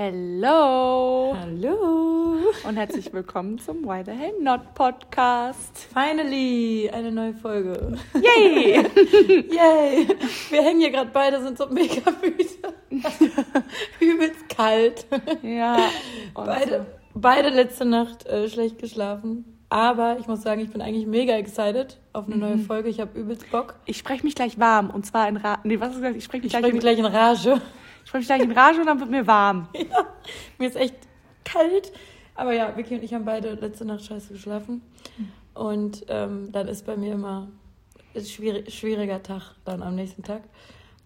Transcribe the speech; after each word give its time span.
Hello 0.00 1.34
Hallo. 1.36 2.36
und 2.62 2.76
herzlich 2.76 3.12
willkommen 3.12 3.58
zum 3.58 3.82
Why 3.84 4.04
the 4.06 4.12
Hell 4.12 4.32
Not 4.40 4.72
Podcast. 4.76 5.88
Finally, 5.92 6.88
eine 6.94 7.10
neue 7.10 7.34
Folge. 7.34 7.96
Yay! 8.14 8.74
Yay. 9.50 10.06
Wir 10.50 10.62
hängen 10.62 10.78
hier 10.78 10.90
gerade 10.92 11.10
beide, 11.12 11.42
sind 11.42 11.58
so 11.58 11.66
mega 11.66 12.12
müde. 12.22 12.44
Übelst 13.98 14.48
kalt. 14.48 15.04
ja, 15.42 15.76
Beide, 16.34 16.86
beide 17.14 17.48
letzte 17.48 17.84
Nacht 17.84 18.24
äh, 18.28 18.48
schlecht 18.48 18.78
geschlafen. 18.78 19.56
Aber 19.68 20.18
ich 20.20 20.28
muss 20.28 20.42
sagen, 20.42 20.60
ich 20.60 20.70
bin 20.70 20.80
eigentlich 20.80 21.08
mega 21.08 21.32
excited 21.34 21.98
auf 22.12 22.26
eine 22.28 22.36
neue 22.36 22.58
Folge. 22.58 22.88
Ich 22.88 23.00
habe 23.00 23.18
übelst 23.18 23.50
Bock. 23.50 23.74
ich 23.84 23.98
spreche 23.98 24.22
mich 24.22 24.36
gleich 24.36 24.60
warm 24.60 24.90
und 24.90 25.06
zwar 25.06 25.28
in 25.28 25.36
Rage. 25.38 25.62
Nee, 25.64 25.80
was 25.80 25.88
du 25.88 25.96
gesagt? 25.96 26.14
Ich 26.16 26.22
spreche 26.22 26.44
mich, 26.44 26.54
Ich 26.54 26.60
gleich 26.60 26.70
spreche 26.70 26.70
in- 26.70 26.74
mich 26.76 26.82
gleich 26.84 26.98
in 27.00 27.04
Rage. 27.56 27.60
Ich 28.08 28.10
sprech 28.10 28.20
mich 28.20 28.28
gleich 28.28 28.42
in 28.42 28.52
Rage 28.52 28.80
und 28.80 28.86
dann 28.86 29.00
wird 29.00 29.10
mir 29.10 29.26
warm. 29.26 29.68
Ja, 29.74 30.06
mir 30.56 30.68
ist 30.68 30.76
echt 30.76 30.94
kalt. 31.44 31.92
Aber 32.34 32.54
ja, 32.54 32.74
Vicky 32.74 32.94
und 32.94 33.02
ich 33.02 33.12
haben 33.12 33.26
beide 33.26 33.52
letzte 33.52 33.84
Nacht 33.84 34.02
scheiße 34.02 34.32
geschlafen. 34.32 34.80
Und 35.52 36.06
ähm, 36.08 36.50
dann 36.50 36.68
ist 36.68 36.86
bei 36.86 36.96
mir 36.96 37.12
immer 37.12 37.48
ist 38.14 38.32
schwierig, 38.32 38.72
schwieriger 38.72 39.22
Tag 39.22 39.54
dann 39.66 39.82
am 39.82 39.94
nächsten 39.94 40.22
Tag. 40.22 40.40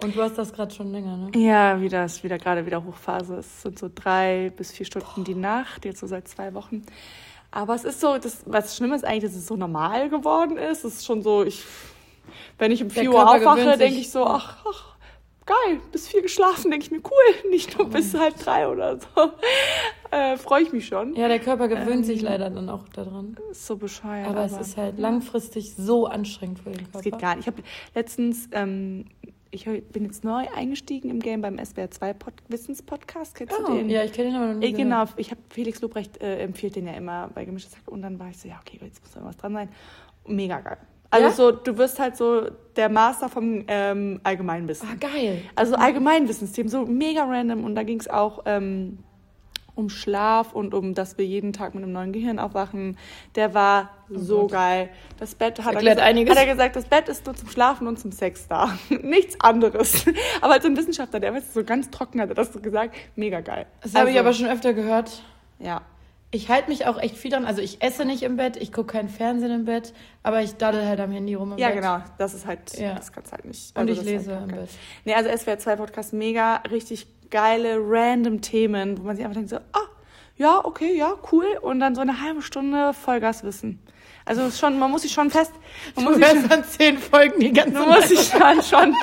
Und 0.00 0.14
du 0.14 0.22
hast 0.22 0.38
das 0.38 0.52
gerade 0.52 0.72
schon 0.72 0.92
länger, 0.92 1.16
ne? 1.16 1.30
Ja, 1.34 1.80
wieder 1.80 2.04
ist 2.04 2.22
wieder 2.22 2.38
gerade 2.38 2.66
wieder 2.66 2.84
Hochphase. 2.84 3.34
Es 3.36 3.62
sind 3.62 3.80
so 3.80 3.90
drei 3.92 4.52
bis 4.56 4.70
vier 4.70 4.86
Stunden 4.86 5.24
die 5.24 5.34
Nacht, 5.34 5.84
jetzt 5.84 5.98
so 5.98 6.06
seit 6.06 6.28
zwei 6.28 6.54
Wochen. 6.54 6.84
Aber 7.50 7.74
es 7.74 7.82
ist 7.82 8.00
so, 8.00 8.16
das, 8.16 8.44
was 8.46 8.76
schlimm 8.76 8.92
ist 8.92 9.04
eigentlich, 9.04 9.24
dass 9.24 9.34
es 9.34 9.48
so 9.48 9.56
normal 9.56 10.08
geworden 10.08 10.56
ist. 10.56 10.84
Es 10.84 10.98
ist 10.98 11.06
schon 11.06 11.22
so, 11.22 11.42
ich, 11.44 11.64
wenn 12.58 12.70
ich 12.70 12.80
um 12.80 12.90
Der 12.90 13.02
vier 13.02 13.12
Uhr 13.12 13.24
Körper 13.24 13.50
aufwache, 13.50 13.76
denke 13.76 13.98
ich 13.98 14.10
so, 14.10 14.24
ach, 14.24 14.64
ach, 14.64 14.91
geil, 15.46 15.80
bis 15.90 16.08
vier 16.08 16.22
geschlafen, 16.22 16.70
denke 16.70 16.86
ich 16.86 16.90
mir, 16.90 17.00
cool, 17.04 17.50
nicht 17.50 17.76
nur 17.78 17.88
bis 17.88 18.14
halb 18.14 18.36
drei 18.38 18.68
oder 18.68 18.98
so. 18.98 19.06
Äh, 20.10 20.36
Freue 20.36 20.62
ich 20.62 20.72
mich 20.72 20.86
schon. 20.86 21.14
Ja, 21.16 21.28
der 21.28 21.38
Körper 21.38 21.68
gewöhnt 21.68 21.88
Ähm, 21.90 22.04
sich 22.04 22.20
leider 22.22 22.50
dann 22.50 22.68
auch 22.68 22.86
daran. 22.88 23.36
Ist 23.50 23.66
so 23.66 23.76
bescheuert. 23.76 24.28
Aber, 24.28 24.44
es 24.44 24.52
ist 24.56 24.76
halt 24.76 24.98
langfristig 24.98 25.74
so 25.74 26.06
anstrengend 26.06 26.58
für 26.60 26.70
den 26.70 26.84
Körper. 26.84 26.98
Es 26.98 27.02
geht 27.04 27.18
gar 27.18 27.34
nicht. 27.36 27.46
Ich 27.46 27.52
habe 27.52 27.62
letztens, 27.94 28.48
ähm, 28.52 29.06
ich 29.50 29.64
bin 29.64 30.04
jetzt 30.04 30.22
neu 30.24 30.46
eingestiegen 30.54 31.10
im 31.10 31.20
Game 31.20 31.40
beim 31.42 31.56
SWR2 31.56 32.14
Pod 32.14 32.34
Wissenspodcast. 32.48 33.34
Kennst 33.34 33.54
Oh, 33.58 33.66
du 33.66 33.74
den? 33.78 33.90
ja, 33.90 34.02
ich 34.04 34.12
kenne 34.12 34.28
ihn 34.30 34.34
aber 34.36 34.46
noch 34.52 34.60
nie. 34.60 34.66
Äh, 34.66 34.72
genau, 34.72 35.04
ich 35.16 35.30
habe 35.30 35.40
Felix 35.50 35.80
Lobrecht 35.80 36.20
äh, 36.22 36.38
empfiehlt 36.40 36.76
den 36.76 36.86
ja 36.86 36.92
immer 36.92 37.28
bei 37.34 37.44
Gemischtes 37.44 37.74
Hack 37.76 37.88
und 37.88 38.02
dann 38.02 38.18
war 38.18 38.28
ich 38.30 38.38
so, 38.38 38.48
ja, 38.48 38.60
okay, 38.60 38.78
jetzt 38.82 39.00
muss 39.02 39.12
da 39.12 39.20
irgendwas 39.20 39.36
dran 39.38 39.52
sein. 39.54 39.68
Mega 40.26 40.60
geil. 40.60 40.78
Also 41.12 41.26
Ja? 41.26 41.32
so, 41.32 41.50
du 41.52 41.76
wirst 41.78 41.98
halt 42.00 42.16
so 42.16 42.46
der 42.76 42.88
Master 42.88 43.28
vom 43.28 43.64
ähm, 43.68 44.20
Allgemeinwissen. 44.24 44.88
Ah, 44.90 44.96
geil. 44.98 45.42
Also 45.54 45.74
Allgemeinwissensthemen, 45.76 46.70
so 46.70 46.86
mega 46.86 47.24
random 47.24 47.64
und 47.64 47.74
da 47.74 47.82
ging 47.82 48.00
es 48.00 48.08
auch 48.08 48.40
ähm, 48.46 48.98
um 49.74 49.88
Schlaf 49.88 50.52
und 50.52 50.74
um, 50.74 50.94
dass 50.94 51.16
wir 51.18 51.24
jeden 51.24 51.52
Tag 51.52 51.74
mit 51.74 51.82
einem 51.82 51.92
neuen 51.92 52.12
Gehirn 52.12 52.38
aufwachen. 52.38 52.98
Der 53.36 53.54
war 53.54 53.90
so 54.10 54.38
Oh 54.38 54.40
Gott. 54.42 54.52
geil. 54.52 54.88
Das 55.18 55.34
Bett 55.34 55.58
hat 55.60 55.66
er, 55.68 55.72
erklärt 55.74 55.96
gesagt, 55.96 56.08
einiges. 56.10 56.30
hat 56.36 56.42
er 56.46 56.50
gesagt, 56.52 56.76
das 56.76 56.84
Bett 56.84 57.08
ist 57.08 57.24
nur 57.26 57.34
zum 57.34 57.48
Schlafen 57.48 57.86
und 57.86 57.98
zum 57.98 58.12
Sex 58.12 58.48
da. 58.48 58.70
Nichts 59.02 59.38
anderes. 59.40 60.04
Aber 60.42 60.54
als 60.54 60.64
ein 60.66 60.76
Wissenschaftler, 60.76 61.20
der 61.20 61.32
weiß 61.34 61.54
so 61.54 61.62
ganz 61.64 61.90
trocken 61.90 62.20
hat 62.20 62.28
er 62.30 62.34
das 62.34 62.52
so 62.52 62.60
gesagt, 62.60 62.94
mega 63.16 63.40
geil. 63.40 63.66
Das 63.82 63.94
habe 63.94 64.10
ich 64.10 64.16
Also, 64.16 64.28
aber 64.28 64.32
schon 64.34 64.46
öfter 64.48 64.72
gehört. 64.74 65.22
Ja. 65.58 65.80
Ich 66.34 66.48
halte 66.48 66.70
mich 66.70 66.86
auch 66.86 66.98
echt 66.98 67.16
viel 67.18 67.30
dran. 67.30 67.44
Also 67.44 67.60
ich 67.60 67.82
esse 67.82 68.06
nicht 68.06 68.22
im 68.22 68.36
Bett, 68.38 68.56
ich 68.56 68.72
gucke 68.72 68.92
kein 68.94 69.08
Fernsehen 69.10 69.50
im 69.52 69.64
Bett, 69.66 69.92
aber 70.22 70.40
ich 70.42 70.54
daddel 70.56 70.86
halt 70.86 70.98
am 70.98 71.10
Handy 71.12 71.34
rum 71.34 71.52
im 71.52 71.58
Ja, 71.58 71.68
Bett. 71.68 71.76
genau. 71.76 71.98
Das 72.16 72.32
ist 72.32 72.46
halt, 72.46 72.72
Ja. 72.78 72.94
das 72.94 73.12
kannst 73.12 73.32
halt 73.32 73.44
nicht. 73.44 73.76
Und 73.78 73.88
also 73.88 74.00
ich 74.00 74.06
lese 74.06 74.34
halt 74.40 74.50
im. 74.50 74.56
Bett. 74.56 74.70
Nee, 75.04 75.14
also 75.14 75.28
SWR 75.28 75.58
2 75.58 75.76
Podcast 75.76 76.12
mega, 76.14 76.56
richtig 76.70 77.06
geile, 77.30 77.76
random 77.78 78.40
Themen, 78.40 78.98
wo 78.98 79.02
man 79.02 79.14
sich 79.16 79.24
einfach 79.24 79.34
denkt 79.36 79.50
so, 79.50 79.56
ah, 79.56 79.88
ja, 80.38 80.64
okay, 80.64 80.96
ja, 80.96 81.12
cool. 81.32 81.44
Und 81.60 81.80
dann 81.80 81.94
so 81.94 82.00
eine 82.00 82.22
halbe 82.22 82.40
Stunde 82.40 82.94
Vollgaswissen. 82.94 83.78
Also 84.24 84.42
ist 84.42 84.58
schon, 84.58 84.78
man 84.78 84.90
muss 84.90 85.02
sich 85.02 85.12
schon 85.12 85.30
fest, 85.30 85.52
man 85.96 86.04
muss 86.04 86.14
sich, 86.16 86.50
an 86.52 86.64
zehn 86.64 86.96
Folgen 86.98 87.40
die 87.40 87.52
ganze 87.52 87.72
man 87.78 87.88
muss 87.88 88.08
sich 88.08 88.30
dann 88.30 88.62
schon, 88.62 88.94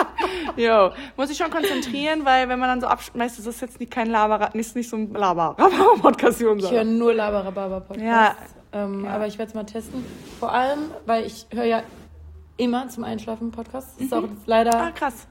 jo, 0.56 0.92
muss 1.18 1.28
sich 1.28 1.38
schon 1.38 1.52
konzentrieren, 1.52 2.24
weil 2.26 2.48
wenn 2.48 2.58
man 2.60 2.70
dann 2.70 2.82
so 2.82 2.88
abschmeißt, 2.88 3.38
das 3.38 3.46
ist 3.46 3.62
jetzt 3.62 3.80
nicht 3.80 3.92
kein 3.92 4.10
Laber, 4.10 4.50
nicht, 4.54 4.76
nicht 4.76 4.90
so 4.90 4.96
ein 4.96 5.12
Laber-Podcast, 5.14 6.42
Ich 6.42 6.72
höre 6.72 6.84
nur 6.84 7.14
Labarababa-Podcasts. 7.14 8.02
Ja. 8.04 8.36
Ähm, 8.72 9.04
Ja. 9.06 9.12
Aber 9.12 9.28
ich 9.28 9.38
werde 9.38 9.50
es 9.50 9.56
mal 9.56 9.66
testen. 9.66 10.06
Vor 10.40 10.52
allem, 10.54 10.80
weil 11.06 11.26
ich 11.26 11.48
höre 11.52 11.66
ja 11.66 11.84
immer 12.58 12.88
zum 12.90 13.04
Einschlafen 13.04 13.52
Podcasts. 13.52 13.96
Das 13.96 14.06
ist 14.06 14.14
auch 14.14 14.24
jetzt 14.24 14.46
leider 14.46 14.76
Ah, 14.80 14.92
krass. 14.92 15.28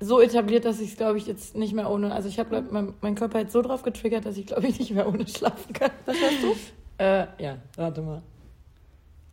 so 0.00 0.20
etabliert, 0.20 0.64
dass 0.64 0.80
ich 0.80 0.90
es, 0.92 0.96
glaube 0.96 1.18
ich, 1.18 1.26
jetzt 1.26 1.54
nicht 1.56 1.74
mehr 1.74 1.88
ohne... 1.90 2.12
Also 2.12 2.28
ich 2.28 2.38
habe 2.38 2.62
mein, 2.70 2.94
mein 3.00 3.14
Körper 3.14 3.38
jetzt 3.38 3.52
so 3.52 3.62
drauf 3.62 3.82
getriggert, 3.82 4.26
dass 4.26 4.36
ich, 4.36 4.46
glaube 4.46 4.66
ich, 4.66 4.78
nicht 4.78 4.90
mehr 4.92 5.06
ohne 5.06 5.26
schlafen 5.28 5.72
kann. 5.72 5.90
Was 6.06 6.16
hörst 6.20 6.42
du? 6.42 6.54
Äh, 7.02 7.26
ja, 7.38 7.56
warte 7.76 8.02
mal. 8.02 8.22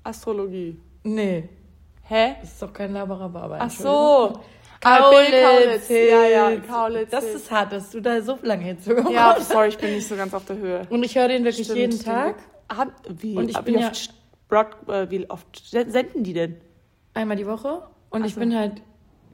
Astrologie. 0.10 0.80
Nee, 1.04 1.48
Hä? 2.04 2.36
das 2.42 2.52
ist 2.54 2.62
doch 2.62 2.74
kein 2.74 2.92
Labarababa. 2.94 3.58
Ach 3.62 3.70
so. 3.70 4.34
Kaulitz. 4.82 5.90
Ja, 5.90 6.24
ja. 6.26 6.56
Kaulitz. 6.62 7.12
Das 7.12 7.24
ist 7.26 7.52
hart, 7.52 7.72
dass 7.74 7.92
du 7.92 8.02
da 8.02 8.22
so 8.22 8.38
lange 8.42 8.64
hinzugekommen 8.64 9.14
Ja, 9.14 9.38
sorry, 9.40 9.70
ich 9.70 9.78
bin 9.78 9.94
nicht 9.94 10.08
so 10.08 10.16
ganz 10.16 10.34
auf 10.34 10.46
der 10.46 10.58
Höhe. 10.58 10.82
Und 10.90 11.04
ich 11.04 11.16
höre 11.18 11.28
den 11.28 11.44
wirklich 11.44 11.66
Stimmt, 11.66 11.80
jeden 11.80 11.98
den 11.98 12.04
Tag. 12.06 12.36
Ah, 12.70 12.86
wie, 13.10 13.36
Und 13.36 13.50
ich 13.50 13.58
wie 13.58 13.62
bin 13.64 13.80
ja- 13.80 13.90
oft, 13.90 14.14
Broad, 14.48 14.68
äh, 14.88 15.10
wie 15.12 15.30
oft 15.30 15.48
senden 15.70 16.24
die 16.24 16.34
denn? 16.34 16.56
Einmal 17.14 17.38
die 17.38 17.46
Woche. 17.48 17.84
Und 18.10 18.24
Ach 18.24 18.28
ich 18.28 18.36
bin 18.36 18.56
halt 18.56 18.82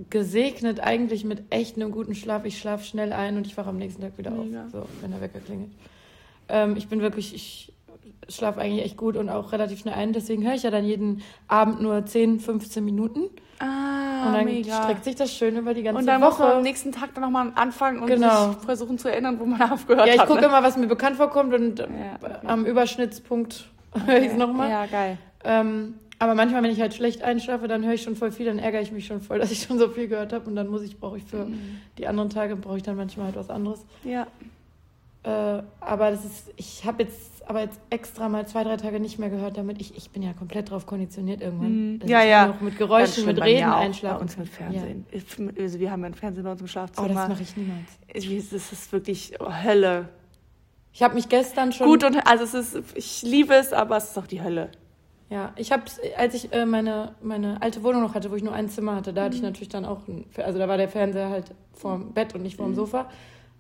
gesegnet 0.09 0.79
eigentlich 0.81 1.23
mit 1.23 1.43
echt 1.51 1.75
einem 1.77 1.91
guten 1.91 2.15
Schlaf. 2.15 2.43
Ich 2.45 2.59
schlafe 2.59 2.83
schnell 2.83 3.13
ein 3.13 3.37
und 3.37 3.47
ich 3.47 3.55
wache 3.55 3.69
am 3.69 3.77
nächsten 3.77 4.01
Tag 4.01 4.17
wieder 4.17 4.31
Mega. 4.31 4.65
auf, 4.65 4.71
so, 4.71 4.85
wenn 5.01 5.11
der 5.11 5.21
Wecker 5.21 5.39
klingelt. 5.39 5.71
Ähm, 6.49 6.75
ich 6.75 6.87
bin 6.89 7.01
wirklich, 7.01 7.33
ich 7.33 7.71
schlafe 8.29 8.59
eigentlich 8.61 8.85
echt 8.85 8.97
gut 8.97 9.17
und 9.17 9.29
auch 9.29 9.51
relativ 9.51 9.79
schnell 9.79 9.93
ein. 9.93 10.13
Deswegen 10.13 10.43
höre 10.45 10.53
ich 10.55 10.63
ja 10.63 10.71
dann 10.71 10.85
jeden 10.85 11.21
Abend 11.47 11.81
nur 11.81 12.05
10, 12.05 12.39
15 12.39 12.83
Minuten. 12.83 13.21
Ah, 13.59 14.27
und 14.27 14.33
dann 14.33 14.63
streckt 14.63 15.05
sich 15.05 15.15
das 15.15 15.31
schön 15.33 15.55
über 15.55 15.73
die 15.73 15.83
ganze 15.83 15.99
Und 15.99 16.07
dann 16.07 16.19
muss 16.19 16.37
man 16.39 16.47
am 16.49 16.53
Woche. 16.55 16.63
nächsten 16.63 16.91
Tag 16.91 17.13
dann 17.13 17.23
nochmal 17.23 17.51
anfangen 17.55 17.99
und 17.99 18.07
Genau. 18.07 18.51
sich 18.53 18.57
versuchen 18.65 18.97
zu 18.97 19.09
erinnern, 19.09 19.39
wo 19.39 19.45
man 19.45 19.61
aufgehört 19.71 20.07
Ja, 20.07 20.13
ich 20.13 20.19
hat. 20.19 20.27
gucke 20.27 20.41
ne? 20.41 20.47
immer, 20.47 20.61
was 20.63 20.75
mir 20.77 20.87
bekannt 20.87 21.15
vorkommt 21.15 21.53
und 21.53 21.79
Ja, 21.79 21.85
okay. 22.21 22.33
am 22.47 22.65
Überschnittspunkt 22.65 23.69
höre 24.05 24.17
ich 24.19 24.27
es 24.31 24.35
nochmal. 24.35 24.69
Ja, 24.69 24.85
geil. 24.87 25.17
Ähm, 25.45 25.95
aber 26.19 26.33
manchmal, 26.35 26.63
wenn 26.63 26.71
ich 26.71 26.81
halt 26.81 26.93
schlecht 26.93 27.21
einschlafe, 27.23 27.67
dann 27.67 27.85
höre 27.85 27.93
ich 27.93 28.01
schon 28.03 28.15
voll 28.15 28.31
viel, 28.31 28.45
dann 28.45 28.57
ärgere 28.59 28.81
ich 28.81 28.91
mich 28.91 29.05
schon 29.05 29.21
voll, 29.21 29.39
dass 29.39 29.51
ich 29.51 29.61
schon 29.63 29.79
so 29.79 29.87
viel 29.89 30.07
gehört 30.09 30.33
habe 30.33 30.49
und 30.49 30.55
dann 30.55 30.67
muss 30.67 30.81
ich, 30.81 30.99
brauche 30.99 31.17
ich 31.17 31.23
für 31.23 31.45
Mhm. 31.45 31.79
die 31.97 32.07
anderen 32.07 32.29
Tage, 32.29 32.55
brauche 32.57 32.77
ich 32.77 32.83
dann 32.83 32.97
manchmal 32.97 33.27
halt 33.27 33.35
was 33.37 33.49
anderes. 33.49 33.85
Ja. 34.03 34.27
Äh, 35.23 35.63
aber 35.79 36.11
das 36.11 36.23
ist, 36.25 36.51
ich 36.57 36.83
habe 36.85 37.03
jetzt 37.03 37.34
aber 37.47 37.61
jetzt 37.61 37.79
extra 37.89 38.27
mal 38.29 38.47
zwei, 38.47 38.63
drei 38.63 38.77
Tage 38.77 38.99
nicht 38.99 39.19
mehr 39.19 39.29
gehört, 39.29 39.57
damit 39.57 39.79
ich, 39.79 39.95
ich 39.97 40.09
bin 40.11 40.21
ja 40.23 40.33
komplett 40.33 40.69
drauf 40.71 40.85
konditioniert 40.85 41.41
irgendwann. 41.41 41.93
Mhm. 41.95 42.01
Ja, 42.07 42.23
ja. 42.23 42.47
Noch 42.47 42.61
mit 42.61 42.77
Geräuschen, 42.77 43.25
mit 43.25 43.41
Reden 43.41 43.69
auch, 43.69 43.77
einschlafen. 43.81 44.17
Bei 44.17 44.21
uns 44.23 44.37
mit. 44.37 44.49
Fernsehen. 44.49 45.05
Ich, 45.11 45.23
also 45.59 45.79
wir 45.79 45.91
haben 45.91 46.01
ja 46.01 46.07
ein 46.07 46.13
Fernsehen 46.13 46.43
bei 46.43 46.51
uns 46.51 46.61
im 46.61 46.67
Ja. 46.67 46.71
Schlafzimmer. 46.71 47.07
Oh, 47.09 47.13
das 47.13 47.27
mache 47.29 47.41
ich 47.43 47.55
niemals. 47.57 47.89
ich. 48.13 48.49
Das 48.49 48.71
ist 48.71 48.91
wirklich 48.91 49.33
Hölle. 49.63 50.09
Ich 50.93 51.03
habe 51.03 51.13
mich 51.15 51.27
gestern 51.29 51.71
schon. 51.71 51.87
Gut 51.87 52.03
und 52.03 52.15
also 52.27 52.43
es 52.45 52.53
ist, 52.53 52.95
ich 52.95 53.21
liebe 53.23 53.53
es, 53.53 53.73
aber 53.73 53.97
es 53.97 54.05
ist 54.11 54.17
auch 54.17 54.27
die 54.27 54.41
Hölle. 54.41 54.69
Ja, 55.29 55.53
ich 55.55 55.71
habe, 55.71 55.83
als 56.17 56.35
ich 56.35 56.53
äh, 56.53 56.65
meine, 56.67 57.15
meine 57.21 57.61
alte 57.61 57.81
Wohnung 57.83 58.03
noch 58.03 58.13
hatte, 58.13 58.29
wo 58.31 58.35
ich 58.35 58.43
nur 58.43 58.53
ein 58.53 58.69
Zimmer 58.69 58.95
hatte, 58.95 59.11
da 59.11 59.23
hatte 59.25 59.35
ich 59.35 59.41
Mhm. 59.41 59.47
natürlich 59.47 59.69
dann 59.69 59.83
auch, 59.83 60.07
ein, 60.07 60.25
also 60.37 60.59
da 60.59 60.67
war 60.67 60.77
der 60.77 60.87
Fernseher 60.87 61.29
halt 61.29 61.45
vorm 61.73 62.13
Bett 62.13 62.35
und 62.35 62.43
nicht 62.43 62.55
vorm 62.57 62.71
Mhm. 62.71 62.75
Sofa. 62.75 63.09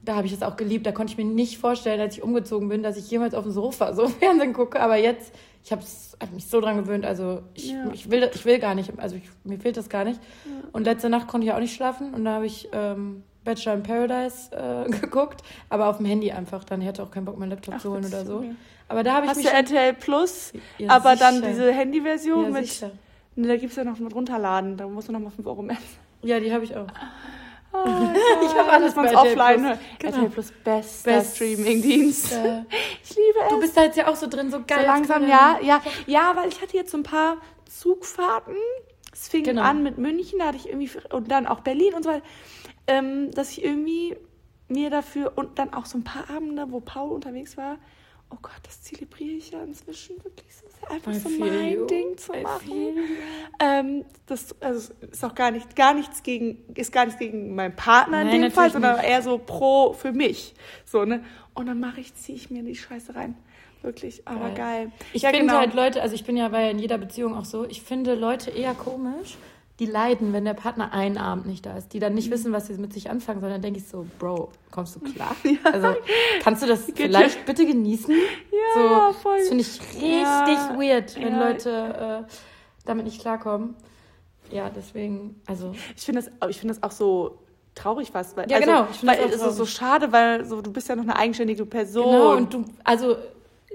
Da 0.05 0.15
habe 0.15 0.27
ich 0.27 0.33
es 0.33 0.41
auch 0.43 0.55
geliebt. 0.55 0.85
Da 0.85 0.91
konnte 0.91 1.11
ich 1.11 1.17
mir 1.17 1.25
nicht 1.25 1.57
vorstellen, 1.57 1.99
als 1.99 2.15
ich 2.17 2.23
umgezogen 2.23 2.69
bin, 2.69 2.83
dass 2.83 2.95
ich 2.97 3.09
jemals 3.09 3.33
auf 3.33 3.43
dem 3.43 3.51
Sofa 3.51 3.93
so 3.93 4.07
Fernsehen 4.07 4.53
gucke. 4.53 4.79
Aber 4.79 4.95
jetzt, 4.97 5.33
ich 5.63 5.71
habe 5.71 5.81
hab 6.21 6.31
mich 6.31 6.45
so 6.47 6.61
dran 6.61 6.77
gewöhnt. 6.77 7.05
Also 7.05 7.41
ich, 7.55 7.71
Ja. 7.71 7.89
ich, 7.91 8.09
will, 8.11 8.29
ich 8.33 8.45
will 8.45 8.59
gar 8.59 8.75
nicht, 8.75 8.91
also 8.97 9.15
ich, 9.15 9.23
mir 9.43 9.59
fehlt 9.59 9.77
das 9.77 9.89
gar 9.89 10.03
nicht. 10.05 10.19
Und 10.71 10.83
letzte 10.85 11.09
Nacht 11.09 11.27
konnte 11.27 11.47
ich 11.47 11.53
auch 11.53 11.59
nicht 11.59 11.75
schlafen 11.75 12.13
und 12.13 12.23
da 12.23 12.35
habe 12.35 12.45
ich 12.45 12.69
ähm, 12.71 13.23
Bachelor 13.43 13.73
in 13.75 13.83
Paradise 13.83 14.51
äh, 14.55 14.89
geguckt, 15.01 15.41
aber 15.69 15.87
auf 15.87 15.97
dem 15.97 16.05
Handy 16.05 16.31
einfach. 16.31 16.63
Dann 16.63 16.81
ich 16.81 16.87
hatte 16.87 17.01
auch 17.03 17.09
keinen 17.11 17.25
Bock, 17.25 17.37
meinen 17.39 17.49
Laptop 17.49 17.79
zu 17.79 17.91
holen 17.91 18.05
oder 18.05 18.25
so. 18.25 18.37
okay. 18.37 18.55
Aber 18.87 19.01
da 19.01 19.13
habe 19.15 19.25
ich 19.25 19.29
Hast 19.31 19.37
mich 19.37 19.47
du 19.47 19.51
RTL 19.53 19.93
Plus, 19.93 20.53
Ja, 20.77 20.91
aber 20.91 21.15
dann 21.15 21.35
sicher. 21.37 21.47
diese 21.47 21.71
Handyversion 21.73 22.43
ja, 22.45 22.49
mit. 22.51 22.67
sicher. 22.67 22.91
Nee, 23.35 23.47
da 23.47 23.55
gibt 23.57 23.71
es 23.71 23.75
ja 23.77 23.83
noch 23.83 23.97
mit 23.97 24.13
runterladen. 24.13 24.77
Da 24.77 24.87
musst 24.87 25.07
du 25.07 25.11
noch 25.11 25.19
mal 25.19 25.31
5 25.31 25.47
Euro 25.47 25.63
mehr. 25.63 25.77
Ja, 26.21 26.39
die 26.39 26.53
habe 26.53 26.63
ich 26.63 26.75
auch. 26.75 26.85
Oh, 27.83 27.87
Ich 28.45 28.53
hab 28.55 28.71
alles 28.71 28.95
RTL 28.95 29.15
offline 29.15 29.61
Plus. 29.63 29.77
Genau. 29.99 30.15
RTL 30.17 30.29
Plus 30.29 30.51
bester 30.63 31.11
Best- 31.11 31.35
Streamingdienst. 31.35 32.31
Äh, 32.33 32.63
Ich 33.03 33.09
liebe 33.11 33.39
es. 33.43 33.49
du 33.49 33.59
bist 33.59 33.77
da 33.77 33.83
jetzt 33.83 33.97
ja 33.97 34.07
auch 34.07 34.15
so 34.15 34.27
drin, 34.27 34.49
so 34.51 34.59
geil. 34.65 34.79
so 34.81 34.85
langsam, 34.87 35.27
ja, 35.27 35.59
ja. 35.61 35.81
Ja, 36.07 36.35
weil 36.35 36.49
ich 36.49 36.61
hatte 36.61 36.75
jetzt 36.77 36.91
so 36.91 36.97
ein 36.97 37.03
paar 37.03 37.37
Zugfahrten. 37.69 38.55
Es 39.13 39.27
fing 39.27 39.43
Genau. 39.43 39.61
an 39.61 39.83
mit 39.83 39.97
München, 39.97 40.39
da 40.39 40.45
hatte 40.47 40.57
ich 40.57 40.67
irgendwie, 40.67 40.89
und 41.11 41.29
dann 41.31 41.47
auch 41.47 41.61
Berlin 41.61 41.93
und 41.93 42.03
so 42.03 42.09
weiter, 42.09 42.25
ähm, 42.87 43.31
dass 43.31 43.51
ich 43.51 43.63
irgendwie 43.63 44.15
mir 44.67 44.89
dafür, 44.89 45.33
und 45.35 45.57
dann 45.59 45.73
auch 45.73 45.85
so 45.85 45.97
ein 45.97 46.03
paar 46.03 46.29
Abende, 46.29 46.65
wo 46.71 46.79
Paul 46.81 47.11
unterwegs 47.11 47.55
war, 47.57 47.77
oh 48.31 48.37
Gott, 48.41 48.51
das 48.63 48.81
zelebriere 48.81 49.35
ich 49.37 49.51
ja 49.51 49.61
inzwischen 49.63 50.17
wirklich 50.23 50.53
so 50.55 50.64
einfach 50.89 51.11
I 51.11 51.15
so 51.15 51.29
mein 51.29 51.71
you. 51.73 51.85
Ding 51.87 52.17
zu 52.17 52.33
I 52.33 52.41
machen. 52.43 52.97
Ähm, 53.59 54.05
das 54.25 54.55
also, 54.61 54.93
ist 55.11 55.23
auch 55.23 55.35
gar 55.35 55.51
nicht, 55.51 55.75
gar 55.75 55.93
nichts 55.93 56.23
gegen, 56.23 56.57
ist 56.75 56.91
gar 56.91 57.05
nichts 57.05 57.19
gegen 57.19 57.55
meinen 57.55 57.75
Partner 57.75 58.21
in 58.21 58.27
Nein, 58.27 58.41
dem 58.41 58.51
Fall, 58.51 58.71
sondern 58.71 58.97
nicht. 58.97 59.07
eher 59.09 59.21
so 59.21 59.37
pro 59.37 59.93
für 59.93 60.11
mich. 60.11 60.53
So, 60.85 61.05
ne? 61.05 61.23
Und 61.53 61.67
dann 61.67 61.79
mache 61.79 62.01
ich, 62.01 62.13
ziehe 62.15 62.37
ich 62.37 62.49
mir 62.49 62.63
die 62.63 62.75
Scheiße 62.75 63.15
rein. 63.15 63.35
Wirklich, 63.81 64.27
aber 64.27 64.49
Geil. 64.49 64.55
geil. 64.55 64.91
Ich 65.13 65.21
Ja, 65.21 65.29
finde 65.29 65.45
genau. 65.45 65.59
halt 65.59 65.73
Leute, 65.75 66.01
also 66.01 66.15
ich 66.15 66.25
bin 66.25 66.35
ja 66.37 66.49
bei 66.49 66.71
in 66.71 66.79
jeder 66.79 66.97
Beziehung 66.97 67.35
auch 67.35 67.45
so, 67.45 67.65
ich 67.65 67.81
finde 67.83 68.15
Leute 68.15 68.49
eher 68.49 68.73
komisch, 68.73 69.37
die 69.79 69.85
leiden, 69.85 70.31
wenn 70.31 70.45
der 70.45 70.53
Partner 70.53 70.93
einen 70.93 71.17
Abend 71.17 71.47
nicht 71.47 71.65
da 71.65 71.75
ist, 71.75 71.91
die 71.93 71.99
dann 71.99 72.13
Mhm. 72.13 72.15
nicht 72.15 72.31
wissen, 72.31 72.53
was 72.53 72.67
sie 72.67 72.73
mit 72.75 72.93
sich 72.93 73.09
anfangen, 73.09 73.41
sondern 73.41 73.61
denke 73.61 73.79
ich 73.79 73.87
so, 73.87 74.05
Bro, 74.19 74.49
kommst 74.71 74.95
du 74.95 74.99
klar? 75.01 75.35
Also 75.65 75.95
kannst 76.41 76.63
du 76.63 76.67
das 76.67 76.85
vielleicht 76.95 77.45
bitte 77.45 77.65
genießen? 77.65 78.13
Ja, 78.15 78.57
so, 78.73 78.79
ja, 78.79 79.11
voll. 79.13 79.37
Das 79.39 79.47
finde 79.49 79.61
ich 79.63 79.81
richtig 79.81 80.57
Ja, 80.69 80.77
weird, 80.77 81.15
wenn 81.21 81.33
ja. 81.33 81.47
Leute 81.49 82.25
äh, 82.29 82.31
damit 82.85 83.05
nicht 83.05 83.19
klarkommen. 83.19 83.75
Ja, 84.51 84.69
deswegen, 84.69 85.41
also 85.47 85.73
Ich 85.97 86.03
finde 86.03 86.21
das, 86.21 86.49
ich 86.49 86.59
finde 86.59 86.73
das 86.75 86.83
auch 86.83 86.91
so 86.91 87.39
traurig 87.73 88.11
fast, 88.11 88.37
weil, 88.37 88.49
Ja, 88.49 88.57
also, 88.57 88.67
genau, 88.69 88.87
weil 89.03 89.19
es 89.29 89.41
ist 89.41 89.57
so 89.57 89.65
schade, 89.65 90.11
weil 90.13 90.45
so 90.45 90.61
du 90.61 90.71
bist 90.71 90.87
ja 90.87 90.95
noch 90.95 91.03
eine 91.03 91.17
eigenständige 91.17 91.65
Person. 91.65 92.11
Genau, 92.11 92.35
und 92.37 92.53
du, 92.53 92.63
also 92.85 93.17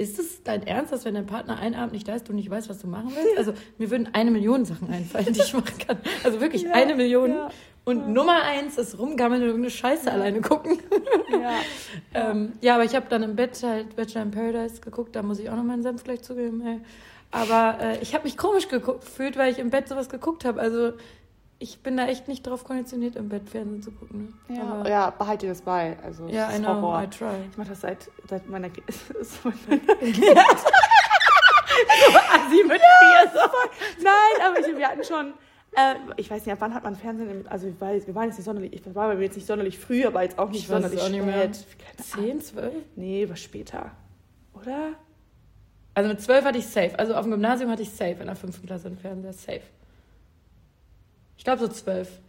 ist 0.01 0.19
es 0.19 0.43
dein 0.43 0.67
Ernst, 0.67 0.93
dass 0.93 1.05
wenn 1.05 1.15
dein 1.15 1.27
Partner 1.27 1.59
einen 1.59 1.75
Abend 1.75 1.93
nicht 1.93 2.09
da 2.09 2.15
ist, 2.15 2.29
du 2.29 2.33
nicht 2.33 2.49
weißt, 2.51 2.69
was 2.71 2.79
du 2.79 2.87
machen 2.87 3.13
willst? 3.15 3.37
Also 3.39 3.53
mir 3.79 3.91
würden 3.91 4.09
eine 4.13 4.31
Million 4.31 4.65
Sachen 4.65 4.91
einfallen, 4.91 5.33
die 5.33 5.41
ich 5.41 5.53
machen 5.53 5.79
kann. 5.87 5.99
Also 6.25 6.41
wirklich 6.41 6.63
Ja, 6.63 6.73
eine 6.73 6.95
Million. 6.95 7.31
ja, 7.31 7.51
und 7.85 8.09
Nummer 8.09 8.43
eins 8.43 8.79
ist 8.79 8.99
rumgammeln 8.99 9.43
und 9.43 9.49
irgendeine 9.49 9.71
Scheiße 9.71 10.11
alleine 10.11 10.41
gucken. 10.41 10.79
ja. 11.33 11.53
Ähm, 12.13 12.53
ja, 12.61 12.75
aber 12.75 12.85
ich 12.85 12.95
habe 12.97 13.07
dann 13.09 13.23
im 13.23 13.37
Bett 13.37 13.63
halt 13.63 13.95
Bachelor 13.95 14.23
in 14.23 14.31
Paradise 14.33 14.81
geguckt, 14.81 15.15
da 15.15 15.23
muss 15.23 15.39
ich 15.39 15.49
auch 15.49 15.57
noch 15.57 15.63
meinen 15.63 15.83
Senf 15.83 16.03
gleich 16.03 16.23
zugeben. 16.23 16.61
Ey. 16.67 16.81
Aber 17.31 17.79
äh, 17.81 17.99
ich 18.03 18.15
habe 18.15 18.25
mich 18.25 18.37
komisch 18.37 18.67
gefühlt, 18.69 19.37
weil 19.37 19.53
ich 19.53 19.59
im 19.61 19.71
Bett 19.71 19.87
sowas 19.87 20.09
geguckt 20.09 20.45
habe. 20.45 20.61
Also 20.61 20.93
ich 21.63 21.83
bin 21.83 21.97
da 21.97 22.07
echt 22.07 22.27
nicht 22.27 22.45
drauf 22.47 22.65
konditioniert, 22.65 23.15
im 23.17 23.29
Bett 23.29 23.49
Fernsehen 23.49 23.83
zu 23.83 23.93
gucken. 23.93 24.35
Ne? 24.49 24.57
Ja, 24.57 24.63
aber, 24.65 24.89
ja, 24.91 25.11
behalte 25.11 25.47
dir 25.47 25.53
das 25.53 25.61
bei. 25.63 25.97
Also, 26.03 26.27
ja, 26.27 26.49
ist 26.49 26.57
I 26.59 26.63
know, 26.63 26.81
Horror. 26.81 27.03
I 27.05 27.07
try. 27.07 27.27
Ich 27.51 27.57
mache 27.59 27.69
das 27.69 27.81
seit, 27.83 28.11
seit 28.29 28.49
meiner 28.49 28.71
Ki- 28.71 28.83
ist 28.89 29.07
so- 29.43 29.51
Assi 32.33 32.63
mit 32.65 32.81
mir 32.81 33.31
so. 33.33 33.41
Nein, 34.03 34.47
aber 34.47 34.59
ich, 34.61 34.77
wir 34.77 34.89
hatten 34.89 35.05
schon. 35.05 35.35
Äh, 35.77 35.95
ich 36.17 36.29
weiß 36.31 36.45
nicht, 36.47 36.53
ab 36.53 36.61
wann 36.61 36.75
hat 36.75 36.83
man 36.83 36.97
Fernsehen? 36.97 37.31
Im, 37.31 37.49
also 37.49 37.69
ich 37.69 37.81
weiß, 37.81 38.07
wir 38.09 38.15
waren 38.15 38.25
jetzt 38.27 38.39
nicht 38.39 38.45
sonderlich, 38.45 38.73
ich 38.73 38.95
war 38.95 39.07
bei 39.09 39.15
mir 39.15 39.23
jetzt 39.25 39.37
nicht 39.37 39.47
sonderlich 39.47 39.79
früh, 39.79 40.05
aber 40.05 40.23
jetzt 40.23 40.39
auch 40.39 40.49
nicht 40.51 40.63
Ich 40.63 40.67
sonderlich 40.67 41.01
auch 41.01 41.09
nicht 41.09 41.23
spät. 41.23 42.05
Zehn, 42.05 42.41
zwölf? 42.41 42.75
Nee, 42.97 43.29
war 43.29 43.37
später. 43.37 43.93
Oder? 44.55 44.95
Also 45.95 46.09
mit 46.09 46.21
zwölf 46.21 46.45
hatte 46.45 46.59
ich 46.59 46.67
safe. 46.67 46.99
Also 46.99 47.15
auf 47.15 47.23
dem 47.23 47.31
Gymnasium 47.31 47.71
hatte 47.71 47.83
ich 47.83 47.91
safe 47.91 48.17
in 48.21 48.27
der 48.27 48.35
fünften 48.35 48.67
Klasse 48.67 48.89
einen 48.89 48.99
Fernseher. 48.99 49.33
Safe. 49.33 49.61
Ich 51.41 51.45
glaube 51.45 51.61
so 51.61 51.69
zwölf. 51.69 52.21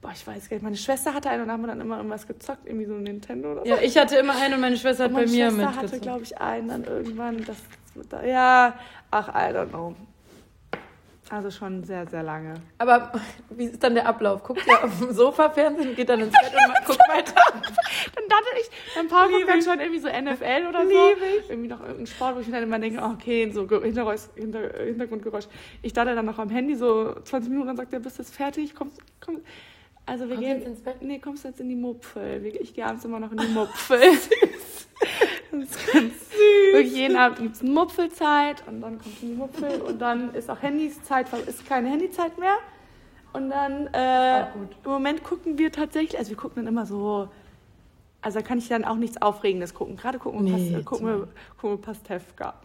Boah, 0.00 0.12
ich 0.12 0.26
weiß 0.26 0.48
gar 0.48 0.56
nicht. 0.56 0.62
Meine 0.62 0.78
Schwester 0.78 1.12
hatte 1.12 1.28
einen 1.28 1.42
und 1.42 1.50
haben 1.50 1.60
wir 1.60 1.66
dann 1.66 1.82
immer 1.82 1.98
irgendwas 1.98 2.26
gezockt, 2.26 2.64
irgendwie 2.64 2.86
so 2.86 2.94
ein 2.94 3.02
Nintendo 3.02 3.52
oder 3.52 3.60
so. 3.60 3.68
Ja, 3.68 3.76
ich 3.82 3.98
hatte 3.98 4.16
immer 4.16 4.40
einen 4.40 4.54
und 4.54 4.62
meine 4.62 4.78
Schwester 4.78 5.04
hat 5.04 5.10
Und 5.10 5.16
bei 5.16 5.26
meine 5.26 5.30
mir 5.30 5.50
Schwester 5.50 5.76
hatte, 5.76 6.00
glaube 6.00 6.22
ich, 6.22 6.38
einen 6.38 6.68
dann 6.68 6.84
irgendwann. 6.84 7.44
Das, 7.44 7.58
ja, 8.24 8.72
ach, 9.10 9.28
I 9.28 9.54
don't 9.54 9.68
know. 9.68 9.94
Also 11.32 11.48
schon 11.52 11.84
sehr, 11.84 12.08
sehr 12.08 12.24
lange. 12.24 12.54
Aber 12.78 13.12
wie 13.50 13.66
ist 13.66 13.82
dann 13.82 13.94
der 13.94 14.06
Ablauf? 14.06 14.42
Guckt 14.42 14.66
ihr 14.66 14.84
auf 14.84 14.98
dem 14.98 15.12
Sofa 15.12 15.48
Fernsehen, 15.48 15.94
geht 15.94 16.08
dann 16.08 16.20
ins 16.20 16.32
Bett 16.32 16.52
und 16.52 16.86
guckt 16.86 17.08
weiter? 17.08 17.34
Dann 18.14 18.24
dachte 18.28 18.46
ich, 18.60 18.70
dann 18.94 19.08
Paul 19.08 19.28
guckt 19.28 19.48
dann 19.48 19.62
schon 19.62 19.78
irgendwie 19.78 20.00
so 20.00 20.08
NFL 20.08 20.68
oder 20.68 20.84
so. 20.84 21.08
Lieb 21.08 21.50
Irgendwie 21.50 21.68
noch 21.68 21.80
irgendein 21.80 22.06
Sport, 22.06 22.36
wo 22.36 22.40
ich 22.40 22.46
mir 22.46 22.54
dann 22.54 22.62
immer 22.62 22.78
denke, 22.78 23.00
oh, 23.02 23.12
okay, 23.12 23.50
so 23.50 23.68
Hintergeräusch, 23.68 24.22
Hinter, 24.34 24.72
Hintergrundgeräusch. 24.84 25.46
Ich 25.82 25.92
dachte 25.92 26.14
dann 26.14 26.24
noch 26.24 26.38
am 26.38 26.48
Handy 26.48 26.76
so 26.76 27.14
20 27.22 27.50
Minuten, 27.50 27.68
dann 27.68 27.76
sagt 27.76 27.92
er, 27.92 28.00
bist 28.00 28.18
du 28.18 28.22
jetzt 28.22 28.34
fertig? 28.34 28.74
Komm, 28.74 28.90
komm. 29.20 29.40
Also 30.06 30.28
wir 30.28 30.36
Kommst 30.36 30.48
gehen 30.48 30.60
du 30.60 30.64
jetzt 30.64 30.68
ins 30.68 30.80
Bett? 30.80 31.02
Nee, 31.02 31.18
kommst 31.18 31.44
du 31.44 31.48
jetzt 31.48 31.60
in 31.60 31.68
die 31.68 31.76
Mupfel? 31.76 32.46
Ich 32.60 32.74
gehe 32.74 32.86
abends 32.86 33.04
immer 33.04 33.20
noch 33.20 33.32
in 33.32 33.38
die 33.38 33.48
Mupfel. 33.48 34.00
das 35.52 35.70
ist 35.70 35.92
ganz 35.92 36.12
süß. 36.30 36.72
Wirklich 36.72 36.94
jeden 36.94 37.16
Abend 37.16 37.38
gibt 37.38 37.56
es 37.56 37.62
Mupfelzeit 37.62 38.62
und 38.66 38.80
dann 38.80 38.98
kommt 38.98 39.20
die 39.20 39.26
Mupfel 39.26 39.80
und 39.82 39.98
dann 40.00 40.34
ist 40.34 40.50
auch 40.50 40.60
Handyzeit, 40.62 41.26
ist 41.46 41.66
keine 41.66 41.88
Handyzeit 41.88 42.38
mehr. 42.38 42.56
Und 43.32 43.50
dann 43.50 43.86
äh, 43.94 44.40
im 44.52 44.68
Moment 44.84 45.22
gucken 45.22 45.56
wir 45.58 45.70
tatsächlich, 45.70 46.18
also 46.18 46.30
wir 46.30 46.36
gucken 46.36 46.64
dann 46.64 46.72
immer 46.72 46.84
so, 46.86 47.28
also 48.22 48.38
da 48.40 48.44
kann 48.44 48.58
ich 48.58 48.68
dann 48.68 48.84
auch 48.84 48.96
nichts 48.96 49.20
Aufregendes 49.22 49.72
gucken. 49.74 49.96
Gerade 49.96 50.18
gucken 50.18 50.44
wir, 50.46 50.56
Nee, 50.56 50.72
Pas, 50.76 50.84
gucken 50.84 51.06
wir, 51.06 51.28
gucken 51.60 51.78
wir 51.78 51.82
Pastewka. 51.82 52.54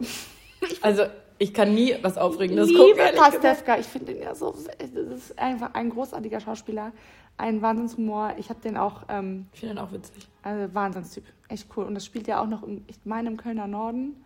Also 0.80 1.04
ich 1.38 1.52
kann 1.54 1.74
nie 1.74 1.94
was 2.02 2.16
Aufregendes 2.18 2.68
Liebe 2.68 2.80
gucken. 2.80 2.96
gesagt. 2.96 3.16
Pastewka, 3.42 3.78
ich 3.78 3.86
finde 3.86 4.12
ihn 4.12 4.22
ja 4.22 4.34
so, 4.34 4.52
das 4.78 5.18
ist 5.18 5.38
einfach 5.38 5.74
ein 5.74 5.90
großartiger 5.90 6.40
Schauspieler, 6.40 6.92
ein 7.36 7.62
Wahnsinnshumor. 7.62 8.34
Ich 8.38 8.48
habe 8.48 8.60
den 8.60 8.76
auch, 8.76 9.02
ähm, 9.08 9.46
Ich 9.52 9.60
finde 9.60 9.74
ihn 9.76 9.78
auch 9.78 9.92
witzig. 9.92 10.26
Also 10.46 10.74
Wahnsinnstyp, 10.74 11.24
echt 11.48 11.66
cool. 11.76 11.84
Und 11.84 11.94
das 11.94 12.04
spielt 12.04 12.26
ja 12.26 12.40
auch 12.40 12.46
noch, 12.46 12.62
im, 12.62 12.84
ich 12.86 12.96
meine, 13.04 13.28
im 13.28 13.36
Kölner 13.36 13.66
Norden. 13.66 14.16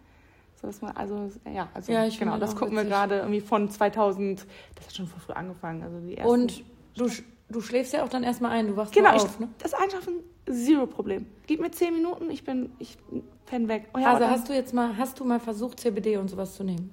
So 0.61 0.67
dass 0.67 0.83
man, 0.83 0.95
also, 0.97 1.31
ja, 1.53 1.69
also, 1.73 1.91
Ja, 1.91 2.07
genau, 2.09 2.37
das 2.39 2.55
gucken 2.55 2.75
wir 2.75 2.81
witzig. 2.83 2.93
gerade 2.93 3.19
irgendwie 3.21 3.41
von 3.41 3.71
2000, 3.71 4.47
das 4.75 4.87
hat 4.87 4.95
schon 4.95 5.07
vor 5.07 5.19
früh 5.21 5.33
angefangen, 5.33 5.83
also 5.83 5.99
die 6.01 6.17
ersten. 6.19 6.31
Und 6.31 6.65
du, 6.97 7.09
du 7.49 7.61
schläfst 7.63 7.95
ja 7.95 8.05
auch 8.05 8.11
dann 8.11 8.23
erstmal 8.25 8.51
ein, 8.53 8.67
du 8.67 8.77
wachst 8.77 8.93
Genau, 8.93 9.15
ich, 9.17 9.23
auf, 9.23 9.41
ne? 9.41 9.49
das 9.59 9.73
Einschaffen, 9.73 10.17
zero 10.51 10.87
Problem. 10.87 11.25
Gib 11.47 11.61
mir 11.61 11.71
zehn 11.71 11.95
Minuten, 11.95 12.29
ich 12.31 12.45
bin, 12.45 12.71
ich 12.79 12.99
penn 13.47 13.69
weg. 13.69 13.89
Oh 13.95 13.99
ja, 13.99 14.13
also 14.13 14.27
hast 14.27 14.49
du 14.51 14.53
jetzt 14.53 14.75
mal, 14.75 14.99
hast 14.99 15.19
du 15.19 15.25
mal 15.25 15.41
versucht, 15.41 15.81
CBD 15.81 16.19
und 16.19 16.29
sowas 16.29 16.55
zu 16.55 16.63
nehmen? 16.63 16.91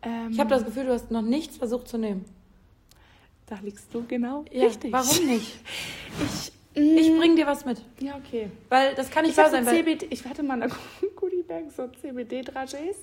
ähm, 0.00 0.30
Ich 0.30 0.40
habe 0.40 0.48
das 0.48 0.64
Gefühl, 0.64 0.86
du 0.86 0.92
hast 0.94 1.10
noch 1.10 1.20
nichts 1.22 1.58
versucht 1.58 1.86
zu 1.88 1.98
nehmen. 1.98 2.24
Da 3.46 3.56
liegst 3.62 3.92
du 3.92 4.04
genau 4.08 4.46
Ja, 4.50 4.64
richtig. 4.64 4.90
Warum 4.90 5.26
nicht? 5.26 5.58
Ich, 6.24 6.52
Ich 6.74 7.16
bring 7.18 7.36
dir 7.36 7.46
was 7.46 7.64
mit. 7.64 7.80
Ja, 8.00 8.16
okay. 8.16 8.50
Weil 8.68 8.94
das 8.94 9.10
kann 9.10 9.22
nicht 9.22 9.32
Ich 9.32 9.38
wahr 9.38 9.50
sein. 9.50 9.64
CBD, 9.64 10.06
ich 10.10 10.24
hatte 10.24 10.42
mal 10.42 10.60
eine 10.60 10.72
Goodie 11.16 11.42
Bag, 11.42 11.70
so 11.76 11.86
CBD-Dragees, 12.02 12.96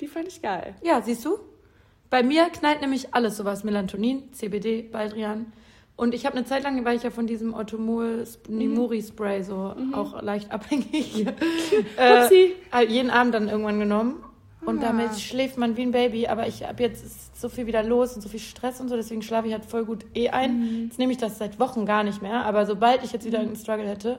die 0.00 0.06
fand 0.06 0.28
ich 0.28 0.42
geil. 0.42 0.74
ja, 0.82 1.00
siehst 1.00 1.24
du? 1.24 1.38
Bei 2.10 2.22
mir 2.22 2.44
knallt 2.50 2.80
nämlich 2.80 3.14
alles 3.14 3.36
sowas. 3.36 3.64
Melatonin, 3.64 4.32
CBD, 4.32 4.82
Baldrian. 4.82 5.52
Und 5.96 6.12
ich 6.14 6.26
habe 6.26 6.36
eine 6.36 6.44
Zeit 6.44 6.64
lang, 6.64 6.84
war 6.84 6.92
ich 6.92 7.02
ja 7.02 7.10
von 7.10 7.26
diesem 7.26 7.54
Otomol 7.54 8.26
Nimuri 8.48 9.00
Spray 9.02 9.42
so 9.42 9.74
auch 9.92 10.20
leicht 10.22 10.50
abhängig. 10.52 11.26
äh, 11.98 12.84
jeden 12.86 13.10
Abend 13.10 13.34
dann 13.34 13.48
irgendwann 13.48 13.78
genommen. 13.78 14.22
Und 14.66 14.78
Ah. 14.78 14.86
damit 14.88 15.18
schläft 15.20 15.58
man 15.58 15.76
wie 15.76 15.82
ein 15.82 15.90
Baby. 15.92 16.26
Aber 16.28 16.46
ich 16.46 16.64
habe 16.64 16.82
jetzt 16.82 17.04
ist 17.04 17.40
so 17.40 17.48
viel 17.48 17.66
wieder 17.66 17.82
los 17.82 18.14
und 18.14 18.22
so 18.22 18.28
viel 18.28 18.40
Stress 18.40 18.80
und 18.80 18.88
so. 18.88 18.96
Deswegen 18.96 19.22
schlafe 19.22 19.46
ich 19.48 19.52
halt 19.52 19.64
voll 19.64 19.84
gut 19.84 20.04
eh 20.14 20.30
ein. 20.30 20.58
Mhm. 20.60 20.84
Jetzt 20.86 20.98
nehme 20.98 21.12
ich 21.12 21.18
das 21.18 21.38
seit 21.38 21.58
Wochen 21.60 21.84
gar 21.86 22.02
nicht 22.04 22.22
mehr. 22.22 22.44
Aber 22.44 22.66
sobald 22.66 23.04
ich 23.04 23.12
jetzt 23.12 23.26
wieder 23.26 23.40
einen 23.40 23.56
Struggle 23.56 23.86
hätte, 23.88 24.18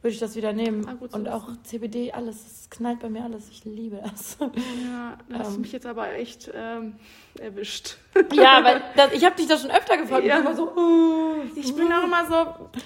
würde 0.00 0.14
ich 0.14 0.18
das 0.20 0.34
wieder 0.34 0.52
nehmen. 0.52 0.86
Ah, 0.88 0.94
gut 0.94 1.12
zu 1.12 1.16
und 1.18 1.28
auch 1.28 1.48
CBD, 1.62 2.12
alles. 2.12 2.36
Es 2.44 2.70
knallt 2.70 2.98
bei 3.00 3.08
mir 3.08 3.22
alles. 3.24 3.48
Ich 3.50 3.64
liebe 3.64 4.02
es. 4.14 4.36
Ja, 4.40 5.16
da 5.28 5.38
hast 5.38 5.50
du 5.50 5.54
Ähm. 5.56 5.60
mich 5.62 5.72
jetzt 5.72 5.86
aber 5.86 6.12
echt 6.14 6.50
ähm, 6.54 6.94
erwischt. 7.40 7.98
ja, 8.34 8.64
weil 8.64 8.82
das, 8.96 9.12
ich 9.12 9.24
habe 9.24 9.36
dich 9.36 9.46
das 9.46 9.62
schon 9.62 9.70
öfter 9.70 9.96
gefragt. 9.96 10.24
Ja. 10.24 10.38
Immer 10.40 10.56
so, 10.56 10.72
uh, 10.76 11.42
Ich 11.54 11.72
bin 11.74 11.92
auch 11.92 12.02
immer 12.04 12.26
so, 12.26 12.32
das 12.72 12.82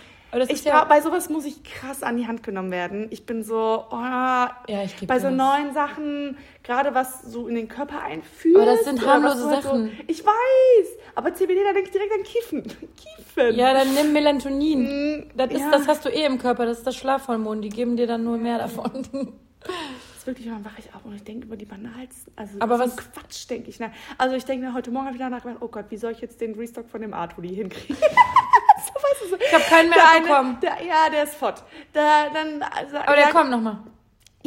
ich 0.49 0.65
ja, 0.65 0.85
bei 0.85 1.01
sowas 1.01 1.29
muss 1.31 1.45
ich 1.45 1.63
krass 1.65 2.03
an 2.03 2.17
die 2.17 2.27
Hand 2.27 2.43
genommen 2.43 2.71
werden. 2.71 3.07
Ich 3.11 3.27
bin 3.27 3.43
so, 3.43 3.85
oh, 3.91 3.95
ja, 3.95 4.57
ich 4.85 5.07
bei 5.07 5.19
so 5.19 5.29
das. 5.29 5.37
neuen 5.37 5.73
Sachen, 5.73 6.37
gerade 6.63 6.95
was 6.95 7.23
so 7.23 7.49
in 7.49 7.55
den 7.55 7.69
Körper 7.69 8.03
einführst. 8.03 8.57
Aber 8.57 8.67
das 8.67 8.85
sind 8.85 9.07
harmlose 9.07 9.49
halt 9.49 9.63
Sachen. 9.63 9.87
So, 9.87 9.93
ich 10.07 10.25
weiß, 10.25 10.89
aber 11.15 11.35
CBD, 11.35 11.61
da 11.65 11.73
denke 11.73 11.89
ich 11.89 11.93
direkt 11.93 12.13
an 12.13 12.23
Kiefen. 12.23 12.63
Kiefen. 12.97 13.55
Ja, 13.57 13.73
dann 13.75 13.95
nimm 13.95 14.13
Melatonin. 14.13 14.83
Mm, 15.19 15.31
Das, 15.37 15.51
ist, 15.51 15.61
ja. 15.61 15.71
das 15.71 15.89
hast 15.89 16.05
du 16.05 16.09
eh 16.09 16.25
im 16.25 16.39
Körper, 16.39 16.67
das 16.67 16.79
ist 16.79 16.87
das 16.87 16.97
Schlafhormon, 16.97 17.63
die 17.63 17.69
geben 17.69 17.97
dir 17.97 18.07
dann 18.07 18.25
nur 18.25 18.39
mehr 18.39 18.59
davon. 18.59 19.07
Wirklich, 20.27 20.49
dann 20.49 20.65
wache 20.65 20.75
ich 20.81 20.93
auf 20.95 21.05
und 21.05 21.15
ich 21.15 21.23
denke 21.25 21.47
über 21.47 21.57
die 21.57 21.65
banalsten, 21.65 22.33
also 22.37 22.57
Aber 22.61 22.79
was- 22.81 22.97
Quatsch 22.97 23.49
denke 23.49 23.71
ich 23.71 23.79
nach. 23.79 23.91
Also 24.19 24.35
ich 24.37 24.45
denke, 24.45 24.73
heute 24.75 24.91
Morgen 24.91 25.07
habe 25.07 25.17
ich 25.17 25.23
danach 25.23 25.43
gedacht, 25.43 25.59
oh 25.63 25.69
Gott, 25.69 25.87
wie 25.91 25.97
soll 25.97 26.13
ich 26.13 26.21
jetzt 26.21 26.41
den 26.41 26.55
Restock 26.55 26.89
von 26.91 27.01
dem 27.01 27.15
Artuli 27.15 27.55
hinkriegen? 27.55 27.97
so, 27.97 28.05
weißt 28.05 29.23
du, 29.23 29.29
so. 29.31 29.37
Ich 29.37 29.55
habe 29.55 29.65
keinen 29.65 29.89
mehr 29.89 29.99
Der 29.99 30.11
eine, 30.11 30.25
abbekommen. 30.27 30.61
der, 30.61 30.85
ja, 30.87 31.09
der 31.11 31.23
ist 31.25 31.35
fort. 31.35 31.63
Da, 31.93 32.29
dann, 32.31 32.63
also, 32.63 32.97
Aber 32.97 33.15
der 33.15 33.21
ja, 33.27 33.31
kommt 33.31 33.51
nochmal. 33.51 33.79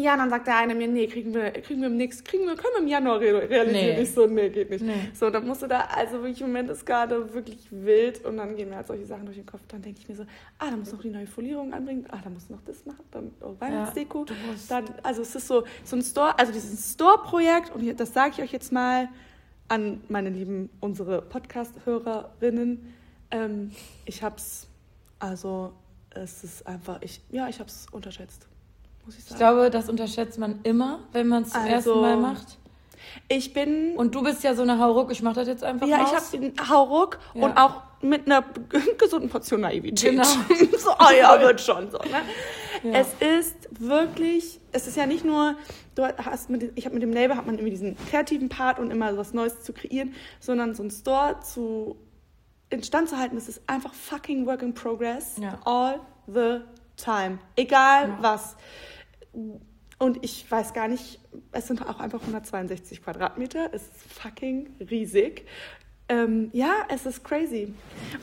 Ja, 0.01 0.15
dann 0.15 0.29
sagt 0.29 0.47
der 0.47 0.55
eine 0.57 0.75
mir, 0.75 0.87
nee, 0.87 1.07
kriegen 1.07 1.33
wir, 1.33 1.51
kriegen 1.51 1.81
wir 1.81 1.87
im 1.87 1.97
nächsten, 1.97 2.23
kriegen 2.23 2.45
wir, 2.45 2.55
können 2.55 2.73
wir 2.75 2.81
im 2.83 2.87
Januar 2.87 3.19
re 3.19 3.49
realisieren. 3.49 3.95
Nee. 3.97 4.01
Ich 4.01 4.13
so, 4.13 4.25
nee, 4.27 4.49
geht 4.49 4.69
nicht. 4.69 4.83
Nee. 4.83 4.93
So, 5.13 5.29
dann 5.29 5.45
musst 5.45 5.61
du 5.61 5.67
da, 5.67 5.81
also 5.95 6.13
wirklich, 6.21 6.39
im 6.41 6.47
Moment 6.47 6.69
ist 6.69 6.85
gerade 6.85 7.33
wirklich 7.33 7.67
wild 7.69 8.23
und 8.23 8.37
dann 8.37 8.55
gehen 8.55 8.69
mir 8.69 8.77
halt 8.77 8.87
solche 8.87 9.05
Sachen 9.05 9.25
durch 9.25 9.37
den 9.37 9.45
Kopf. 9.45 9.61
Dann 9.67 9.81
denke 9.81 9.99
ich 9.99 10.07
mir 10.07 10.15
so, 10.15 10.23
ah, 10.57 10.69
da 10.71 10.77
muss 10.77 10.91
noch 10.93 11.01
die 11.01 11.09
neue 11.09 11.27
Folierung 11.27 11.73
anbringen, 11.73 12.05
ah, 12.11 12.19
da 12.23 12.29
musst 12.29 12.49
du 12.49 12.53
noch 12.53 12.61
das 12.61 12.85
machen, 12.85 13.03
dann 13.11 13.31
oh, 13.41 13.55
Weihnachtsdeko. 13.59 14.25
musst- 14.49 14.71
dann, 14.71 14.85
also 15.03 15.21
es 15.21 15.35
ist 15.35 15.47
so, 15.47 15.63
so 15.83 15.95
ein 15.97 16.01
Store, 16.01 16.37
also 16.39 16.51
dieses 16.53 16.93
Store-Projekt 16.93 17.75
und 17.75 17.81
hier- 17.81 17.93
das 17.95 18.13
sage 18.13 18.33
ich 18.37 18.41
euch 18.41 18.51
jetzt 18.53 18.71
mal 18.71 19.09
an 19.67 20.01
meine 20.07 20.29
lieben, 20.29 20.69
unsere 20.79 21.21
Podcast-Hörerinnen. 21.21 22.93
Ähm, 23.31 23.71
ich 24.05 24.23
hab's, 24.23 24.67
also 25.19 25.73
es 26.11 26.43
ist 26.43 26.65
einfach, 26.65 27.01
ich, 27.01 27.21
ja, 27.29 27.47
ich 27.49 27.59
hab's 27.59 27.85
unterschätzt. 27.91 28.47
Muss 29.09 29.15
ich 29.17 29.23
Ich 29.23 29.25
sagen. 29.29 29.39
glaube, 29.39 29.69
das 29.71 29.89
unterschätzt 29.89 30.37
man 30.37 30.59
immer, 30.63 30.99
wenn 31.11 31.27
man 31.27 31.43
es 31.43 31.49
zum 31.49 31.61
Also, 31.61 31.71
ersten 31.73 32.01
Mal 32.01 32.17
macht. 32.17 32.57
ich 33.27 33.53
bin 33.53 33.95
Und 33.95 34.13
du 34.13 34.23
bist 34.23 34.43
ja 34.43 34.53
so 34.55 34.61
eine 34.61 34.77
Hauruck, 34.79 35.11
ich 35.11 35.21
mach 35.23 35.33
das 35.33 35.47
jetzt 35.47 35.63
einfach 35.63 35.87
Ja, 35.87 35.97
mal 35.97 36.05
ich 36.07 36.13
habe 36.15 36.25
den 36.37 36.69
Hauruck 36.69 37.19
Ja. 37.33 37.45
und 37.45 37.57
auch 37.57 37.81
mit 38.01 38.27
einer 38.27 38.43
gesunden 38.97 39.29
Portion 39.29 39.61
Naivität. 39.61 40.11
Genau. 40.11 40.23
so, 40.77 40.91
oh 40.91 41.11
ja, 41.19 41.39
wird 41.41 41.59
schon 41.59 41.89
so. 41.91 41.97
Ne? 41.97 42.21
Ja. 42.83 42.99
Es 42.99 43.07
ist 43.19 43.55
wirklich, 43.79 44.59
es 44.71 44.87
ist 44.87 44.95
ja 44.95 45.05
nicht 45.05 45.25
nur, 45.25 45.55
du 45.95 46.03
hast 46.17 46.49
mit, 46.49 46.71
ich 46.75 46.85
habe 46.85 46.93
mit 46.93 47.03
dem 47.03 47.11
Label 47.11 47.35
hat 47.35 47.45
man 47.45 47.55
irgendwie 47.55 47.71
diesen 47.71 47.97
kreativen 48.09 48.47
Part 48.47 48.79
und 48.79 48.89
immer 48.91 49.17
was 49.17 49.33
Neues 49.33 49.61
zu 49.63 49.73
kreieren, 49.73 50.13
sondern 50.39 50.75
so 50.75 50.83
ein 50.83 50.91
Store 50.91 51.39
zu 51.41 51.97
instand 52.69 53.09
zu 53.09 53.17
halten, 53.17 53.35
das 53.35 53.49
ist 53.49 53.61
einfach 53.67 53.93
fucking 53.93 54.45
work 54.45 54.61
in 54.61 54.73
progress 54.75 55.35
Ja. 55.41 55.57
all 55.65 55.99
the 56.27 56.61
time. 56.95 57.39
Egal 57.55 58.13
was. 58.21 58.55
Und 59.33 60.23
ich 60.23 60.49
weiß 60.49 60.73
gar 60.73 60.87
nicht, 60.87 61.19
es 61.51 61.67
sind 61.67 61.81
auch 61.87 61.99
einfach 61.99 62.21
162 62.21 63.03
Quadratmeter. 63.03 63.69
Es 63.73 63.83
ist 63.83 64.13
fucking 64.21 64.69
riesig. 64.89 65.45
Ähm, 66.11 66.49
ja, 66.53 66.85
es 66.89 67.05
ist 67.05 67.23
crazy. 67.23 67.71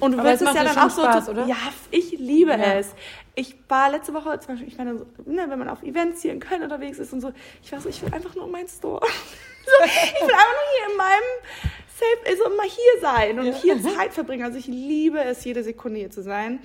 Und 0.00 0.12
du 0.12 0.18
Aber 0.18 0.32
es 0.32 0.40
ja 0.40 0.52
dann 0.52 0.68
auch 0.68 0.72
schon 0.82 0.90
so. 0.90 1.02
Spaß, 1.02 1.28
oder? 1.28 1.46
Ja, 1.46 1.56
ich 1.92 2.12
liebe 2.18 2.50
Ja. 2.50 2.74
es. 2.78 2.94
Ich 3.36 3.54
war 3.68 3.90
letzte 3.90 4.12
Woche 4.12 4.40
zum 4.40 4.54
Beispiel, 4.54 4.66
ich 4.66 4.76
meine, 4.78 4.98
so, 4.98 5.06
ne, 5.24 5.44
wenn 5.48 5.58
man 5.58 5.68
auf 5.68 5.82
Events 5.84 6.22
hier 6.22 6.32
in 6.32 6.40
Köln 6.40 6.62
unterwegs 6.62 6.98
ist 6.98 7.12
und 7.12 7.20
so, 7.20 7.32
ich 7.62 7.70
war 7.70 7.80
so, 7.80 7.88
ich 7.88 8.02
will 8.02 8.12
einfach 8.12 8.34
nur 8.34 8.46
in 8.46 8.50
meinen 8.50 8.68
Store. 8.68 9.00
so, 9.64 9.84
ich 9.84 10.20
will 10.20 10.34
einfach 10.34 10.56
nur 10.56 10.72
hier 10.78 10.90
in 10.90 10.96
meinem 10.96 11.30
Safe, 11.96 12.30
also 12.30 12.44
immer 12.52 12.62
hier 12.64 13.00
sein 13.00 13.38
und 13.38 13.46
Ja. 13.46 13.54
hier 13.54 13.82
Zeit 13.96 14.12
verbringen. 14.12 14.44
Also 14.44 14.58
ich 14.58 14.66
liebe 14.66 15.20
es, 15.22 15.44
jede 15.44 15.62
Sekunde 15.62 16.00
hier 16.00 16.10
zu 16.10 16.22
sein 16.22 16.58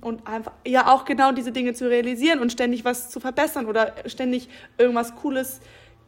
und 0.00 0.26
einfach 0.26 0.52
ja 0.66 0.92
auch 0.92 1.04
genau 1.04 1.32
diese 1.32 1.52
Dinge 1.52 1.74
zu 1.74 1.88
realisieren 1.88 2.40
und 2.40 2.50
ständig 2.52 2.84
was 2.84 3.10
zu 3.10 3.20
verbessern 3.20 3.66
oder 3.66 3.92
ständig 4.06 4.48
irgendwas 4.78 5.14
Cooles. 5.16 5.60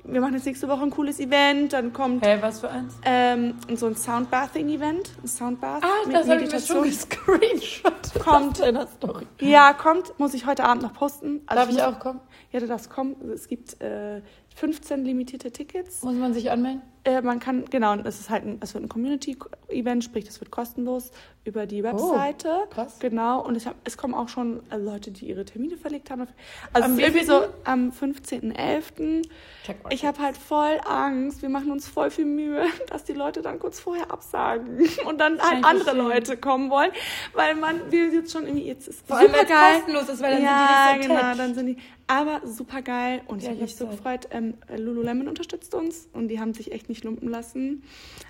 Wir 0.08 0.20
machen 0.20 0.34
jetzt 0.34 0.46
nächste 0.46 0.68
Woche 0.68 0.82
ein 0.84 0.90
cooles 0.90 1.18
Event, 1.18 1.72
dann 1.72 1.92
kommt 1.92 2.24
Hey, 2.24 2.40
was 2.40 2.60
für 2.60 2.70
eins? 2.70 2.94
ähm, 3.04 3.54
so 3.74 3.86
ein 3.86 3.96
Soundbathing-Event, 3.96 5.10
ein 5.20 5.26
Soundbath. 5.26 5.82
Ah, 5.82 6.06
mit 6.06 6.14
das 6.14 6.28
habe 6.28 6.42
ich 6.44 6.52
mir 6.52 6.60
schon 6.60 6.84
gescreenshot. 6.84 7.92
Kommt. 8.24 8.60
in 8.60 8.74
der 8.76 8.86
Story. 8.86 9.26
Ja, 9.40 9.72
kommt, 9.72 10.16
muss 10.18 10.32
ich 10.34 10.46
heute 10.46 10.62
Abend 10.64 10.84
noch 10.84 10.92
posten. 10.92 11.40
Also 11.46 11.60
Darf 11.60 11.70
ich 11.70 11.74
muss- 11.76 11.84
auch 11.84 11.98
kommen? 11.98 12.20
Ja, 12.52 12.60
du 12.60 12.66
darfst 12.68 12.88
kommen. 12.88 13.16
Es 13.34 13.48
gibt 13.48 13.80
äh, 13.82 14.22
15 14.54 15.04
limitierte 15.04 15.50
Tickets. 15.50 16.02
Muss 16.02 16.14
man 16.14 16.32
sich 16.34 16.50
anmelden? 16.52 16.82
Äh, 17.06 17.22
man 17.22 17.38
kann, 17.38 17.64
genau, 17.66 17.94
es 18.02 18.18
ist 18.18 18.30
halt 18.30 18.44
ein, 18.44 18.58
es 18.60 18.74
wird 18.74 18.82
ein 18.82 18.88
Community-Event, 18.88 20.02
sprich, 20.02 20.24
das 20.24 20.40
wird 20.40 20.50
kostenlos 20.50 21.12
über 21.44 21.64
die 21.64 21.84
Webseite. 21.84 22.48
Oh, 22.64 22.66
krass. 22.68 22.98
Genau, 22.98 23.46
und 23.46 23.56
ich 23.56 23.68
hab, 23.68 23.76
es 23.84 23.96
kommen 23.96 24.12
auch 24.12 24.28
schon 24.28 24.60
äh, 24.70 24.76
Leute, 24.76 25.12
die 25.12 25.26
ihre 25.28 25.44
Termine 25.44 25.76
verlegt 25.76 26.10
haben. 26.10 26.26
Also 26.72 26.86
Am 26.86 26.94
es 26.94 26.98
irgendwie 26.98 27.24
so 27.24 27.44
am 27.62 27.90
15.11. 27.90 29.22
Check 29.64 29.84
mal. 29.84 29.92
Ich 29.92 30.04
habe 30.04 30.18
halt 30.20 30.36
voll 30.36 30.80
Angst. 30.84 31.42
Wir 31.42 31.48
machen 31.48 31.70
uns 31.70 31.86
voll 31.86 32.10
viel 32.10 32.24
Mühe, 32.24 32.64
dass 32.90 33.04
die 33.04 33.12
Leute 33.12 33.40
dann 33.40 33.60
kurz 33.60 33.78
vorher 33.78 34.10
absagen 34.10 34.88
und 35.06 35.20
dann 35.20 35.38
halt 35.40 35.64
andere 35.64 35.84
verstehen. 35.84 36.08
Leute 36.08 36.36
kommen 36.36 36.70
wollen, 36.70 36.90
weil 37.34 37.54
man 37.54 37.92
will 37.92 38.12
jetzt 38.12 38.32
schon 38.32 38.46
irgendwie 38.46 38.66
jetzt 38.66 38.88
ist 38.88 39.06
Vor 39.06 39.20
super 39.20 39.42
es 39.42 39.48
geil. 39.48 39.74
kostenlos 39.76 40.08
ist, 40.08 40.20
weil 40.20 40.32
dann 40.32 40.42
ja, 40.42 40.88
sind 40.90 41.04
die 41.04 41.08
nicht 41.08 41.08
so 41.08 41.14
genau, 41.22 41.36
dann 41.36 41.54
sind 41.54 41.66
die. 41.66 41.76
Aber 42.08 42.40
super 42.44 42.82
geil 42.82 43.22
und 43.26 43.42
Ja, 43.42 43.48
ich 43.48 43.54
habe 43.54 43.62
mich 43.62 43.76
so 43.76 43.86
gefreut. 43.88 44.28
Ähm, 44.30 44.54
Lululemon 44.76 45.26
unterstützt 45.26 45.74
uns 45.74 46.08
und 46.12 46.28
die 46.28 46.38
haben 46.38 46.54
sich 46.54 46.70
echt 46.70 46.88
nicht 46.88 46.95
lumpen 47.04 47.28
lassen. 47.28 47.82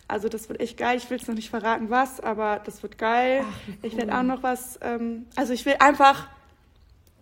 Also 0.08 0.28
das 0.28 0.49
wird 0.49 0.61
echt 0.61 0.76
geil. 0.76 0.96
Ich 0.99 1.08
will 1.11 1.18
es 1.18 1.26
noch 1.26 1.35
nicht 1.35 1.50
verraten, 1.50 1.90
was, 1.90 2.20
aber 2.20 2.61
das 2.64 2.82
wird 2.82 2.99
geil. 2.99 3.42
Ach, 3.44 3.58
wie 3.82 3.87
Ich 3.88 3.96
werde 3.96 4.12
cool. 4.12 4.18
auch 4.18 4.23
noch 4.23 4.42
was. 4.42 4.78
Ähm, 4.82 5.26
also 5.37 5.52
ich 5.52 5.64
will 5.66 5.76
einfach 5.80 6.28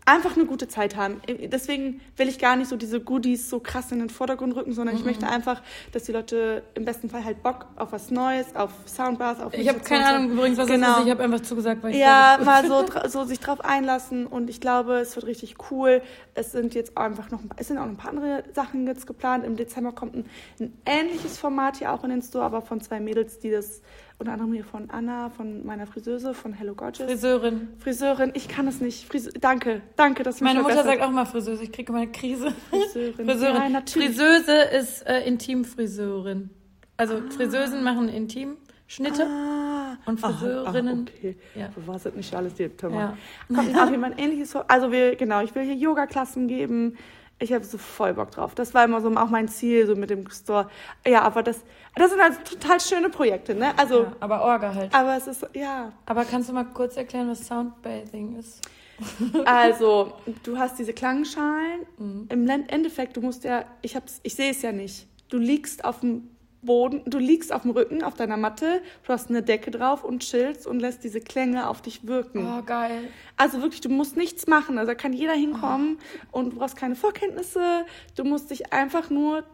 einfach 0.06 0.37
eine 0.37 0.44
gute 0.44 0.68
Zeit 0.68 0.96
haben. 0.96 1.23
Deswegen 1.50 2.00
will 2.18 2.28
ich 2.28 2.38
gar 2.38 2.56
nicht 2.56 2.68
so 2.68 2.76
diese 2.76 3.00
Goodies 3.00 3.49
so 3.49 3.58
krass 3.58 3.90
in 3.90 4.00
den 4.00 4.11
Vordergrund 4.11 4.54
rücken, 4.54 4.73
sondern 4.75 4.94
ich 4.96 5.00
Mhm. 5.02 5.08
möchte 5.08 5.26
einfach, 5.26 5.62
dass 5.92 6.02
die 6.04 6.12
Leute 6.12 6.62
im 6.75 6.84
besten 6.84 7.08
Fall 7.08 7.25
halt 7.25 7.42
Bock 7.42 7.66
auf 7.76 7.92
was 7.92 8.11
Neues, 8.11 8.54
auf 8.54 8.70
Soundbars, 8.87 9.40
auf 9.40 9.54
Ich 9.54 9.66
habe 9.68 9.80
keine 9.80 10.06
Ahnung 10.06 10.32
übrigens, 10.32 10.58
was 10.58 10.66
Genau. 10.66 10.87
das 10.88 10.99
ist. 10.99 11.04
Ich 11.06 11.11
habe 11.11 11.23
einfach 11.23 11.40
zugesagt, 11.40 11.82
weil 11.82 11.92
ich 11.92 11.99
ja, 12.00 12.38
mal 12.44 12.66
so, 12.66 12.84
so 13.08 13.25
sich 13.25 13.40
drauf 13.40 13.64
einlassen 13.64 14.26
und 14.26 14.50
ich 14.50 14.61
glaube, 14.61 14.99
es 14.99 15.16
wird 15.16 15.26
richtig 15.26 15.56
cool. 15.70 16.02
Es 16.34 16.52
sind 16.52 16.75
jetzt 16.75 16.99
einfach 16.99 17.30
noch, 17.30 17.40
ein 17.40 17.49
paar- 17.49 17.58
es 17.61 17.68
sind 17.68 17.78
auch 17.78 17.84
noch 17.84 17.92
ein 17.92 17.96
paar 17.96 18.11
andere 18.11 18.44
Sachen 18.52 18.87
jetzt 18.87 19.06
geplant. 19.06 19.44
Im 19.46 19.56
Dezember 19.56 19.92
kommt 19.92 20.14
ein, 20.16 20.26
ein 20.61 20.76
ähnliches 20.84 21.38
Format 21.38 21.78
hier 21.78 21.92
auch 21.92 22.04
in 22.04 22.11
den 22.11 22.20
Store, 22.23 22.44
aber 22.44 22.61
von 22.61 22.80
zwei 22.82 23.00
Mädels, 23.00 23.38
die 23.38 23.50
das 23.50 23.80
unter 24.18 24.33
anderem 24.33 24.52
hier 24.52 24.64
von 24.64 24.90
Anna, 24.90 25.30
von 25.30 25.64
meiner 25.66 25.87
Friseuse, 25.87 26.35
von 26.35 26.52
Hello 26.52 26.75
Gorgeous. 26.75 27.11
Friseurin. 27.11 27.68
Friseurin, 27.78 28.30
ich 28.35 28.49
kann 28.49 28.66
es 28.68 28.80
nicht. 28.80 29.06
Frise 29.09 29.30
danke, 29.33 29.83
danke, 29.97 30.23
dass 30.23 30.38
du 30.38 30.44
mich 30.44 30.52
Meine 30.52 30.62
Mutter 30.62 30.76
verbessert. 30.76 30.99
sagt 31.00 31.09
auch 31.11 31.14
mal 31.14 31.25
Friseuse. 31.26 31.62
Ich 31.64 31.73
kriege 31.73 31.90
immer 31.92 32.02
eine 32.02 32.12
Krise. 32.12 32.52
Friseurin. 32.71 33.14
Friseurin. 33.28 33.62
Ja, 33.62 33.68
natürlich. 33.68 34.09
Friseuse 34.16 34.52
ist 34.78 35.02
äh, 35.06 35.26
Intimfriseurin. 35.26 36.50
Also 36.97 37.21
Friseusen 37.30 37.83
machen 37.83 38.09
Intimschnitte. 38.09 39.26
Ah, 39.26 39.97
Und 40.06 40.21
Friseurinnen- 40.21 41.06
Ah, 41.09 41.11
okay. 41.18 41.37
Ja. 41.56 41.68
Jetzt 41.92 42.16
nicht 42.16 42.35
alles 42.35 42.54
die 42.54 42.68
Firma. 42.68 43.16
Ja. 43.50 43.54
Kommt 43.56 43.76
auf 43.76 43.92
ein 43.92 44.18
ähnliches. 44.18 44.54
Also 44.68 44.92
wir, 44.92 45.16
genau, 45.16 45.42
ich 45.42 45.54
will 45.56 45.64
hier 45.64 45.75
Yoga-Klassen 45.75 46.47
geben. 46.47 46.97
Ich 47.40 47.52
habe 47.52 47.64
so 47.64 47.78
voll 47.78 48.14
Bock 48.14 48.30
drauf. 48.30 48.54
Das 48.54 48.75
war 48.75 48.85
immer 48.85 49.00
so 49.00 49.11
auch 49.16 49.28
mein 49.28 49.49
Ziel, 49.49 49.88
so 49.88 49.97
mit 49.97 50.09
dem 50.09 50.30
Store. 50.30 50.71
Ja, 51.04 51.23
aber 51.23 51.42
das, 51.42 51.64
das 51.96 52.10
sind 52.10 52.20
halt 52.20 52.44
total 52.44 52.80
schöne 52.80 53.08
Projekte, 53.10 53.54
ne? 53.54 53.76
Also, 53.78 54.02
Ja, 54.04 54.16
aber 54.20 54.42
Orga 54.42 54.74
halt. 54.74 54.94
aber 54.94 55.16
es 55.16 55.26
ist, 55.26 55.46
ja. 55.54 55.92
Aber 56.06 56.24
kannst 56.24 56.48
du 56.48 56.52
mal 56.52 56.64
kurz 56.64 56.96
erklären, 56.96 57.28
was 57.30 57.46
Soundbathing 57.46 58.36
ist? 58.38 58.60
Also, 59.44 60.12
du 60.44 60.56
hast 60.58 60.78
diese 60.78 60.92
Klangschalen. 60.92 61.80
Mhm. 61.98 62.26
Im 62.30 62.48
Endeffekt, 62.48 63.16
du 63.16 63.20
musst 63.20 63.44
ja, 63.44 63.64
ich 63.82 63.96
hab's, 63.96 64.20
ich 64.22 64.34
sehe 64.34 64.50
es 64.50 64.62
ja 64.62 64.72
nicht. 64.72 65.06
Du 65.28 65.36
liegst 65.38 65.84
auf 65.84 66.00
dem 66.00 66.28
Boden, 66.62 67.02
du 67.04 67.18
liegst 67.18 67.52
auf 67.52 67.62
dem 67.62 67.72
Rücken, 67.72 68.02
auf 68.02 68.14
deiner 68.14 68.36
Matte, 68.38 68.80
du 69.06 69.12
hast 69.12 69.28
eine 69.28 69.42
Decke 69.42 69.70
drauf 69.70 70.02
und 70.02 70.20
chillst 70.22 70.66
und 70.66 70.80
lässt 70.80 71.04
diese 71.04 71.20
Klänge 71.20 71.68
auf 71.68 71.82
dich 71.82 72.06
wirken. 72.06 72.46
Oh, 72.46 72.62
geil. 72.62 73.08
Also 73.36 73.60
wirklich, 73.60 73.80
du 73.82 73.90
musst 73.90 74.16
nichts 74.16 74.46
machen. 74.46 74.78
Also 74.78 74.92
da 74.92 74.94
kann 74.94 75.12
jeder 75.12 75.34
hinkommen 75.34 75.98
und 76.32 76.52
du 76.54 76.58
brauchst 76.58 76.76
keine 76.76 76.96
Vorkenntnisse. 76.96 77.84
Du 78.16 78.24
musst 78.24 78.50
dich 78.50 78.72
einfach 78.72 79.10
nur 79.10 79.44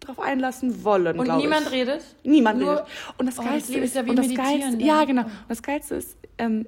drauf 0.00 0.18
einlassen 0.20 0.84
wollen. 0.84 1.18
Und 1.18 1.36
niemand 1.36 1.66
ich. 1.66 1.72
redet? 1.72 2.02
Niemand 2.24 2.60
Nur- 2.60 2.72
redet. 2.72 2.84
Und 3.18 3.26
das 3.26 3.38
Oh, 3.38 3.42
Geilste 3.42 3.72
ich 3.78 3.84
ist, 3.84 3.94
ja 3.94 4.04
wie 4.06 4.10
und 4.10 4.16
das 4.18 4.34
Geilste, 4.34 4.70
dann. 4.72 4.80
ja 4.80 5.04
genau. 5.04 5.22
Und 5.22 5.30
das 5.48 5.62
Geilste 5.62 5.94
ist, 5.96 6.16
ähm, 6.38 6.66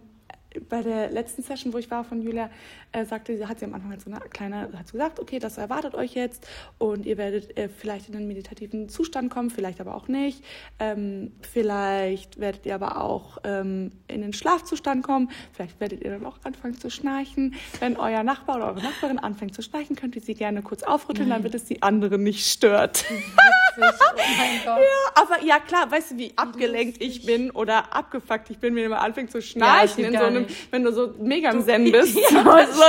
bei 0.68 0.82
der 0.82 1.10
letzten 1.10 1.42
Session, 1.42 1.72
wo 1.72 1.78
ich 1.78 1.90
war 1.90 2.04
von 2.04 2.22
Julia, 2.22 2.50
äh, 2.92 3.04
sagte 3.04 3.36
sie, 3.36 3.46
hat 3.46 3.58
sie 3.60 3.64
am 3.64 3.74
Anfang 3.74 3.90
halt 3.90 4.00
so 4.00 4.10
eine 4.10 4.20
kleine, 4.20 4.68
hat 4.76 4.86
sie 4.86 4.92
gesagt, 4.92 5.20
okay, 5.20 5.38
das 5.38 5.58
erwartet 5.58 5.94
euch 5.94 6.14
jetzt 6.14 6.46
und 6.78 7.06
ihr 7.06 7.18
werdet 7.18 7.56
äh, 7.56 7.68
vielleicht 7.68 8.08
in 8.08 8.16
einen 8.16 8.26
meditativen 8.26 8.88
Zustand 8.88 9.30
kommen, 9.30 9.50
vielleicht 9.50 9.80
aber 9.80 9.94
auch 9.94 10.08
nicht. 10.08 10.44
Ähm, 10.78 11.32
vielleicht 11.42 12.40
werdet 12.40 12.66
ihr 12.66 12.74
aber 12.74 13.00
auch 13.00 13.38
ähm, 13.44 13.92
in 14.08 14.22
den 14.22 14.32
Schlafzustand 14.32 15.04
kommen. 15.04 15.30
Vielleicht 15.52 15.78
werdet 15.80 16.02
ihr 16.02 16.10
dann 16.10 16.26
auch 16.26 16.38
anfangen 16.42 16.74
zu 16.74 16.90
schnarchen. 16.90 17.54
Wenn 17.78 17.96
euer 17.96 18.22
Nachbar 18.22 18.56
oder 18.56 18.66
eure 18.68 18.82
Nachbarin 18.82 19.18
anfängt 19.18 19.54
zu 19.54 19.62
schnarchen, 19.62 19.94
könnt 19.94 20.16
ihr 20.16 20.22
sie 20.22 20.34
gerne 20.34 20.62
kurz 20.62 20.82
aufrütteln, 20.82 21.28
Nein. 21.28 21.42
damit 21.42 21.54
es 21.54 21.64
die 21.64 21.82
anderen 21.82 22.22
nicht 22.22 22.46
stört. 22.46 23.04
Witzig. 23.10 24.00
Oh 24.00 24.16
mein 24.16 24.60
Gott. 24.64 24.80
Aber 25.14 25.44
ja, 25.44 25.58
klar, 25.60 25.90
weißt 25.90 26.12
du, 26.12 26.18
wie 26.18 26.32
abgelenkt 26.36 27.00
ich 27.00 27.24
bin 27.24 27.50
oder 27.50 27.94
abgefuckt 27.94 28.50
ich 28.50 28.58
bin, 28.58 28.74
wenn 28.74 28.82
jemand 28.82 29.02
anfängt 29.02 29.30
zu 29.30 29.38
Ja, 29.38 29.44
schnarchen 29.44 29.96
geht 29.96 30.12
in 30.12 30.18
so 30.18 30.24
einem, 30.24 30.39
nicht. 30.42 30.72
wenn 30.72 30.84
du 30.84 30.92
so 30.92 31.14
mega 31.18 31.50
im 31.50 31.62
Zen 31.64 31.84
bist. 31.92 32.16
Ja, 32.30 32.66
so, 32.66 32.82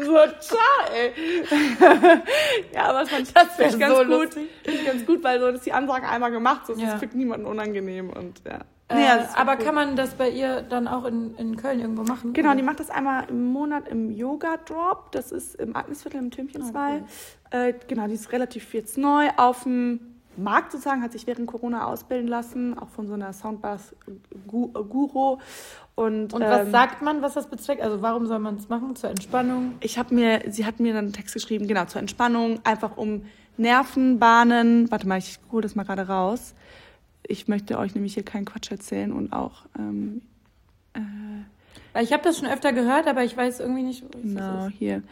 so, 0.00 0.04
so, 0.04 0.16
ciao, 0.40 0.58
ey. 0.94 1.12
ja, 2.74 2.84
aber 2.84 3.00
das 3.00 3.10
fand 3.10 3.22
ich, 3.28 3.34
das 3.34 3.58
ich 3.74 3.78
ganz 3.78 3.96
so 3.98 4.04
gut. 4.04 4.28
ich 4.64 4.86
ganz 4.86 5.04
gut, 5.06 5.22
weil 5.22 5.38
so 5.40 5.48
ist 5.48 5.66
die 5.66 5.72
Ansage 5.72 6.08
einmal 6.08 6.30
gemacht, 6.30 6.66
so 6.66 6.72
ist 6.72 6.80
Ja. 6.80 6.94
es 6.94 7.00
für 7.00 7.06
niemanden 7.16 7.46
unangenehm 7.46 8.10
und 8.10 8.40
ja. 8.46 8.60
Äh, 8.88 9.18
das 9.18 9.28
ist 9.30 9.38
aber 9.38 9.56
gut. 9.56 9.64
kann 9.66 9.74
man 9.74 9.96
das 9.96 10.14
bei 10.14 10.28
ihr 10.30 10.62
dann 10.62 10.88
auch 10.88 11.04
in, 11.04 11.34
in 11.36 11.56
Köln 11.56 11.80
irgendwo 11.80 12.02
machen? 12.02 12.32
Genau, 12.32 12.48
Oder? 12.50 12.56
die 12.56 12.62
macht 12.62 12.80
das 12.80 12.90
einmal 12.90 13.24
im 13.28 13.46
Monat 13.52 13.88
im 13.88 14.10
Yoga 14.10 14.56
Drop. 14.66 15.12
Das 15.12 15.30
ist 15.32 15.54
im 15.56 15.74
Agnesviertel 15.76 16.20
im 16.20 16.30
Tümchenswall. 16.30 17.04
äh, 17.50 17.72
genau, 17.88 18.06
die 18.06 18.14
ist 18.14 18.32
relativ 18.32 18.74
jetzt 18.74 18.98
neu 18.98 19.28
auf 19.36 19.62
dem 19.64 20.11
Markt 20.36 20.72
sozusagen, 20.72 21.02
hat 21.02 21.12
sich 21.12 21.26
während 21.26 21.46
Corona 21.46 21.86
ausbilden 21.86 22.28
lassen, 22.28 22.78
auch 22.78 22.88
von 22.88 23.06
so 23.06 23.14
einer 23.14 23.32
Soundbass 23.32 23.94
Gu 24.46 24.70
äh, 24.74 24.82
Guru. 24.84 25.38
Und, 25.94 26.32
Und 26.32 26.40
was 26.40 26.66
ähm, 26.66 26.70
sagt 26.70 27.02
man, 27.02 27.20
was 27.20 27.34
das 27.34 27.48
bezweckt? 27.48 27.82
Also 27.82 28.00
warum 28.00 28.26
soll 28.26 28.38
man 28.38 28.56
es 28.56 28.68
machen? 28.68 28.96
Zur 28.96 29.10
Entspannung? 29.10 29.74
ich 29.80 29.98
habe 29.98 30.14
mir, 30.14 30.42
sie 30.48 30.64
hat 30.64 30.80
mir 30.80 30.94
dann 30.94 31.04
einen 31.06 31.12
Text 31.12 31.34
geschrieben, 31.34 31.66
genau, 31.66 31.84
zur 31.84 32.00
Entspannung, 32.00 32.60
einfach 32.64 32.96
um 32.96 33.22
Nervenbahnen. 33.58 34.90
Warte 34.90 35.06
mal, 35.06 35.18
ich 35.18 35.38
hole 35.50 35.62
das 35.62 35.74
mal 35.74 35.84
gerade 35.84 36.08
raus. 36.08 36.54
Ich 37.26 37.46
möchte 37.48 37.78
euch 37.78 37.94
nämlich 37.94 38.14
hier 38.14 38.24
keinen 38.24 38.46
Quatsch 38.46 38.70
erzählen 38.70 39.12
und 39.12 39.32
auch 39.32 39.66
ähm, 39.78 40.22
Weil 41.92 42.04
ich 42.04 42.12
habe 42.12 42.22
das 42.22 42.38
schon 42.38 42.48
öfter 42.48 42.72
gehört, 42.72 43.06
aber 43.06 43.22
ich 43.24 43.36
weiß 43.36 43.60
irgendwie 43.60 43.82
nicht, 43.82 44.02
was 44.02 44.22
Genau, 44.22 44.40
das 44.64 44.68
ist. 44.68 44.78
hier. 44.78 45.02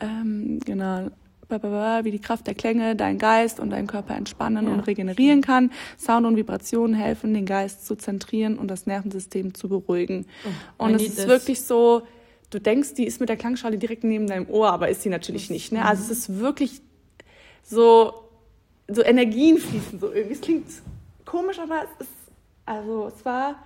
Ähm, 0.00 0.58
genau. 0.64 1.10
Wie 1.48 2.10
die 2.10 2.20
Kraft 2.20 2.46
der 2.46 2.54
Klänge 2.54 2.96
deinen 2.96 3.18
Geist 3.18 3.60
und 3.60 3.70
deinen 3.70 3.86
Körper 3.86 4.14
entspannen 4.14 4.66
Ja. 4.66 4.72
und 4.72 4.80
regenerieren 4.80 5.40
kann. 5.42 5.70
Sound 5.98 6.26
und 6.26 6.36
Vibrationen 6.36 6.94
helfen, 6.94 7.34
den 7.34 7.46
Geist 7.46 7.86
zu 7.86 7.96
zentrieren 7.96 8.58
und 8.58 8.68
das 8.68 8.86
Nervensystem 8.86 9.54
zu 9.54 9.68
beruhigen. 9.68 10.26
Oh, 10.78 10.84
und 10.84 10.94
es 10.94 11.02
ist 11.02 11.16
this. 11.16 11.26
wirklich 11.26 11.62
so, 11.62 12.02
du 12.50 12.60
denkst, 12.60 12.94
die 12.94 13.04
ist 13.06 13.20
mit 13.20 13.28
der 13.28 13.36
Klangschale 13.36 13.78
direkt 13.78 14.04
neben 14.04 14.26
deinem 14.26 14.48
Ohr, 14.48 14.72
aber 14.72 14.88
ist 14.88 15.02
sie 15.02 15.08
natürlich 15.10 15.50
nicht. 15.50 15.72
Ne? 15.72 15.84
Also 15.84 16.02
es 16.04 16.10
ist 16.10 16.38
wirklich 16.38 16.80
so, 17.62 18.12
so 18.88 19.02
Energien 19.02 19.58
fließen 19.58 19.98
so 20.00 20.12
irgendwie. 20.12 20.34
Es 20.34 20.40
klingt 20.40 20.66
komisch, 21.24 21.58
aber 21.58 21.82
es 21.84 22.06
ist, 22.06 22.12
also 22.66 23.10
es 23.14 23.24
war, 23.24 23.56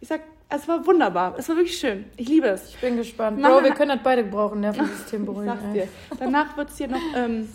ich 0.00 0.08
sag, 0.08 0.20
es 0.48 0.68
war 0.68 0.86
wunderbar. 0.86 1.34
Es 1.38 1.48
war 1.48 1.56
wirklich 1.56 1.78
schön. 1.78 2.04
Ich 2.16 2.28
liebe 2.28 2.46
es. 2.48 2.70
Ich 2.70 2.78
bin 2.80 2.96
gespannt. 2.96 3.40
Bro, 3.42 3.62
wir 3.64 3.72
können 3.74 3.90
das 3.90 4.00
beide 4.02 4.24
gebrauchen, 4.24 4.60
Nervensystem 4.60 5.24
beruhigen. 5.26 5.52
Ich 5.52 5.60
sag's 5.60 5.72
dir. 5.72 5.88
Danach 6.18 6.56
wird 6.56 6.70
es 6.70 6.78
hier 6.78 6.88
noch 6.88 7.00
ähm, 7.16 7.48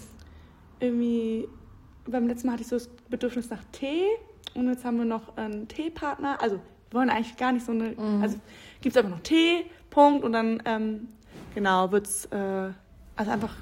irgendwie, 0.80 1.48
beim 2.06 2.28
letzten 2.28 2.48
Mal 2.48 2.54
hatte 2.54 2.64
ich 2.64 2.68
so 2.70 2.76
das 2.78 2.88
Bedürfnis 3.10 3.50
nach 3.50 3.64
Tee 3.72 4.06
und 4.56 4.68
jetzt 4.70 4.84
haben 4.84 4.98
wir 4.98 5.06
noch 5.06 5.38
einen 5.38 5.68
Teepartner. 5.68 6.42
Also 6.42 6.56
wir 6.90 7.00
wollen 7.00 7.10
eigentlich 7.10 7.38
gar 7.38 7.52
nicht 7.52 7.66
so 7.66 7.72
eine, 7.72 7.90
Mhm. 7.92 8.22
also 8.22 8.38
gibt 8.82 8.96
es 8.96 8.98
einfach 8.98 9.16
noch 9.18 9.24
Tee, 9.24 9.66
Punkt 9.90 10.24
und 10.24 10.34
dann, 10.34 10.62
ähm, 10.66 11.08
genau, 11.56 11.92
wird 11.92 12.08
es, 12.08 12.26
äh, 12.26 12.70
also 13.16 13.32
einfach 13.32 13.54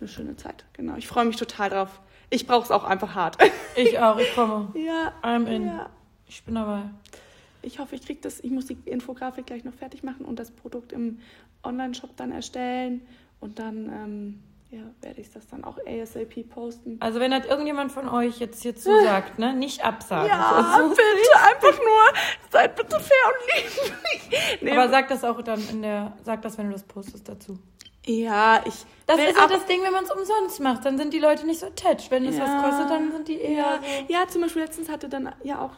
eine 0.00 0.08
schöne 0.08 0.36
Zeit. 0.36 0.64
Genau, 0.74 0.96
ich 0.96 1.06
freue 1.06 1.24
mich 1.24 1.36
total 1.36 1.70
drauf. 1.70 2.00
Ich 2.28 2.46
brauche 2.46 2.64
es 2.64 2.70
auch 2.70 2.84
einfach 2.84 3.14
hart. 3.14 3.36
Ich 3.76 3.98
auch, 3.98 4.18
ich 4.18 4.34
komme. 4.34 4.72
ja, 4.74 5.12
I'm 5.22 5.46
in. 5.46 5.66
ja. 5.66 5.88
Ich 6.26 6.42
bin 6.44 6.54
dabei. 6.54 6.82
Ich 7.62 7.78
hoffe, 7.78 7.94
ich 7.94 8.02
kriege 8.04 8.20
das. 8.20 8.40
Ich 8.40 8.50
muss 8.50 8.66
die 8.66 8.76
Infografik 8.84 9.46
gleich 9.46 9.64
noch 9.64 9.74
fertig 9.74 10.02
machen 10.02 10.24
und 10.24 10.38
das 10.38 10.50
Produkt 10.50 10.92
im 10.92 11.20
Online-Shop 11.62 12.16
dann 12.16 12.32
erstellen. 12.32 13.02
Und 13.40 13.58
dann 13.58 13.86
ähm, 13.88 14.42
ja, 14.70 14.82
werde 15.00 15.20
ich 15.20 15.30
das 15.30 15.46
dann 15.46 15.64
auch 15.64 15.78
ASAP 15.86 16.48
posten. 16.48 16.96
Also 17.00 17.20
wenn 17.20 17.30
das 17.30 17.44
irgendjemand 17.46 17.92
von 17.92 18.08
euch 18.08 18.38
jetzt 18.38 18.62
hier 18.62 18.74
zusagt, 18.76 19.38
ne, 19.38 19.54
nicht 19.54 19.84
absagen. 19.84 20.28
Ja, 20.28 20.74
Also, 20.74 20.88
bitte, 20.90 21.02
einfach 21.44 21.78
nur, 21.78 22.20
seid 22.50 22.74
bitte 22.76 22.98
fair 22.98 23.16
und 23.28 23.64
lieblich. 23.64 24.62
Nee, 24.62 24.70
aber 24.72 24.88
sag 24.88 25.08
das 25.08 25.24
auch 25.24 25.40
dann 25.42 25.60
in 25.68 25.82
der, 25.82 26.12
sag 26.24 26.42
das, 26.42 26.56
wenn 26.58 26.66
du 26.66 26.72
das 26.72 26.84
postest 26.84 27.28
dazu. 27.28 27.58
ja, 28.06 28.62
ich. 28.66 28.84
Das 29.12 29.18
will 29.20 29.32
ist 29.32 29.36
ja 29.38 29.46
das 29.46 29.66
Ding, 29.66 29.82
wenn 29.82 29.92
man 29.92 30.04
es 30.04 30.10
umsonst 30.10 30.60
macht, 30.60 30.84
dann 30.84 30.98
sind 30.98 31.12
die 31.12 31.18
Leute 31.18 31.46
nicht 31.46 31.60
so 31.60 31.66
attached. 31.66 32.10
Wenn 32.10 32.24
es 32.26 32.36
Ja. 32.36 32.44
was 32.44 32.62
kostet, 32.70 32.90
dann 32.90 33.12
sind 33.12 33.28
die 33.28 33.40
eher 33.40 33.56
Ja, 33.58 33.78
so. 33.80 34.12
ja, 34.12 34.28
zum 34.28 34.42
Beispiel 34.42 34.62
letztens 34.62 34.88
hatte 34.90 35.08
dann 35.08 35.32
ja 35.42 35.60
auch 35.60 35.72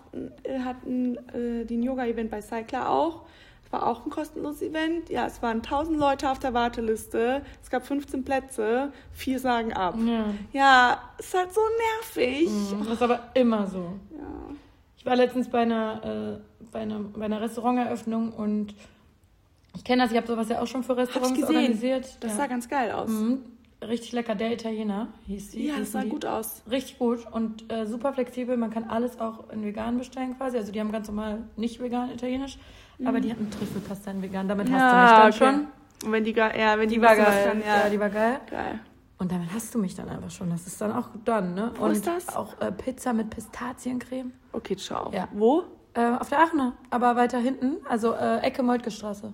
äh, 0.44 0.58
hatten 0.60 1.16
äh, 1.34 1.64
den 1.64 1.82
Yoga-Event 1.82 2.30
bei 2.30 2.40
Cycler 2.40 2.88
auch. 2.88 3.22
Es 3.66 3.72
war 3.72 3.86
auch 3.86 4.04
ein 4.06 4.10
kostenloses 4.10 4.62
Event. 4.62 5.08
Ja, 5.10 5.26
es 5.26 5.42
waren 5.42 5.56
1000 5.62 5.98
Leute 5.98 6.30
auf 6.30 6.38
der 6.38 6.54
Warteliste. 6.54 7.42
Es 7.62 7.70
gab 7.70 7.84
15 7.86 8.22
Plätze. 8.24 8.92
Vier 9.12 9.38
sagen 9.40 9.72
ab. 9.72 9.94
Ja. 9.98 10.24
Ja, 10.52 10.98
ist 11.18 11.34
halt 11.34 11.52
so 11.52 11.60
nervig. 12.02 12.48
Das 12.80 12.88
ist 12.94 13.02
aber 13.02 13.30
immer 13.34 13.66
so. 13.66 13.78
Ja. 14.12 14.54
Ich 14.96 15.04
war 15.06 15.16
letztens 15.16 15.48
bei 15.48 15.60
einer, 15.62 16.40
äh, 16.40 16.66
bei 16.72 16.80
einer, 16.80 17.00
bei 17.00 17.24
einer 17.24 17.40
Restauranteröffnung 17.40 18.32
und 18.32 18.74
ich 19.74 19.84
kenne 19.84 20.02
das, 20.02 20.12
ich 20.12 20.16
habe 20.16 20.26
sowas 20.26 20.48
ja 20.48 20.60
auch 20.60 20.66
schon 20.66 20.82
für 20.82 20.96
Restaurants 20.96 21.38
gesehen. 21.38 21.56
organisiert. 21.56 22.16
Das 22.20 22.32
ja. 22.32 22.36
sah 22.36 22.46
ganz 22.46 22.68
geil 22.68 22.92
aus. 22.92 23.10
Mhm. 23.10 23.40
Richtig 23.82 24.12
lecker, 24.12 24.34
der 24.34 24.52
Italiener 24.52 25.08
hieß 25.26 25.52
sie. 25.52 25.66
Ja, 25.66 25.74
das 25.78 25.92
sah 25.92 26.02
die. 26.02 26.08
gut 26.08 26.24
aus. 26.24 26.62
Richtig 26.70 26.98
gut 26.98 27.26
und 27.30 27.70
äh, 27.70 27.84
super 27.86 28.12
flexibel. 28.14 28.56
Man 28.56 28.70
kann 28.70 28.84
alles 28.84 29.20
auch 29.20 29.50
in 29.50 29.62
vegan 29.64 29.98
bestellen 29.98 30.36
quasi. 30.38 30.56
Also 30.56 30.72
die 30.72 30.80
haben 30.80 30.90
ganz 30.90 31.08
normal 31.08 31.42
nicht 31.56 31.80
vegan 31.80 32.10
italienisch, 32.10 32.58
aber 33.04 33.20
die 33.20 33.30
hatten 33.30 33.50
Trüffelpasta 33.50 34.10
in 34.10 34.22
vegan. 34.22 34.48
Damit 34.48 34.70
hast 34.70 34.92
du 34.92 35.32
mich 35.32 35.38
dann 35.40 35.54
schon. 35.54 35.66
Und 36.06 36.12
wenn 36.12 36.24
die, 36.24 36.32
ja, 36.32 36.78
wenn 36.78 36.88
die, 36.88 36.96
Die 36.96 37.02
war 37.02 37.16
geil. 37.16 37.46
kann, 37.46 37.60
ja. 37.60 37.84
ja. 37.84 37.88
die 37.90 38.00
war 38.00 38.10
geil. 38.10 38.40
geil. 38.50 38.80
Und 39.18 39.30
damit 39.30 39.48
hast 39.54 39.74
du 39.74 39.78
mich 39.78 39.94
dann 39.94 40.08
einfach 40.08 40.30
schon. 40.30 40.50
Das 40.50 40.66
ist 40.66 40.80
dann 40.80 40.92
auch 40.92 41.08
dann, 41.24 41.54
ne? 41.54 41.70
Wo 41.76 41.84
und 41.84 41.92
ist 41.92 42.06
das? 42.06 42.34
auch 42.34 42.60
äh, 42.60 42.72
Pizza 42.72 43.12
mit 43.12 43.30
Pistaziencreme. 43.30 44.32
Okay, 44.52 44.76
ciao. 44.76 45.10
Ja. 45.12 45.28
Wo? 45.32 45.64
Äh, 45.94 46.04
auf 46.18 46.28
der 46.28 46.40
Aachener, 46.40 46.72
aber 46.90 47.14
weiter 47.16 47.38
hinten. 47.38 47.76
Also 47.88 48.12
äh, 48.12 48.38
Ecke 48.38 48.62
Moltke-Straße. 48.62 49.32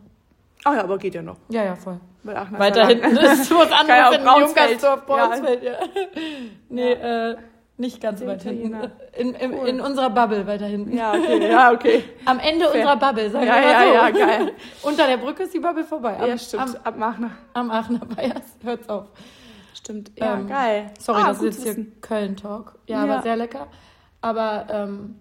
Ah 0.65 0.75
ja, 0.75 0.85
aber 0.85 0.99
geht 0.99 1.15
ja 1.15 1.23
noch. 1.23 1.37
Ja, 1.49 1.65
ja, 1.65 1.75
voll. 1.77 2.01
Weil 2.23 2.37
Aachen 2.37 2.55
ist 2.55 2.61
Weiter 2.61 2.81
ja 2.83 2.89
hinten 2.89 3.17
ist 3.17 3.51
was 3.51 3.71
ja 3.89 4.09
anderes 4.09 4.17
in. 4.17 4.43
Junkersdorf, 4.47 5.03
Ja. 5.09 5.15
Braunsfeld, 5.27 5.63
ja. 5.63 5.73
Nee, 6.69 6.93
äh, 6.93 7.37
nicht 7.79 8.01
ganz 8.03 8.21
Der 8.21 8.29
weit 8.29 8.43
hinten. 8.43 8.77
In, 9.17 9.33
in, 9.35 9.55
Cool. 9.55 9.69
in 9.69 9.81
unserer 9.81 10.11
Bubble 10.11 10.47
weiter 10.47 10.67
hinten. 10.67 10.95
Ja, 10.95 11.13
okay, 11.15 11.51
ja, 11.51 11.73
okay. 11.73 12.05
Am 12.27 12.39
Ende 12.39 12.67
Fair. 12.67 12.75
unserer 12.75 12.97
Bubble, 12.97 13.31
sagen 13.31 13.47
Ja, 13.47 13.55
wir 13.55 13.63
mal 13.63 13.73
ja, 13.73 13.83
so. 14.13 14.19
ja, 14.19 14.27
geil. 14.27 14.53
Unter 14.83 15.07
der 15.07 15.17
Brücke 15.17 15.45
ist 15.45 15.55
die 15.55 15.61
Bubble 15.61 15.85
vorbei. 15.85 16.19
Am, 16.21 16.29
ja, 16.29 16.37
stimmt. 16.37 16.63
Am, 16.63 16.77
Ab 16.85 17.01
Aachener. 17.01 17.31
am 17.55 17.71
Aachener 17.71 18.05
Bayers. 18.05 18.43
Hört's 18.63 18.89
auf. 18.91 19.07
Stimmt. 19.73 20.11
Ja, 20.19 20.35
Ähm, 20.35 20.47
geil. 20.47 20.91
Sorry, 20.99 21.23
ah, 21.25 21.29
das 21.29 21.43
ist 21.43 21.65
jetzt 21.65 21.75
hier. 21.77 21.87
Köln-Talk. 22.03 22.75
Ja, 22.87 22.99
Ja. 23.07 23.11
aber 23.15 23.23
sehr 23.23 23.37
lecker. 23.37 23.67
Aber 24.21 24.67
ähm, 24.71 25.17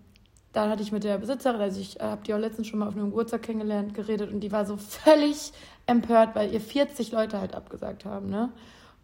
dann 0.60 0.72
hatte 0.72 0.84
ich 0.84 0.92
mit 0.92 1.04
der 1.04 1.18
Besitzerin, 1.18 1.62
also 1.62 1.80
ich 1.80 2.00
äh, 2.00 2.04
habe 2.04 2.24
die 2.26 2.34
auch 2.34 2.40
letztens 2.40 2.68
schon 2.68 2.80
mal 2.80 2.88
auf 2.88 2.96
einem 2.96 3.10
Geburtstag 3.10 3.44
kennengelernt, 3.44 3.94
geredet 3.94 4.32
und 4.32 4.40
die 4.42 4.52
war 4.52 4.66
so 4.66 4.78
völlig 4.78 5.52
empört, 5.86 6.36
weil 6.36 6.54
ihr 6.54 6.62
40 6.62 7.12
Leute 7.12 7.40
halt 7.40 7.56
abgesagt 7.56 8.06
haben, 8.06 8.30
ne? 8.30 8.52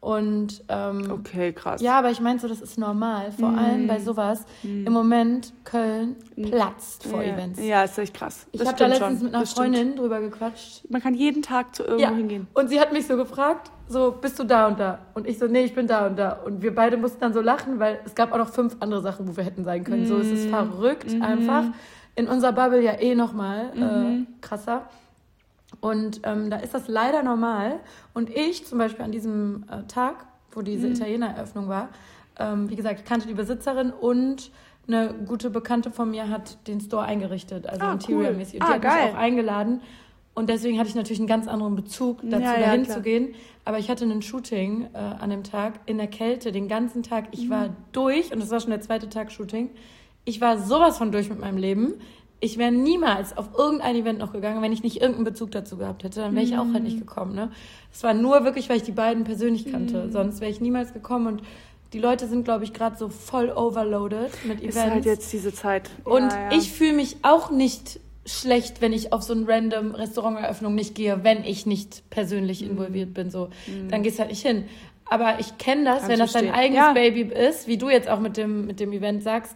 Und 0.06 0.64
ähm, 0.70 1.10
Okay, 1.10 1.52
krass. 1.52 1.82
ja, 1.82 1.98
aber 1.98 2.12
ich 2.12 2.20
meine 2.22 2.38
so, 2.38 2.48
das 2.48 2.62
ist 2.62 2.78
normal, 2.78 3.32
vor 3.32 3.50
Mm. 3.50 3.58
allem 3.58 3.88
bei 3.88 4.00
sowas. 4.00 4.46
Im 4.64 4.94
Moment 4.94 5.52
Köln 5.64 6.16
platzt 6.36 7.08
vor 7.08 7.24
ja. 7.24 7.34
Events. 7.34 7.60
Ja, 7.60 7.84
ist 7.84 7.98
echt 7.98 8.14
krass. 8.14 8.46
Ich 8.52 8.60
Das 8.60 8.68
habe 8.68 8.78
da 8.78 8.86
letztens 8.86 9.18
schon. 9.20 9.26
mit 9.26 9.36
einer. 9.36 9.46
Freundin 9.48 9.96
drüber 9.96 10.20
gequatscht. 10.22 10.84
Man 10.92 11.02
kann 11.02 11.16
jeden 11.16 11.42
Tag 11.42 11.76
zu 11.76 11.84
irgendwo 11.84 12.14
hingehen. 12.16 12.46
Und 12.54 12.68
sie 12.70 12.80
hat 12.80 12.94
mich 12.94 13.08
so 13.08 13.18
gefragt, 13.18 13.72
so, 13.88 14.12
bist 14.12 14.38
du 14.38 14.44
da 14.44 14.68
und 14.68 14.80
da? 14.80 15.00
Und 15.16 15.26
ich 15.26 15.40
so, 15.40 15.48
nee, 15.48 15.64
ich 15.64 15.74
bin 15.74 15.88
da 15.88 16.06
und 16.06 16.20
da. 16.20 16.34
Und 16.46 16.62
wir 16.62 16.76
beide 16.76 16.98
mussten 16.98 17.20
dann 17.22 17.34
so 17.34 17.42
lachen, 17.42 17.80
weil 17.80 18.00
es 18.06 18.14
gab 18.14 18.32
auch 18.32 18.38
noch 18.38 18.50
fünf 18.50 18.78
andere 18.82 19.02
Sachen, 19.02 19.28
wo 19.28 19.36
wir 19.36 19.44
hätten 19.44 19.64
sein 19.64 19.84
können. 19.84 20.06
So, 20.06 20.18
es 20.20 20.28
Mhm. 20.28 20.34
ist 20.36 20.50
verrückt 20.50 21.20
einfach. 21.20 21.64
In 22.16 22.28
unserer 22.28 22.54
Bubble 22.54 22.84
ja 22.84 22.94
eh 23.00 23.16
nochmal 23.16 23.72
Mhm. 23.74 24.28
äh, 24.28 24.42
krasser. 24.42 24.84
Und 25.90 26.22
ähm, 26.24 26.50
da 26.50 26.58
ist 26.58 26.74
das 26.74 26.88
leider 26.88 27.22
normal. 27.22 27.80
Und 28.16 28.30
ich 28.32 28.66
zum 28.66 28.80
Beispiel 28.80 29.06
an 29.06 29.12
diesem 29.12 29.66
äh, 29.70 29.84
Tag, 29.88 30.26
wo 30.52 30.62
Mhm. 30.62 30.66
diese 30.66 30.88
Italiener-Eröffnung 30.88 31.68
war, 31.70 31.90
ähm, 32.40 32.70
wie 32.72 32.76
gesagt, 32.76 33.00
ich 33.02 33.06
kannte 33.06 33.28
die 33.28 33.34
Besitzerin 33.36 33.92
und 33.92 34.52
eine 34.88 35.14
gute 35.28 35.50
Bekannte 35.50 35.92
von 35.92 36.10
mir 36.10 36.30
hat 36.30 36.58
den 36.68 36.80
Store 36.80 37.04
eingerichtet, 37.04 37.68
also 37.68 37.86
Ah, 37.86 37.94
interiormäßig. 37.94 38.56
cool. 38.56 38.62
Und 38.62 38.68
die 38.68 38.72
Ah, 38.72 38.76
hat 38.76 38.82
geil. 38.82 39.06
mich 39.06 39.14
auch 39.14 39.18
eingeladen. 39.20 39.82
Und 40.34 40.50
deswegen 40.50 40.78
hatte 40.80 40.90
ich 40.90 40.96
natürlich 40.96 41.20
einen 41.20 41.28
ganz 41.28 41.48
anderen 41.48 41.76
Bezug 41.76 42.20
dazu, 42.24 42.44
Ja, 42.44 42.54
ja, 42.54 42.60
dahin 42.60 42.84
klar. 42.84 42.98
zu 42.98 43.02
gehen. 43.04 43.34
Aber 43.64 43.78
ich 43.80 43.90
hatte 43.90 44.06
ein 44.06 44.22
Shooting 44.22 44.88
äh, 44.94 44.98
an 44.98 45.30
dem 45.30 45.44
Tag 45.44 45.74
in 45.86 45.98
der 45.98 46.08
Kälte, 46.08 46.52
den 46.52 46.68
ganzen 46.68 47.04
Tag. 47.04 47.26
Ich 47.32 47.50
war 47.50 47.70
Mhm. 47.70 47.76
durch 47.94 48.32
und 48.34 48.40
das 48.42 48.50
war 48.52 48.60
schon 48.60 48.72
der 48.72 48.82
zweite 48.82 49.08
Tag 49.10 49.32
Shooting. 49.32 49.70
Ich 50.28 50.42
war 50.42 50.58
sowas 50.58 50.98
von 50.98 51.12
durch 51.12 51.30
mit 51.30 51.40
meinem 51.40 51.58
Leben. 51.58 51.94
Ich 52.42 52.58
wäre 52.58 52.72
niemals 52.72 53.36
auf 53.38 53.50
irgendein 53.58 53.96
Event 53.96 54.20
noch 54.20 54.34
gegangen, 54.34 54.62
wenn 54.62 54.74
ich 54.74 54.84
nicht 54.84 54.98
irgendeinen 54.98 55.26
Bezug 55.26 55.52
dazu 55.52 55.78
gehabt 55.78 56.04
hätte. 56.04 56.20
Dann 56.20 56.36
wäre 56.36 56.44
ich 56.46 56.54
auch 56.58 56.66
halt 56.66 56.80
Mhm. 56.80 56.84
nicht 56.84 57.00
gekommen. 57.00 57.34
Ne? 57.34 57.50
Es 57.94 58.04
war 58.04 58.14
nur 58.14 58.44
wirklich, 58.44 58.70
weil 58.70 58.78
ich 58.78 58.84
die 58.84 58.92
beiden 58.92 59.24
persönlich 59.24 59.72
kannte. 59.72 60.12
Sonst 60.12 60.42
wäre 60.42 60.52
ich 60.52 60.60
niemals 60.62 60.94
gekommen. 60.94 61.28
Und 61.28 61.42
die 61.94 62.00
Leute 62.00 62.28
sind, 62.28 62.44
glaube 62.44 62.64
ich, 62.66 62.74
gerade 62.74 62.98
so 62.98 63.08
voll 63.10 63.50
overloaded 63.50 64.32
mit 64.46 64.60
Events. 64.60 64.76
Ist 64.78 64.90
halt 64.92 65.06
jetzt 65.06 65.32
diese 65.34 65.54
Zeit. 65.54 65.90
Und 66.04 66.32
ja, 66.32 66.52
ja. 66.52 66.58
ich 66.58 66.72
fühle 66.72 66.94
mich 66.94 67.18
auch 67.22 67.52
nicht 67.52 68.00
schlecht, 68.26 68.82
wenn 68.82 68.92
ich 68.92 69.14
auf 69.14 69.22
so 69.24 69.34
eine 69.34 69.48
random 69.48 69.94
Restauranteröffnung 69.96 70.76
nicht 70.76 70.96
gehe, 70.96 71.24
wenn 71.24 71.44
ich 71.46 71.66
nicht 71.66 72.10
persönlich 72.10 72.62
Mhm. 72.64 72.72
involviert 72.72 73.14
bin. 73.14 73.30
So, 73.30 73.50
dann 73.90 74.04
gehst 74.04 74.20
halt 74.20 74.30
nicht 74.30 74.46
hin. 74.46 74.66
Aber 75.08 75.40
ich 75.40 75.58
kenne 75.60 75.86
das, 75.86 76.02
Kann 76.02 76.10
wenn 76.10 76.20
das 76.20 76.34
dein 76.34 76.52
eigenes 76.52 76.78
Ja. 76.82 76.94
Baby 76.94 77.22
ist, 77.22 77.68
wie 77.68 77.78
du 77.78 77.90
jetzt 77.90 78.10
auch 78.10 78.20
mit 78.20 78.36
dem, 78.38 78.66
mit 78.66 78.80
dem 78.80 78.92
Event 78.92 79.22
sagst, 79.24 79.56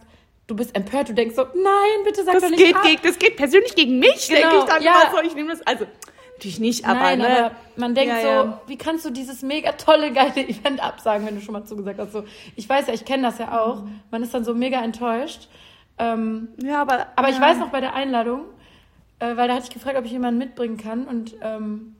du 0.50 0.56
bist 0.56 0.74
empört, 0.76 1.08
du 1.08 1.14
denkst 1.14 1.36
so, 1.36 1.42
nein, 1.42 2.04
bitte 2.04 2.24
sag 2.24 2.34
das 2.34 2.42
doch 2.42 2.50
nicht 2.50 2.64
geht, 2.64 2.74
ab. 2.76 2.82
gegen, 2.82 3.02
das 3.02 3.18
geht 3.18 3.36
persönlich 3.36 3.74
gegen 3.74 3.98
mich, 3.98 4.28
Genau, 4.28 4.40
denke 4.40 4.56
ich 4.58 4.64
dann 4.64 4.82
ja. 4.82 4.94
immer 5.02 5.16
so. 5.18 5.22
Ich 5.26 5.34
nehme 5.34 5.50
das, 5.50 5.62
also, 5.66 5.86
natürlich 6.34 6.58
nicht, 6.60 6.84
aber, 6.86 7.00
Nein, 7.00 7.18
ne? 7.18 7.44
aber 7.46 7.56
man 7.76 7.94
denkt 7.94 8.14
Ja, 8.14 8.20
so, 8.20 8.28
ja. 8.28 8.60
wie 8.66 8.76
kannst 8.76 9.04
du 9.04 9.10
dieses 9.10 9.42
mega 9.42 9.72
tolle, 9.72 10.12
geile 10.12 10.48
Event 10.48 10.82
absagen, 10.82 11.26
wenn 11.26 11.34
du 11.36 11.40
schon 11.40 11.52
mal 11.52 11.64
zugesagt 11.64 11.98
hast. 11.98 12.12
So, 12.12 12.24
ich 12.56 12.68
weiß 12.68 12.86
ja, 12.88 12.94
ich 12.94 13.04
kenne 13.04 13.22
das 13.24 13.38
ja 13.38 13.60
auch. 13.60 13.84
Man 14.10 14.22
ist 14.22 14.34
dann 14.34 14.44
so 14.44 14.54
mega 14.54 14.82
enttäuscht. 14.82 15.48
Ähm, 15.98 16.48
Ja, 16.62 16.80
aber. 16.82 17.06
Aber 17.16 17.28
ich 17.28 17.40
weiß 17.40 17.58
noch 17.58 17.68
bei 17.68 17.80
der 17.80 17.94
Einladung, 17.94 18.42
äh, 19.18 19.36
weil 19.36 19.48
da 19.48 19.54
hatte 19.54 19.64
ich 19.64 19.70
gefragt, 19.74 19.96
ob 19.98 20.04
ich 20.06 20.12
jemanden 20.12 20.38
mitbringen 20.38 20.78
kann 20.78 21.04
und 21.06 21.36
ähm, 21.42 21.94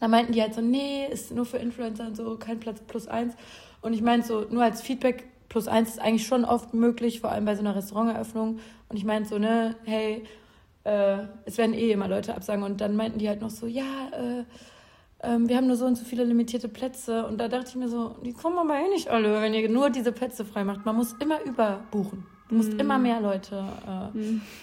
da 0.00 0.08
meinten 0.08 0.32
die 0.32 0.40
halt 0.42 0.54
so, 0.54 0.60
nee, 0.62 1.06
ist 1.12 1.30
nur 1.32 1.44
für 1.46 1.58
Influencer 1.58 2.06
und 2.06 2.16
so, 2.16 2.36
kein 2.36 2.58
Platz 2.58 2.80
plus 2.80 3.06
eins. 3.08 3.34
Und 3.82 3.92
ich 3.92 4.00
meinte 4.00 4.26
so, 4.26 4.46
nur 4.48 4.62
als 4.62 4.80
Feedback, 4.82 5.24
plus 5.52 5.68
eins 5.68 5.90
ist 5.90 5.98
eigentlich 6.00 6.26
schon 6.26 6.46
oft 6.46 6.72
möglich, 6.72 7.20
vor 7.20 7.30
allem 7.30 7.44
bei 7.44 7.54
so 7.54 7.60
einer 7.60 7.76
Restauranteröffnung. 7.76 8.58
Und 8.88 8.96
ich 8.96 9.04
meinte 9.04 9.28
so, 9.28 9.38
ne, 9.38 9.76
hey, 9.84 10.24
äh, 10.84 11.18
es 11.44 11.58
werden 11.58 11.74
eh 11.74 11.92
immer 11.92 12.08
Leute 12.08 12.34
absagen. 12.34 12.64
Und 12.64 12.80
dann 12.80 12.96
meinten 12.96 13.18
die 13.18 13.28
halt 13.28 13.42
noch 13.42 13.50
so, 13.50 13.66
ja, 13.66 13.82
äh, 14.12 14.44
ähm, 15.22 15.50
wir 15.50 15.56
haben 15.58 15.66
nur 15.66 15.76
so 15.76 15.84
und 15.84 15.96
so 15.96 16.06
viele 16.06 16.24
limitierte 16.24 16.68
Plätze. 16.68 17.26
Und 17.26 17.36
da 17.38 17.48
dachte 17.48 17.68
ich 17.68 17.76
mir 17.76 17.88
so, 17.88 18.16
die 18.24 18.32
kommen 18.32 18.58
aber 18.58 18.76
eh 18.78 18.88
nicht 18.88 19.08
alle, 19.08 19.42
wenn 19.42 19.52
ihr 19.52 19.68
nur 19.68 19.90
diese 19.90 20.10
Plätze 20.10 20.46
frei 20.46 20.64
macht. 20.64 20.86
Man 20.86 20.96
muss 20.96 21.12
immer 21.20 21.42
überbuchen. 21.44 22.26
Du 22.48 22.54
musst 22.54 22.72
immer 22.72 22.98
mehr 22.98 23.20
Leute. 23.20 23.62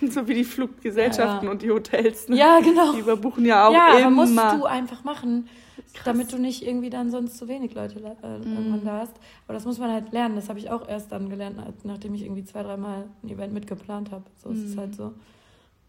Äh, 0.01 0.07
So 0.09 0.27
wie 0.27 0.33
die 0.33 0.43
Fluggesellschaften 0.43 1.45
Ja. 1.45 1.51
und 1.51 1.61
die 1.61 1.69
Hotels. 1.69 2.27
Ne? 2.29 2.35
ja, 2.35 2.59
genau. 2.61 2.93
Die 2.93 2.99
überbuchen 3.01 3.45
ja 3.45 3.67
auch 3.67 3.73
ja, 3.73 3.89
aber 3.91 3.99
immer. 3.99 4.09
musst 4.25 4.35
du 4.35 4.65
einfach 4.65 5.03
machen, 5.03 5.47
Krass. 5.93 6.03
damit 6.05 6.31
du 6.31 6.37
nicht 6.37 6.65
irgendwie 6.65 6.89
dann 6.89 7.09
sonst 7.11 7.37
zu 7.37 7.47
wenig 7.47 7.73
Leute 7.73 7.99
äh, 7.99 8.37
irgendwann 8.37 8.83
da 8.85 8.99
hast. 8.99 9.13
Aber 9.45 9.53
das 9.53 9.65
muss 9.65 9.77
man 9.79 9.91
halt 9.91 10.11
lernen. 10.11 10.35
Das 10.35 10.49
habe 10.49 10.59
ich 10.59 10.69
auch 10.69 10.87
erst 10.87 11.11
dann 11.11 11.29
gelernt, 11.29 11.57
nachdem 11.83 12.13
ich 12.15 12.23
irgendwie 12.23 12.43
zwei, 12.43 12.63
dreimal 12.63 13.05
ein 13.23 13.29
Event 13.29 13.53
mitgeplant 13.53 14.11
habe. 14.11 14.23
So 14.41 14.49
ist 14.49 14.63
es 14.63 14.77
halt 14.77 14.95
so. 14.95 15.13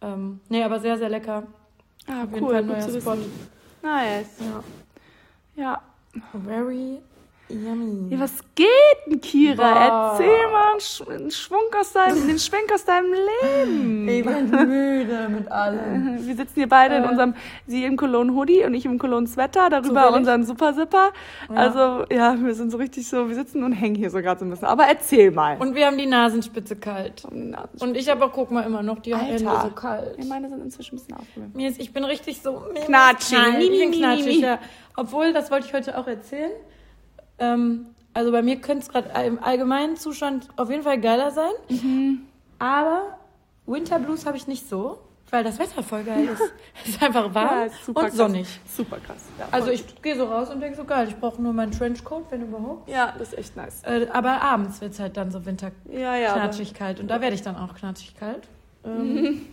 Ähm, 0.01 0.41
nee, 0.49 0.63
aber 0.63 0.81
sehr, 0.81 0.97
sehr 0.99 1.09
lecker. 1.09 1.45
ah, 2.07 2.25
Auf 2.25 2.33
jeden 2.33 2.45
cool, 2.45 2.53
Fall 2.53 2.65
gut 2.65 2.73
neuer 2.79 3.01
Spot. 3.01 3.17
Nice. 3.83 4.27
Ja. 4.41 4.65
Ja. 5.63 5.83
Very 6.45 6.99
yummy. 7.51 8.13
Ja, 8.15 8.21
was 8.21 8.33
geht 8.55 8.67
denn, 9.07 9.21
Kira? 9.21 9.55
Boah. 9.57 10.13
Erzähl 10.13 10.51
mal 10.51 10.71
einen, 10.71 10.81
Sch 10.81 11.03
einen 11.09 11.31
Schwung 11.31 11.61
aus 11.79 11.93
deinem, 11.93 12.27
den 12.27 12.39
Schwenk 12.39 12.73
aus 12.73 12.85
deinem 12.85 13.13
Leben. 13.13 14.09
Ich 14.09 14.25
bin 14.25 14.51
müde 14.69 15.29
mit 15.29 15.51
allem. 15.51 16.19
Wir 16.27 16.37
sitzen 16.37 16.55
hier 16.55 16.69
beide 16.69 16.97
in 16.97 17.05
Äh. 17.05 17.09
unserem, 17.09 17.35
sie 17.67 17.85
im 17.85 17.97
Cologne 17.97 18.33
Hoodie 18.35 18.65
und 18.65 18.75
ich 18.75 18.85
im 18.87 18.99
Cologne 18.99 19.27
Sweater, 19.27 19.69
darüber 19.71 19.89
Zufällig. 20.03 20.17
unseren 20.17 20.45
Super 20.45 20.75
Zipper. 20.75 21.11
Ja. 21.49 21.55
Also, 21.57 22.05
ja, 22.13 22.37
wir 22.43 22.55
sind 22.55 22.71
so 22.71 22.77
richtig 22.79 23.09
so, 23.09 23.29
wir 23.29 23.35
sitzen 23.35 23.63
und 23.65 23.73
hängen 23.73 23.95
hier 23.97 24.11
so 24.11 24.19
gerade 24.21 24.39
so 24.41 24.45
ein 24.47 24.51
bisschen. 24.51 24.69
Aber 24.69 24.85
erzähl 24.85 25.31
mal. 25.31 25.57
Und 25.59 25.75
wir 25.75 25.87
haben 25.87 25.99
die 25.99 26.07
Nasenspitze 26.07 26.77
kalt. 26.77 27.23
Na, 27.33 27.69
Und 27.81 27.97
ich 27.97 28.11
auch, 28.13 28.33
guck 28.33 28.51
mal, 28.51 28.63
immer 28.63 28.83
noch 28.83 28.99
die 29.01 29.15
Hände 29.17 29.49
Alter. 29.51 29.69
so 29.69 29.75
kalt. 29.75 30.17
Ja, 30.19 30.25
meine 30.27 30.49
sind 30.49 30.63
inzwischen 30.63 30.95
ein 30.95 30.99
bisschen 30.99 31.15
aufgewärmt. 31.17 31.55
Mir 31.57 31.69
ist, 31.69 31.81
ich 31.81 31.93
bin 31.93 32.05
richtig 32.05 32.41
so 32.43 32.63
Knatschig. 32.87 33.93
knatschig, 33.93 34.41
ja. 34.41 34.59
Obwohl, 34.97 35.33
das 35.33 35.51
wollte 35.51 35.67
ich 35.67 35.73
heute 35.75 35.97
auch 35.99 36.07
erzählen. 36.07 36.51
Ähm, 37.41 37.87
also 38.15 38.31
bei 38.33 38.43
mir 38.43 38.61
könnte 38.61 38.83
es 38.85 38.89
gerade 38.89 39.09
im 39.27 39.43
allgemeinen 39.43 39.97
Zustand 39.97 40.49
auf 40.57 40.71
jeden 40.71 40.83
Fall 40.83 41.01
geiler 41.01 41.31
sein. 41.31 41.51
Mhm. 41.69 42.21
Aber 42.59 43.19
Winter 43.67 43.99
Blues 43.99 44.27
habe 44.27 44.37
ich 44.37 44.47
nicht 44.47 44.69
so, 44.69 44.99
weil 45.31 45.45
das 45.45 45.59
Wetter 45.59 45.83
voll 45.83 46.03
geil 46.05 46.25
ist. 46.29 46.43
Es 46.85 46.91
ist 46.91 47.03
einfach 47.03 47.33
warm 47.35 47.71
super 47.87 48.01
und 48.01 48.07
krass. 48.07 48.17
sonnig. 48.17 48.49
Super 48.77 48.97
krass. 48.99 49.19
Ja, 49.39 49.47
Also 49.51 49.71
ich 49.71 49.85
gehe 50.03 50.17
so 50.17 50.25
raus 50.25 50.51
und 50.51 50.61
denke 50.61 50.77
so 50.77 50.85
geil, 50.85 51.07
ich 51.09 51.17
brauche 51.17 51.41
nur 51.41 51.53
meinen 51.53 51.71
Trenchcoat, 51.73 52.25
wenn 52.31 52.43
überhaupt. 52.43 52.89
Ja, 52.89 53.15
das 53.19 53.29
ist 53.33 53.39
echt 53.39 53.57
nice. 53.57 53.83
Äh, 53.85 54.09
aber 54.13 54.41
abends 54.43 54.81
wird 54.81 54.93
es 54.93 54.99
halt 55.01 55.17
dann 55.17 55.31
so 55.31 55.45
winter 55.47 55.71
Ja, 55.91 56.17
ja. 56.17 56.35
aber- 56.35 56.51
kalt. 56.77 57.01
Und 57.01 57.09
da 57.09 57.21
werde 57.21 57.35
ich 57.35 57.43
dann 57.43 57.57
auch 57.57 57.75
knatschig 57.75 58.17
kalt. 58.17 58.49
Ähm, 58.85 59.47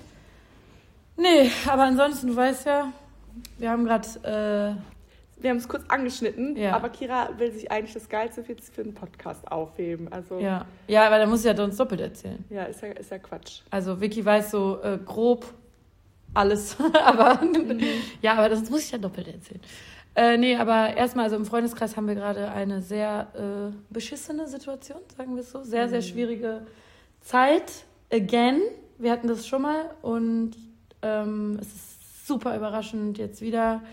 nee, 1.16 1.52
aber 1.68 1.84
ansonsten, 1.84 2.28
du 2.28 2.36
weißt 2.36 2.66
ja, 2.66 2.92
wir 3.60 3.70
haben 3.70 3.86
gerade, 3.86 4.78
Wir 5.40 5.52
haben 5.52 5.58
es 5.58 5.68
kurz 5.68 5.84
angeschnitten, 5.88 6.56
Ja. 6.56 6.76
aber 6.76 6.90
Kira 6.90 7.30
will 7.38 7.52
sich 7.52 7.72
eigentlich 7.72 7.94
das 7.94 8.10
Geilste 8.10 8.44
jetzt 8.48 8.74
für 8.74 8.82
einen 8.82 8.94
Podcast 8.94 9.50
aufheben. 9.52 10.12
Also, 10.12 10.40
ja, 10.40 10.66
ja, 10.88 11.06
aber 11.06 11.20
da 11.20 11.26
muss 11.28 11.42
ich 11.42 11.46
ja 11.46 11.56
sonst 11.56 11.80
doppelt 11.80 12.02
erzählen. 12.02 12.44
ja, 12.50 12.64
ist 12.64 12.82
ja, 12.82 12.90
ist 12.90 13.12
ja 13.12 13.20
Quatsch. 13.20 13.62
Also 13.70 14.02
Vicky 14.02 14.24
weiß 14.26 14.52
so 14.52 14.80
äh, 14.82 14.98
grob 15.04 15.46
alles, 16.34 16.76
aber 17.06 17.40
ja, 18.22 18.34
aber 18.34 18.50
das 18.50 18.70
muss 18.70 18.82
ich 18.86 18.92
ja 18.92 18.98
doppelt 18.98 19.28
erzählen. 19.28 19.62
Äh, 20.16 20.38
nee, 20.38 20.56
aber 20.56 20.98
erstmal, 20.98 21.26
also 21.26 21.36
im 21.36 21.46
Freundeskreis 21.46 21.96
haben 21.96 22.08
wir 22.08 22.16
gerade 22.16 22.50
eine 22.52 22.82
sehr 22.82 23.28
äh, 23.36 23.76
beschissene 23.94 24.48
Situation, 24.48 24.98
sagen 25.16 25.36
wir 25.36 25.42
es 25.42 25.52
so. 25.52 25.62
Sehr, 25.64 25.88
sehr 25.90 26.02
schwierige 26.02 26.66
Zeit. 27.22 27.86
Again. 28.12 28.62
Wir 28.98 29.12
hatten 29.12 29.28
das 29.28 29.46
schon 29.46 29.62
mal 29.62 29.92
und 30.02 30.54
ähm, 31.04 31.60
es 31.62 31.68
ist 31.68 32.26
super 32.28 32.56
überraschend 32.58 33.20
jetzt 33.20 33.42
wieder 33.42 33.84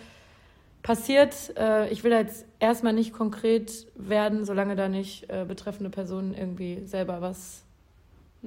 passiert. 0.85 1.57
Äh, 1.57 1.91
ich 1.91 2.05
will 2.05 2.13
jetzt 2.13 2.45
erstmal 2.61 2.93
nicht 2.93 3.13
konkret 3.13 3.89
werden, 3.97 4.45
solange 4.45 4.77
da 4.77 4.89
nicht 4.89 5.29
äh, 5.29 5.45
betreffende 5.49 5.91
Personen 5.91 6.33
irgendwie 6.35 6.83
selber 6.85 7.21
was 7.21 7.65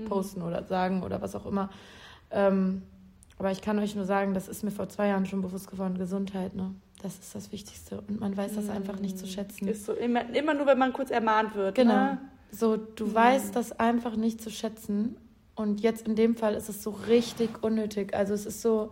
posten 0.08 0.44
oder 0.44 0.64
sagen 0.64 1.02
oder 1.02 1.22
was 1.22 1.36
auch 1.36 1.48
immer. 1.48 1.72
Ähm, 2.30 2.84
aber 3.40 3.52
ich 3.52 3.62
kann 3.62 3.80
euch 3.80 3.96
nur 3.96 4.06
sagen, 4.06 4.36
das 4.36 4.48
ist 4.48 4.64
mir 4.64 4.70
vor 4.70 4.88
zwei 4.88 5.08
Jahren 5.08 5.26
schon 5.26 5.42
bewusst 5.42 5.70
geworden. 5.70 5.98
Gesundheit, 5.98 6.56
ne? 6.56 6.74
Das 7.02 7.18
ist 7.18 7.34
das 7.34 7.52
Wichtigste. 7.52 8.02
Und 8.02 8.20
man 8.20 8.38
weiß 8.38 8.56
das 8.56 8.70
einfach 8.70 9.00
nicht 9.00 9.18
zu 9.18 9.28
schätzen. 9.28 9.68
Ist 9.68 9.86
so 9.86 9.94
immer, 9.94 10.34
immer 10.36 10.54
nur, 10.54 10.66
wenn 10.68 10.78
man 10.78 10.94
kurz 10.94 11.10
ermahnt 11.10 11.56
wird. 11.56 11.76
Genau. 11.76 11.94
Ne? 11.94 12.18
So, 12.52 12.78
du 12.78 13.14
weißt 13.14 13.56
das 13.56 13.80
einfach 13.80 14.16
nicht 14.16 14.42
zu 14.42 14.50
schätzen. 14.50 15.18
Und 15.56 15.82
jetzt 15.82 16.08
in 16.08 16.16
dem 16.16 16.36
Fall 16.36 16.54
ist 16.54 16.70
es 16.70 16.84
so 16.84 16.92
richtig 17.08 17.64
unnötig. 17.64 18.16
Also 18.16 18.34
es 18.34 18.46
ist 18.46 18.62
so, 18.62 18.92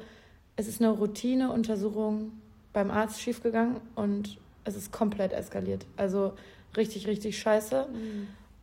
es 0.55 0.67
ist 0.67 0.81
eine 0.81 0.91
Routineuntersuchung 0.91 2.31
beim 2.75 2.91
Arzt 2.91 3.21
schiefgegangen 3.21 3.77
und 3.95 4.37
es 4.65 4.75
ist 4.75 4.91
komplett 4.91 5.31
eskaliert. 5.31 5.85
Also 5.95 6.33
richtig, 6.75 7.07
richtig 7.07 7.39
scheiße. 7.39 7.87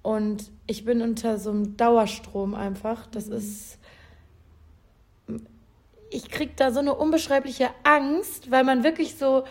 Und 0.03 0.51
ich 0.67 0.85
bin 0.85 1.01
unter 1.01 1.39
so 1.39 1.51
einem 1.51 1.77
Dauerstrom 1.77 2.55
einfach. 2.55 3.07
Das 3.07 3.29
ist. 3.29 3.79
Ich 6.11 6.29
krieg 6.29 6.57
da 6.57 6.71
so 6.71 6.81
eine 6.81 6.95
unbeschreibliche 6.95 7.71
Angst, 7.85 8.51
weil 8.51 8.65
man 8.65 8.85
wirklich 8.85 9.17
so. 9.17 9.45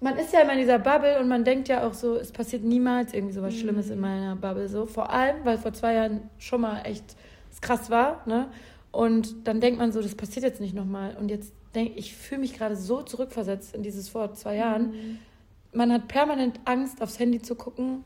Man 0.00 0.16
ist 0.16 0.32
ja 0.32 0.42
immer 0.42 0.52
in 0.52 0.60
dieser 0.60 0.78
Bubble 0.78 1.18
und 1.18 1.26
man 1.26 1.42
denkt 1.42 1.66
ja 1.66 1.84
auch 1.84 1.92
so, 1.92 2.14
es 2.14 2.30
passiert 2.30 2.62
niemals 2.62 3.12
irgendwie 3.12 3.34
so 3.34 3.42
was 3.42 3.56
Schlimmes 3.56 3.90
in 3.90 3.98
meiner 3.98 4.36
Bubble. 4.36 4.68
So. 4.68 4.86
Vor 4.86 5.10
allem, 5.10 5.44
weil 5.44 5.58
vor 5.58 5.72
zwei 5.72 5.94
Jahren 5.94 6.30
schon 6.38 6.60
mal 6.60 6.82
echt 6.82 7.16
krass 7.60 7.90
war. 7.90 8.22
Ne? 8.26 8.48
Und 8.92 9.48
dann 9.48 9.60
denkt 9.60 9.80
man 9.80 9.90
so, 9.90 10.00
das 10.00 10.14
passiert 10.14 10.44
jetzt 10.44 10.60
nicht 10.60 10.74
nochmal. 10.74 11.16
Und 11.16 11.30
jetzt 11.30 11.52
denke 11.74 11.98
ich, 11.98 12.14
fühle 12.14 12.40
mich 12.40 12.54
gerade 12.54 12.76
so 12.76 13.02
zurückversetzt 13.02 13.74
in 13.74 13.82
dieses 13.82 14.08
vor 14.08 14.34
zwei 14.34 14.56
Jahren. 14.56 15.18
Man 15.72 15.92
hat 15.92 16.08
permanent 16.08 16.60
Angst, 16.64 17.02
aufs 17.02 17.18
Handy 17.18 17.42
zu 17.42 17.54
gucken. 17.54 18.04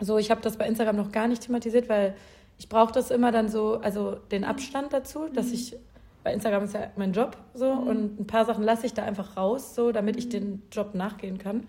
So, 0.00 0.18
ich 0.18 0.30
habe 0.30 0.40
das 0.40 0.56
bei 0.56 0.66
Instagram 0.66 0.96
noch 0.96 1.12
gar 1.12 1.28
nicht 1.28 1.42
thematisiert, 1.42 1.88
weil 1.88 2.14
ich 2.58 2.68
brauche 2.68 2.92
das 2.92 3.10
immer 3.10 3.32
dann 3.32 3.48
so, 3.48 3.80
also 3.80 4.16
den 4.30 4.44
Abstand 4.44 4.92
dazu, 4.92 5.28
dass 5.28 5.50
ich, 5.52 5.76
bei 6.24 6.32
Instagram 6.32 6.64
ist 6.64 6.74
ja 6.74 6.90
mein 6.96 7.12
Job 7.12 7.36
so 7.54 7.70
und 7.70 8.20
ein 8.20 8.26
paar 8.26 8.44
Sachen 8.44 8.64
lasse 8.64 8.86
ich 8.86 8.94
da 8.94 9.04
einfach 9.04 9.36
raus, 9.36 9.74
so, 9.74 9.92
damit 9.92 10.16
ich 10.16 10.28
den 10.28 10.62
Job 10.70 10.94
nachgehen 10.94 11.38
kann. 11.38 11.66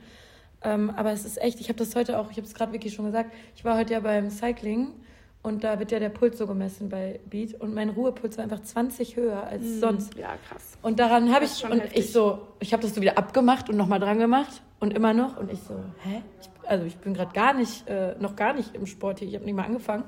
Ähm, 0.61 0.89
aber 0.89 1.11
es 1.11 1.25
ist 1.25 1.41
echt, 1.41 1.59
ich 1.59 1.69
habe 1.69 1.79
das 1.79 1.95
heute 1.95 2.19
auch, 2.19 2.31
ich 2.31 2.37
habe 2.37 2.45
es 2.45 2.53
gerade 2.53 2.73
wirklich 2.73 2.93
schon 2.93 3.05
gesagt, 3.05 3.33
ich 3.55 3.63
war 3.63 3.77
heute 3.77 3.93
ja 3.93 3.99
beim 3.99 4.29
Cycling 4.29 4.93
und 5.41 5.63
da 5.63 5.79
wird 5.79 5.91
ja 5.91 5.99
der 5.99 6.09
Puls 6.09 6.37
so 6.37 6.47
gemessen 6.47 6.89
bei 6.89 7.19
Beat 7.29 7.53
und 7.61 7.73
mein 7.73 7.89
Ruhepuls 7.89 8.37
war 8.37 8.43
einfach 8.43 8.61
20 8.61 9.15
höher 9.15 9.43
als 9.47 9.79
sonst. 9.79 10.15
Ja, 10.15 10.35
krass. 10.47 10.77
Und 10.81 10.99
daran 10.99 11.33
habe 11.33 11.45
ich, 11.45 11.63
und 11.63 11.79
heftig. 11.79 11.97
ich 11.97 12.11
so, 12.11 12.39
ich 12.59 12.73
habe 12.73 12.83
das 12.83 12.93
so 12.93 13.01
wieder 13.01 13.17
abgemacht 13.17 13.69
und 13.69 13.77
nochmal 13.77 13.99
dran 13.99 14.19
gemacht 14.19 14.61
und 14.79 14.93
immer 14.93 15.13
noch. 15.13 15.37
Und 15.37 15.51
ich 15.51 15.59
so, 15.61 15.75
hä? 16.03 16.21
Ich, 16.41 16.49
also 16.69 16.85
ich 16.85 16.97
bin 16.97 17.13
gerade 17.13 17.33
gar 17.33 17.53
nicht, 17.53 17.87
äh, 17.87 18.15
noch 18.19 18.35
gar 18.35 18.53
nicht 18.53 18.75
im 18.75 18.85
Sport 18.85 19.19
hier, 19.19 19.27
ich 19.29 19.35
habe 19.35 19.45
nicht 19.45 19.55
mal 19.55 19.63
angefangen. 19.65 20.03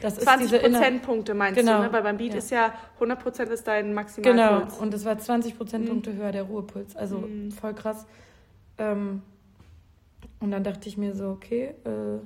Das 0.00 0.14
ist 0.18 0.22
20 0.24 0.46
diese 0.50 0.56
inner- 0.58 0.78
Prozentpunkte 0.78 1.34
meinst 1.34 1.58
Genau. 1.60 1.78
du, 1.78 1.82
ne? 1.84 1.92
Weil 1.92 2.02
beim 2.02 2.16
Beat 2.18 2.32
Ja. 2.32 2.38
ist 2.38 2.50
ja 2.50 2.72
100 3.00 3.18
Prozent 3.20 3.50
ist 3.50 3.66
dein 3.66 3.86
Genau, 3.86 3.94
Maximalpuls. 3.96 4.78
und 4.78 4.94
es 4.94 5.04
war 5.04 5.18
20 5.18 5.56
Prozentpunkte 5.56 6.14
höher, 6.14 6.32
der 6.32 6.44
Ruhepuls. 6.44 6.94
Also 6.96 7.18
Mhm. 7.18 7.50
voll 7.50 7.74
krass. 7.74 8.06
Ähm, 8.78 9.22
und 10.40 10.50
dann 10.50 10.62
dachte 10.64 10.88
ich 10.88 10.96
mir 10.96 11.14
so, 11.14 11.28
okay, 11.30 11.74
äh, 11.84 12.18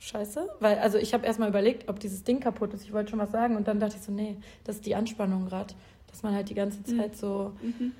scheiße. 0.00 0.48
Weil, 0.60 0.78
also 0.78 0.98
ich 0.98 1.14
habe 1.14 1.26
erstmal 1.26 1.48
überlegt, 1.48 1.88
ob 1.88 1.98
dieses 2.00 2.24
Ding 2.24 2.40
kaputt 2.40 2.72
ist. 2.74 2.82
Ich 2.84 2.92
wollte 2.92 3.10
schon 3.10 3.18
was 3.18 3.30
sagen. 3.32 3.56
Und 3.56 3.68
dann 3.68 3.80
dachte 3.80 3.96
ich 3.96 4.02
so, 4.02 4.12
nee, 4.12 4.36
das 4.64 4.76
ist 4.76 4.86
die 4.86 4.94
Anspannung 4.94 5.46
gerade. 5.46 5.74
Dass 6.08 6.22
man 6.22 6.34
halt 6.34 6.48
die 6.48 6.54
ganze 6.54 6.82
Zeit 6.84 7.16
so 7.16 7.52
Mhm. 7.62 7.92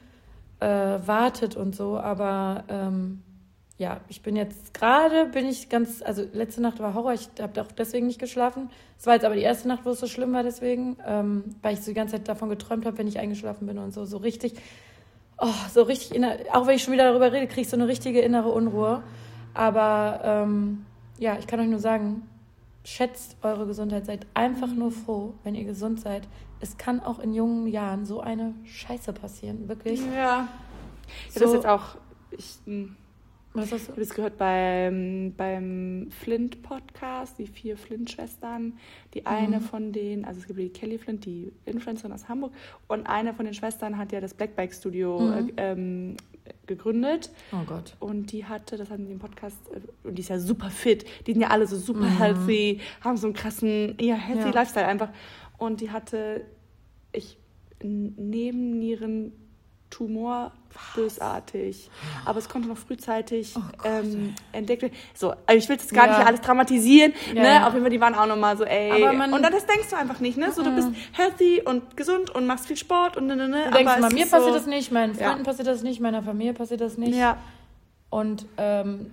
äh, 0.61 0.67
wartet 0.67 1.57
und 1.57 1.75
so. 1.77 1.99
Aber 1.99 2.65
ähm, 2.69 3.23
ja, 3.77 4.01
ich 4.09 4.23
bin 4.23 4.35
jetzt 4.35 4.75
gerade, 4.75 5.27
bin 5.27 5.47
ich 5.47 5.69
ganz, 5.69 6.03
also 6.03 6.25
letzte 6.33 6.61
Nacht 6.61 6.81
war 6.81 6.95
Horror, 6.95 7.13
ich 7.13 7.29
habe 7.41 7.61
auch 7.63 7.71
deswegen 7.71 8.07
nicht 8.09 8.19
geschlafen. 8.19 8.71
Es 8.99 9.07
war 9.07 9.15
jetzt 9.15 9.25
aber 9.25 9.37
die 9.37 9.43
erste 9.43 9.69
Nacht, 9.69 9.85
wo 9.85 9.91
es 9.91 10.01
so 10.01 10.09
schlimm 10.09 10.33
war 10.33 10.43
deswegen, 10.43 10.97
ähm, 11.07 11.45
weil 11.63 11.75
ich 11.75 11.81
so 11.81 11.93
die 11.93 11.95
ganze 11.95 12.17
Zeit 12.17 12.27
davon 12.27 12.49
geträumt 12.49 12.87
habe, 12.87 12.99
wenn 12.99 13.07
ich 13.07 13.21
eingeschlafen 13.21 13.67
bin 13.69 13.79
und 13.79 13.93
so, 13.95 14.05
so 14.05 14.17
richtig, 14.17 14.55
oh, 15.39 15.47
so 15.73 15.83
richtig, 15.83 16.17
inner, 16.17 16.39
auch 16.53 16.67
wenn 16.67 16.75
ich 16.75 16.83
schon 16.83 16.93
wieder 16.95 17.05
darüber 17.05 17.31
rede, 17.33 17.47
kriege 17.47 17.61
ich 17.61 17.69
so 17.69 17.77
eine 17.77 17.87
richtige 17.87 18.21
innere 18.21 18.49
Unruhe. 18.49 19.05
Aber 19.55 20.21
ähm, 20.25 20.85
ja, 21.19 21.39
ich 21.39 21.47
kann 21.47 21.61
euch 21.61 21.69
nur 21.69 21.79
sagen, 21.81 22.23
schätzt 22.85 23.37
eure 23.43 23.67
Gesundheit, 23.67 24.07
seid 24.07 24.27
einfach 24.35 24.69
nur 24.69 24.91
froh, 24.93 25.35
wenn 25.45 25.55
ihr 25.55 25.65
gesund 25.65 26.01
seid. 26.01 26.27
Es 26.61 26.77
kann 26.77 27.01
auch 27.01 27.19
in 27.19 27.35
jungen 27.35 27.67
Jahren 27.67 28.07
so 28.07 28.21
eine 28.21 28.55
Scheiße 28.65 29.13
passieren, 29.13 29.69
wirklich. 29.69 30.01
Ja. 30.15 30.49
So- 31.31 31.41
das 31.41 31.49
ist 31.51 31.55
jetzt 31.55 31.67
auch. 31.67 31.97
Ich, 32.31 32.59
hm, 32.65 32.97
Was 33.63 33.73
hast 33.73 33.81
ich 33.83 33.87
du? 33.87 33.93
habe 33.93 34.03
es 34.03 34.11
gehört 34.15 34.39
beim, 34.39 35.35
beim 35.37 36.09
Flint-Podcast, 36.11 37.39
die 37.39 37.47
vier 37.47 37.77
Flint-Schwestern. 37.77 38.75
Die 39.15 39.27
eine 39.27 39.61
von 39.61 39.93
denen, 39.93 40.25
also 40.25 40.41
es 40.41 40.47
gibt 40.47 40.59
die 40.59 40.69
Kelly 40.71 40.99
Flint, 40.99 41.25
die 41.25 41.53
Influencerin 41.67 42.13
aus 42.13 42.29
Hamburg, 42.29 42.53
und 42.87 43.07
eine 43.07 43.35
von 43.35 43.45
den 43.45 43.55
Schwestern 43.55 43.99
hat 43.99 44.13
ja 44.13 44.21
das 44.21 44.35
Black 44.35 44.55
Bike 44.57 44.73
Studio 44.75 45.19
Mhm. 45.21 45.33
äh, 45.57 45.71
ähm, 45.73 46.17
gegründet. 46.67 47.31
Oh 47.53 47.65
Gott. 47.67 47.95
Und 48.01 48.33
die 48.33 48.45
hatte, 48.47 48.77
das 48.77 48.91
hatten 48.91 49.07
die 49.07 49.13
im 49.13 49.19
Podcast, 49.19 49.59
äh, 49.73 49.81
und 50.09 50.15
die 50.17 50.21
ist 50.23 50.29
ja 50.31 50.39
super 50.39 50.71
fit. 50.71 51.05
Die 51.27 51.33
sind 51.33 51.43
ja 51.43 51.49
alle 51.49 51.67
so 51.67 51.77
super 51.77 52.01
Mhm. 52.07 52.19
healthy, 52.19 52.81
haben 53.03 53.17
so 53.17 53.27
einen 53.27 53.35
krassen, 53.35 53.97
ja, 54.01 54.15
healthy 54.15 54.49
Ja. 54.49 54.55
Lifestyle 54.55 54.87
einfach. 54.87 55.11
Und 55.59 55.81
die 55.81 55.91
hatte, 55.91 56.43
ich, 57.13 57.37
n- 59.91 60.07
Nebennierentumor, 60.07 60.53
bösartig. 60.95 61.91
Aber 62.25 62.39
es 62.39 62.49
konnte 62.49 62.69
noch 62.69 62.77
frühzeitig 62.77 63.55
Oh 63.57 63.61
Gott, 63.79 63.87
ähm, 64.05 64.35
entdeckt 64.53 64.83
werden. 64.83 64.95
So, 65.15 65.31
also 65.47 65.59
ich 65.59 65.69
will 65.69 65.77
jetzt 65.77 65.93
gar 65.93 66.07
Ja. 66.07 66.19
nicht 66.19 66.27
alles 66.27 66.41
dramatisieren, 66.41 67.13
Ja, 67.35 67.43
ne? 67.43 67.49
ja. 67.49 67.67
Auf 67.67 67.73
jeden 67.73 67.85
Fall, 67.85 67.91
die 67.91 68.01
waren 68.01 68.15
auch 68.15 68.27
nochmal 68.27 68.57
so, 68.57 68.65
ey. 68.65 69.03
Und 69.03 69.43
dann 69.43 69.53
das 69.53 69.67
denkst 69.67 69.89
du 69.91 69.97
einfach 69.97 70.21
nicht, 70.21 70.39
ne? 70.39 70.53
So, 70.53 70.63
du 70.63 70.75
bist 70.75 70.91
healthy 71.13 71.63
und 71.65 71.97
gesund 71.97 72.31
und 72.31 72.47
machst 72.47 72.67
viel 72.67 72.77
Sport 72.77 73.17
und 73.17 73.27
ne, 73.27 73.37
ne, 73.37 73.49
ne. 73.49 73.65
Du 73.67 73.71
denkst 73.73 73.93
aber 73.93 74.01
mal, 74.03 74.13
mir 74.13 74.27
passiert 74.27 74.43
so, 74.45 74.55
das 74.55 74.67
nicht, 74.67 74.93
meinen 74.93 75.17
Ja. 75.19 75.29
Freunden 75.31 75.45
passiert 75.45 75.67
das 75.69 75.83
nicht, 75.83 76.01
meiner 76.01 76.23
Familie 76.23 76.53
passiert 76.55 76.81
das 76.81 76.97
nicht. 76.99 77.17
Ja. 77.17 77.39
Und 78.11 78.47
ähm, 78.57 79.13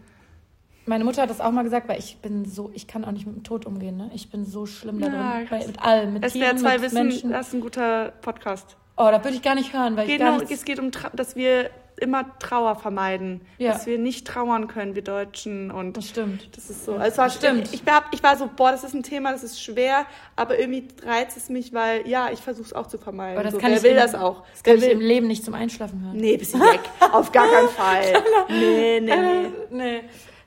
meine 0.86 1.04
Mutter 1.04 1.24
hat 1.24 1.30
das 1.32 1.42
auch 1.42 1.52
mal 1.52 1.64
gesagt, 1.64 1.88
weil 1.90 1.98
ich 2.00 2.18
bin 2.18 2.46
so, 2.46 2.70
ich 2.76 2.86
kann 2.88 3.04
auch 3.06 3.12
nicht 3.12 3.26
mit 3.26 3.36
dem 3.36 3.44
Tod 3.44 3.66
umgehen, 3.66 3.98
ne? 3.98 4.12
Ich 4.14 4.30
bin 4.30 4.46
so 4.46 4.66
schlimm 4.68 5.00
da 5.02 5.08
Ja, 5.08 5.38
drin. 5.40 5.48
Bei, 5.50 5.66
mit 5.68 5.82
allem, 5.82 6.14
mit 6.14 6.24
Es 6.26 6.36
wäre 6.36 6.44
Tieren, 6.52 6.58
zwei 6.60 6.74
mit 6.74 6.82
wissen, 6.84 7.08
Menschen. 7.08 7.32
das 7.32 7.48
ist 7.48 7.54
ein 7.56 7.62
guter 7.62 8.10
Podcast. 8.22 8.78
Oh, 8.98 9.10
da 9.12 9.24
würde 9.24 9.36
ich 9.36 9.42
gar 9.42 9.56
nicht 9.56 9.74
hören, 9.74 9.96
weil 9.98 10.06
ich 10.06 10.12
Geht 10.12 10.20
gar 10.22 10.32
noch, 10.32 10.40
nichts... 10.40 10.54
es 10.54 10.66
geht 10.66 10.80
um, 10.80 10.92
dass 11.14 11.36
wir 11.36 11.70
immer 11.98 12.26
Trauer 12.40 12.76
vermeiden. 12.76 13.40
Ja. 13.58 13.72
Dass 13.72 13.86
wir 13.86 13.98
nicht 13.98 14.28
trauern 14.28 14.68
können, 14.68 14.96
wir 14.96 15.02
Deutschen. 15.02 15.72
Und 15.72 15.96
Das 15.96 16.10
stimmt. 16.10 16.50
das 16.56 16.70
ist 16.70 16.84
so. 16.86 16.96
Also 16.96 17.28
Stimmt. 17.30 17.68
Ich, 17.70 17.76
ich, 17.82 17.86
war, 17.86 18.04
ich 18.12 18.22
war 18.22 18.36
so, 18.36 18.50
boah, 18.54 18.72
das 18.72 18.84
ist 18.84 18.94
ein 18.94 19.04
Thema, 19.04 19.32
das 19.32 19.44
ist 19.44 19.62
schwer, 19.64 20.06
aber 20.36 20.60
irgendwie 20.60 20.88
reizt 21.06 21.38
es 21.38 21.48
mich, 21.48 21.74
weil, 21.74 22.06
ja, 22.08 22.30
ich 22.34 22.40
versuche 22.40 22.66
es 22.68 22.74
auch 22.74 22.88
zu 22.88 22.98
vermeiden. 22.98 23.36
Aber 23.38 23.44
das 23.46 23.54
so, 23.54 23.60
kann 23.60 23.72
wer 23.72 23.78
ich 23.78 23.84
will 23.84 23.92
im- 23.92 23.98
das 23.98 24.14
auch? 24.14 24.44
Das 24.52 24.64
kann 24.64 24.80
Wer 24.82 24.88
ich 24.88 24.94
im 24.94 25.00
Leben 25.00 25.28
nicht 25.28 25.46
zum 25.46 25.54
Einschlafen 25.54 26.02
hören. 26.04 26.18
nee, 26.18 26.36
du 26.36 26.44
weg. 26.60 26.82
Auf 27.14 27.32
gar 27.32 27.48
keinen 27.48 27.70
Fall. 27.78 28.24
Nee, 28.50 29.00
nee, 29.00 29.16
nee. 29.16 29.46
Äh, 29.46 29.50
nee. 29.72 30.02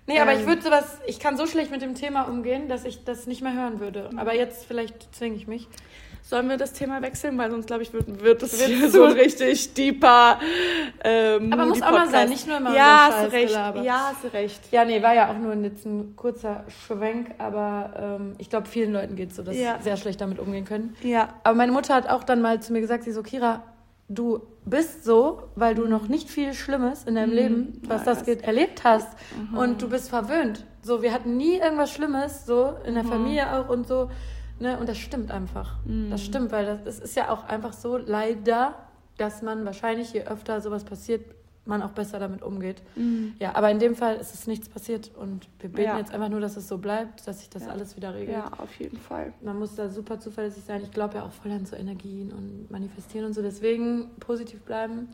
Nee, 0.06 0.20
aber 0.20 0.32
Ähm. 0.32 0.40
ich 0.40 0.46
würde 0.46 0.62
sowas, 0.62 0.98
ich 1.06 1.18
kann 1.20 1.36
so 1.36 1.46
schlecht 1.46 1.70
mit 1.70 1.82
dem 1.82 1.94
Thema 1.94 2.22
umgehen, 2.22 2.68
dass 2.68 2.84
ich 2.86 3.04
das 3.04 3.26
nicht 3.26 3.42
mehr 3.42 3.52
hören 3.52 3.78
würde. 3.78 4.08
Aber 4.16 4.34
jetzt 4.34 4.64
vielleicht 4.66 5.14
zwinge 5.14 5.36
ich 5.36 5.46
mich. 5.46 5.68
Sollen 6.28 6.50
wir 6.50 6.58
das 6.58 6.74
Thema 6.74 7.00
wechseln? 7.00 7.38
Weil 7.38 7.50
sonst, 7.50 7.66
glaube 7.68 7.82
ich, 7.82 7.90
wird, 7.94 8.06
wird 8.22 8.42
Wird 8.42 8.52
hier 8.52 8.90
so 8.90 9.06
richtig 9.06 9.72
deeper 9.72 10.38
ähm, 11.02 11.50
Aber 11.52 11.64
muss 11.64 11.80
auch 11.80 11.90
mal 11.90 12.10
sein, 12.10 12.28
nicht 12.28 12.46
nur 12.46 12.58
immer 12.58 12.74
Ja, 12.76 13.08
so 13.10 13.16
hast 13.24 13.32
recht. 13.32 13.48
gelabert. 13.48 13.84
Ja, 13.84 14.12
hast 14.12 14.32
recht. 14.34 14.60
Ja, 14.70 14.84
nee, 14.84 15.02
war 15.02 15.14
ja 15.14 15.30
auch 15.30 15.38
nur 15.38 15.54
jetzt 15.54 15.86
ein 15.86 16.14
kurzer 16.16 16.64
Schwenk, 16.68 17.30
aber 17.38 18.18
ähm, 18.20 18.34
ich 18.36 18.50
glaube, 18.50 18.66
vielen 18.68 18.92
Leuten 18.92 19.16
geht 19.16 19.30
es 19.30 19.36
so, 19.36 19.42
dass 19.42 19.56
Ja. 19.56 19.78
sie 19.78 19.84
sehr 19.84 19.96
schlecht 19.96 20.20
damit 20.20 20.38
umgehen 20.38 20.66
können. 20.66 20.94
Ja. 21.02 21.30
Aber 21.44 21.54
meine 21.56 21.72
Mutter 21.72 21.94
hat 21.94 22.10
auch 22.10 22.24
dann 22.24 22.42
mal 22.42 22.60
zu 22.60 22.74
mir 22.74 22.82
gesagt, 22.82 23.04
sie 23.04 23.12
so, 23.12 23.22
Kira, 23.22 23.62
du 24.10 24.42
bist 24.66 25.04
so, 25.04 25.44
weil 25.56 25.74
du 25.74 25.86
noch 25.86 26.08
nicht 26.08 26.28
viel 26.28 26.52
Schlimmes 26.52 27.04
in 27.04 27.14
deinem 27.14 27.32
Leben, 27.32 27.80
was 27.84 27.84
Mhm. 27.84 27.88
Ja, 27.90 27.96
das 28.04 28.18
das- 28.18 28.24
geht, 28.26 28.42
erlebt 28.42 28.84
hast. 28.84 29.08
Und 29.56 29.80
du 29.80 29.88
bist 29.88 30.10
verwöhnt. 30.10 30.66
So, 30.82 31.00
wir 31.00 31.14
hatten 31.14 31.38
nie 31.38 31.56
irgendwas 31.58 31.90
Schlimmes, 31.90 32.44
so 32.44 32.74
in 32.84 32.90
Mhm. 32.90 32.94
der 32.96 33.04
Familie 33.04 33.52
auch 33.54 33.70
und 33.70 33.88
so. 33.88 34.10
Ne? 34.60 34.78
Und 34.78 34.88
das 34.88 34.98
stimmt 34.98 35.30
einfach. 35.30 35.76
Mhm. 35.84 36.10
Das 36.10 36.22
stimmt, 36.24 36.50
weil 36.52 36.66
das, 36.66 36.84
das 36.84 36.98
ist 36.98 37.16
ja 37.16 37.30
auch 37.30 37.44
einfach 37.44 37.72
so 37.72 37.96
leider, 37.96 38.74
dass 39.16 39.42
man 39.42 39.64
wahrscheinlich, 39.64 40.12
je 40.12 40.22
öfter 40.24 40.60
sowas 40.60 40.84
passiert, 40.84 41.22
man 41.64 41.82
auch 41.82 41.90
besser 41.90 42.18
damit 42.18 42.40
umgeht. 42.42 42.82
Ja, 43.38 43.54
aber 43.54 43.70
in 43.70 43.78
dem 43.78 43.94
Fall 43.94 44.16
ist 44.16 44.32
es 44.32 44.46
nichts 44.46 44.70
passiert 44.70 45.10
und 45.16 45.46
wir 45.60 45.68
beten 45.68 45.82
Ja. 45.90 45.98
jetzt 45.98 46.14
einfach 46.14 46.30
nur, 46.30 46.40
dass 46.40 46.56
es 46.56 46.66
so 46.66 46.78
bleibt, 46.78 47.26
dass 47.28 47.40
sich 47.40 47.50
das 47.50 47.64
Ja. 47.66 47.68
alles 47.72 47.94
wieder 47.94 48.14
regelt. 48.14 48.38
Ja, 48.38 48.50
auf 48.56 48.74
jeden 48.80 48.96
Fall. 48.96 49.34
Man 49.42 49.58
muss 49.58 49.74
da 49.74 49.90
super 49.90 50.18
zuverlässig 50.18 50.64
sein. 50.64 50.80
Ich 50.82 50.92
glaube 50.92 51.16
ja 51.16 51.24
auch 51.24 51.30
voll 51.32 51.52
an 51.52 51.66
so 51.66 51.76
Energien 51.76 52.32
und 52.32 52.70
manifestieren 52.70 53.26
und 53.26 53.34
so. 53.34 53.42
Deswegen 53.42 54.08
positiv 54.18 54.62
bleiben. 54.62 55.08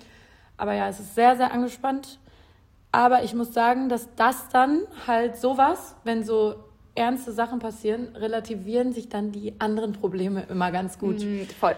Aber 0.57 0.75
ja, 0.75 0.89
es 0.89 1.01
ist 1.01 1.17
sehr, 1.17 1.35
sehr 1.37 1.53
angespannt. 1.53 2.21
Aber 2.93 3.25
ich 3.25 3.35
muss 3.35 3.53
sagen, 3.53 3.89
dass 3.89 4.09
das 4.15 4.49
dann 4.51 4.83
halt 5.09 5.37
sowas, 5.37 5.97
wenn 6.05 6.23
so 6.23 6.55
ernste 6.95 7.33
Sachen 7.33 7.59
passieren, 7.59 8.15
relativieren 8.17 8.93
sich 8.93 9.09
dann 9.09 9.33
die 9.33 9.55
anderen 9.59 9.93
Probleme 9.93 10.45
immer 10.49 10.71
ganz 10.71 10.99
gut. 10.99 11.21
Mhm, 11.21 11.47
voll. 11.59 11.77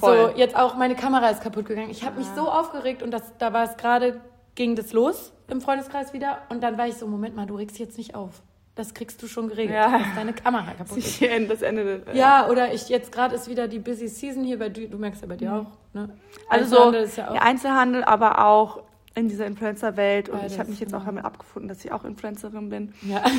So, 0.00 0.06
Voll. 0.06 0.32
jetzt 0.36 0.56
auch 0.56 0.76
meine 0.76 0.94
Kamera 0.94 1.28
ist 1.28 1.42
kaputt 1.42 1.66
gegangen. 1.66 1.90
Ich 1.90 2.04
habe 2.04 2.18
mich 2.18 2.26
so 2.36 2.48
aufgeregt 2.50 3.02
und 3.02 3.10
das, 3.10 3.22
da 3.38 3.52
war 3.52 3.64
es 3.64 3.76
gerade, 3.76 4.20
ging 4.54 4.74
das 4.76 4.92
los 4.92 5.32
im 5.48 5.60
Freundeskreis 5.60 6.12
wieder. 6.12 6.38
Und 6.48 6.62
dann 6.62 6.78
war 6.78 6.86
ich 6.88 6.94
so, 6.94 7.06
Moment 7.06 7.36
mal, 7.36 7.46
du 7.46 7.56
regst 7.56 7.78
jetzt 7.78 7.98
nicht 7.98 8.14
auf. 8.14 8.42
Das 8.76 8.94
kriegst 8.94 9.20
du 9.22 9.26
schon 9.26 9.48
geregelt, 9.48 9.74
Ja. 9.74 9.90
dass 9.98 10.06
deine 10.14 10.32
Kamera 10.32 10.72
kaputt 10.78 10.96
ist. 10.98 11.20
Das 11.20 11.60
Ende. 11.62 11.98
des- 12.00 12.16
Ja, 12.16 12.48
oder 12.48 12.72
ich 12.72 12.88
jetzt 12.88 13.12
gerade 13.12 13.34
ist 13.34 13.48
wieder 13.48 13.68
die 13.68 13.78
Busy 13.78 14.08
Season 14.08 14.42
hier 14.44 14.58
bei 14.58 14.68
du, 14.70 14.88
du 14.88 14.96
merkst 14.96 15.20
ja 15.22 15.28
bei 15.28 15.36
dir 15.36 15.52
auch, 15.54 15.66
ne? 15.92 16.08
Also 16.48 16.64
so 16.64 16.76
Einzelhandel 16.76 17.02
ist 17.02 17.16
ja 17.16 17.28
auch. 17.28 17.32
der 17.32 17.42
Einzelhandel, 17.42 18.04
aber 18.04 18.46
auch 18.46 18.82
in 19.14 19.28
dieser 19.28 19.46
Influencer-Welt. 19.46 20.28
Und 20.28 20.38
Beides, 20.38 20.52
ich 20.52 20.58
habe 20.60 20.70
mich 20.70 20.80
jetzt 20.80 20.94
auch 20.94 21.00
ja. 21.00 21.06
damit 21.06 21.24
abgefunden, 21.24 21.68
dass 21.68 21.84
ich 21.84 21.90
auch 21.90 22.04
Influencerin 22.04 22.68
bin. 22.70 22.94
Ja. 23.02 23.22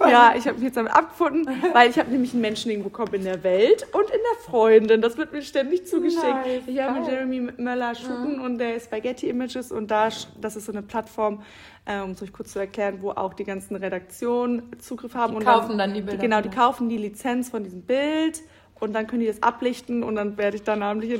Ja, 0.00 0.34
ich 0.36 0.46
habe 0.46 0.54
mich 0.54 0.64
jetzt 0.64 0.76
damit 0.76 0.92
abgefunden, 0.92 1.46
weil 1.72 1.90
ich 1.90 1.98
habe 1.98 2.10
nämlich 2.10 2.32
einen 2.32 2.40
Menschenleben 2.40 2.82
bekommen 2.82 3.14
in 3.14 3.24
der 3.24 3.44
Welt 3.44 3.86
und 3.92 4.04
in 4.04 4.08
der 4.18 4.44
Freundin. 4.44 5.02
Das 5.02 5.16
wird 5.16 5.32
mir 5.32 5.42
ständig 5.42 5.86
zugeschickt. 5.86 6.24
Nice, 6.24 6.62
ich 6.66 6.80
habe 6.80 7.00
mit. 7.00 7.08
Jeremy 7.08 7.52
Möller 7.58 7.94
shooten 7.94 8.40
und 8.40 8.58
der 8.58 8.80
Spaghetti 8.80 9.28
Images 9.28 9.70
und 9.70 9.90
da, 9.90 10.08
das 10.40 10.56
ist 10.56 10.66
so 10.66 10.72
eine 10.72 10.82
Plattform, 10.82 11.42
äh, 11.84 12.00
um 12.00 12.12
es 12.12 12.22
euch 12.22 12.32
kurz 12.32 12.52
zu 12.52 12.58
erklären, 12.58 13.02
wo 13.02 13.10
auch 13.10 13.34
die 13.34 13.44
ganzen 13.44 13.76
Redaktionen 13.76 14.62
Zugriff 14.80 15.14
haben. 15.14 15.32
Die 15.32 15.36
und 15.36 15.44
kaufen 15.44 15.78
dann 15.78 15.94
die 15.94 16.00
Bilder 16.00 16.20
Genau, 16.20 16.40
von 16.40 16.50
die 16.50 16.56
kaufen 16.56 16.88
die 16.88 16.98
Lizenz 16.98 17.50
von 17.50 17.62
diesem 17.62 17.82
Bild. 17.82 18.40
Und 18.80 18.94
dann 18.94 19.06
können 19.06 19.20
die 19.20 19.26
das 19.26 19.42
ablichten 19.42 20.02
und 20.02 20.16
dann 20.16 20.36
werde 20.38 20.56
ich 20.56 20.62
da 20.62 20.74
namentlich 20.74 21.12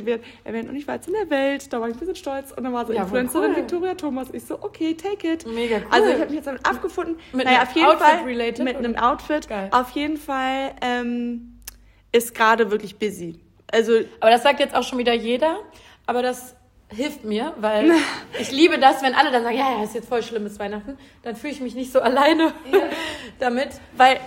erwähnt. 0.45 0.69
Und 0.69 0.77
ich 0.77 0.89
war 0.89 0.95
jetzt 0.97 1.09
in 1.09 1.15
der 1.15 1.29
Welt, 1.31 1.73
da 1.73 1.81
war 1.81 1.89
ich 1.89 1.95
ein 1.95 1.99
bisschen 2.01 2.17
stolz. 2.17 2.53
Und 2.53 2.65
dann 2.65 2.73
war 2.73 2.87
so 2.87 2.93
Ja, 2.93 3.03
Influencerin 3.03 3.51
cool. 3.51 3.57
Victoria 3.57 3.95
Thomas. 3.95 4.29
Ich 4.33 4.45
so, 4.45 4.63
okay, 4.63 4.95
take 4.95 5.31
it. 5.31 5.47
Mega 5.47 5.77
cool. 5.77 5.85
Also 5.91 6.09
ich 6.09 6.15
habe 6.15 6.27
mich 6.27 6.35
jetzt 6.37 6.47
damit 6.47 6.67
abgefunden. 6.67 7.17
Mit 7.33 7.45
naja, 7.45 7.61
einem 7.61 7.69
auf 7.69 7.75
jeden 7.75 7.87
Outfit 7.89 8.07
Fall 8.07 8.25
related, 8.25 8.65
mit 8.65 8.77
einem 8.77 8.97
Outfit. 8.97 9.49
Geil. 9.49 9.69
Auf 9.73 9.91
jeden 9.91 10.17
Fall 10.17 10.75
ähm, 10.81 11.61
ist 12.13 12.35
gerade 12.35 12.71
wirklich 12.71 12.99
busy. 12.99 13.39
Also 13.71 13.93
Aber 14.21 14.31
das 14.31 14.43
sagt 14.43 14.59
jetzt 14.61 14.75
auch 14.75 14.83
schon 14.83 14.99
wieder 14.99 15.13
jeder. 15.15 15.59
Aber 16.07 16.23
das 16.23 16.57
hilft 16.89 17.25
mir, 17.25 17.53
weil 17.59 17.93
ich 18.41 18.51
liebe 18.51 18.79
das, 18.79 19.03
wenn 19.03 19.15
alle 19.15 19.31
dann 19.31 19.43
sagen, 19.45 19.57
ja, 19.57 19.77
ja, 19.79 19.85
ist 19.85 19.95
jetzt 19.95 20.09
voll 20.09 20.23
schlimmes 20.23 20.59
Weihnachten. 20.59 20.99
Dann 21.23 21.37
fühle 21.37 21.53
ich 21.53 21.61
mich 21.61 21.75
nicht 21.75 21.93
so 21.93 22.01
alleine 22.01 22.53
damit. 23.39 23.69
Weil, 23.97 24.19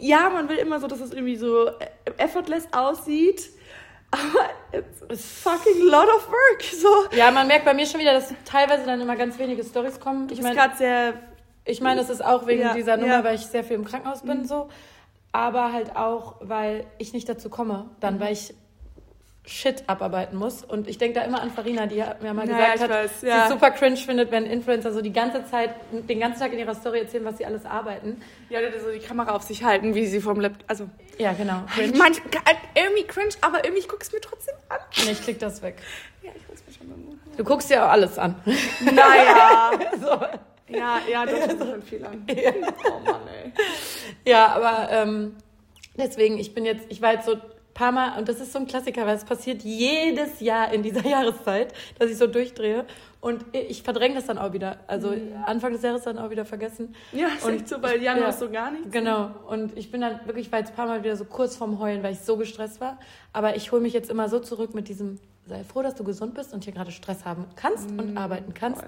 ja, 0.00 0.28
man 0.30 0.48
will 0.48 0.56
immer 0.56 0.80
so, 0.80 0.86
dass 0.86 1.00
es 1.00 1.12
irgendwie 1.12 1.36
so 1.36 1.66
äh, 1.68 1.72
effortless 2.18 2.68
aussieht. 2.72 3.50
Aber 4.10 4.50
it's 5.10 5.24
fucking 5.40 5.82
lot 5.88 6.06
of 6.08 6.28
work. 6.28 6.62
So. 6.62 7.16
Ja, 7.16 7.30
man 7.30 7.46
merkt 7.46 7.64
bei 7.64 7.72
mir 7.72 7.86
schon 7.86 7.98
wieder, 8.00 8.12
dass 8.12 8.34
teilweise 8.44 8.84
dann 8.84 9.00
immer 9.00 9.16
ganz 9.16 9.38
wenige 9.38 9.64
Stories 9.64 9.98
kommen. 10.00 10.28
Ich 10.30 10.42
meine, 10.42 10.54
gerade 10.54 10.76
sehr. 10.76 11.14
Ich 11.64 11.80
meine, 11.80 12.00
das 12.00 12.10
ist 12.10 12.22
auch 12.24 12.46
wegen 12.46 12.60
Ja, 12.62 12.74
dieser 12.74 12.96
Nummer, 12.96 13.12
ja. 13.12 13.20
Mhm. 13.20 13.24
weil 13.24 13.34
ich 13.36 13.46
sehr 13.46 13.64
viel 13.64 13.76
im 13.76 13.84
Krankenhaus 13.84 14.22
bin, 14.22 14.44
so. 14.46 14.68
Aber 15.30 15.72
halt 15.72 15.96
auch, 15.96 16.36
weil 16.40 16.86
ich 16.98 17.12
nicht 17.14 17.26
dazu 17.28 17.48
komme. 17.48 17.88
Dann, 18.00 18.16
Mhm. 18.16 18.20
weil 18.20 18.32
ich 18.34 18.54
Shit 19.44 19.82
abarbeiten 19.88 20.38
muss. 20.38 20.62
Und 20.62 20.86
ich 20.86 20.98
denke 20.98 21.18
da 21.18 21.24
immer 21.26 21.42
an 21.42 21.50
Farina, 21.50 21.86
die 21.86 22.02
hat 22.02 22.22
mir 22.22 22.32
mal 22.32 22.46
Naja, 22.46 22.74
gesagt 22.74 22.92
hat, 22.92 23.04
weiß, 23.04 23.20
sie 23.22 23.26
ja. 23.26 23.44
es 23.44 23.50
super 23.50 23.72
cringe 23.72 23.96
findet, 23.96 24.30
wenn 24.30 24.46
Influencer 24.46 24.92
so 24.92 25.00
die 25.02 25.12
ganze 25.12 25.44
Zeit, 25.46 25.70
den 25.90 26.20
ganzen 26.20 26.38
Tag 26.40 26.52
in 26.52 26.60
ihrer 26.60 26.76
Story 26.76 27.00
erzählen, 27.00 27.24
was 27.24 27.38
sie 27.38 27.46
alles 27.46 27.66
arbeiten. 27.66 28.22
Ja, 28.50 28.60
Leute, 28.60 28.80
so 28.80 28.90
die 28.92 29.00
Kamera 29.00 29.34
auf 29.34 29.42
sich 29.42 29.64
halten, 29.64 29.96
wie 29.96 30.06
sie 30.06 30.20
vom 30.20 30.38
Laptop. 30.38 30.62
Also, 30.70 30.88
Ja, 31.18 31.32
genau. 31.32 31.62
Cringe. 31.74 31.96
manch, 31.98 32.18
irgendwie 32.74 33.02
cringe, 33.04 33.34
aber 33.40 33.64
irgendwie, 33.64 33.80
ich 33.80 33.88
guck's 33.88 34.12
mir 34.12 34.20
trotzdem 34.20 34.54
an. 34.68 34.78
Nee, 35.04 35.10
ich 35.10 35.22
klick 35.22 35.40
das 35.40 35.60
weg. 35.60 35.74
Ja, 36.22 36.30
ich 36.36 36.46
guck's 36.46 36.62
mir 36.64 36.72
schon 36.74 36.88
mal. 36.88 36.96
Du 37.36 37.42
guckst 37.42 37.68
dir 37.68 37.84
auch 37.84 37.90
alles 37.90 38.18
an. 38.18 38.36
Naja. 38.80 39.70
so. 40.00 40.20
Ja, 40.68 41.00
ja, 41.10 41.26
das 41.26 41.52
ist 41.54 41.58
schon 41.68 41.82
viel 41.82 42.04
an. 42.06 42.24
Oh 42.86 43.00
Mann, 43.10 43.20
ey. 43.26 43.52
Ja, 44.24 44.46
aber 44.54 44.88
ähm, 44.92 45.36
deswegen, 45.96 46.38
ich 46.38 46.54
bin 46.54 46.64
jetzt, 46.64 46.86
ich 46.90 47.02
war 47.02 47.14
jetzt 47.14 47.26
so 47.26 47.36
paar 47.74 47.92
Mal, 47.92 48.18
und 48.18 48.28
das 48.28 48.40
ist 48.40 48.52
so 48.52 48.58
ein 48.58 48.66
Klassiker, 48.66 49.06
weil 49.06 49.16
es 49.16 49.24
passiert 49.24 49.62
jedes 49.62 50.40
Jahr 50.40 50.72
in 50.72 50.82
dieser 50.82 51.06
Jahreszeit, 51.08 51.72
dass 51.98 52.10
ich 52.10 52.18
so 52.18 52.26
durchdrehe. 52.26 52.84
Und 53.20 53.44
ich 53.52 53.82
verdränge 53.84 54.16
das 54.16 54.26
dann 54.26 54.36
auch 54.36 54.52
wieder. 54.52 54.78
Also 54.88 55.14
Anfang 55.46 55.72
des 55.72 55.82
Jahres 55.82 56.02
dann 56.02 56.18
auch 56.18 56.30
wieder 56.30 56.44
vergessen. 56.44 56.94
Ja, 57.12 57.28
ist 57.28 57.44
Und- 57.46 57.54
echt 57.54 57.68
so, 57.68 57.78
bei 57.78 57.96
Januar 57.96 58.26
ja. 58.28 58.32
so 58.32 58.50
gar 58.50 58.72
nichts. 58.72 58.90
Genau. 58.90 59.30
Und 59.48 59.76
ich 59.78 59.90
bin 59.92 60.00
dann 60.00 60.20
wirklich, 60.26 60.50
war 60.50 60.58
jetzt 60.58 60.70
ein 60.70 60.74
paar 60.76 60.86
Mal 60.88 61.04
wieder 61.04 61.16
so 61.16 61.24
kurz 61.24 61.54
vorm 61.56 61.78
Heulen, 61.78 62.02
weil 62.02 62.12
ich 62.14 62.20
so 62.20 62.36
gestresst 62.36 62.80
war. 62.80 62.98
Aber 63.32 63.54
ich 63.54 63.70
hole 63.70 63.80
mich 63.80 63.92
jetzt 63.92 64.10
immer 64.10 64.28
so 64.28 64.40
zurück 64.40 64.74
mit 64.74 64.88
diesem, 64.88 65.20
sei 65.46 65.62
froh, 65.62 65.82
dass 65.82 65.94
du 65.94 66.02
gesund 66.02 66.34
bist 66.34 66.52
und 66.52 66.64
hier 66.64 66.72
gerade 66.72 66.90
Stress 66.90 67.24
haben 67.24 67.44
kannst 67.54 67.88
und 67.90 68.16
arbeiten 68.16 68.54
kannst. 68.54 68.84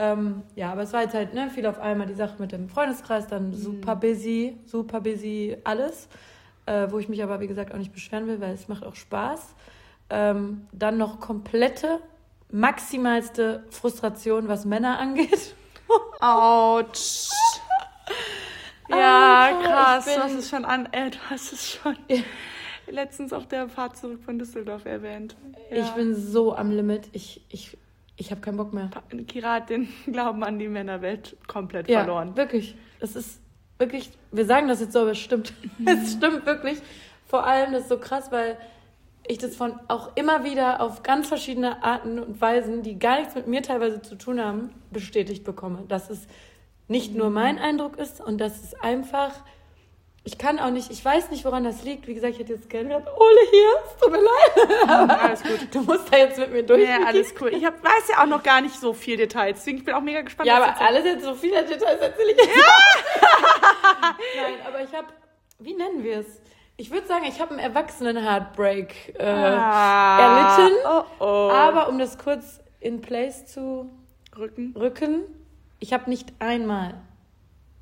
Ähm, 0.00 0.42
ja, 0.54 0.70
aber 0.70 0.82
es 0.82 0.92
war 0.92 1.02
jetzt 1.02 1.14
halt 1.14 1.34
ne, 1.34 1.50
viel 1.50 1.66
auf 1.66 1.80
einmal 1.80 2.06
die 2.06 2.14
Sache 2.14 2.36
mit 2.38 2.52
dem 2.52 2.68
Freundeskreis, 2.68 3.26
dann 3.26 3.52
super 3.52 3.96
busy, 3.96 4.56
super 4.66 5.00
busy 5.00 5.56
alles, 5.64 6.06
äh, 6.68 6.90
wo 6.92 6.98
ich 6.98 7.08
mich 7.08 7.22
aber 7.22 7.40
wie 7.40 7.46
gesagt 7.46 7.72
auch 7.72 7.78
nicht 7.78 7.92
beschweren 7.92 8.26
will, 8.26 8.40
weil 8.40 8.52
es 8.52 8.68
macht 8.68 8.84
auch 8.84 8.94
Spaß. 8.94 9.54
Ähm, 10.10 10.66
dann 10.72 10.96
noch 10.98 11.20
komplette, 11.20 12.00
maximalste 12.50 13.64
Frustration, 13.70 14.48
was 14.48 14.64
Männer 14.64 14.98
angeht. 14.98 15.54
Autsch. 16.20 17.28
Ja, 18.90 19.42
Alter, 19.44 19.68
krass. 19.68 20.06
ich 20.06 20.14
Du 20.14 20.20
bin- 20.20 20.30
hast 20.30 20.34
es 20.38 20.48
schon 20.48 20.64
an. 20.64 20.88
Äh, 20.92 21.10
du 21.10 21.18
hast 21.28 21.52
es 21.52 21.68
schon 21.72 21.94
letztens 22.86 23.34
auf 23.34 23.46
der 23.46 23.68
Fahrt 23.68 23.98
zurück 23.98 24.22
von 24.24 24.38
Düsseldorf 24.38 24.86
erwähnt. 24.86 25.36
Ja. 25.70 25.76
Ich 25.84 25.90
bin 25.90 26.14
so 26.14 26.56
am 26.56 26.70
Limit. 26.70 27.06
Ich, 27.12 27.44
ich, 27.50 27.76
ich 28.16 28.30
habe 28.30 28.40
keinen 28.40 28.56
Bock 28.56 28.72
mehr. 28.72 28.88
Kira 29.26 29.56
hat 29.56 29.68
den 29.68 29.88
Glauben 30.10 30.42
an 30.42 30.58
die 30.58 30.68
Männerwelt 30.68 31.36
komplett 31.46 31.86
Ja, 31.90 31.98
verloren. 31.98 32.34
wirklich. 32.34 32.76
Es 33.00 33.14
ist 33.14 33.42
wirklich, 33.78 34.10
wir 34.32 34.44
sagen 34.44 34.68
das 34.68 34.80
jetzt 34.80 34.92
so, 34.92 35.00
aber 35.00 35.12
es 35.12 35.18
stimmt. 35.18 35.52
Es 35.86 36.12
stimmt 36.12 36.44
wirklich. 36.46 36.80
Vor 37.26 37.46
allem, 37.46 37.72
das 37.72 37.82
ist 37.82 37.88
so 37.88 37.98
krass, 37.98 38.30
weil 38.32 38.58
ich 39.26 39.38
das 39.38 39.56
von 39.56 39.78
auch 39.88 40.16
immer 40.16 40.44
wieder 40.44 40.80
auf 40.80 41.02
ganz 41.02 41.28
verschiedene 41.28 41.82
Arten 41.82 42.18
und 42.18 42.40
Weisen, 42.40 42.82
die 42.82 42.98
gar 42.98 43.18
nichts 43.18 43.34
mit 43.34 43.46
mir 43.46 43.62
teilweise 43.62 44.00
zu 44.00 44.16
tun 44.16 44.40
haben, 44.40 44.70
bestätigt 44.90 45.44
bekomme. 45.44 45.84
Dass 45.88 46.10
es 46.10 46.26
nicht 46.88 47.14
nur 47.14 47.28
mein 47.28 47.58
Eindruck 47.58 47.98
ist 47.98 48.20
und 48.20 48.38
dass 48.38 48.62
es 48.62 48.74
einfach, 48.74 49.32
ich 50.24 50.36
kann 50.36 50.58
auch 50.58 50.70
nicht, 50.70 50.90
ich 50.90 51.02
weiß 51.04 51.30
nicht, 51.30 51.44
woran 51.44 51.64
das 51.64 51.82
liegt. 51.84 52.06
Wie 52.06 52.14
gesagt, 52.14 52.34
ich 52.34 52.40
hätte 52.40 52.52
jetzt 52.52 52.68
gerne 52.68 52.90
gehabt, 52.90 53.08
Ole 53.08 53.38
hier, 53.50 53.68
es 53.86 53.96
tut 54.00 54.12
mir 54.12 54.20
leid. 54.20 55.10
Alles 55.20 55.42
gut. 55.42 55.68
Du 55.72 55.80
musst 55.82 56.12
da 56.12 56.18
jetzt 56.18 56.38
mit 56.38 56.52
mir 56.52 56.62
durch. 56.64 56.86
Ja, 56.86 56.98
alles 57.06 57.32
cool. 57.40 57.48
Ich 57.54 57.64
hab, 57.64 57.82
weiß 57.82 58.08
ja 58.10 58.22
auch 58.22 58.26
noch 58.26 58.42
gar 58.42 58.60
nicht 58.60 58.74
so 58.78 58.92
viel 58.92 59.16
Details. 59.16 59.58
Deswegen 59.58 59.78
ich 59.78 59.84
bin 59.84 59.94
auch 59.94 60.02
mega 60.02 60.20
gespannt. 60.20 60.46
Ja, 60.48 60.56
aber 60.62 60.80
alles 60.80 61.04
jetzt 61.04 61.24
so 61.24 61.34
viele 61.34 61.64
Details 61.64 62.00
erzähle 62.00 62.32
ich 62.32 62.36
jetzt. 62.38 62.50
Nein, 64.36 64.54
aber 64.66 64.82
ich 64.82 64.92
habe, 64.94 65.06
wie 65.60 65.74
nennen 65.74 66.02
wir 66.04 66.18
es? 66.18 66.26
Ich 66.76 66.90
würde 66.90 67.06
sagen, 67.06 67.24
ich 67.26 67.40
habe 67.40 67.50
einen 67.52 67.60
Erwachsenen-Heartbreak 67.60 69.14
äh, 69.18 69.22
Ah, 69.24 70.54
erlitten. 70.56 70.78
Oh, 70.86 71.02
oh. 71.24 71.50
Aber 71.50 71.88
um 71.88 71.98
das 71.98 72.18
kurz 72.18 72.60
in 72.80 73.00
place 73.00 73.46
zu 73.46 73.90
Rücken. 74.36 74.74
rücken. 74.76 75.22
Ich 75.80 75.92
habe 75.92 76.08
nicht 76.10 76.32
einmal, 76.38 76.94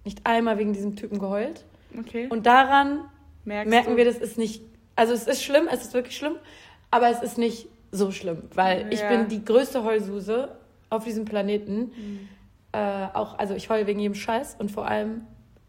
nicht 0.05 0.20
einmal 0.25 0.59
wegen 0.59 0.72
diesem 0.72 0.96
Typen 0.96 1.18
geheult. 1.18 1.64
Okay. 1.99 2.27
Und 2.29 2.47
daran 2.47 3.05
Merkst 3.45 3.71
merken 3.71 3.91
du? 3.93 3.97
wir, 3.97 4.05
das 4.05 4.17
ist 4.19 4.39
nicht, 4.39 4.63
also 4.97 5.13
es 5.13 5.27
ist 5.27 5.43
schlimm, 5.43 5.69
es 5.71 5.83
ist 5.83 5.95
wirklich 5.95 6.17
schlimm, 6.17 6.37
aber 6.91 7.09
es 7.11 7.23
ist 7.23 7.39
nicht 7.39 7.69
so 7.93 8.11
schlimm, 8.11 8.43
weil 8.55 8.93
ich 8.93 9.01
Ja. 9.01 9.09
bin 9.11 9.29
die 9.29 9.45
größte 9.45 9.85
Heulsuse 9.85 10.57
auf 10.91 11.05
diesem 11.05 11.25
Planeten. 11.25 11.93
Mhm. 11.97 12.29
Äh, 12.73 13.07
auch, 13.15 13.39
also 13.39 13.55
ich 13.55 13.71
heule 13.71 13.87
wegen 13.87 14.01
jedem 14.01 14.15
Scheiß 14.15 14.57
und 14.59 14.71
vor 14.71 14.87
allem 14.87 15.23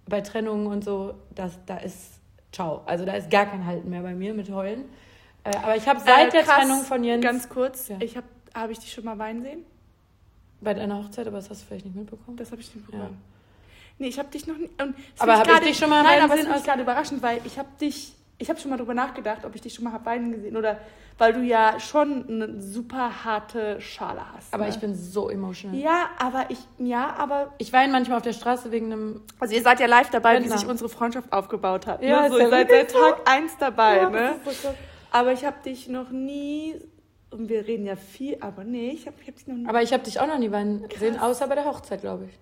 bei 0.08 0.22
Trennungen 0.22 0.68
und 0.68 0.84
so, 0.84 1.14
das, 1.36 1.58
da 1.66 1.78
ist 1.78 2.20
ciao. 2.52 2.82
Also 2.86 3.06
da 3.06 3.14
ist 3.14 3.30
gar 3.30 3.46
kein 3.46 3.66
Halten 3.66 3.90
mehr 3.90 4.02
bei 4.02 4.16
mir 4.16 4.34
mit 4.34 4.50
Heulen. 4.50 4.86
Äh, 5.44 5.56
aber 5.58 5.76
ich 5.76 5.88
habe 5.88 6.00
seit 6.00 6.30
Äh, 6.30 6.32
der 6.32 6.44
krass, 6.44 6.60
Trennung 6.62 6.82
von 6.82 7.04
Jens 7.04 7.24
Ganz 7.24 7.50
kurz, 7.50 7.88
Ja. 7.90 7.98
ich 8.00 8.18
habe 8.18 8.28
habe 8.54 8.72
ich 8.72 8.80
dich 8.80 8.92
schon 8.92 9.06
mal 9.06 9.18
weinen 9.20 9.44
sehen? 9.44 9.66
bei 10.60 10.74
deiner 10.74 10.98
Hochzeit, 11.04 11.28
aber 11.28 11.38
das 11.38 11.52
hast 11.52 11.62
du 11.62 11.68
vielleicht 11.68 11.86
nicht 11.86 11.96
mitbekommen. 11.96 12.36
Das 12.38 12.52
habe 12.52 12.60
ich 12.60 12.74
nicht 12.74 12.92
Ja. 12.92 13.12
Nee, 14.00 14.08
ich 14.08 14.20
habe 14.20 14.30
dich 14.30 14.46
noch 14.46 14.56
das 14.78 14.88
Aber 15.20 15.36
find 15.38 15.48
hab 15.48 15.62
ich 15.62 15.70
dich 15.70 15.78
schon 15.78 15.90
mal 15.90 16.04
Nein, 16.04 16.22
aber 16.22 16.36
es 16.36 16.46
ist 16.46 16.66
gerade 16.66 16.82
überraschend, 16.82 17.22
weil 17.22 17.42
ich 17.46 17.58
habe 17.58 17.70
dich. 17.82 18.14
Ich 18.40 18.50
habe 18.50 18.60
schon 18.60 18.70
mal 18.70 18.78
drüber 18.78 18.94
nachgedacht, 18.94 19.46
ob 19.46 19.56
ich 19.56 19.62
dich 19.62 19.74
schon 19.74 19.86
mal 19.86 19.94
hab 19.94 20.06
weinen 20.06 20.32
gesehen 20.32 20.56
oder 20.56 20.78
weil 21.18 21.34
du 21.34 21.42
ja 21.42 21.80
schon 21.80 22.30
eine 22.30 22.62
super 22.62 23.26
harte 23.26 23.82
Schale 23.82 24.22
hast. 24.36 24.54
Aber 24.54 24.66
ne? 24.66 24.70
ich 24.70 24.78
bin 24.78 24.94
so 24.94 25.30
emotional. 25.30 25.76
Ja, 25.76 26.10
aber 26.20 26.46
ich. 26.50 26.60
Ja, 26.78 27.16
aber. 27.18 27.54
Ich 27.58 27.74
weine 27.74 27.92
manchmal 27.92 28.18
auf 28.18 28.24
der 28.24 28.34
Straße 28.34 28.72
wegen 28.72 28.94
einem. 28.94 29.22
Also 29.40 29.56
ihr 29.56 29.62
seid 29.62 29.80
ja 29.80 29.88
live 29.88 30.10
dabei, 30.12 30.34
wie 30.34 30.38
Rentner. 30.38 30.58
sich 30.58 30.68
unsere 30.68 30.90
Freundschaft 30.90 31.34
aufgebaut 31.34 31.88
hat. 31.88 32.04
Ja, 32.04 32.24
ne? 32.24 32.30
so, 32.30 32.38
ihr 32.38 32.50
seid 32.50 32.70
seit 32.70 32.92
Tag 32.92 33.22
eins 33.26 33.58
dabei, 33.58 33.98
Ja, 33.98 34.10
ne? 34.10 34.36
so. 34.46 34.74
Aber 35.12 35.32
ich 35.32 35.46
habe 35.46 35.58
dich 35.64 35.88
noch 35.88 36.12
nie. 36.12 36.76
Und 37.30 37.50
wir 37.50 37.68
reden 37.68 37.86
ja 37.86 37.98
viel, 37.98 38.38
aber 38.40 38.64
nee, 38.64 38.92
ich 38.92 39.06
habe 39.06 39.18
ich 39.22 39.28
hab 39.28 39.36
dich 39.36 39.48
noch 39.48 39.56
nie. 39.56 39.68
Aber 39.68 39.82
ich 39.82 39.92
habe 39.92 40.04
dich 40.04 40.20
auch 40.20 40.28
noch 40.28 40.38
nie 40.38 40.50
weinen 40.50 40.88
gesehen, 40.88 41.20
außer 41.20 41.48
bei 41.48 41.56
der 41.56 41.66
Hochzeit, 41.66 42.00
glaube 42.00 42.26
ich. 42.26 42.40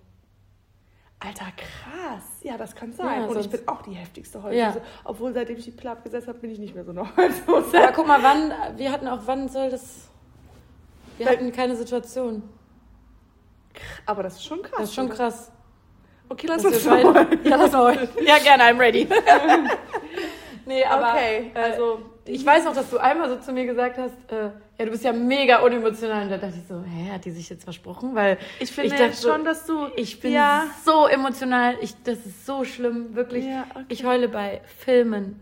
Alter, 1.26 1.46
krass. 1.56 2.24
Ja, 2.42 2.58
das 2.58 2.76
kann 2.76 2.94
sein. 2.94 3.22
Ja, 3.22 3.28
und 3.28 3.40
ich 3.40 3.50
bin 3.50 3.68
auch 3.68 3.82
die 3.82 3.94
heftigste 3.94 4.44
Heulsuse. 4.44 4.60
Ja. 4.60 4.76
Obwohl, 5.04 5.34
seitdem 5.34 5.58
ich 5.58 5.66
die 5.66 5.72
Platte 5.72 5.98
abgesetzt 5.98 6.28
habe, 6.28 6.38
bin 6.40 6.52
ich 6.52 6.60
nicht 6.60 6.76
mehr 6.76 6.84
so 6.84 6.92
eine 6.92 7.04
Heulsuse. 7.18 7.78
Aber 7.82 7.92
guck 7.94 8.08
mal, 8.08 8.22
wann, 8.22 8.52
wir 8.78 8.92
hatten 8.92 9.08
auch, 9.08 9.22
wann 9.26 9.50
soll 9.50 9.70
das. 9.70 10.08
Wir 11.18 11.26
Weil- 11.26 11.34
hatten 11.38 11.52
keine 11.52 11.76
Situation. 11.76 12.44
Aber 14.06 14.24
das 14.24 14.36
ist 14.36 14.46
schon 14.46 14.62
krass. 14.62 14.74
Das 14.78 14.90
ist 14.90 14.96
schon 14.96 15.08
oder? 15.08 15.16
krass. 15.16 15.52
Okay, 16.30 16.48
lass 16.48 16.66
uns 16.66 16.86
mal. 16.86 17.28
Ja, 17.44 17.56
lass 17.56 17.72
mal. 17.72 18.08
Ja, 18.26 18.38
gerne, 18.40 18.64
I'm 18.64 18.80
ready. 18.80 19.08
nee, 20.66 20.84
aber 20.84 21.12
Okay, 21.14 21.52
äh, 21.54 21.60
also. 21.60 22.00
Ich 22.26 22.46
weiß 22.46 22.66
noch, 22.66 22.74
dass 22.74 22.90
du 22.90 22.98
einmal 22.98 23.30
so 23.30 23.38
zu 23.38 23.52
mir 23.54 23.66
gesagt 23.66 23.98
hast, 23.98 24.32
äh, 24.32 24.50
ja, 24.78 24.86
du 24.86 24.92
bist 24.92 25.04
ja 25.04 25.14
mega 25.14 25.60
unemotional. 25.60 26.24
Und 26.24 26.30
da 26.32 26.38
dachte 26.38 26.56
ich 26.58 26.68
so, 26.68 26.82
hä, 26.84 27.12
hat 27.14 27.24
die 27.26 27.32
sich 27.32 27.50
jetzt 27.50 27.64
versprochen? 27.64 28.16
Weil 28.16 28.38
Ich 28.60 28.72
finde 28.72 28.96
dachte 28.96 29.14
so, 29.14 29.30
schon, 29.30 29.46
dass 29.46 29.66
du. 29.66 29.88
ich 29.96 30.20
bin 30.20 30.34
Ja. 30.34 30.66
so 30.84 31.08
emotional. 31.08 31.76
Ich, 31.82 31.94
das 32.04 32.26
ist 32.26 32.46
so 32.46 32.64
schlimm, 32.64 33.16
wirklich. 33.16 33.46
Ja, 33.46 33.66
okay. 33.74 33.86
Ich 33.90 34.04
heule 34.06 34.28
bei 34.28 34.62
Filmen, 34.80 35.40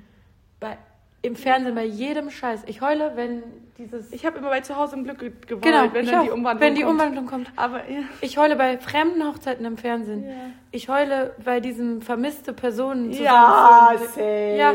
bei, 0.59 0.77
im 1.21 1.35
Fernsehen, 1.35 1.73
bei 1.73 1.85
jedem 1.85 2.29
Scheiß. 2.29 2.63
Ich 2.67 2.81
heule, 2.81 3.13
wenn 3.15 3.43
dieses... 3.77 4.11
Ich 4.11 4.25
habe 4.25 4.37
immer 4.39 4.49
bei 4.49 4.59
zu 4.59 4.75
Hause 4.75 4.97
im 4.97 5.05
Glück 5.05 5.19
ge- 5.19 5.31
geweint, 5.47 5.63
genau, 5.63 5.93
wenn 5.93 6.03
ich 6.05 6.11
dann 6.11 6.25
die 6.25 6.31
Umwandlung 6.31 6.67
wenn 6.67 6.75
die 6.75 6.81
kommt. 6.81 6.93
Umwandlung 6.93 7.25
kommt. 7.27 7.51
Aber 7.55 7.77
ja. 7.89 8.01
Ich 8.21 8.37
heule 8.37 8.55
bei 8.57 8.77
fremden 8.77 9.25
Hochzeiten 9.25 9.65
im 9.65 9.77
Fernsehen. 9.77 10.27
Ja. 10.27 10.35
Ich 10.71 10.89
heule 10.89 11.33
bei 11.43 11.59
diesem 11.61 12.01
vermisste 12.01 12.51
Personen 12.53 13.11
Ja, 13.13 13.93
safe. 13.97 14.55
Ja. 14.57 14.73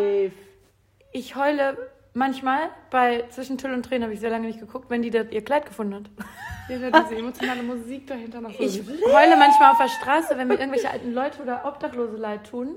Ich 1.13 1.37
heule 1.37 1.77
manchmal 2.19 2.69
bei 2.91 3.25
Zwischen 3.31 3.57
Tüll 3.57 3.73
und 3.73 3.85
Tränen, 3.85 4.03
habe 4.03 4.13
ich 4.13 4.21
sehr 4.21 4.31
lange 4.31 4.47
nicht 4.47 4.61
geguckt, 4.61 4.91
wenn 4.91 5.03
die 5.03 5.11
da 5.11 5.23
ihr 5.23 5.43
Kleid 5.43 5.67
gefunden 5.67 5.95
hat. 5.95 6.11
Ja, 6.71 6.77
diese 6.77 7.17
emotionale 7.17 7.63
Musik 7.63 8.07
dahinter 8.09 8.43
noch 8.43 8.53
so. 8.53 8.63
Ich 8.63 8.83
heule 8.83 9.39
manchmal 9.39 9.71
auf 9.73 9.79
der 9.79 9.89
Straße, 9.89 10.37
wenn 10.37 10.49
mir 10.49 10.57
irgendwelche 10.57 10.91
alten 10.91 11.15
Leute 11.15 11.41
oder 11.41 11.65
Obdachlose 11.65 12.19
leid 12.19 12.47
tun. 12.51 12.77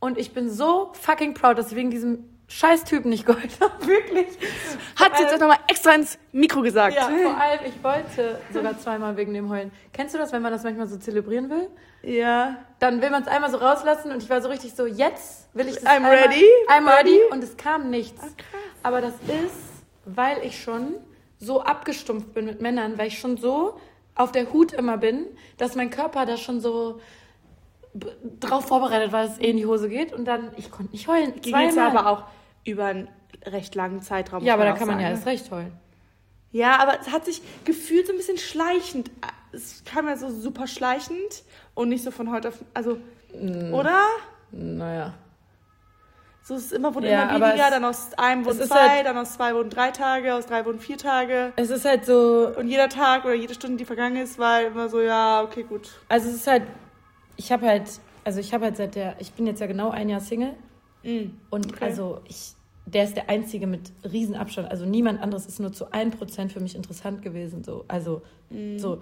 Und 0.00 0.16
ich 0.16 0.32
bin 0.32 0.48
so 0.48 0.90
fucking 0.94 1.34
proud, 1.34 1.58
dass 1.58 1.70
ich 1.70 1.76
wegen 1.76 1.90
diesem 1.90 2.33
Scheißtypen 2.48 3.10
nicht 3.10 3.26
geheult 3.26 3.58
habe. 3.60 3.86
Wirklich. 3.86 4.26
Hat 4.96 5.16
sie 5.16 5.22
jetzt 5.22 5.34
auch 5.34 5.40
nochmal 5.40 5.58
extra 5.66 5.94
ins 5.94 6.18
Mikro 6.32 6.62
gesagt. 6.62 6.94
Ja, 6.94 7.08
vor 7.08 7.40
allem, 7.40 7.60
ich 7.66 7.82
wollte 7.82 8.38
sogar 8.52 8.78
zweimal 8.78 9.16
wegen 9.16 9.32
dem 9.34 9.48
Heulen. 9.50 9.72
Kennst 9.92 10.14
du 10.14 10.18
das, 10.18 10.32
wenn 10.32 10.42
man 10.42 10.52
das 10.52 10.62
manchmal 10.62 10.86
so 10.86 10.96
zelebrieren 10.96 11.50
will? 11.50 11.68
Ja. 12.02 12.56
Dann 12.78 13.00
will 13.00 13.10
man 13.10 13.22
es 13.22 13.28
einmal 13.28 13.50
so 13.50 13.56
rauslassen 13.56 14.12
und 14.12 14.22
ich 14.22 14.28
war 14.28 14.42
so 14.42 14.48
richtig 14.48 14.74
so, 14.74 14.86
jetzt 14.86 15.48
will 15.54 15.68
ich 15.68 15.76
das 15.76 15.84
I'm 15.84 15.96
einmal, 15.96 16.16
ready, 16.16 16.44
I'm 16.68 16.86
ready 16.86 17.18
buddy. 17.18 17.32
und 17.32 17.42
es 17.42 17.56
kam 17.56 17.90
nichts. 17.90 18.20
Ah, 18.22 18.28
krass. 18.36 18.60
Aber 18.82 19.00
das 19.00 19.14
ist, 19.14 19.56
weil 20.04 20.44
ich 20.44 20.62
schon 20.62 20.94
so 21.38 21.62
abgestumpft 21.62 22.34
bin 22.34 22.44
mit 22.44 22.60
Männern, 22.60 22.98
weil 22.98 23.08
ich 23.08 23.18
schon 23.18 23.36
so 23.36 23.78
auf 24.14 24.32
der 24.32 24.52
Hut 24.52 24.72
immer 24.72 24.98
bin, 24.98 25.26
dass 25.56 25.74
mein 25.74 25.90
Körper 25.90 26.26
da 26.26 26.36
schon 26.36 26.60
so 26.60 27.00
drauf 28.40 28.66
vorbereitet 28.66 29.12
war, 29.12 29.22
dass 29.24 29.34
es 29.34 29.38
eh 29.40 29.50
in 29.50 29.56
die 29.56 29.66
Hose 29.66 29.88
geht 29.88 30.12
und 30.12 30.24
dann, 30.24 30.50
ich 30.56 30.70
konnte 30.70 30.92
nicht 30.92 31.06
heulen. 31.08 31.40
Ging 31.40 31.56
jetzt 31.58 31.78
aber 31.78 32.06
auch 32.08 32.24
über 32.64 32.86
einen 32.86 33.08
recht 33.46 33.74
langen 33.74 34.02
Zeitraum. 34.02 34.42
ja, 34.44 34.54
aber 34.54 34.64
da 34.64 34.72
kann 34.72 34.88
man 34.88 35.00
ja 35.00 35.10
erst 35.10 35.26
ne? 35.26 35.32
recht 35.32 35.50
heulen. 35.50 35.72
Ja, 36.50 36.78
aber 36.78 37.00
es 37.00 37.10
hat 37.10 37.24
sich 37.24 37.42
gefühlt 37.64 38.06
so 38.06 38.12
ein 38.12 38.16
bisschen 38.16 38.38
schleichend. 38.38 39.10
Es 39.52 39.82
kam 39.84 40.06
ja 40.08 40.16
so 40.16 40.30
super 40.30 40.66
schleichend 40.66 41.42
und 41.74 41.88
nicht 41.88 42.04
so 42.04 42.10
von 42.10 42.30
heute 42.30 42.48
auf. 42.48 42.64
Also, 42.74 42.98
Mm. 43.34 43.74
oder? 43.74 44.00
Naja. 44.52 45.14
So 46.44 46.54
ist 46.54 46.66
es 46.66 46.72
immer, 46.72 46.94
wurde 46.94 47.08
Ja, 47.10 47.34
immer 47.34 47.48
weniger, 47.48 47.70
dann 47.70 47.84
aus 47.84 48.12
einem 48.16 48.44
wurden 48.44 48.62
zwei, 48.62 48.88
halt- 48.88 49.06
dann 49.06 49.16
aus 49.18 49.32
zwei 49.34 49.54
wurden 49.54 49.70
drei 49.70 49.90
Tage, 49.90 50.34
aus 50.34 50.46
drei 50.46 50.64
wurden 50.64 50.78
vier 50.78 50.98
Tage. 50.98 51.52
Es 51.56 51.70
ist 51.70 51.84
halt 51.84 52.04
so, 52.04 52.52
Und 52.56 52.68
jeder 52.68 52.88
Tag 52.88 53.24
oder 53.24 53.34
jede 53.34 53.54
Stunde, 53.54 53.78
die 53.78 53.84
vergangen 53.84 54.16
ist, 54.16 54.38
war 54.38 54.62
immer 54.62 54.88
so, 54.88 55.00
ja, 55.00 55.42
okay, 55.42 55.62
gut. 55.64 55.90
also 56.08 56.28
es 56.28 56.34
ist 56.36 56.46
halt, 56.46 56.62
ich 57.36 57.52
habe 57.52 57.66
halt, 57.66 58.00
also 58.24 58.40
ich 58.40 58.52
habe 58.54 58.64
halt 58.66 58.76
seit 58.76 58.94
der, 58.94 59.16
ich 59.20 59.32
bin 59.32 59.46
jetzt 59.46 59.60
ja 59.60 59.66
genau 59.66 59.90
ein 59.90 60.08
Jahr 60.08 60.20
Single 60.20 60.54
Mhm. 61.02 61.38
Und 61.50 61.66
Okay. 61.74 61.84
also 61.84 62.20
ich, 62.26 62.54
der 62.86 63.04
ist 63.04 63.14
der 63.14 63.28
Einzige 63.28 63.66
mit 63.66 63.92
Riesenabstand. 64.10 64.70
Also 64.70 64.86
niemand 64.86 65.20
anderes 65.20 65.44
ist 65.44 65.60
nur 65.60 65.70
zu 65.72 65.92
1% 65.92 66.48
für 66.48 66.60
mich 66.60 66.74
interessant 66.74 67.20
gewesen. 67.20 67.62
So. 67.62 67.84
Also 67.88 68.22
Mhm. 68.48 68.78
so, 68.78 69.00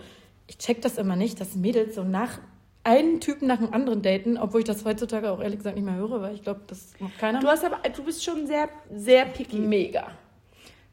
ich 0.48 0.58
check 0.58 0.82
das 0.82 0.98
immer 0.98 1.14
nicht, 1.14 1.40
dass 1.40 1.54
Mädels 1.54 1.94
so 1.94 2.02
nach 2.02 2.40
einen 2.82 3.20
Typen 3.20 3.46
nach 3.46 3.58
dem 3.58 3.72
anderen 3.72 4.02
daten, 4.02 4.36
obwohl 4.36 4.60
ich 4.62 4.66
das 4.66 4.84
heutzutage 4.84 5.30
auch 5.30 5.40
ehrlich 5.40 5.58
gesagt 5.58 5.76
nicht 5.76 5.84
mehr 5.84 5.94
höre, 5.94 6.20
weil 6.20 6.34
ich 6.34 6.42
glaube, 6.42 6.62
das 6.66 6.92
macht 6.98 7.16
keiner. 7.18 7.38
Du 7.38 7.46
hast 7.46 7.64
aber, 7.64 7.78
du 7.88 8.02
bist 8.02 8.24
schon 8.24 8.48
sehr, 8.48 8.68
sehr 8.92 9.24
picky. 9.26 9.60
mega. 9.60 10.08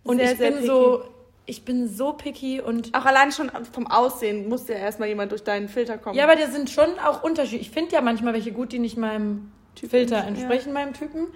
Und 0.04 0.17
Sehr, 0.17 0.34
ich 0.34 0.38
bin 0.38 0.54
picky. 0.54 0.67
so, 0.67 1.02
ich 1.49 1.65
bin 1.65 1.88
so 1.88 2.13
picky 2.13 2.62
und 2.62 2.95
Auch 2.95 3.05
allein 3.05 3.31
schon 3.31 3.49
vom 3.71 3.88
Aussehen 3.88 4.47
musste 4.47 4.73
ja 4.73 4.79
erstmal 4.79 5.09
jemand 5.09 5.31
durch 5.31 5.43
deinen 5.43 5.67
Filter 5.67 5.97
kommen. 5.97 6.15
Ja, 6.17 6.23
aber 6.25 6.35
da 6.35 6.47
sind 6.47 6.69
schon 6.69 6.97
auch 6.99 7.23
Unterschiede. 7.23 7.62
Ich 7.62 7.71
finde 7.71 7.91
ja 7.93 8.01
manchmal 8.01 8.33
welche 8.33 8.51
gut, 8.51 8.71
die 8.71 8.79
nicht 8.79 8.97
meinem 8.97 9.51
Typ 9.75 9.89
Filter 9.89 10.17
ents- 10.19 10.27
entsprechen, 10.27 10.71
meinem 10.73 10.93
Typen. 10.93 11.27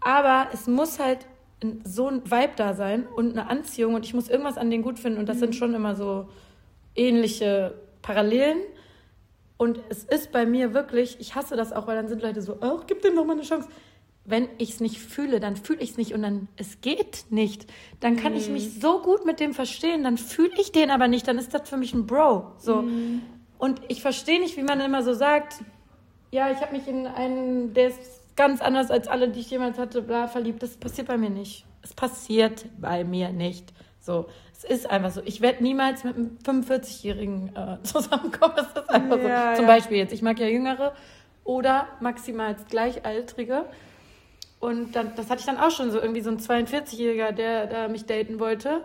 Aber 0.00 0.48
es 0.52 0.66
muss 0.66 0.98
halt 0.98 1.26
so 1.84 2.08
ein 2.08 2.22
Vibe 2.24 2.52
da 2.56 2.74
sein 2.74 3.06
und 3.06 3.32
eine 3.36 3.48
Anziehung 3.50 3.94
und 3.94 4.04
ich 4.04 4.14
muss 4.14 4.28
irgendwas 4.28 4.58
an 4.58 4.70
denen 4.70 4.82
gut 4.84 4.98
finden 4.98 5.18
und 5.18 5.28
das 5.28 5.36
Mhm. 5.36 5.40
sind 5.40 5.54
schon 5.56 5.74
immer 5.74 5.96
so 5.96 6.28
ähnliche 6.94 7.74
Parallelen. 8.02 8.58
Und 9.58 9.80
es 9.88 10.04
ist 10.04 10.32
bei 10.32 10.44
mir 10.44 10.74
wirklich, 10.74 11.16
ich 11.18 11.34
hasse 11.34 11.56
das 11.56 11.72
auch, 11.72 11.86
weil 11.86 11.96
dann 11.96 12.08
sind 12.08 12.20
Leute 12.22 12.42
so, 12.42 12.58
ach, 12.60 12.84
gib 12.86 13.00
dem 13.02 13.16
doch 13.16 13.24
mal 13.24 13.32
eine 13.32 13.42
Chance. 13.42 13.68
Wenn 14.28 14.48
ich 14.58 14.70
es 14.70 14.80
nicht 14.80 14.98
fühle, 14.98 15.38
dann 15.40 15.56
fühle 15.56 15.80
ich 15.80 15.90
es 15.90 15.96
nicht 15.96 16.12
und 16.14 16.22
dann, 16.22 16.48
es 16.56 16.80
geht 16.80 17.26
nicht. 17.30 17.66
Dann 18.00 18.16
kann 18.16 18.34
ich 18.34 18.48
Mhm. 18.48 18.54
mich 18.54 18.80
so 18.80 19.00
gut 19.00 19.24
mit 19.24 19.38
dem 19.40 19.54
verstehen, 19.54 20.02
dann 20.04 20.18
fühle 20.18 20.52
ich 20.58 20.72
den 20.72 20.90
aber 20.90 21.08
nicht, 21.08 21.28
dann 21.28 21.38
ist 21.38 21.54
das 21.54 21.68
für 21.68 21.76
mich 21.76 21.94
ein 21.94 22.06
Bro. 22.06 22.52
So. 22.58 22.82
Mhm. 22.82 23.22
Und 23.58 23.80
ich 23.88 24.02
verstehe 24.02 24.40
nicht, 24.40 24.56
wie 24.56 24.62
man 24.62 24.80
immer 24.80 25.02
so 25.02 25.14
sagt, 25.14 25.56
ja, 26.32 26.50
ich 26.50 26.60
habe 26.60 26.76
mich 26.76 26.86
in 26.88 27.06
einen, 27.06 27.72
der 27.72 27.88
ist 27.88 28.00
ganz 28.36 28.60
anders 28.60 28.90
als 28.90 29.08
alle, 29.08 29.28
die 29.30 29.40
ich 29.40 29.50
jemals 29.50 29.78
hatte, 29.78 30.02
bla, 30.02 30.26
verliebt. 30.28 30.62
Das 30.62 30.76
passiert 30.76 31.06
bei 31.06 31.16
mir 31.16 31.30
nicht. 31.30 31.64
Es 31.82 31.94
passiert 31.94 32.66
bei 32.78 33.04
mir 33.04 33.30
nicht. 33.30 33.72
So, 34.00 34.26
es 34.52 34.64
ist 34.64 34.90
einfach 34.90 35.10
so. 35.10 35.22
Ich 35.24 35.40
werde 35.40 35.62
niemals 35.62 36.04
mit 36.04 36.16
einem 36.16 36.36
45-Jährigen 36.44 37.54
äh, 37.56 37.78
zusammenkommen. 37.82 38.54
Das 38.56 38.66
ist 38.84 38.90
einfach 38.90 39.20
so. 39.20 39.28
Ja, 39.28 39.54
Zum 39.54 39.64
ja. 39.64 39.70
Beispiel 39.70 39.96
jetzt. 39.98 40.12
Ich 40.12 40.22
mag 40.22 40.38
ja 40.38 40.46
Jüngere 40.48 40.94
oder 41.44 41.86
maximal 42.00 42.56
Gleichaltrige. 42.68 43.64
Und 44.66 44.96
dann, 44.96 45.14
das 45.14 45.30
hatte 45.30 45.38
ich 45.38 45.46
dann 45.46 45.58
auch 45.58 45.70
schon 45.70 45.92
so, 45.92 46.00
irgendwie 46.00 46.22
so 46.22 46.30
ein 46.30 46.38
42-Jähriger, 46.38 47.30
der 47.30 47.68
da 47.68 47.86
mich 47.86 48.04
daten 48.04 48.40
wollte, 48.40 48.82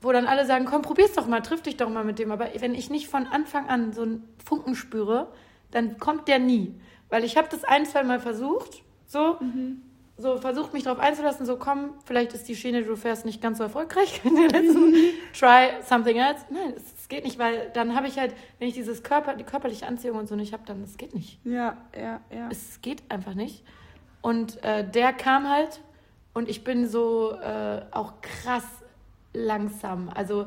wo 0.00 0.10
dann 0.10 0.26
alle 0.26 0.44
sagen, 0.44 0.64
komm, 0.64 0.82
probier's 0.82 1.12
doch 1.12 1.28
mal, 1.28 1.40
triff 1.40 1.62
dich 1.62 1.76
doch 1.76 1.88
mal 1.88 2.02
mit 2.02 2.18
dem. 2.18 2.32
Aber 2.32 2.48
wenn 2.58 2.74
ich 2.74 2.90
nicht 2.90 3.06
von 3.06 3.28
Anfang 3.28 3.68
an 3.68 3.92
so 3.92 4.02
einen 4.02 4.28
Funken 4.44 4.74
spüre, 4.74 5.28
dann 5.70 5.98
kommt 5.98 6.26
der 6.26 6.40
nie. 6.40 6.74
Weil 7.10 7.22
ich 7.22 7.36
habe 7.36 7.46
das 7.48 7.62
ein, 7.62 7.86
zwei 7.86 8.02
Mal 8.02 8.18
versucht, 8.18 8.82
so, 9.06 9.38
so 10.18 10.38
versucht 10.38 10.72
mich 10.72 10.82
darauf 10.82 10.98
einzulassen, 10.98 11.46
so 11.46 11.58
komm, 11.58 11.90
vielleicht 12.06 12.32
ist 12.32 12.48
die 12.48 12.56
Schiene, 12.56 12.82
die 12.82 12.88
du 12.88 12.96
fährst, 12.96 13.24
nicht 13.24 13.40
ganz 13.40 13.58
so 13.58 13.64
erfolgreich 13.64 14.20
in 14.24 14.34
der 14.34 14.48
letzten, 14.48 14.94
try 15.32 15.80
something 15.88 16.16
else. 16.16 16.44
Nein, 16.50 16.74
es, 16.76 16.82
es 17.02 17.08
geht 17.08 17.22
nicht, 17.22 17.38
weil 17.38 17.70
dann 17.72 17.94
habe 17.94 18.08
ich 18.08 18.18
halt, 18.18 18.34
wenn 18.58 18.66
ich 18.66 18.74
dieses 18.74 19.04
Körper, 19.04 19.36
die 19.36 19.44
körperliche 19.44 19.86
Anziehung 19.86 20.18
und 20.18 20.26
so 20.26 20.34
nicht 20.34 20.52
habe, 20.52 20.64
dann, 20.66 20.82
es 20.82 20.96
geht 20.96 21.14
nicht. 21.14 21.38
Ja, 21.44 21.76
ja, 21.96 22.20
ja. 22.34 22.48
Es 22.50 22.80
geht 22.82 23.04
einfach 23.08 23.34
nicht. 23.34 23.62
Und 24.24 24.62
äh, 24.64 24.88
der 24.88 25.12
kam 25.12 25.50
halt 25.50 25.82
und 26.32 26.48
ich 26.48 26.64
bin 26.64 26.88
so 26.88 27.32
äh, 27.32 27.82
auch 27.90 28.14
krass 28.22 28.64
langsam. 29.34 30.08
Also 30.08 30.46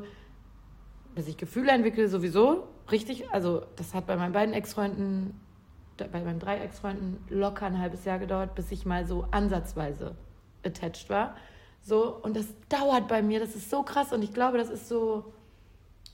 dass 1.17 1.28
ich 1.28 1.38
Gefühle 1.38 1.71
entwickle, 1.71 2.07
sowieso 2.07 2.67
richtig. 2.91 3.32
Also, 3.32 3.63
das 3.75 3.95
hat 3.95 4.05
bei 4.05 4.15
meinen 4.15 4.34
beiden 4.34 4.53
Ex-Freunden, 4.53 5.39
bei 5.97 6.21
meinen 6.21 6.39
drei 6.39 6.59
Ex-Freunden 6.59 7.17
locker 7.30 7.65
ein 7.65 7.80
halbes 7.80 8.05
Jahr 8.05 8.19
gedauert, 8.19 8.53
bis 8.53 8.71
ich 8.71 8.86
mal 8.86 9.05
so 9.07 9.28
ansatzweise 9.32 10.15
attached 10.63 11.09
war. 11.09 11.36
So, 11.82 12.15
und 12.21 12.36
das 12.36 12.45
dauert 12.69 13.07
bei 13.07 13.23
mir, 13.23 13.39
das 13.39 13.55
ist 13.55 13.71
so 13.71 13.82
krass 13.82 14.13
und 14.13 14.21
ich 14.21 14.34
glaube, 14.34 14.59
das 14.59 14.69
ist 14.69 14.88
so, 14.88 15.34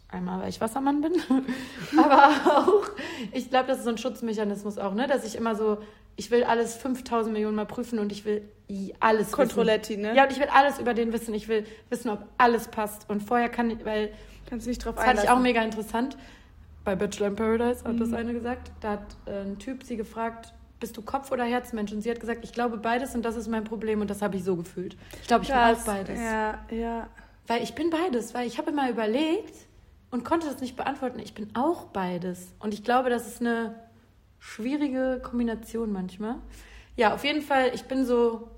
einmal, 0.07 0.41
weil 0.41 0.49
ich 0.49 0.61
Wassermann 0.61 1.01
bin, 1.01 1.13
aber 1.97 2.29
auch, 2.45 2.83
ich 3.33 3.49
glaube, 3.49 3.67
das 3.67 3.79
ist 3.79 3.83
so 3.83 3.89
ein 3.89 3.97
Schutzmechanismus 3.97 4.77
auch, 4.77 4.93
ne, 4.93 5.07
dass 5.07 5.25
ich 5.25 5.35
immer 5.35 5.55
so, 5.55 5.79
ich 6.15 6.29
will 6.31 6.43
alles 6.43 6.75
5000 6.75 7.33
Millionen 7.33 7.55
Mal 7.55 7.65
prüfen 7.65 7.99
und 7.99 8.11
ich 8.11 8.25
will 8.25 8.47
alles 8.99 9.31
Controletti, 9.31 9.93
wissen. 9.97 10.01
ne? 10.03 10.15
Ja, 10.15 10.23
und 10.23 10.31
ich 10.31 10.39
will 10.39 10.47
alles 10.51 10.79
über 10.79 10.93
den 10.93 11.13
wissen, 11.13 11.33
ich 11.33 11.47
will 11.47 11.65
wissen, 11.89 12.09
ob 12.09 12.23
alles 12.37 12.67
passt 12.67 13.09
und 13.09 13.21
vorher 13.21 13.49
kann 13.49 13.69
ich, 13.69 13.83
weil, 13.85 14.11
Kannst 14.49 14.65
du 14.65 14.69
nicht 14.69 14.83
drauf 14.83 14.95
das 14.95 15.03
fand 15.03 15.15
ich 15.15 15.21
einlassen. 15.21 15.37
auch 15.39 15.41
mega 15.43 15.61
interessant, 15.61 16.17
bei 16.83 16.95
Bachelor 16.95 17.27
in 17.27 17.35
Paradise 17.35 17.83
hat 17.83 17.99
das 17.99 18.09
Mhm. 18.09 18.15
eine 18.15 18.33
gesagt, 18.33 18.71
da 18.81 18.91
hat 18.91 19.15
äh, 19.25 19.41
ein 19.41 19.57
Typ 19.59 19.83
sie 19.83 19.95
gefragt, 19.95 20.53
bist 20.79 20.97
du 20.97 21.01
Kopf- 21.01 21.31
oder 21.31 21.45
Herzmensch? 21.45 21.93
Und 21.93 22.01
sie 22.01 22.11
hat 22.11 22.19
gesagt, 22.19 22.43
ich 22.43 22.51
glaube 22.51 22.77
beides 22.77 23.15
und 23.15 23.23
das 23.23 23.35
ist 23.37 23.47
mein 23.47 23.63
Problem 23.63 24.01
und 24.01 24.09
das 24.09 24.21
habe 24.21 24.35
ich 24.35 24.43
so 24.43 24.55
gefühlt. 24.57 24.97
Ich 25.21 25.27
glaube, 25.27 25.43
ich 25.43 25.49
bin 25.49 25.57
Krass. 25.57 25.81
auch 25.81 25.85
beides. 25.85 26.19
Ja, 26.19 26.59
ja. 26.71 27.07
Weil 27.47 27.63
ich 27.63 27.73
bin 27.73 27.89
beides, 27.89 28.33
weil 28.33 28.47
ich 28.47 28.57
habe 28.57 28.71
immer 28.71 28.89
überlegt 28.89 29.53
und 30.11 30.25
konnte 30.25 30.47
das 30.47 30.59
nicht 30.61 30.75
beantworten. 30.75 31.19
Ich 31.19 31.33
bin 31.33 31.47
auch 31.55 31.85
beides. 31.85 32.53
Und 32.59 32.73
ich 32.73 32.83
glaube, 32.83 33.09
das 33.09 33.27
ist 33.27 33.39
eine 33.41 33.75
schwierige 34.43 35.21
Kombination 35.23 35.91
manchmal. 35.93 36.35
Ja, 36.97 37.13
auf 37.13 37.23
jeden 37.23 37.41
Fall, 37.41 37.71
ich 37.73 37.85
bin 37.85 38.05
so, 38.05 38.49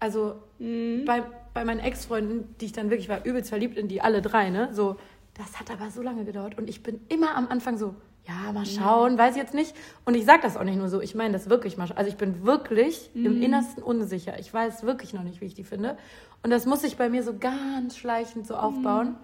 also 0.00 0.34
Mhm. 0.58 1.04
bei, 1.06 1.22
bei 1.54 1.64
meinen 1.64 1.80
Ex-Freunden, 1.80 2.54
die 2.60 2.66
ich 2.66 2.72
dann 2.72 2.90
wirklich 2.90 3.08
war, 3.08 3.24
übelst 3.24 3.48
verliebt 3.50 3.76
in 3.78 3.88
die 3.88 4.00
alle 4.00 4.22
drei, 4.22 4.50
ne? 4.50 4.68
So, 4.72 4.96
das 5.34 5.58
hat 5.60 5.70
aber 5.70 5.90
so 5.90 6.02
lange 6.02 6.24
gedauert. 6.24 6.58
Und 6.58 6.68
ich 6.68 6.82
bin 6.82 7.00
immer 7.08 7.36
am 7.36 7.48
Anfang 7.48 7.78
so, 7.78 7.94
ja, 8.26 8.52
mal 8.52 8.66
schauen, 8.66 9.16
weiß 9.18 9.36
ich 9.36 9.42
jetzt 9.42 9.54
nicht. 9.54 9.74
Und 10.04 10.14
ich 10.14 10.24
sage 10.24 10.42
das 10.42 10.56
auch 10.56 10.64
nicht 10.64 10.78
nur 10.78 10.88
so, 10.88 11.00
ich 11.00 11.14
meine 11.14 11.32
das 11.32 11.48
wirklich 11.50 11.76
mal. 11.76 11.88
Also 11.94 12.08
ich 12.08 12.16
bin 12.16 12.44
wirklich 12.46 13.10
im 13.14 13.42
Innersten 13.42 13.82
unsicher. 13.82 14.38
Ich 14.38 14.52
weiß 14.52 14.82
wirklich 14.84 15.12
noch 15.12 15.22
nicht, 15.22 15.40
wie 15.40 15.44
ich 15.46 15.54
die 15.54 15.64
finde. 15.64 15.96
Und 16.42 16.50
das 16.50 16.64
muss 16.66 16.80
sich 16.82 16.96
bei 16.96 17.08
mir 17.08 17.22
so 17.22 17.36
ganz 17.38 17.96
schleichend 17.96 18.46
so 18.46 18.54
aufbauen. 18.56 19.16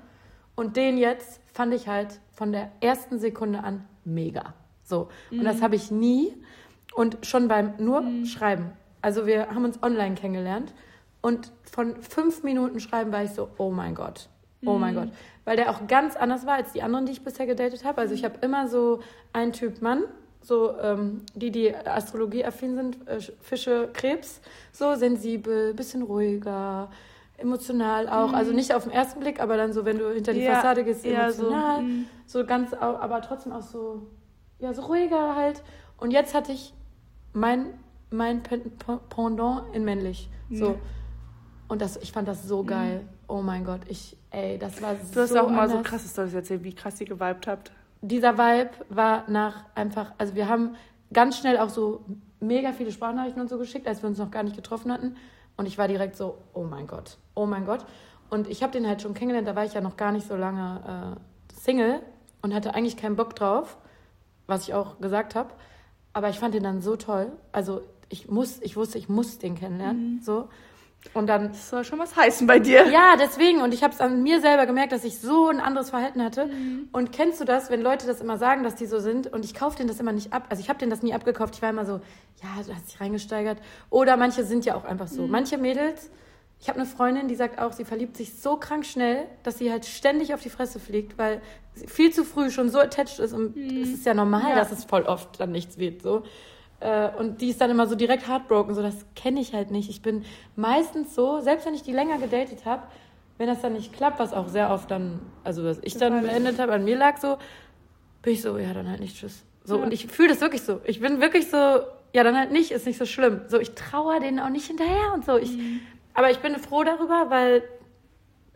Und 0.55 0.76
den 0.76 0.99
jetzt 0.99 1.41
fand 1.53 1.72
ich 1.74 1.88
halt 1.88 2.20
von 2.32 2.53
der 2.53 2.70
ersten 2.80 3.18
Sekunde 3.18 3.64
an 3.64 3.84
mega. 4.05 4.53
So. 4.91 5.09
Und 5.30 5.45
das 5.45 5.62
habe 5.62 5.76
ich 5.76 5.91
nie. 5.91 6.34
Und 6.95 7.18
schon 7.22 7.49
beim 7.49 7.74
nur 7.78 8.05
Schreiben. 8.26 8.72
Also 9.01 9.26
wir 9.26 9.49
haben 9.55 9.64
uns 9.64 9.82
online 9.82 10.14
kennengelernt. 10.16 10.74
Und 11.22 11.53
von 11.62 11.97
fünf 12.03 12.43
Minuten 12.43 12.80
Schreiben 12.80 13.12
war 13.12 13.24
ich 13.24 13.30
so, 13.30 13.49
oh 13.57 13.70
mein 13.70 13.95
Gott. 13.95 14.28
Oh 14.66 14.76
mein 14.76 14.95
Gott. 14.95 15.09
Weil 15.47 15.57
der 15.57 15.70
auch 15.70 15.86
ganz 15.86 16.16
anders 16.16 16.45
war 16.45 16.55
als 16.55 16.72
die 16.72 16.82
anderen, 16.82 17.07
die 17.07 17.12
ich 17.12 17.24
bisher 17.24 17.47
gedatet 17.47 17.84
habe. 17.84 18.01
Also 18.01 18.14
ich 18.14 18.24
habe 18.24 18.34
immer 18.43 18.68
so 18.68 19.01
einen 19.32 19.53
Typ 19.53 19.80
Mann, 19.80 20.03
so 20.43 20.76
ähm, 20.78 21.22
die, 21.34 21.51
die 21.51 21.74
Astrologie-affin 21.74 22.74
sind, 22.74 23.09
äh, 23.09 23.20
Fische, 23.41 23.88
Krebs, 23.93 24.41
so 24.72 24.95
sensibel, 24.97 25.72
bisschen 25.74 26.03
ruhiger, 26.03 26.91
emotional 27.38 28.09
auch. 28.09 28.32
Also 28.32 28.53
nicht 28.53 28.74
auf 28.74 28.84
den 28.84 28.93
ersten 28.93 29.20
Blick, 29.20 29.41
aber 29.41 29.57
dann 29.57 29.72
so, 29.72 29.84
wenn 29.84 29.99
du 29.99 30.12
hinter 30.12 30.32
die 30.34 30.41
Ja, 30.41 30.57
Fassade 30.57 30.84
gehst, 30.84 31.03
so, 31.03 31.09
emotional. 31.09 31.82
mm. 31.82 32.07
So, 32.26 32.45
ganz, 32.45 32.74
aber 32.74 33.22
trotzdem 33.22 33.53
auch 33.53 33.62
so, 33.62 34.03
ja, 34.61 34.72
so 34.74 34.82
ruhiger 34.82 35.36
halt. 35.36 35.62
Und 35.98 36.11
jetzt 36.12 36.34
hatte 36.34 36.52
ich 36.52 36.72
mein, 37.32 37.66
mein 38.11 38.42
Pen- 38.42 38.70
Pen- 38.78 39.00
Pendant 39.08 39.74
in 39.74 39.84
männlich. 39.84 40.28
So. 40.50 40.70
Mhm. 40.70 40.74
Und 41.68 41.82
das, 41.82 41.96
ich 41.98 42.12
fand 42.12 42.26
das 42.26 42.46
so 42.48 42.64
geil. 42.64 43.02
Oh 43.28 43.42
mein 43.42 43.64
Gott, 43.64 43.82
ich, 43.86 44.16
ey, 44.30 44.58
das 44.58 44.82
war 44.82 44.96
so 44.96 45.14
Du 45.14 45.20
hast 45.20 45.36
auch 45.36 45.48
mal 45.48 45.68
so 45.68 45.82
krasse 45.82 46.08
Storys 46.08 46.34
erzählt, 46.34 46.64
wie 46.64 46.74
krass 46.74 47.00
ihr 47.00 47.06
geweibt 47.06 47.46
habt. 47.46 47.70
Dieser 48.02 48.36
Vibe 48.38 48.70
war 48.88 49.24
nach 49.30 49.66
einfach, 49.76 50.12
also 50.18 50.34
wir 50.34 50.48
haben 50.48 50.74
ganz 51.12 51.38
schnell 51.38 51.58
auch 51.58 51.68
so 51.68 52.04
mega 52.40 52.72
viele 52.72 52.90
Sprachnachrichten 52.90 53.40
und 53.40 53.48
so 53.48 53.58
geschickt, 53.58 53.86
als 53.86 54.02
wir 54.02 54.08
uns 54.08 54.18
noch 54.18 54.30
gar 54.32 54.42
nicht 54.42 54.56
getroffen 54.56 54.90
hatten. 54.92 55.16
Und 55.56 55.66
ich 55.66 55.78
war 55.78 55.86
direkt 55.86 56.16
so, 56.16 56.38
oh 56.54 56.64
mein 56.64 56.86
Gott, 56.88 57.18
oh 57.34 57.46
mein 57.46 57.66
Gott. 57.66 57.84
Und 58.30 58.48
ich 58.48 58.62
habe 58.62 58.72
den 58.72 58.86
halt 58.88 59.02
schon 59.02 59.14
kennengelernt, 59.14 59.46
da 59.46 59.54
war 59.54 59.64
ich 59.64 59.74
ja 59.74 59.80
noch 59.80 59.96
gar 59.96 60.11
nicht 60.11 60.26
so 60.26 60.34
lange 60.34 61.16
äh, 61.52 61.54
Single 61.61 62.00
und 62.42 62.52
hatte 62.54 62.74
eigentlich 62.74 62.96
keinen 62.96 63.14
Bock 63.16 63.36
drauf, 63.36 63.76
was 64.51 64.64
ich 64.68 64.74
auch 64.74 64.98
gesagt 65.01 65.34
habe. 65.34 65.51
Aber 66.12 66.28
ich 66.28 66.38
fand 66.38 66.55
den 66.55 66.62
dann 66.64 66.82
so 66.82 66.96
toll. 66.96 67.32
Also 67.53 67.80
ich 68.09 68.28
muss, 68.28 68.61
ich 68.61 68.76
wusste, 68.76 68.98
ich 68.98 69.09
muss 69.09 69.38
den 69.38 69.55
kennenlernen. 69.55 70.20
So. 70.22 70.48
Und 71.14 71.28
dann 71.28 71.48
Das 71.53 71.70
soll 71.70 71.82
schon 71.84 71.98
was 71.98 72.14
heißen 72.14 72.46
bei 72.46 72.59
dir. 72.59 72.86
ja, 72.90 73.14
deswegen. 73.18 73.62
Und 73.62 73.72
ich 73.72 73.82
habe 73.82 73.94
es 73.94 74.01
an 74.01 74.22
mir 74.22 74.40
selber 74.42 74.66
gemerkt, 74.66 74.92
dass 74.92 75.05
ich 75.05 75.18
so 75.18 75.48
ein 75.48 75.59
anderes 75.61 75.88
Verhalten 75.90 76.22
hatte. 76.22 76.51
Und 76.92 77.11
kennst 77.12 77.40
du 77.40 77.44
das, 77.46 77.70
wenn 77.70 77.80
Leute 77.80 78.07
das 78.07 78.20
immer 78.20 78.36
sagen, 78.36 78.64
dass 78.64 78.74
die 78.74 78.84
so 78.84 78.98
sind? 78.98 79.26
Und 79.32 79.44
ich 79.46 79.55
kaufe 79.55 79.76
denen 79.78 79.88
das 79.88 79.98
immer 79.98 80.12
nicht 80.12 80.32
ab. 80.34 80.46
Also 80.51 80.61
ich 80.62 80.68
habe 80.68 80.78
denen 80.78 80.90
das 80.90 81.03
nie 81.03 81.14
abgekauft. 81.14 81.55
Ich 81.55 81.62
war 81.62 81.70
immer 81.70 81.86
so, 81.86 82.01
ja, 82.42 82.62
du 82.66 82.74
hast 82.74 82.86
dich 82.92 83.01
reingesteigert. 83.01 83.59
Oder 83.88 84.18
manche 84.18 84.44
sind 84.44 84.66
ja 84.66 84.74
auch 84.74 84.84
einfach 84.84 85.09
so. 85.09 85.26
Manche 85.26 85.57
Mädels, 85.57 86.11
ich 86.61 86.68
habe 86.68 86.78
eine 86.78 86.86
Freundin, 86.86 87.26
die 87.28 87.34
sagt 87.36 87.58
auch, 87.58 87.72
sie 87.72 87.84
verliebt 87.84 88.16
sich 88.16 88.34
so 88.38 88.56
krank 88.56 88.84
schnell, 88.84 89.26
dass 89.42 89.56
sie 89.58 89.70
halt 89.72 89.86
ständig 89.86 90.34
auf 90.34 90.42
die 90.42 90.50
Fresse 90.50 90.78
fliegt, 90.78 91.16
weil 91.16 91.40
sie 91.74 91.86
viel 91.86 92.12
zu 92.12 92.22
früh 92.24 92.50
schon 92.50 92.68
so 92.68 92.78
attached 92.78 93.18
ist. 93.18 93.32
Und 93.32 93.56
es 93.56 93.88
ist 93.88 94.04
ja 94.06 94.12
normal, 94.12 94.50
Ja. 94.50 94.56
dass 94.56 94.70
es 94.70 94.84
voll 94.84 95.02
oft 95.04 95.40
dann 95.40 95.52
nichts 95.52 95.78
wird. 95.78 96.02
So. 96.02 96.22
Äh, 96.80 97.08
Und 97.18 97.40
die 97.40 97.48
ist 97.48 97.61
dann 97.62 97.70
immer 97.70 97.86
so 97.86 97.94
direkt 97.94 98.28
heartbroken. 98.28 98.74
So, 98.74 98.82
das 98.82 99.06
kenne 99.16 99.40
ich 99.40 99.54
halt 99.54 99.70
nicht. 99.70 99.88
Ich 99.88 100.02
bin 100.02 100.24
meistens 100.56 101.14
so, 101.14 101.40
selbst 101.40 101.64
wenn 101.66 101.74
ich 101.74 101.82
die 101.82 101.92
länger 101.92 102.18
gedatet 102.18 102.66
habe, 102.66 102.82
wenn 103.38 103.46
das 103.46 103.62
dann 103.62 103.72
nicht 103.72 103.94
klappt, 103.94 104.18
was 104.18 104.34
auch 104.34 104.48
sehr 104.48 104.70
oft 104.70 104.90
dann, 104.90 105.20
also 105.44 105.64
was 105.64 105.78
ich 105.82 105.96
dann 105.96 106.20
beendet 106.20 106.58
habe, 106.58 106.72
an 106.74 106.84
mir 106.84 106.96
lag 106.98 107.16
so, 107.16 107.38
bin 108.20 108.34
ich 108.34 108.42
so, 108.42 108.58
ja, 108.58 108.74
dann 108.74 108.86
halt 108.86 109.00
nicht, 109.00 109.16
tschüss. 109.16 109.44
So, 109.64 109.78
Ja. 109.78 109.84
und 109.84 109.94
ich 109.94 110.08
fühle 110.08 110.28
das 110.28 110.42
wirklich 110.42 110.61
so. 110.61 110.80
Ich 110.84 111.00
bin 111.00 111.22
wirklich 111.22 111.48
so, 111.48 111.56
ja, 111.56 112.22
dann 112.22 112.36
halt 112.36 112.52
nicht, 112.52 112.70
ist 112.70 112.84
nicht 112.86 112.98
so 112.98 113.06
schlimm. 113.06 113.40
So, 113.48 113.58
ich 113.58 113.70
trauere 113.74 114.20
denen 114.20 114.40
auch 114.40 114.50
nicht 114.50 114.66
hinterher 114.66 115.14
und 115.14 115.24
so. 115.24 115.38
Ich, 115.38 115.56
Aber 116.20 116.30
ich 116.30 116.40
bin 116.40 116.54
froh 116.58 116.84
darüber, 116.84 117.30
weil 117.30 117.62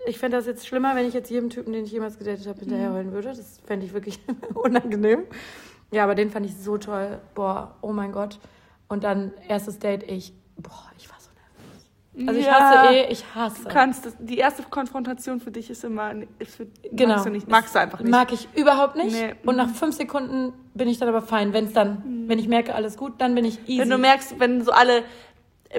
ich 0.06 0.18
fände 0.18 0.36
das 0.36 0.44
jetzt 0.44 0.66
schlimmer, 0.66 0.94
wenn 0.96 1.06
ich 1.08 1.14
jetzt 1.14 1.30
jedem 1.30 1.48
Typen, 1.48 1.72
den 1.72 1.86
ich 1.86 1.92
jemals 1.92 2.18
gedatet 2.18 2.46
habe, 2.46 2.60
hinterher 2.60 2.92
heulen 2.92 3.12
würde. 3.12 3.28
Das 3.28 3.58
fände 3.66 3.86
ich 3.86 3.94
wirklich 3.94 4.20
unangenehm. 4.54 5.22
Ja, 5.90 6.04
aber 6.04 6.14
den 6.14 6.30
fand 6.30 6.44
ich 6.44 6.54
so 6.58 6.76
toll. 6.76 7.20
Boah, 7.34 7.74
oh 7.80 7.92
mein 7.92 8.12
Gott. 8.12 8.38
Und 8.88 9.02
dann 9.02 9.32
erstes 9.48 9.78
Date, 9.78 10.02
ich, 10.10 10.34
boah, 10.58 10.90
ich 10.98 11.08
war 11.08 11.16
so 11.18 11.30
nervös. 12.12 12.28
Also 12.28 12.38
ich 12.38 12.44
Ja. 12.46 12.52
hasse 12.60 12.94
eh, 12.96 13.06
ich 13.10 13.34
hasse. 13.34 13.62
Du 13.62 13.68
kannst 13.70 14.04
das, 14.04 14.14
die 14.18 14.36
erste 14.36 14.62
Konfrontation 14.64 15.40
für 15.40 15.50
dich 15.50 15.70
ist 15.70 15.84
immer 15.84 16.12
ist 16.38 16.56
für, 16.56 16.66
Genau. 16.92 17.14
magst 17.14 17.24
du 17.24 17.30
nicht, 17.30 17.48
magst 17.48 17.74
du 17.74 17.78
einfach 17.78 18.00
nicht. 18.00 18.10
Mag 18.10 18.30
ich 18.30 18.46
überhaupt 18.54 18.96
nicht. 18.96 19.10
Nee. 19.12 19.36
Und 19.46 19.56
nach 19.56 19.70
fünf 19.70 19.96
Sekunden 19.96 20.52
bin 20.74 20.86
ich 20.86 20.98
dann 20.98 21.08
aber 21.08 21.22
fein. 21.22 21.54
Wenn 21.54 21.64
es 21.64 21.72
dann, 21.72 22.28
wenn 22.28 22.38
ich 22.38 22.46
merke, 22.46 22.74
alles 22.74 22.98
gut, 22.98 23.14
dann 23.22 23.34
bin 23.34 23.46
ich 23.46 23.58
easy. 23.66 23.80
wenn 23.80 23.88
du 23.88 23.96
merkst, 23.96 24.38
wenn 24.38 24.60
so 24.62 24.70
alle 24.70 25.02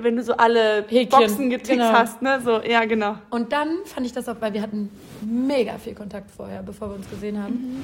wenn 0.02 0.16
du 0.16 0.24
so 0.24 0.34
alle 0.34 0.86
Häkchen, 0.88 1.20
Boxen 1.20 1.50
getickt 1.50 1.80
genau. 1.80 1.91
hast, 1.91 2.22
ne? 2.22 2.41
So, 2.43 2.62
ja, 2.62 2.86
genau. 2.86 3.16
Und 3.30 3.52
dann 3.52 3.70
fand 3.86 4.06
ich 4.06 4.14
das 4.14 4.28
auch, 4.30 4.38
weil 4.39 4.54
wir 4.54 4.62
hatten 4.62 4.89
mega 5.22 5.78
viel 5.78 5.96
Kontakt 5.96 6.32
vorher, 6.32 6.64
bevor 6.64 6.89
wir 6.89 6.96
uns 6.96 7.10
gesehen 7.10 7.41
haben. 7.41 7.54
Mhm. 7.54 7.84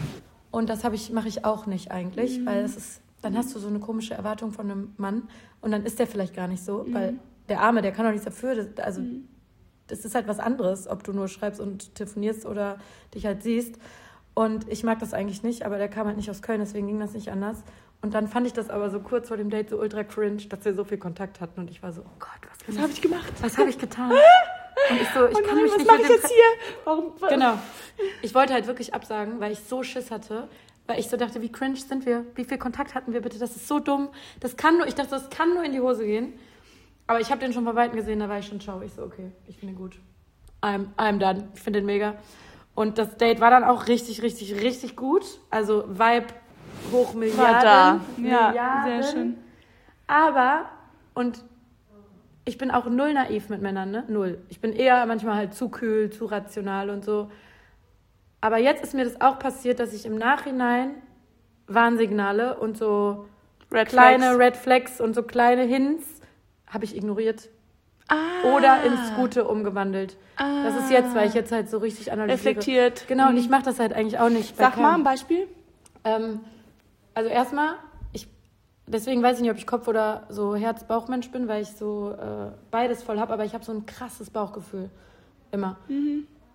Und 0.51 0.69
das 0.69 0.83
habe 0.83 0.95
ich, 0.95 1.11
mache 1.11 1.27
ich 1.27 1.45
auch 1.45 1.65
nicht 1.65 1.91
eigentlich, 1.91 2.45
weil 2.45 2.63
es 2.63 2.75
ist, 2.75 3.01
dann 3.21 3.37
hast 3.37 3.55
du 3.55 3.59
so 3.59 3.67
eine 3.67 3.79
komische 3.79 4.13
Erwartung 4.13 4.51
von 4.51 4.69
einem 4.69 4.93
Mann 4.97 5.29
und 5.61 5.71
dann 5.71 5.85
ist 5.85 5.99
der 5.99 6.07
vielleicht 6.07 6.35
gar 6.35 6.47
nicht 6.47 6.63
so, 6.63 6.83
Mhm. 6.83 6.93
weil 6.93 7.13
der 7.49 7.61
Arme, 7.61 7.81
der 7.81 7.91
kann 7.91 8.05
doch 8.05 8.11
nichts 8.11 8.25
dafür. 8.25 8.55
Das, 8.55 8.85
also 8.85 9.01
das 9.87 10.05
ist 10.05 10.15
halt 10.15 10.27
was 10.27 10.39
anderes, 10.39 10.87
ob 10.87 11.03
du 11.03 11.13
nur 11.13 11.27
schreibst 11.27 11.59
und 11.59 11.95
telefonierst 11.95 12.45
oder 12.45 12.77
dich 13.13 13.25
halt 13.25 13.43
siehst. 13.43 13.75
Und 14.33 14.69
ich 14.69 14.83
mag 14.83 14.99
das 14.99 15.13
eigentlich 15.13 15.43
nicht, 15.43 15.65
aber 15.65 15.77
der 15.77 15.89
kam 15.89 16.07
halt 16.07 16.15
nicht 16.17 16.29
aus 16.29 16.41
Köln, 16.41 16.61
deswegen 16.61 16.87
ging 16.87 16.99
das 16.99 17.13
nicht 17.13 17.29
anders. 17.31 17.63
Und 18.01 18.13
dann 18.15 18.27
fand 18.27 18.47
ich 18.47 18.53
das 18.53 18.69
aber 18.69 18.89
so 18.89 18.99
kurz 18.99 19.27
vor 19.27 19.37
dem 19.37 19.49
Date 19.49 19.69
so 19.69 19.79
ultra 19.79 20.03
cringe, 20.03 20.43
dass 20.49 20.65
wir 20.65 20.73
so 20.73 20.83
viel 20.83 20.97
Kontakt 20.97 21.39
hatten 21.39 21.59
und 21.59 21.69
ich 21.69 21.83
war 21.83 21.91
so, 21.91 22.01
oh 22.01 22.17
Gott, 22.19 22.29
was, 22.49 22.75
Was 22.75 22.81
habe 22.81 22.91
ich 22.91 23.01
gemacht? 23.01 23.31
was 23.41 23.57
habe 23.57 23.69
ich 23.69 23.77
getan? 23.77 24.11
Und 24.11 25.01
ich 25.01 25.07
so, 25.09 25.27
ich 25.27 25.37
oh 25.37 25.41
kann 25.41 25.55
nein, 25.55 25.63
mich 25.63 25.71
was 25.71 25.77
nicht 25.77 25.87
mache 25.87 26.01
ich 26.01 26.09
jetzt 26.09 26.27
hier? 26.27 26.43
Warum? 26.83 27.13
Genau. 27.29 27.53
Ich 28.23 28.33
wollte 28.33 28.53
halt 28.53 28.65
wirklich 28.65 28.95
absagen, 28.95 29.39
weil 29.39 29.51
ich 29.51 29.59
so 29.59 29.83
Schiss 29.83 30.09
hatte. 30.09 30.47
Weil 30.87 30.99
ich 30.99 31.09
so 31.09 31.15
dachte, 31.15 31.41
wie 31.43 31.51
cringe 31.51 31.75
sind 31.75 32.07
wir? 32.07 32.25
Wie 32.33 32.43
viel 32.43 32.57
Kontakt 32.57 32.95
hatten 32.95 33.13
wir 33.13 33.21
bitte? 33.21 33.37
Das 33.37 33.55
ist 33.55 33.67
so 33.67 33.79
dumm. 33.79 34.09
Das 34.39 34.57
kann 34.57 34.77
nur, 34.77 34.87
ich 34.87 34.95
dachte, 34.95 35.11
das 35.11 35.29
kann 35.29 35.53
nur 35.53 35.63
in 35.63 35.71
die 35.71 35.79
Hose 35.79 36.05
gehen. 36.05 36.33
Aber 37.05 37.19
ich 37.19 37.29
habe 37.29 37.39
den 37.39 37.53
schon 37.53 37.65
von 37.65 37.75
Weitem 37.75 37.95
gesehen, 37.95 38.19
da 38.19 38.27
war 38.27 38.39
ich 38.39 38.47
schon 38.47 38.59
schau. 38.61 38.81
Ich 38.81 38.93
so, 38.93 39.03
okay, 39.03 39.31
ich 39.47 39.57
finde 39.57 39.73
ihn 39.73 39.77
gut. 39.77 39.99
I'm, 40.61 40.87
I'm 40.97 41.19
done. 41.19 41.49
Ich 41.53 41.61
finde 41.61 41.79
den 41.79 41.85
mega. 41.85 42.15
Und 42.73 42.97
das 42.97 43.17
Date 43.17 43.39
war 43.39 43.51
dann 43.51 43.63
auch 43.63 43.87
richtig, 43.87 44.21
richtig, 44.21 44.55
richtig 44.61 44.95
gut. 44.95 45.23
Also 45.49 45.85
Vibe 45.87 46.27
hoch 46.91 47.13
Milliarden. 47.13 47.43
War 47.45 47.61
da. 47.61 47.99
Ja, 48.17 48.47
Milliarden. 48.47 49.03
sehr 49.03 49.11
schön. 49.11 49.37
Aber, 50.07 50.65
und 51.13 51.43
ich 52.45 52.57
bin 52.57 52.71
auch 52.71 52.85
null 52.85 53.13
naiv 53.13 53.49
mit 53.49 53.61
Männern, 53.61 53.91
ne? 53.91 54.03
Null. 54.07 54.39
Ich 54.49 54.59
bin 54.59 54.73
eher 54.73 55.05
manchmal 55.05 55.35
halt 55.35 55.53
zu 55.53 55.69
kühl, 55.69 56.09
zu 56.09 56.25
rational 56.25 56.89
und 56.89 57.05
so. 57.05 57.29
Aber 58.41 58.57
jetzt 58.57 58.83
ist 58.83 58.93
mir 58.93 59.03
das 59.05 59.21
auch 59.21 59.37
passiert, 59.39 59.79
dass 59.79 59.93
ich 59.93 60.05
im 60.05 60.17
Nachhinein 60.17 60.95
Warnsignale 61.67 62.57
und 62.57 62.77
so 62.77 63.27
Red 63.71 63.89
kleine 63.89 64.23
Flags. 64.35 64.39
Red 64.39 64.57
Flags 64.57 65.01
und 65.01 65.13
so 65.13 65.23
kleine 65.23 65.63
Hints 65.63 66.05
habe 66.67 66.83
ich 66.85 66.95
ignoriert. 66.95 67.49
oder 68.43 68.83
ins 68.83 69.13
Gute 69.15 69.45
umgewandelt. 69.45 70.17
Das 70.37 70.75
ist 70.75 70.91
jetzt, 70.91 71.15
weil 71.15 71.27
ich 71.29 71.33
jetzt 71.33 71.51
halt 71.51 71.69
so 71.69 71.77
richtig 71.77 72.11
analysiere. 72.11 72.37
Reflektiert. 72.39 73.07
Genau, 73.07 73.29
und 73.29 73.37
ich 73.37 73.47
mache 73.49 73.63
das 73.63 73.79
halt 73.79 73.93
eigentlich 73.93 74.19
auch 74.19 74.29
nicht. 74.29 74.57
Sag 74.57 74.75
mal 74.77 74.95
ein 74.95 75.03
Beispiel. 75.03 75.47
ähm, 76.03 76.41
also 77.13 77.29
erstmal, 77.29 77.75
ich, 78.13 78.27
deswegen 78.87 79.21
weiß 79.21 79.37
ich 79.37 79.41
nicht, 79.41 79.51
ob 79.51 79.57
ich 79.57 79.67
Kopf- 79.67 79.87
oder 79.87 80.25
so 80.29 80.55
Herz-Bauchmensch 80.55 81.31
bin, 81.31 81.47
weil 81.47 81.61
ich 81.61 81.69
so 81.69 82.11
äh, 82.11 82.51
beides 82.71 83.03
voll 83.03 83.19
habe, 83.19 83.33
aber 83.33 83.45
ich 83.45 83.53
habe 83.53 83.63
so 83.63 83.71
ein 83.71 83.85
krasses 83.85 84.29
Bauchgefühl. 84.29 84.89
Immer. 85.51 85.77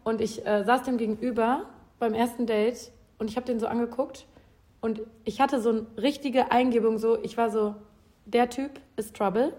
Und 0.05 0.21
ich 0.21 0.47
äh, 0.47 0.65
saß 0.65 0.85
dem 0.85 0.97
gegenüber 0.97 1.67
beim 1.99 2.15
ersten 2.15 2.47
Date 2.47 2.93
und 3.19 3.31
ich 3.31 3.37
habe 3.37 3.47
den 3.47 3.59
so 3.59 3.67
angeguckt 3.67 4.27
und 4.81 5.03
ich 5.25 5.41
hatte 5.41 5.61
so 5.61 5.71
eine 5.71 5.87
richtige 5.97 6.51
Eingebung, 6.51 6.99
so, 6.99 7.19
ich 7.23 7.37
war 7.37 7.51
so, 7.51 7.75
der 8.25 8.49
Typ 8.51 8.81
ist 8.97 9.17
Trouble. 9.17 9.53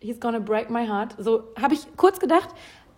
He's 0.00 0.18
gonna 0.18 0.40
break 0.40 0.70
my 0.70 0.86
heart. 0.86 1.14
So 1.18 1.44
habe 1.60 1.74
ich 1.74 1.86
kurz 1.96 2.18
gedacht, 2.18 2.48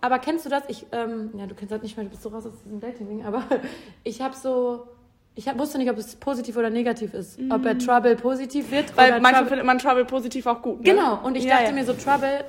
aber 0.01 0.19
kennst 0.19 0.45
du 0.45 0.49
das? 0.49 0.63
Ich, 0.67 0.85
ähm, 0.91 1.31
ja, 1.37 1.45
du 1.45 1.55
kennst 1.55 1.71
das 1.71 1.81
nicht 1.81 1.95
mehr, 1.95 2.05
du 2.05 2.09
bist 2.09 2.23
so 2.23 2.29
raus 2.29 2.45
aus 2.45 2.53
diesem 2.63 2.79
Dating-Ding, 2.79 3.23
aber 3.25 3.43
ich 4.03 4.21
habe 4.21 4.35
so, 4.35 4.87
ich 5.35 5.45
wusste 5.57 5.77
nicht, 5.77 5.89
ob 5.89 5.97
es 5.97 6.15
positiv 6.15 6.55
oder 6.57 6.69
negativ 6.69 7.13
ist. 7.13 7.37
Ob 7.49 7.65
er 7.65 7.77
Trouble 7.77 8.15
positiv 8.15 8.71
wird 8.71 8.91
Mhm. 8.91 8.97
Weil 8.97 9.11
oder 9.11 9.21
manchmal 9.21 9.33
Trouble 9.33 9.49
findet 9.49 9.65
man 9.65 9.79
Trouble 9.79 10.05
positiv 10.05 10.45
auch 10.47 10.61
gut. 10.61 10.77
Ne? 10.81 10.91
Genau, 10.91 11.19
und 11.23 11.35
ich 11.35 11.43
Ja, 11.43 11.55
dachte 11.57 11.65
ja. 11.67 11.71
mir 11.73 11.85
so, 11.85 11.93
Trouble, 11.93 12.45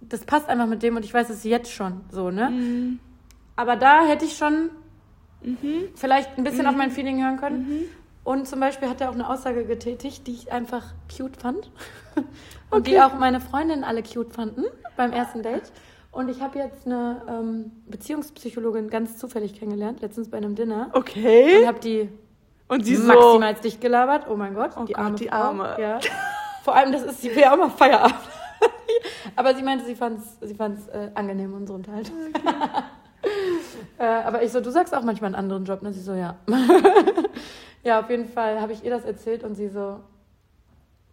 das 0.00 0.24
passt 0.24 0.48
einfach 0.48 0.66
mit 0.66 0.82
dem 0.82 0.96
und 0.96 1.04
ich 1.04 1.12
weiß 1.14 1.30
es 1.30 1.44
jetzt 1.44 1.72
schon 1.72 2.02
so, 2.10 2.30
ne? 2.30 2.50
Mhm. 2.50 2.98
Aber 3.56 3.76
da 3.76 4.06
hätte 4.06 4.24
ich 4.24 4.36
schon 4.36 4.70
vielleicht 5.94 6.36
ein 6.36 6.44
bisschen 6.44 6.66
auf 6.66 6.74
mein 6.74 6.90
Feeling 6.90 7.22
hören 7.22 7.38
können. 7.38 7.68
Mhm. 7.68 7.84
Und 8.24 8.46
zum 8.48 8.60
Beispiel 8.60 8.88
hat 8.88 9.00
er 9.00 9.08
auch 9.08 9.14
eine 9.14 9.28
Aussage 9.28 9.64
getätigt, 9.64 10.26
die 10.26 10.32
ich 10.32 10.52
einfach 10.52 10.84
cute 11.16 11.36
fand. 11.36 11.70
Und 12.70 12.86
die 12.86 13.00
auch 13.00 13.14
meine 13.14 13.40
Freundinnen 13.40 13.84
alle 13.84 14.02
cute 14.02 14.32
fanden 14.34 14.64
beim 14.96 15.12
ersten 15.12 15.42
Date. 15.42 15.72
Und 16.10 16.28
ich 16.30 16.40
habe 16.40 16.58
jetzt 16.58 16.86
eine 16.86 17.22
ähm, 17.28 17.72
Beziehungspsychologin 17.86 18.88
ganz 18.90 19.18
zufällig 19.18 19.54
kennengelernt, 19.54 20.00
letztens 20.00 20.30
bei 20.30 20.38
einem 20.38 20.54
Dinner. 20.54 20.90
Okay. 20.92 21.60
Und 21.60 21.66
habe 21.66 21.80
die 21.80 22.08
Und 22.68 22.84
sie 22.84 22.96
so. 22.96 23.06
maximal 23.06 23.54
dicht 23.54 23.80
gelabert. 23.80 24.26
Oh 24.28 24.36
mein 24.36 24.54
Gott, 24.54 24.70
Oh 24.76 24.84
die 24.84 24.94
Gott, 24.94 25.04
arme 25.04 25.16
die 25.16 25.28
Frau. 25.28 25.36
Arme. 25.36 25.76
Ja. 25.78 26.00
Vor 26.62 26.74
allem, 26.74 26.92
das 26.92 27.02
ist, 27.02 27.20
sie 27.22 27.30
will 27.34 27.42
ja 27.42 27.52
auch 27.52 27.58
mal 27.58 27.70
Feierabend. 27.70 28.16
aber 29.36 29.54
sie 29.54 29.62
meinte, 29.62 29.84
sie 29.84 29.94
fand 29.94 30.18
es 30.18 30.48
sie 30.48 30.54
fand's, 30.54 30.88
äh, 30.88 31.10
angenehm, 31.14 31.54
unsere 31.54 31.76
Unterhaltung. 31.78 32.16
äh, 33.98 34.04
aber 34.04 34.42
ich 34.42 34.50
so, 34.50 34.60
du 34.60 34.70
sagst 34.70 34.94
auch 34.94 35.02
manchmal 35.02 35.28
einen 35.28 35.34
anderen 35.36 35.64
Job, 35.64 35.82
ne? 35.82 35.92
Sie 35.92 36.00
so, 36.00 36.14
ja. 36.14 36.36
ja, 37.84 38.00
auf 38.00 38.10
jeden 38.10 38.26
Fall 38.28 38.60
habe 38.60 38.72
ich 38.72 38.82
ihr 38.84 38.90
das 38.90 39.04
erzählt 39.04 39.44
und 39.44 39.54
sie 39.54 39.68
so, 39.68 40.00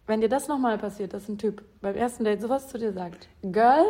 wenn 0.06 0.20
dir 0.20 0.28
das 0.28 0.48
nochmal 0.48 0.78
passiert, 0.78 1.14
dass 1.14 1.28
ein 1.28 1.38
Typ 1.38 1.62
beim 1.80 1.94
ersten 1.94 2.24
Date 2.24 2.40
sowas 2.40 2.68
zu 2.68 2.78
dir 2.78 2.92
sagt, 2.92 3.28
Girl, 3.42 3.84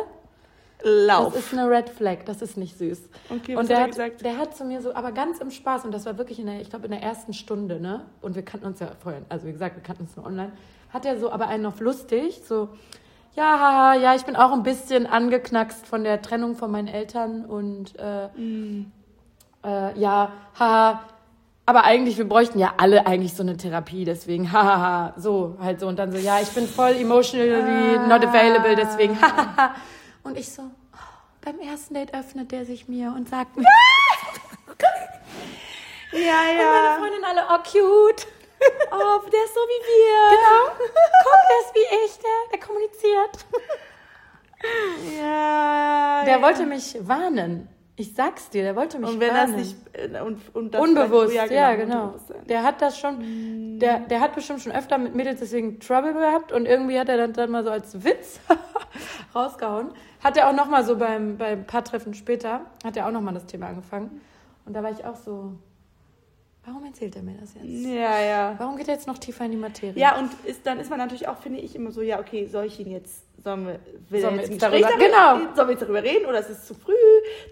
Lauf. 0.83 1.33
das 1.33 1.45
ist 1.45 1.53
eine 1.53 1.69
Red 1.69 1.89
Flag, 1.89 2.19
das 2.25 2.41
ist 2.41 2.55
nicht 2.57 2.77
süß. 2.77 2.99
Okay, 3.29 3.55
was 3.55 3.61
und 3.61 3.69
der 3.69 3.77
hat 3.77 3.83
er 3.83 4.09
gesagt? 4.09 4.21
der 4.23 4.37
hat 4.37 4.55
zu 4.55 4.63
mir 4.63 4.81
so, 4.81 4.93
aber 4.93 5.11
ganz 5.11 5.39
im 5.39 5.49
Spaß, 5.51 5.85
und 5.85 5.91
das 5.91 6.05
war 6.05 6.17
wirklich 6.17 6.39
in 6.39 6.45
der, 6.45 6.61
ich 6.61 6.69
glaube, 6.69 6.85
in 6.85 6.91
der 6.91 7.01
ersten 7.01 7.33
Stunde, 7.33 7.79
ne? 7.79 8.05
Und 8.21 8.35
wir 8.35 8.43
kannten 8.43 8.67
uns 8.67 8.79
ja 8.79 8.89
vorher, 9.01 9.21
also 9.29 9.47
wie 9.47 9.51
gesagt, 9.51 9.75
wir 9.75 9.83
kannten 9.83 10.03
uns 10.03 10.15
nur 10.15 10.25
online, 10.25 10.51
hat 10.93 11.05
er 11.05 11.17
so 11.19 11.31
aber 11.31 11.47
einen 11.47 11.65
auf 11.65 11.79
lustig, 11.79 12.41
so, 12.47 12.69
ja, 13.35 13.59
haha, 13.59 13.95
ja, 13.95 14.15
ich 14.15 14.23
bin 14.25 14.35
auch 14.35 14.51
ein 14.51 14.63
bisschen 14.63 15.05
angeknackst 15.07 15.85
von 15.85 16.03
der 16.03 16.21
Trennung 16.21 16.55
von 16.55 16.71
meinen 16.71 16.87
Eltern 16.87 17.45
und 17.45 17.93
äh, 17.99 18.27
Mm. 18.39 18.91
äh, 19.65 19.99
ja, 19.99 20.31
haha, 20.59 21.01
aber 21.65 21.83
eigentlich, 21.83 22.17
wir 22.17 22.27
bräuchten 22.29 22.59
ja 22.59 22.75
alle 22.77 23.05
eigentlich 23.05 23.33
so 23.33 23.43
eine 23.43 23.57
Therapie, 23.57 24.05
deswegen, 24.05 24.51
hahaha, 24.53 25.13
so, 25.17 25.57
halt 25.59 25.79
so. 25.79 25.87
Und 25.87 25.97
dann 25.99 26.11
so, 26.11 26.17
ja, 26.17 26.39
ich 26.39 26.49
bin 26.49 26.65
voll 26.67 26.93
emotionally 26.93 27.97
not 28.07 28.23
available, 28.23 28.75
deswegen, 28.75 29.19
hahaha. 29.21 29.75
Und 30.27 30.37
ich 30.37 30.51
so, 30.51 30.61
oh, 30.61 30.97
beim 31.41 31.59
ersten 31.59 31.93
Date 31.93 32.13
öffnet 32.13 32.51
der 32.51 32.65
sich 32.65 32.87
mir 32.89 33.13
und 33.15 33.29
sagt 33.29 33.55
mir, 33.55 33.63
Ja, 36.11 36.19
und 36.19 36.57
meine 36.57 36.61
ja. 36.61 36.95
Freundin 36.99 37.23
alle, 37.23 37.41
oh, 37.49 37.57
cute. 37.63 38.27
Oh, 38.91 39.19
der 39.31 39.43
ist 39.43 39.53
so 39.53 39.59
wie 39.61 39.81
wir. 39.87 40.37
Genau. 40.37 40.63
Guck, 41.23 41.41
der 41.49 41.59
ist 41.61 41.75
wie 41.75 41.87
ich, 42.05 42.17
der, 42.17 42.37
der 42.51 42.59
kommuniziert. 42.59 43.45
Ja. 45.17 46.23
Der 46.25 46.37
ja. 46.37 46.41
wollte 46.41 46.65
mich 46.65 46.97
warnen. 47.07 47.69
Ich 47.95 48.13
sag's 48.13 48.49
dir, 48.49 48.63
der 48.63 48.75
wollte 48.75 48.99
mich 48.99 49.09
Und 49.09 49.19
wenn 49.19 49.33
warnen. 49.33 49.53
das 49.57 49.65
nicht. 49.65 49.77
äh, 49.93 50.19
Und, 50.21 50.55
und 50.55 50.73
das 50.73 50.81
Unbewusst, 50.81 51.31
vielleicht- 51.31 51.51
ja, 51.51 51.75
genau. 51.75 52.03
Unterbewusstsein. 52.05 52.47
Der 52.47 52.63
hat 52.63 52.81
das 52.81 52.99
schon, 52.99 53.79
der, 53.79 53.99
der 54.01 54.19
hat 54.21 54.33
bestimmt 54.35 54.61
schon 54.61 54.71
öfter 54.71 54.97
mit 54.97 55.15
Mädels 55.15 55.39
deswegen 55.39 55.79
Trouble 55.79 56.13
gehabt 56.13 56.51
und 56.51 56.65
irgendwie 56.65 56.99
hat 56.99 57.09
er 57.09 57.17
dann, 57.17 57.33
dann 57.33 57.51
mal 57.51 57.63
so 57.63 57.69
als 57.71 58.03
Witz 58.03 58.39
rausgehauen. 59.35 59.91
Hat 60.23 60.37
er 60.37 60.49
auch 60.49 60.53
nochmal 60.53 60.85
so 60.85 60.97
beim, 60.97 61.37
beim 61.37 61.65
paar 61.65 61.83
Treffen 61.83 62.13
später, 62.13 62.61
hat 62.83 62.97
er 62.97 63.07
auch 63.07 63.11
nochmal 63.11 63.33
das 63.33 63.45
Thema 63.45 63.67
angefangen. 63.67 64.21
Und 64.65 64.73
da 64.73 64.83
war 64.83 64.91
ich 64.91 65.05
auch 65.05 65.15
so, 65.15 65.53
warum 66.65 66.85
erzählt 66.85 67.15
er 67.15 67.23
mir 67.23 67.35
das 67.39 67.53
jetzt? 67.53 67.65
Ja, 67.65 68.19
ja. 68.19 68.55
Warum 68.57 68.77
geht 68.77 68.87
er 68.87 68.95
jetzt 68.95 69.07
noch 69.07 69.17
tiefer 69.17 69.45
in 69.45 69.51
die 69.51 69.57
Materie? 69.57 69.99
Ja, 69.99 70.17
und 70.17 70.33
ist, 70.45 70.65
dann 70.65 70.79
ist 70.79 70.89
man 70.89 70.99
natürlich 70.99 71.27
auch, 71.27 71.37
finde 71.37 71.59
ich, 71.59 71.75
immer 71.75 71.91
so, 71.91 72.01
ja, 72.01 72.19
okay, 72.19 72.45
soll 72.47 72.65
ich 72.65 72.79
ihn 72.79 72.91
jetzt, 72.91 73.23
sollen 73.43 73.67
wir, 73.67 73.79
will 74.09 74.21
Sollen 74.21 74.33
wir 74.35 74.41
jetzt 74.41 74.51
jetzt 74.51 74.61
darüber- 74.63 74.87
darüber, 74.87 75.05
genau. 75.05 75.53
sollen 75.55 75.67
wir 75.67 75.71
jetzt 75.73 75.81
darüber 75.83 76.03
reden 76.03 76.25
oder 76.25 76.39
ist 76.39 76.49
es 76.49 76.65
zu 76.65 76.73
früh? 76.73 76.93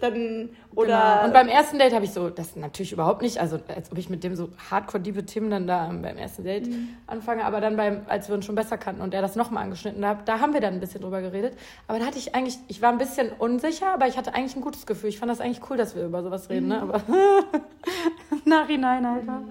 Dann, 0.01 0.49
oder. 0.75 0.87
Genau. 0.87 1.25
Und 1.25 1.33
beim 1.33 1.47
ersten 1.47 1.79
Date 1.79 1.93
habe 1.93 2.03
ich 2.05 2.11
so, 2.11 2.29
das 2.29 2.55
natürlich 2.55 2.91
überhaupt 2.91 3.21
nicht, 3.21 3.37
also 3.39 3.59
als 3.73 3.91
ob 3.91 3.97
ich 3.97 4.09
mit 4.09 4.23
dem 4.23 4.35
so 4.35 4.49
hardcore 4.69 5.01
diebe 5.01 5.25
Themen 5.25 5.49
dann 5.49 5.67
da 5.67 5.85
beim 5.87 6.17
ersten 6.17 6.43
Date 6.43 6.67
Mhm. 6.67 6.89
anfange, 7.07 7.45
aber 7.45 7.61
dann 7.61 7.77
beim, 7.77 8.01
als 8.07 8.27
wir 8.27 8.35
uns 8.35 8.45
schon 8.45 8.55
besser 8.55 8.77
kannten 8.77 9.01
und 9.01 9.13
er 9.13 9.21
das 9.21 9.35
nochmal 9.35 9.63
angeschnitten 9.63 10.05
hat, 10.05 10.27
da 10.27 10.39
haben 10.39 10.53
wir 10.53 10.59
dann 10.61 10.73
ein 10.73 10.79
bisschen 10.79 11.01
drüber 11.01 11.21
geredet. 11.21 11.53
Aber 11.87 11.99
da 11.99 12.05
hatte 12.05 12.17
ich 12.17 12.35
eigentlich, 12.35 12.57
ich 12.67 12.81
war 12.81 12.91
ein 12.91 12.97
bisschen 12.97 13.31
unsicher, 13.37 13.93
aber 13.93 14.07
ich 14.07 14.17
hatte 14.17 14.33
eigentlich 14.33 14.55
ein 14.55 14.61
gutes 14.61 14.85
Gefühl. 14.85 15.09
Ich 15.09 15.19
fand 15.19 15.31
das 15.31 15.39
eigentlich 15.39 15.61
cool, 15.69 15.77
dass 15.77 15.95
wir 15.95 16.03
über 16.05 16.23
sowas 16.23 16.49
reden, 16.49 16.65
Mhm. 16.65 16.69
ne? 16.69 16.81
Aber 16.81 17.01
Nachhinein, 18.45 19.05
Alter. 19.05 19.41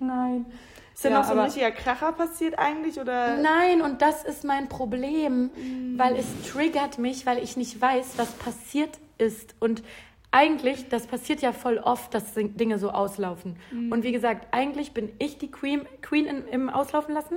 Nein. 0.00 0.46
Ist 0.94 1.04
denn 1.04 1.12
Ja, 1.12 1.18
noch 1.18 1.26
so 1.26 1.32
ein 1.32 1.40
richtiger 1.40 1.70
Kracher 1.72 2.12
passiert 2.12 2.58
eigentlich? 2.58 2.98
Oder? 3.00 3.36
Nein, 3.38 3.82
und 3.82 4.00
das 4.00 4.24
ist 4.24 4.44
mein 4.44 4.68
Problem, 4.68 5.50
Mhm. 5.54 5.98
weil 5.98 6.16
es 6.16 6.26
triggert 6.50 6.98
mich, 6.98 7.26
weil 7.26 7.42
ich 7.42 7.56
nicht 7.56 7.80
weiß, 7.80 8.14
was 8.16 8.30
passiert 8.32 8.98
ist. 9.18 9.54
Und 9.60 9.82
eigentlich, 10.30 10.88
das 10.88 11.06
passiert 11.06 11.42
ja 11.42 11.52
voll 11.52 11.78
oft, 11.78 12.12
dass 12.14 12.34
Ding- 12.34 12.56
Dinge 12.56 12.78
so 12.78 12.90
auslaufen. 12.90 13.56
Mhm. 13.70 13.92
Und 13.92 14.02
wie 14.04 14.12
gesagt, 14.12 14.48
eigentlich 14.52 14.92
bin 14.92 15.12
ich 15.18 15.38
die 15.38 15.50
Queen, 15.50 15.86
Queen 16.02 16.26
in, 16.26 16.46
im 16.48 16.68
Auslaufen 16.70 17.14
lassen. 17.14 17.36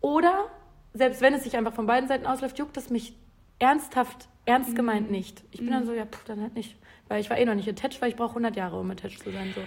Oder, 0.00 0.46
selbst 0.94 1.20
wenn 1.20 1.34
es 1.34 1.44
sich 1.44 1.56
einfach 1.56 1.72
von 1.74 1.86
beiden 1.86 2.08
Seiten 2.08 2.26
ausläuft, 2.26 2.58
juckt 2.58 2.76
es 2.76 2.90
mich 2.90 3.14
ernsthaft, 3.58 4.26
Mhm. 4.46 4.52
ernst 4.52 4.74
gemeint 4.76 5.10
nicht. 5.10 5.44
Ich 5.50 5.60
bin 5.60 5.70
dann 5.70 5.84
so, 5.86 5.92
ja, 5.92 6.06
pff, 6.06 6.24
dann 6.24 6.40
halt 6.40 6.54
nicht. 6.54 6.76
Weil 7.08 7.20
ich 7.20 7.28
war 7.28 7.38
eh 7.38 7.44
noch 7.44 7.54
nicht 7.54 7.68
attached, 7.68 8.00
weil 8.00 8.08
ich 8.10 8.16
brauche 8.16 8.30
100 8.34 8.56
Jahre, 8.56 8.78
um 8.80 8.90
attached 8.90 9.22
zu 9.22 9.30
sein. 9.30 9.52
So. 9.54 9.60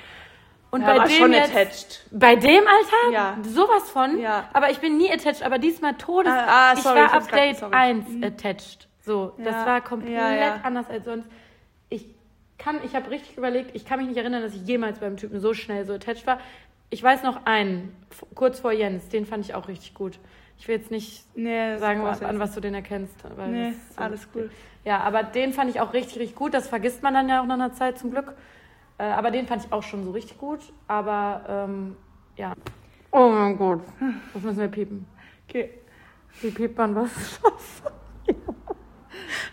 Und 0.73 0.81
Ja, 0.81 0.87
bei 0.87 0.97
war 0.97 1.07
dem 1.07 1.15
schon 1.17 1.33
jetzt, 1.33 1.51
attached. 1.55 2.01
bei 2.09 2.35
dem, 2.35 2.63
Alter? 2.65 3.11
Ja. 3.11 3.37
Sowas 3.43 3.91
von. 3.91 4.17
Ja. 4.19 4.49
Aber 4.53 4.71
ich 4.71 4.79
bin 4.79 4.97
nie 4.97 5.11
attached, 5.11 5.43
aber 5.43 5.59
diesmal 5.59 5.93
Todes. 5.93 6.33
Ah, 6.33 6.71
ah, 6.71 6.75
sorry, 6.75 6.99
ich 7.05 7.11
war 7.11 7.13
ab 7.13 7.27
grad- 7.27 7.39
Date 7.39 7.57
sorry. 7.57 7.75
1 7.75 8.23
attached. 8.23 8.87
So, 9.01 9.33
das 9.37 9.53
Ja. 9.53 9.65
war 9.67 9.81
komplett 9.81 10.13
Ja, 10.13 10.61
anders 10.63 10.89
als 10.89 11.05
sonst. 11.05 11.29
Ich 11.89 12.07
kann, 12.57 12.77
ich 12.83 12.95
habe 12.95 13.11
richtig 13.11 13.37
überlegt, 13.37 13.75
ich 13.75 13.85
kann 13.85 13.99
mich 13.99 14.07
nicht 14.07 14.17
erinnern, 14.17 14.41
dass 14.41 14.55
ich 14.55 14.65
jemals 14.65 14.97
beim 14.97 15.15
Typen 15.15 15.39
so 15.39 15.53
schnell 15.53 15.85
so 15.85 15.93
attached 15.93 16.25
war. 16.25 16.39
Ich 16.89 17.03
weiß 17.03 17.21
noch 17.21 17.45
einen, 17.45 17.95
kurz 18.33 18.59
vor 18.59 18.71
Jens, 18.71 19.07
den 19.09 19.27
fand 19.27 19.45
ich 19.45 19.53
auch 19.53 19.67
richtig 19.67 19.93
gut. 19.93 20.17
Ich 20.57 20.67
will 20.67 20.77
jetzt 20.77 20.89
nicht 20.89 21.23
Nee, 21.35 21.73
das 21.73 21.81
sagen, 21.81 22.01
was, 22.03 22.23
an 22.23 22.39
was 22.39 22.55
du 22.55 22.61
den 22.61 22.73
erkennst. 22.73 23.13
Weil 23.35 23.49
Nee, 23.49 23.73
das 23.89 23.95
so- 23.95 24.01
alles 24.01 24.27
cool. 24.33 24.49
Ja, 24.85 25.01
aber 25.01 25.21
den 25.21 25.53
fand 25.53 25.69
ich 25.69 25.81
auch 25.81 25.93
richtig, 25.93 26.17
richtig 26.17 26.35
gut. 26.35 26.55
Das 26.55 26.67
vergisst 26.67 27.03
man 27.03 27.13
dann 27.13 27.29
ja 27.29 27.41
auch 27.41 27.45
nach 27.45 27.55
einer 27.55 27.73
Zeit 27.73 27.99
zum 27.99 28.09
Glück. 28.09 28.33
Äh, 28.97 29.03
aber 29.05 29.31
den 29.31 29.47
fand 29.47 29.65
ich 29.65 29.71
auch 29.71 29.83
schon 29.83 30.03
so 30.03 30.11
richtig 30.11 30.37
gut. 30.37 30.59
Aber 30.87 31.43
ähm, 31.47 31.95
ja. 32.35 32.53
Oh 33.11 33.29
mein 33.29 33.57
Gott. 33.57 33.81
Das 34.33 34.41
müssen 34.43 34.59
wir 34.59 34.67
piepen. 34.67 35.05
Okay. 35.47 35.79
Wie 36.41 36.49
piept 36.51 36.77
man 36.77 36.95
was? 36.95 37.11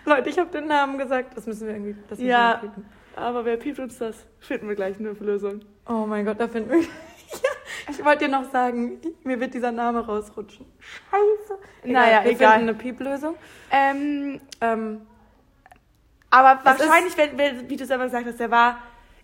Leute, 0.05 0.31
ich 0.31 0.39
habe 0.39 0.51
den 0.51 0.67
Namen 0.67 0.99
gesagt. 0.99 1.37
Das 1.37 1.47
müssen 1.47 1.67
wir 1.67 1.75
irgendwie. 1.75 1.97
Das 2.09 2.19
müssen 2.19 2.29
Ja. 2.31 2.59
wir 2.63 2.69
piepen. 2.69 2.87
Aber 3.17 3.45
wer 3.45 3.57
piept 3.57 3.79
uns 3.79 3.99
das? 3.99 4.27
Finden 4.39 4.69
wir 4.69 4.75
gleich 4.77 4.99
eine 4.99 5.11
Lösung. 5.13 5.61
Oh 5.87 6.07
mein 6.07 6.25
Gott, 6.25 6.41
da 6.41 6.49
finden 6.49 6.71
wir. 6.71 6.79
ich 7.91 8.05
wollte 8.05 8.27
dir 8.27 8.31
noch 8.31 8.51
sagen, 8.51 8.99
mir 9.25 9.39
wird 9.41 9.53
dieser 9.53 9.73
Name 9.73 10.05
rausrutschen. 10.07 10.65
Scheiße. 10.79 11.59
Naja, 11.85 12.25
wir 12.25 12.31
egal. 12.33 12.53
finden 12.55 12.69
eine 12.71 12.79
Pieplösung. 12.79 13.35
Ähm, 13.71 14.41
Ähm, 14.61 15.03
aber 16.31 16.61
Es 16.65 16.81
ist- 16.81 16.89
wahrscheinlich, 16.89 17.17
wenn, 17.19 17.37
wenn, 17.39 17.69
wie 17.69 17.77
du 17.77 17.85
selber 17.85 18.05
gesagt 18.05 18.27
hast, 18.27 18.39
der 18.41 18.51
war, 18.51 18.79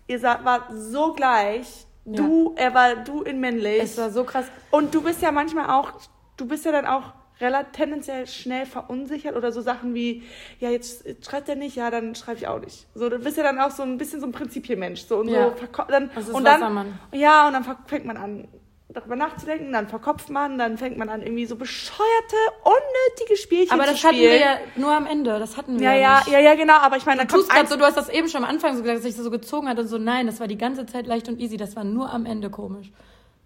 ihr 0.07 0.19
sa- 0.19 0.39
war 0.43 0.67
so 0.73 1.13
gleich. 1.13 1.85
Ja. 2.05 2.13
Du, 2.15 2.53
er 2.55 2.73
war 2.73 2.95
du 2.95 3.21
in 3.23 3.39
männlich. 3.39 3.81
es 3.83 3.97
war 3.97 4.09
so 4.09 4.23
krass. 4.23 4.45
Und 4.71 4.95
du 4.95 5.01
bist 5.01 5.21
ja 5.21 5.31
manchmal 5.31 5.69
auch, 5.69 5.91
du 6.37 6.47
bist 6.47 6.63
ja 6.65 6.71
dann 6.71 6.85
auch 6.85 7.13
relativ 7.39 7.73
tendenziell 7.73 8.25
schnell 8.25 8.65
verunsichert 8.65 9.35
oder 9.35 9.51
so 9.51 9.61
Sachen 9.61 9.93
wie, 9.93 10.23
ja, 10.59 10.69
jetzt 10.69 11.05
schreibt 11.23 11.49
er 11.49 11.55
nicht, 11.55 11.75
ja, 11.75 11.91
dann 11.91 12.15
schreibe 12.15 12.37
ich 12.39 12.47
auch 12.47 12.59
nicht. 12.59 12.87
So, 12.95 13.09
du 13.09 13.19
bist 13.19 13.37
ja 13.37 13.43
dann 13.43 13.59
auch 13.59 13.69
so 13.71 13.83
ein 13.83 13.97
bisschen 13.97 14.19
so 14.21 14.25
ein 14.25 14.31
Prinzipienmensch. 14.31 15.01
So 15.05 15.17
und 15.17 15.27
Ja. 15.27 15.49
so 15.49 15.83
dann, 15.89 16.09
ist 16.11 16.29
und 16.29 16.45
dann, 16.45 16.61
Wassermann. 16.61 16.99
Ja, 17.11 17.47
und 17.47 17.53
dann 17.53 17.63
fängt 17.85 18.05
man 18.05 18.17
an, 18.17 18.47
darüber 18.89 19.15
nachzudenken, 19.15 19.73
dann 19.73 19.87
verkopft 19.87 20.29
man, 20.29 20.57
dann 20.57 20.77
fängt 20.77 20.97
man 20.97 21.09
an, 21.09 21.21
irgendwie 21.21 21.45
so 21.45 21.55
bescheuerte, 21.57 22.35
unnötige 22.63 23.37
Spielchen 23.37 23.71
Aber 23.73 23.83
zu 23.83 23.91
das 23.91 24.03
hatten 24.03 24.15
spielen. 24.15 24.31
wir 24.31 24.39
ja 24.39 24.57
nur 24.75 24.91
am 24.95 25.05
Ende. 25.05 25.37
Das 25.39 25.57
hatten 25.57 25.79
wir 25.79 25.93
ja, 25.93 25.93
ja, 25.93 26.23
ja, 26.31 26.39
ja, 26.39 26.55
genau, 26.55 26.75
aber 26.77 26.97
ich 26.97 27.05
meine, 27.05 27.19
dann 27.19 27.27
Du 27.27 27.35
kommt 27.35 27.51
eins, 27.51 27.69
so, 27.69 27.75
du 27.77 27.83
hast 27.83 27.97
das 27.97 28.09
eben 28.09 28.29
schon 28.29 28.43
am 28.43 28.49
Anfang 28.49 28.75
so 28.75 28.81
gesagt, 28.81 28.97
dass 28.99 29.03
sich 29.03 29.15
das 29.15 29.23
so 29.25 29.31
gezogen 29.31 29.67
hat 29.67 29.77
und 29.77 29.87
so, 29.87 29.97
nein, 29.97 30.25
das 30.25 30.39
war 30.39 30.47
die 30.47 30.57
ganze 30.57 30.85
Zeit 30.85 31.05
leicht 31.05 31.27
und 31.27 31.39
easy, 31.39 31.57
das 31.57 31.75
war 31.75 31.83
nur 31.83 32.11
am 32.11 32.25
Ende 32.25 32.49
komisch. 32.49 32.91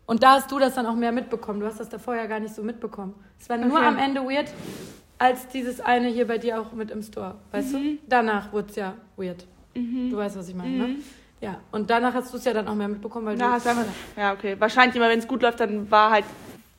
Und 0.05 0.23
da 0.23 0.33
hast 0.33 0.51
du 0.51 0.59
das 0.59 0.75
dann 0.75 0.85
auch 0.85 0.95
mehr 0.95 1.11
mitbekommen. 1.11 1.59
Du 1.61 1.65
hast 1.65 1.79
das 1.79 1.87
davor 1.89 2.15
ja 2.15 2.25
gar 2.25 2.39
nicht 2.39 2.53
so 2.53 2.61
mitbekommen. 2.63 3.13
Es 3.39 3.47
war 3.49 3.57
nur 3.57 3.77
Okay. 3.77 3.85
am 3.87 3.97
Ende 3.97 4.21
weird, 4.21 4.51
als 5.17 5.47
dieses 5.47 5.79
eine 5.79 6.09
hier 6.09 6.27
bei 6.27 6.37
dir 6.37 6.59
auch 6.59 6.73
mit 6.73 6.91
im 6.91 7.01
Store. 7.01 7.35
Weißt 7.51 7.73
Mhm. 7.73 7.77
du? 7.77 7.97
Danach 8.07 8.51
wurde 8.51 8.67
es 8.69 8.75
ja 8.75 8.93
weird. 9.17 9.45
Du 9.73 10.17
weißt, 10.17 10.37
was 10.37 10.49
ich 10.49 10.55
meine, 10.55 10.69
ne? 10.77 10.95
Ja. 11.41 11.59
Und 11.71 11.89
danach 11.89 12.13
hast 12.13 12.31
du 12.33 12.37
es 12.37 12.45
ja 12.45 12.53
dann 12.53 12.67
auch 12.67 12.75
mehr 12.75 12.87
mitbekommen, 12.87 13.25
weil 13.25 13.35
Na, 13.35 13.57
du. 13.57 13.63
du 13.63 13.69
einfach, 13.69 13.85
ja, 14.15 14.33
okay. 14.33 14.55
Wahrscheinlich 14.59 14.95
immer, 14.95 15.09
wenn 15.09 15.19
es 15.19 15.27
gut 15.27 15.41
läuft, 15.41 15.59
dann 15.59 15.89
war 15.89 16.11
halt, 16.11 16.25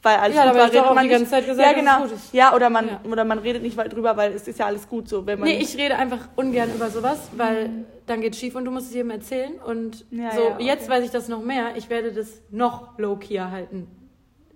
weil 0.05 0.17
alles 0.17 0.37
Ja, 0.37 0.47
gut 0.53 0.75
war, 0.75 0.91
auch 0.91 0.95
man 0.95 1.03
die 1.05 1.09
nicht. 1.11 1.19
ganze 1.19 1.31
Zeit 1.33 1.47
gesagt, 1.47 1.59
ja, 1.67 1.73
dass 1.75 1.83
es 1.83 1.85
genau. 1.97 2.03
gut 2.07 2.13
ist. 2.17 2.33
Ja, 2.35 2.55
oder 2.55 2.71
man, 2.71 2.89
Ja. 2.89 3.01
oder 3.11 3.25
man 3.25 3.39
redet 3.41 3.63
nicht 3.63 3.77
weit 3.77 3.93
drüber, 3.93 4.17
weil 4.17 4.33
es 4.33 4.47
ist 4.47 4.59
ja 4.61 4.67
alles 4.67 4.89
gut 4.89 5.09
so, 5.09 5.27
wenn 5.27 5.41
man. 5.41 5.49
Nee, 5.49 5.59
ich 5.59 5.77
rede 5.77 5.97
einfach 5.97 6.29
ungern 6.37 6.71
über 6.75 6.91
sowas, 6.91 7.29
weil 7.37 7.71
dann 8.07 8.21
geht's 8.21 8.39
schief 8.39 8.55
und 8.55 8.65
du 8.65 8.71
musst 8.71 8.87
es 8.89 8.95
jedem 8.95 9.11
erzählen. 9.11 9.53
Und 9.65 10.05
Ja, 10.11 10.31
so, 10.31 10.41
ja, 10.43 10.55
okay. 10.55 10.65
jetzt 10.65 10.89
weiß 10.89 11.05
ich 11.05 11.11
das 11.11 11.27
noch 11.29 11.43
mehr. 11.43 11.77
Ich 11.77 11.91
werde 11.91 12.13
das 12.13 12.41
noch 12.51 12.97
low-key 12.99 13.39
halten 13.41 13.89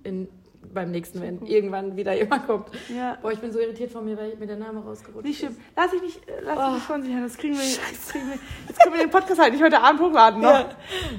in, 0.04 0.28
beim 0.76 0.92
nächsten, 0.92 1.20
wenn 1.20 1.44
irgendwann 1.44 1.96
wieder 1.96 2.14
jemand 2.14 2.46
kommt. 2.46 2.68
Ja. 2.94 3.18
Boah, 3.20 3.32
ich 3.32 3.40
bin 3.40 3.50
so 3.50 3.58
irritiert 3.58 3.90
von 3.90 4.04
mir, 4.04 4.16
weil 4.16 4.36
mir 4.36 4.46
der 4.46 4.56
Name 4.56 4.78
rausgerutscht 4.80 5.24
Nicht 5.26 5.42
ist. 5.42 5.48
schlimm. 5.48 5.56
Lass 5.74 5.92
ich 5.92 6.02
nicht, 6.02 6.28
äh, 6.28 6.32
lass 6.44 6.56
Oh. 6.56 6.62
dich 6.66 6.74
nicht 6.74 6.84
verunsichern. 6.86 7.22
Das 7.24 7.36
kriegen 7.36 7.54
wir, 7.54 7.60
das 7.62 8.08
kriegen 8.08 8.28
wir. 8.28 8.38
Jetzt 8.68 8.80
können 8.80 8.94
wir 8.94 9.00
den 9.00 9.10
Podcast 9.10 9.40
halt 9.40 9.52
nicht 9.52 9.62
heute 9.64 9.80
Abend 9.82 10.00
hochladen, 10.00 10.40
ne? 10.40 10.46
Ja. 10.46 10.68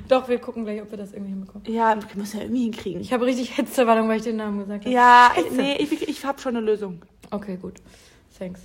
Doch, 0.08 0.30
wir 0.30 0.39
gucken 0.39 0.64
gleich, 0.64 0.82
ob 0.82 0.89
wir 0.91 0.97
das 0.97 1.12
irgendwie 1.12 1.32
hinbekommen. 1.32 1.68
Ja, 1.70 1.95
wir 1.95 2.16
müssen 2.16 2.38
ja 2.38 2.43
irgendwie 2.43 2.64
hinkriegen. 2.64 3.01
Ich 3.01 3.12
habe 3.12 3.26
richtig 3.26 3.55
Hitzewallung, 3.55 4.08
weil 4.08 4.18
ich 4.18 4.24
den 4.24 4.38
Namen 4.38 4.60
gesagt 4.60 4.86
habe. 4.86 4.93
Ja, 4.95 5.32
Scheiße. 5.36 5.53
nee, 5.55 5.76
ich, 5.80 6.08
ich 6.08 6.24
habe 6.26 6.39
schon 6.39 6.55
eine 6.55 6.66
Lösung. 6.66 7.01
Okay, 7.32 7.58
gut. 7.62 7.76
Thanks. 8.39 8.62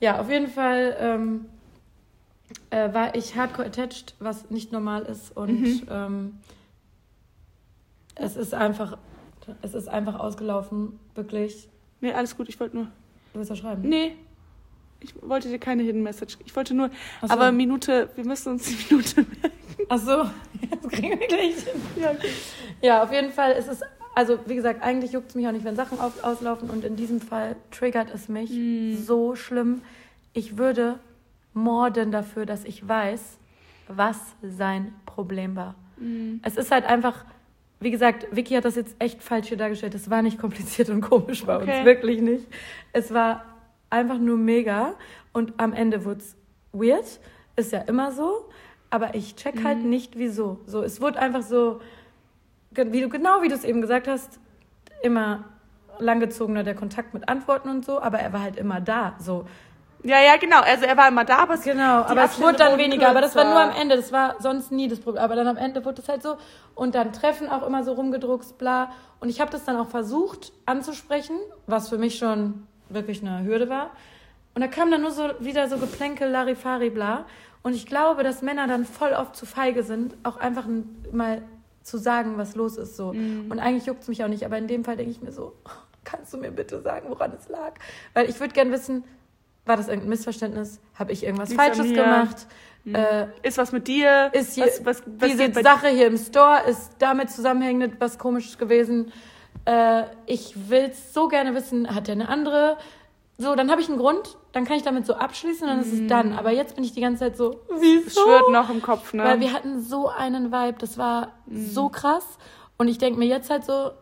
Ja, 0.00 0.20
auf 0.20 0.28
jeden 0.28 0.48
Fall 0.48 0.96
ähm, 1.00 1.46
äh, 2.70 2.92
war 2.92 3.14
ich 3.14 3.36
hardcore 3.36 3.68
attached, 3.68 4.14
was 4.18 4.50
nicht 4.50 4.72
normal 4.72 5.02
ist. 5.02 5.34
Und 5.36 5.60
Mhm. 5.60 5.82
ähm, 5.90 6.38
es 8.14 8.36
ist 8.36 8.52
einfach, 8.52 8.98
es 9.62 9.74
ist 9.74 9.88
einfach 9.88 10.18
ausgelaufen, 10.18 10.98
wirklich. 11.14 11.68
Nee, 12.00 12.12
alles 12.12 12.36
gut, 12.36 12.48
ich 12.48 12.58
wollte 12.60 12.76
nur. 12.76 12.84
Du 13.32 13.38
willst 13.38 13.50
ja 13.50 13.56
schreiben. 13.56 13.88
Nee. 13.88 14.16
Ich 15.00 15.14
wollte 15.20 15.48
dir 15.48 15.58
keine 15.58 15.82
Hidden 15.82 16.02
Message. 16.02 16.38
Ich 16.44 16.54
wollte 16.54 16.74
nur. 16.74 16.90
So. 17.20 17.28
Aber 17.28 17.50
Minute, 17.50 18.10
wir 18.14 18.24
müssen 18.24 18.52
uns 18.52 18.64
die 18.64 18.94
Minute 18.94 19.22
merken. 19.22 19.56
Ach 19.88 19.98
so, 19.98 20.24
jetzt 20.70 20.88
kriegen 20.90 21.18
wir 21.18 21.26
gleich 21.26 21.56
hin. 21.56 21.80
Ja, 21.96 22.10
okay. 22.12 22.30
Ja, 22.80 23.02
auf 23.02 23.12
jeden 23.12 23.32
Fall 23.32 23.52
ist 23.52 23.68
es, 23.68 23.80
also 24.14 24.38
wie 24.46 24.54
gesagt, 24.54 24.82
eigentlich 24.82 25.12
juckt 25.12 25.30
es 25.30 25.34
mich 25.34 25.46
auch 25.48 25.52
nicht, 25.52 25.64
wenn 25.64 25.76
Sachen 25.76 25.98
auf, 25.98 26.22
auslaufen. 26.22 26.70
Und 26.70 26.84
in 26.84 26.96
diesem 26.96 27.20
Fall 27.20 27.56
triggert 27.70 28.14
es 28.14 28.28
mich 28.28 28.52
so 29.04 29.34
schlimm. 29.34 29.82
Ich 30.34 30.56
würde 30.56 30.98
morden 31.52 32.12
dafür, 32.12 32.46
dass 32.46 32.64
ich 32.64 32.86
weiß, 32.86 33.38
was 33.88 34.18
sein 34.42 34.94
Problem 35.04 35.56
war. 35.56 35.74
Es 36.42 36.56
ist 36.56 36.70
halt 36.70 36.84
einfach, 36.84 37.24
wie 37.82 37.90
gesagt, 37.90 38.26
Vicky 38.30 38.54
hat 38.54 38.64
das 38.64 38.76
jetzt 38.76 38.94
echt 38.98 39.22
falsch 39.22 39.48
hier 39.48 39.56
dargestellt. 39.56 39.94
Es 39.94 40.08
war 40.10 40.22
nicht 40.22 40.38
kompliziert 40.38 40.88
und 40.90 41.00
komisch 41.00 41.44
bei 41.44 41.56
Okay. 41.56 41.78
uns, 41.78 41.84
wirklich 41.84 42.20
nicht. 42.20 42.46
Es 42.92 43.12
war 43.12 43.44
einfach 43.90 44.18
nur 44.18 44.36
mega 44.36 44.94
und 45.32 45.54
am 45.58 45.72
Ende 45.72 46.04
wurde 46.04 46.20
es 46.20 46.36
weird. 46.72 47.20
Ist 47.56 47.72
ja 47.72 47.80
immer 47.80 48.12
so. 48.12 48.48
Aber 48.90 49.14
ich 49.14 49.36
check 49.36 49.64
halt 49.64 49.84
nicht, 49.84 50.18
wieso. 50.18 50.60
So, 50.66 50.82
es 50.82 51.00
wurde 51.00 51.18
einfach 51.18 51.42
so, 51.42 51.80
wie 52.72 53.00
du 53.00 53.08
genau 53.08 53.40
wie 53.42 53.48
du 53.48 53.54
es 53.54 53.64
eben 53.64 53.80
gesagt 53.80 54.06
hast, 54.06 54.38
immer 55.02 55.44
langgezogener 55.98 56.62
der 56.62 56.74
Kontakt 56.74 57.14
mit 57.14 57.28
Antworten 57.28 57.68
und 57.68 57.84
so, 57.84 58.00
aber 58.00 58.18
er 58.18 58.32
war 58.32 58.40
halt 58.40 58.56
immer 58.56 58.80
da. 58.80 59.14
So, 59.18 59.46
Ja, 60.04 60.20
ja, 60.20 60.36
genau. 60.36 60.60
Also 60.60 60.84
er 60.84 60.96
war 60.96 61.08
immer 61.08 61.24
da, 61.24 61.38
aber 61.38 61.54
es, 61.54 61.62
Genau, 61.62 62.02
aber 62.02 62.24
es 62.24 62.40
wurde 62.40 62.58
dann 62.58 62.78
weniger. 62.78 63.08
Aber 63.08 63.20
das 63.20 63.36
war 63.36 63.44
kürzer. 63.44 63.66
nur 63.66 63.72
am 63.72 63.80
Ende. 63.80 63.96
Das 63.96 64.10
war 64.12 64.36
sonst 64.40 64.72
nie 64.72 64.88
das 64.88 65.00
Problem. 65.00 65.22
Aber 65.22 65.36
dann 65.36 65.46
am 65.46 65.56
Ende 65.56 65.84
wurde 65.84 66.02
es 66.02 66.08
halt 66.08 66.22
so. 66.22 66.36
Und 66.74 66.94
dann 66.94 67.12
Treffen 67.12 67.48
auch 67.48 67.64
immer 67.64 67.84
so 67.84 67.92
rumgedruckst, 67.92 68.58
bla. 68.58 68.90
Und 69.20 69.28
ich 69.28 69.40
habe 69.40 69.50
das 69.50 69.64
dann 69.64 69.76
auch 69.76 69.88
versucht 69.88 70.52
anzusprechen, 70.66 71.36
was 71.66 71.88
für 71.88 71.98
mich 71.98 72.18
schon 72.18 72.66
wirklich 72.88 73.22
eine 73.22 73.44
Hürde 73.44 73.68
war. 73.68 73.90
Und 74.54 74.60
da 74.60 74.66
kam 74.66 74.90
dann 74.90 75.02
nur 75.02 75.12
so 75.12 75.30
wieder 75.38 75.68
so 75.68 75.78
Geplänkel, 75.78 76.28
Larifari, 76.30 76.90
bla. 76.90 77.24
Und 77.62 77.74
ich 77.74 77.86
glaube, 77.86 78.24
dass 78.24 78.42
Männer 78.42 78.66
dann 78.66 78.84
voll 78.84 79.12
oft 79.12 79.36
zu 79.36 79.46
feige 79.46 79.84
sind, 79.84 80.16
auch 80.24 80.36
einfach 80.36 80.66
mal 81.12 81.42
zu 81.84 81.96
sagen, 81.96 82.36
was 82.36 82.56
los 82.56 82.76
ist. 82.76 82.96
So. 82.96 83.10
Und 83.10 83.58
eigentlich 83.60 83.86
juckt 83.86 84.02
es 84.02 84.08
mich 84.08 84.24
auch 84.24 84.28
nicht. 84.28 84.44
Aber 84.44 84.58
in 84.58 84.66
dem 84.66 84.84
Fall 84.84 84.96
denke 84.96 85.12
ich 85.12 85.22
mir 85.22 85.32
so, 85.32 85.52
kannst 86.04 86.34
du 86.34 86.38
mir 86.38 86.50
bitte 86.50 86.80
sagen, 86.80 87.06
woran 87.08 87.32
es 87.38 87.48
lag? 87.48 87.74
Weil 88.14 88.28
ich 88.28 88.40
würde 88.40 88.52
gern 88.52 88.72
wissen, 88.72 89.04
war 89.64 89.76
das 89.76 89.88
irgendein 89.88 90.10
Missverständnis? 90.10 90.80
Habe 90.94 91.12
ich 91.12 91.24
irgendwas 91.24 91.50
an 91.50 91.56
Falsches 91.56 91.92
gemacht? 91.92 92.46
Äh, 92.84 93.26
Ist 93.42 93.58
was 93.58 93.70
mit 93.70 93.86
dir? 93.86 94.30
ist 94.32 94.54
hier, 94.54 94.64
was, 94.66 94.84
was, 94.84 95.02
was 95.18 95.30
diese 95.30 95.52
Sache 95.62 95.88
hier 95.88 96.08
im 96.08 96.16
Store 96.18 96.62
ist 96.68 96.96
damit 96.98 97.30
zusammenhängend 97.30 98.00
was 98.00 98.18
komisches 98.18 98.58
gewesen. 98.58 99.12
Äh, 99.64 100.02
ich 100.26 100.68
will 100.68 100.88
es 100.90 101.14
so 101.14 101.28
gerne 101.28 101.54
wissen, 101.54 101.94
hat 101.94 102.08
er 102.08 102.12
eine 102.14 102.28
andere? 102.28 102.76
So, 103.38 103.54
dann 103.54 103.70
habe 103.70 103.80
ich 103.80 103.88
einen 103.88 103.98
Grund, 103.98 104.36
dann 104.50 104.64
kann 104.64 104.76
ich 104.76 104.82
damit 104.82 105.06
so 105.06 105.14
abschließen, 105.14 105.66
dann 105.66 105.80
ist 105.80 105.92
es 105.92 106.06
dann. 106.08 106.32
Aber 106.32 106.50
jetzt 106.50 106.74
bin 106.74 106.82
ich 106.84 106.92
die 106.92 107.00
ganze 107.00 107.20
Zeit 107.20 107.36
so, 107.36 107.60
Es 107.74 107.80
wieso? 107.80 108.20
schwirrt 108.20 108.50
noch 108.50 108.68
im 108.68 108.82
Kopf, 108.82 109.12
ne? 109.14 109.22
Weil 109.22 109.40
wir 109.40 109.52
hatten 109.52 109.80
so 109.80 110.08
einen 110.08 110.50
Vibe, 110.50 110.78
das 110.78 110.98
war 110.98 111.32
so 111.48 111.88
krass. 111.88 112.24
Und 112.78 112.88
ich 112.88 112.98
denke 112.98 113.18
mir 113.18 113.26
jetzt 113.26 113.48
halt 113.48 113.64
so, 113.64 113.92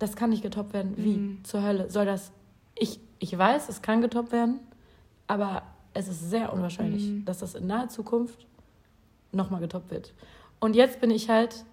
das 0.00 0.16
kann 0.16 0.30
nicht 0.30 0.42
getoppt 0.42 0.72
werden. 0.72 0.94
Wie? 0.96 1.38
Zur 1.44 1.62
Hölle? 1.62 1.88
Soll 1.88 2.06
das. 2.06 2.32
Ich, 2.74 2.98
ich 3.20 3.36
weiß, 3.38 3.68
es 3.68 3.80
kann 3.82 4.00
getoppt 4.00 4.32
werden, 4.32 4.58
aber 5.26 5.62
es 5.94 6.08
ist 6.08 6.30
sehr 6.30 6.52
unwahrscheinlich, 6.52 7.24
dass 7.24 7.38
das 7.38 7.54
in 7.54 7.66
naher 7.66 7.88
Zukunft 7.88 8.46
nochmal 9.32 9.60
getoppt 9.60 9.90
wird. 9.90 10.12
Und 10.60 10.76
jetzt 10.76 11.00
bin 11.00 11.10
ich 11.10 11.28
halt 11.28 11.64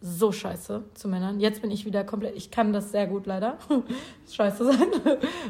so 0.00 0.30
scheiße 0.30 0.84
zu 0.94 1.08
Männern. 1.08 1.40
Jetzt 1.40 1.60
bin 1.60 1.70
ich 1.70 1.84
wieder 1.84 2.04
komplett. 2.04 2.36
Ich 2.36 2.50
kann 2.50 2.72
das 2.72 2.92
sehr 2.92 3.06
gut 3.06 3.26
leider. 3.26 3.58
scheiße 4.30 4.64
sein. 4.64 4.88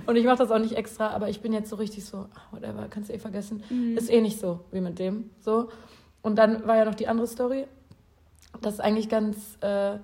Und 0.07 0.17
ich 0.17 0.25
mache 0.25 0.39
das 0.39 0.51
auch 0.51 0.59
nicht 0.59 0.75
extra, 0.75 1.09
aber 1.11 1.29
ich 1.29 1.41
bin 1.41 1.53
jetzt 1.53 1.69
so 1.69 1.77
richtig 1.77 2.05
so, 2.07 2.19
ah, 2.19 2.41
whatever, 2.51 2.87
kannst 2.89 3.11
du 3.11 3.15
eh 3.15 3.19
vergessen. 3.19 3.63
Ist 3.95 4.11
eh 4.11 4.23
nicht 4.23 4.41
so 4.41 4.61
wie 4.73 4.81
mit 4.81 4.99
dem. 4.99 5.31
So. 5.41 5.69
Und 6.23 6.37
dann 6.37 6.67
war 6.67 6.77
ja 6.77 6.85
noch 6.87 6.95
die 6.95 7.09
andere 7.09 7.27
Story. 7.27 7.67
Das 8.63 8.75
ist 8.75 8.81
eigentlich 8.81 9.11
ganz, 9.11 9.59
äh, 9.61 9.99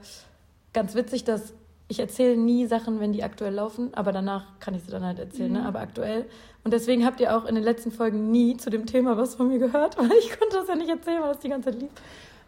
ganz 0.74 0.95
witzig, 0.95 1.24
dass 1.24 1.55
ich 1.88 2.01
erzähle 2.01 2.36
nie 2.36 2.66
Sachen, 2.66 3.01
wenn 3.01 3.12
die 3.12 3.22
aktuell 3.22 3.55
laufen, 3.55 3.95
aber 3.95 4.12
danach 4.12 4.59
kann 4.59 4.74
ich 4.74 4.82
sie 4.82 4.90
dann 4.90 5.05
halt 5.05 5.18
erzählen, 5.18 5.53
ne? 5.53 5.66
aber 5.66 5.80
aktuell. 5.80 6.26
Und 6.64 6.72
deswegen 6.72 7.04
habt 7.04 7.20
ihr 7.20 7.36
auch 7.36 7.44
in 7.44 7.54
den 7.54 7.64
letzten 7.64 7.92
Folgen 7.92 8.30
nie 8.30 8.56
zu 8.56 8.70
dem 8.70 8.86
Thema 8.86 9.16
was 9.18 9.34
von 9.34 9.48
mir 9.48 9.58
gehört, 9.58 9.98
weil 9.98 10.10
ich 10.18 10.38
konnte 10.38 10.56
das 10.56 10.68
ja 10.68 10.74
nicht 10.74 10.88
erzählen, 10.88 11.20
weil 11.22 11.28
das 11.28 11.38
die 11.40 11.48
ganze 11.50 11.70
Zeit 11.70 11.80
lief. 11.80 11.90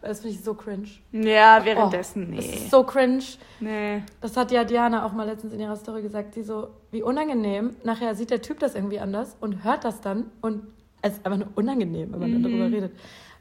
Das 0.02 0.20
finde 0.20 0.36
ich 0.36 0.44
so 0.44 0.54
cringe. 0.54 0.86
ja, 1.12 1.64
währenddessen, 1.64 2.28
Oh, 2.32 2.36
Das 2.36 2.46
nee. 2.46 2.52
ist 2.54 2.70
so 2.70 2.84
cringe. 2.84 3.24
Nee. 3.60 4.02
Das 4.20 4.36
hat 4.36 4.52
ja 4.52 4.62
Diana 4.64 5.04
auch 5.04 5.12
mal 5.12 5.24
letztens 5.26 5.52
in 5.52 5.58
ihrer 5.60 5.74
Story 5.76 6.02
gesagt, 6.02 6.36
die 6.36 6.42
so, 6.42 6.68
wie 6.92 7.02
unangenehm. 7.02 7.74
Nachher 7.82 8.14
sieht 8.14 8.30
der 8.30 8.40
Typ 8.42 8.58
das 8.60 8.74
irgendwie 8.74 9.00
anders 9.00 9.36
und 9.40 9.64
hört 9.64 9.84
das 9.84 10.00
dann 10.00 10.30
und 10.42 10.62
es 11.02 11.14
ist 11.14 11.26
einfach 11.26 11.38
nur 11.38 11.48
unangenehm, 11.56 12.12
wenn 12.12 12.20
man 12.20 12.32
dann 12.32 12.42
darüber 12.42 12.66
redet. 12.66 12.92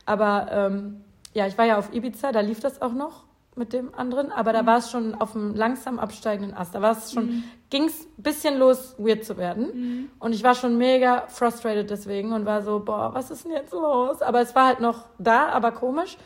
Aber 0.05 0.47
ähm, 0.51 1.01
ja, 1.33 1.45
ich 1.45 1.57
war 1.57 1.65
ja 1.65 1.77
auf 1.77 1.93
Ibiza, 1.93 2.31
da 2.31 2.39
lief 2.39 2.59
das 2.61 2.81
auch 2.81 2.93
noch 2.93 3.23
mit 3.55 3.71
dem 3.71 3.95
anderen, 3.95 4.31
aber 4.31 4.51
da 4.51 4.65
war 4.65 4.79
es 4.79 4.91
schon 4.91 5.15
auf 5.15 5.35
einem 5.35 5.55
langsam 5.55 5.97
absteigenden 5.97 6.55
Ast. 6.55 6.75
Da 6.75 6.81
war 6.81 6.91
es 6.91 7.13
schon, 7.13 7.43
ging 7.69 7.85
es 7.85 8.05
ein 8.17 8.23
bisschen 8.23 8.57
los, 8.57 8.95
weird 8.97 9.23
zu 9.23 9.37
werden. 9.37 10.09
Und 10.19 10.33
ich 10.33 10.43
war 10.43 10.55
schon 10.55 10.77
mega 10.77 11.25
frustrated 11.27 11.89
deswegen 11.89 12.33
und 12.33 12.45
war 12.45 12.63
so, 12.63 12.79
boah, 12.79 13.13
was 13.13 13.31
ist 13.31 13.45
denn 13.45 13.53
jetzt 13.53 13.71
los? 13.71 14.21
Aber 14.21 14.41
es 14.41 14.55
war 14.55 14.67
halt 14.67 14.81
noch 14.81 15.05
da, 15.19 15.47
aber 15.49 15.71
komisch. 15.71 16.17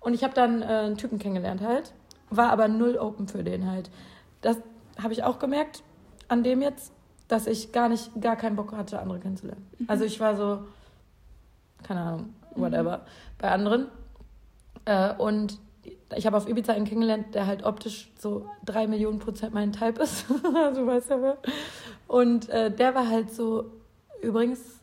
Und 0.00 0.14
ich 0.14 0.24
habe 0.24 0.32
dann 0.32 0.62
äh, 0.62 0.66
einen 0.66 0.96
Typen 0.96 1.18
kennengelernt 1.18 1.60
halt, 1.60 1.92
war 2.30 2.50
aber 2.50 2.68
null 2.68 2.96
open 2.96 3.28
für 3.28 3.44
den 3.44 3.70
halt. 3.70 3.90
Das 4.40 4.56
habe 5.02 5.12
ich 5.12 5.24
auch 5.24 5.38
gemerkt 5.38 5.82
an 6.28 6.42
dem 6.42 6.62
jetzt, 6.62 6.92
dass 7.26 7.46
ich 7.46 7.72
gar 7.72 7.88
nicht, 7.88 8.10
gar 8.20 8.36
keinen 8.36 8.56
Bock 8.56 8.72
hatte, 8.72 8.98
andere 9.00 9.18
kennenzulernen. 9.18 9.66
Also 9.88 10.04
ich 10.04 10.18
war 10.20 10.36
so, 10.36 10.60
keine 11.82 12.00
Ahnung, 12.00 12.34
whatever, 12.54 13.02
bei 13.38 13.50
anderen. 13.50 13.88
Äh, 14.84 15.14
und 15.14 15.58
ich 16.16 16.26
habe 16.26 16.36
auf 16.36 16.48
Ibiza 16.48 16.72
einen 16.72 16.86
kennengelernt, 16.86 17.34
der 17.34 17.46
halt 17.46 17.64
optisch 17.64 18.10
so 18.18 18.46
drei 18.64 18.86
Millionen 18.86 19.18
Prozent 19.18 19.52
mein 19.52 19.72
Type 19.72 20.02
ist. 20.02 20.26
du 20.28 20.86
weißt 20.86 21.10
ja 21.10 21.20
wer. 21.20 21.38
Und 22.06 22.48
äh, 22.48 22.70
der 22.70 22.94
war 22.94 23.08
halt 23.08 23.32
so, 23.32 23.66
übrigens 24.22 24.80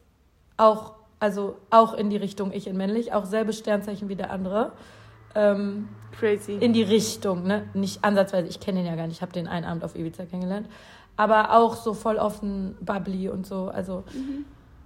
auch, 0.58 0.94
also 1.20 1.58
auch 1.72 1.94
in 1.94 2.10
die 2.10 2.18
Richtung 2.18 2.52
ich 2.52 2.68
in 2.68 2.78
männlich, 2.78 3.14
auch 3.14 3.26
selbes 3.26 3.58
Sternzeichen 3.58 4.10
wie 4.10 4.16
der 4.16 4.32
andere. 4.32 4.74
Ähm, 5.34 5.90
Crazy. 6.18 6.54
in 6.54 6.72
die 6.72 6.84
Richtung, 6.84 7.44
ne? 7.44 7.68
Nicht 7.74 8.06
ansatzweise, 8.06 8.48
ich 8.48 8.62
kenne 8.62 8.80
den 8.80 8.88
ja 8.88 8.96
gar 8.96 9.08
nicht, 9.08 9.18
ich 9.18 9.22
habe 9.22 9.34
den 9.34 9.48
einen 9.48 9.66
Abend 9.66 9.84
auf 9.84 9.96
Ibiza 9.96 10.26
kennengelernt. 10.26 10.70
Aber 11.18 11.58
auch 11.58 11.76
so 11.76 11.94
voll 11.94 12.18
offen, 12.18 12.78
bubbly 12.82 13.30
und 13.30 13.46
so, 13.46 13.68
also 13.68 14.04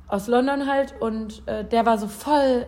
aus 0.08 0.28
London 0.28 0.68
halt. 0.68 0.96
Und 1.00 1.48
äh, 1.48 1.66
der 1.66 1.86
war 1.86 1.98
so 1.98 2.08
voll 2.08 2.66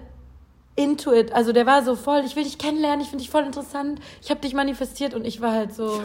into 0.75 1.13
it. 1.13 1.33
Also 1.33 1.51
der 1.51 1.65
war 1.65 1.83
so 1.83 1.95
voll, 1.95 2.23
ich 2.25 2.35
will 2.35 2.43
dich 2.43 2.57
kennenlernen, 2.57 3.01
ich 3.01 3.09
finde 3.09 3.23
dich 3.23 3.31
voll 3.31 3.43
interessant, 3.43 3.99
ich 4.21 4.29
habe 4.29 4.41
dich 4.41 4.53
manifestiert 4.53 5.13
und 5.13 5.25
ich 5.25 5.41
war 5.41 5.51
halt 5.51 5.73
so. 5.73 6.03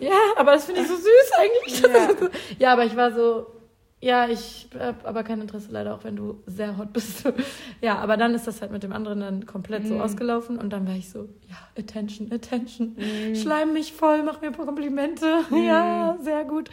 Ja, 0.00 0.12
aber 0.36 0.52
das 0.52 0.66
finde 0.66 0.82
ich 0.82 0.88
so 0.88 0.96
süß 0.96 1.30
eigentlich. 1.38 1.82
Ja. 1.82 2.28
ja, 2.58 2.72
aber 2.72 2.84
ich 2.84 2.96
war 2.96 3.12
so, 3.12 3.46
ja, 4.04 4.28
ich 4.28 4.68
habe 4.78 5.08
aber 5.08 5.22
kein 5.22 5.40
Interesse 5.40 5.68
leider, 5.70 5.94
auch 5.94 6.04
wenn 6.04 6.14
du 6.14 6.42
sehr 6.44 6.76
hot 6.76 6.92
bist. 6.92 7.24
ja, 7.80 7.96
aber 7.98 8.18
dann 8.18 8.34
ist 8.34 8.46
das 8.46 8.60
halt 8.60 8.70
mit 8.70 8.82
dem 8.82 8.92
anderen 8.92 9.20
dann 9.20 9.46
komplett 9.46 9.84
mm. 9.84 9.86
so 9.86 9.94
mhm. 9.94 10.00
ausgelaufen 10.02 10.58
und 10.58 10.74
dann 10.74 10.86
war 10.86 10.94
ich 10.94 11.08
so, 11.08 11.28
ja, 11.48 11.56
attention, 11.78 12.30
attention, 12.30 12.96
mm. 12.98 13.34
schleim 13.34 13.72
mich 13.72 13.94
voll, 13.94 14.22
mach 14.22 14.42
mir 14.42 14.48
ein 14.48 14.52
paar 14.52 14.66
Komplimente. 14.66 15.24
Mm. 15.50 15.64
Ja, 15.64 16.18
sehr 16.20 16.44
gut. 16.44 16.68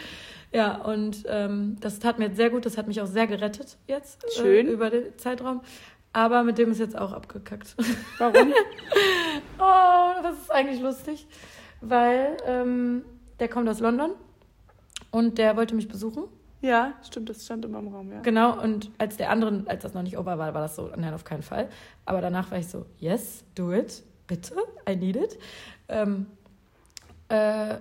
Ja, 0.53 0.75
und 0.75 1.23
ähm, 1.27 1.77
das 1.79 1.99
tat 1.99 2.19
mir 2.19 2.35
sehr 2.35 2.49
gut, 2.49 2.65
das 2.65 2.77
hat 2.77 2.87
mich 2.87 2.99
auch 2.99 3.07
sehr 3.07 3.27
gerettet 3.27 3.77
jetzt 3.87 4.25
Schön. 4.35 4.67
Äh, 4.67 4.71
über 4.71 4.89
den 4.89 5.17
Zeitraum. 5.17 5.61
Aber 6.13 6.43
mit 6.43 6.57
dem 6.57 6.71
ist 6.71 6.79
jetzt 6.79 6.97
auch 6.97 7.13
abgekackt. 7.13 7.75
Warum? 8.17 8.53
oh, 9.59 10.21
das 10.21 10.37
ist 10.39 10.51
eigentlich 10.51 10.81
lustig, 10.81 11.27
weil 11.79 12.37
ähm, 12.45 13.03
der 13.39 13.47
kommt 13.47 13.69
aus 13.69 13.79
London 13.79 14.11
und 15.11 15.37
der 15.37 15.55
wollte 15.55 15.75
mich 15.75 15.87
besuchen. 15.87 16.23
Ja, 16.61 16.93
stimmt, 17.03 17.29
das 17.29 17.43
stand 17.43 17.65
immer 17.65 17.79
im 17.79 17.87
Raum, 17.87 18.11
ja. 18.11 18.21
Genau, 18.21 18.61
und 18.61 18.91
als 18.99 19.17
der 19.17 19.31
andere, 19.31 19.63
als 19.65 19.81
das 19.81 19.95
noch 19.95 20.03
nicht 20.03 20.17
over 20.17 20.37
war, 20.37 20.53
war 20.53 20.61
das 20.61 20.75
so, 20.75 20.91
nein, 20.95 21.13
auf 21.13 21.23
keinen 21.23 21.41
Fall. 21.41 21.69
Aber 22.05 22.21
danach 22.21 22.51
war 22.51 22.59
ich 22.59 22.67
so, 22.67 22.85
yes, 22.99 23.43
do 23.55 23.73
it, 23.73 24.03
bitte, 24.27 24.53
I 24.87 24.95
need 24.95 25.15
it. 25.15 25.39
Ähm, 25.87 26.27
äh, 27.29 27.77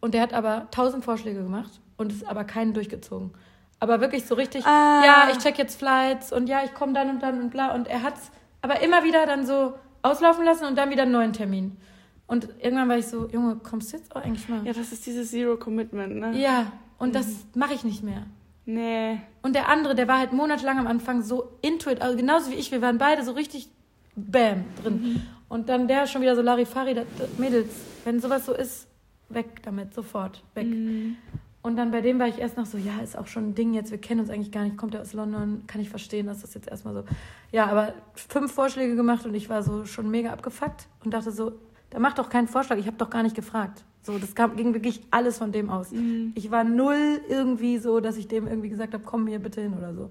und 0.00 0.14
der 0.14 0.22
hat 0.22 0.32
aber 0.32 0.66
tausend 0.72 1.04
Vorschläge 1.04 1.42
gemacht 1.42 1.80
und 1.96 2.12
ist 2.12 2.26
aber 2.26 2.44
keinen 2.44 2.74
durchgezogen. 2.74 3.30
Aber 3.78 4.00
wirklich 4.00 4.24
so 4.24 4.34
richtig, 4.34 4.64
ah. 4.64 5.02
ja, 5.04 5.28
ich 5.30 5.38
check 5.38 5.58
jetzt 5.58 5.78
Flights 5.78 6.32
und 6.32 6.48
ja, 6.48 6.64
ich 6.64 6.72
komme 6.74 6.92
dann 6.94 7.10
und 7.10 7.22
dann 7.22 7.40
und 7.40 7.50
bla. 7.50 7.74
Und 7.74 7.88
er 7.88 8.02
hat's 8.02 8.30
aber 8.62 8.80
immer 8.80 9.04
wieder 9.04 9.26
dann 9.26 9.46
so 9.46 9.74
auslaufen 10.02 10.44
lassen 10.44 10.64
und 10.64 10.76
dann 10.76 10.90
wieder 10.90 11.02
einen 11.02 11.12
neuen 11.12 11.32
Termin. 11.32 11.76
Und 12.26 12.48
irgendwann 12.60 12.88
war 12.88 12.98
ich 12.98 13.06
so, 13.06 13.28
Junge, 13.28 13.56
kommst 13.56 13.92
du 13.92 13.98
jetzt 13.98 14.14
auch 14.16 14.22
eigentlich 14.22 14.48
mal? 14.48 14.64
Ja, 14.66 14.72
das 14.72 14.92
ist 14.92 15.06
dieses 15.06 15.30
Zero 15.30 15.56
Commitment, 15.56 16.16
ne? 16.16 16.36
Ja, 16.38 16.72
und 16.98 17.10
mhm. 17.10 17.12
das 17.12 17.26
mache 17.54 17.74
ich 17.74 17.84
nicht 17.84 18.02
mehr. 18.02 18.26
Nee. 18.64 19.20
Und 19.42 19.54
der 19.54 19.68
andere, 19.68 19.94
der 19.94 20.08
war 20.08 20.18
halt 20.18 20.32
monatelang 20.32 20.78
am 20.78 20.88
Anfang 20.88 21.22
so 21.22 21.52
into 21.62 21.88
it, 21.90 22.02
also 22.02 22.16
genauso 22.16 22.50
wie 22.50 22.54
ich, 22.54 22.72
wir 22.72 22.82
waren 22.82 22.98
beide 22.98 23.22
so 23.22 23.32
richtig 23.32 23.68
bam 24.16 24.64
drin. 24.82 25.02
Mhm. 25.02 25.22
Und 25.48 25.68
dann 25.68 25.86
der 25.86 26.06
schon 26.08 26.22
wieder 26.22 26.34
so 26.34 26.42
Larifari, 26.42 26.94
das, 26.94 27.06
das 27.16 27.38
Mädels, 27.38 27.68
wenn 28.04 28.18
sowas 28.18 28.46
so 28.46 28.52
ist, 28.52 28.88
weg 29.28 29.62
damit, 29.62 29.94
sofort, 29.94 30.42
weg. 30.54 30.66
Mhm. 30.66 31.16
Und 31.66 31.74
dann 31.74 31.90
bei 31.90 32.00
dem 32.00 32.20
war 32.20 32.28
ich 32.28 32.38
erst 32.38 32.56
noch 32.56 32.64
so, 32.64 32.78
ja, 32.78 33.00
ist 33.02 33.18
auch 33.18 33.26
schon 33.26 33.48
ein 33.48 33.54
Ding 33.56 33.74
jetzt, 33.74 33.90
wir 33.90 33.98
kennen 33.98 34.20
uns 34.20 34.30
eigentlich 34.30 34.52
gar 34.52 34.62
nicht, 34.62 34.76
kommt 34.76 34.94
er 34.94 35.00
aus 35.00 35.14
London, 35.14 35.64
kann 35.66 35.80
ich 35.80 35.90
verstehen, 35.90 36.28
dass 36.28 36.42
das 36.42 36.54
jetzt 36.54 36.68
erstmal 36.68 36.94
so. 36.94 37.02
Ja, 37.50 37.66
aber 37.66 37.92
fünf 38.14 38.52
Vorschläge 38.52 38.94
gemacht 38.94 39.26
und 39.26 39.34
ich 39.34 39.48
war 39.48 39.64
so 39.64 39.84
schon 39.84 40.08
mega 40.08 40.32
abgefuckt 40.32 40.86
und 41.04 41.12
dachte 41.12 41.32
so, 41.32 41.54
der 41.90 41.98
macht 41.98 42.20
doch 42.20 42.28
keinen 42.28 42.46
Vorschlag, 42.46 42.76
ich 42.76 42.86
habe 42.86 42.98
doch 42.98 43.10
gar 43.10 43.24
nicht 43.24 43.34
gefragt. 43.34 43.82
So, 44.04 44.16
das 44.16 44.36
kam, 44.36 44.54
ging 44.54 44.74
wirklich 44.74 45.00
alles 45.10 45.38
von 45.38 45.50
dem 45.50 45.68
aus. 45.68 45.90
Mhm. 45.90 46.30
Ich 46.36 46.52
war 46.52 46.62
null 46.62 47.20
irgendwie 47.28 47.78
so, 47.78 47.98
dass 47.98 48.16
ich 48.16 48.28
dem 48.28 48.46
irgendwie 48.46 48.68
gesagt 48.68 48.94
habe, 48.94 49.02
komm 49.04 49.26
hier 49.26 49.40
bitte 49.40 49.60
hin 49.60 49.74
oder 49.76 49.92
so. 49.92 50.10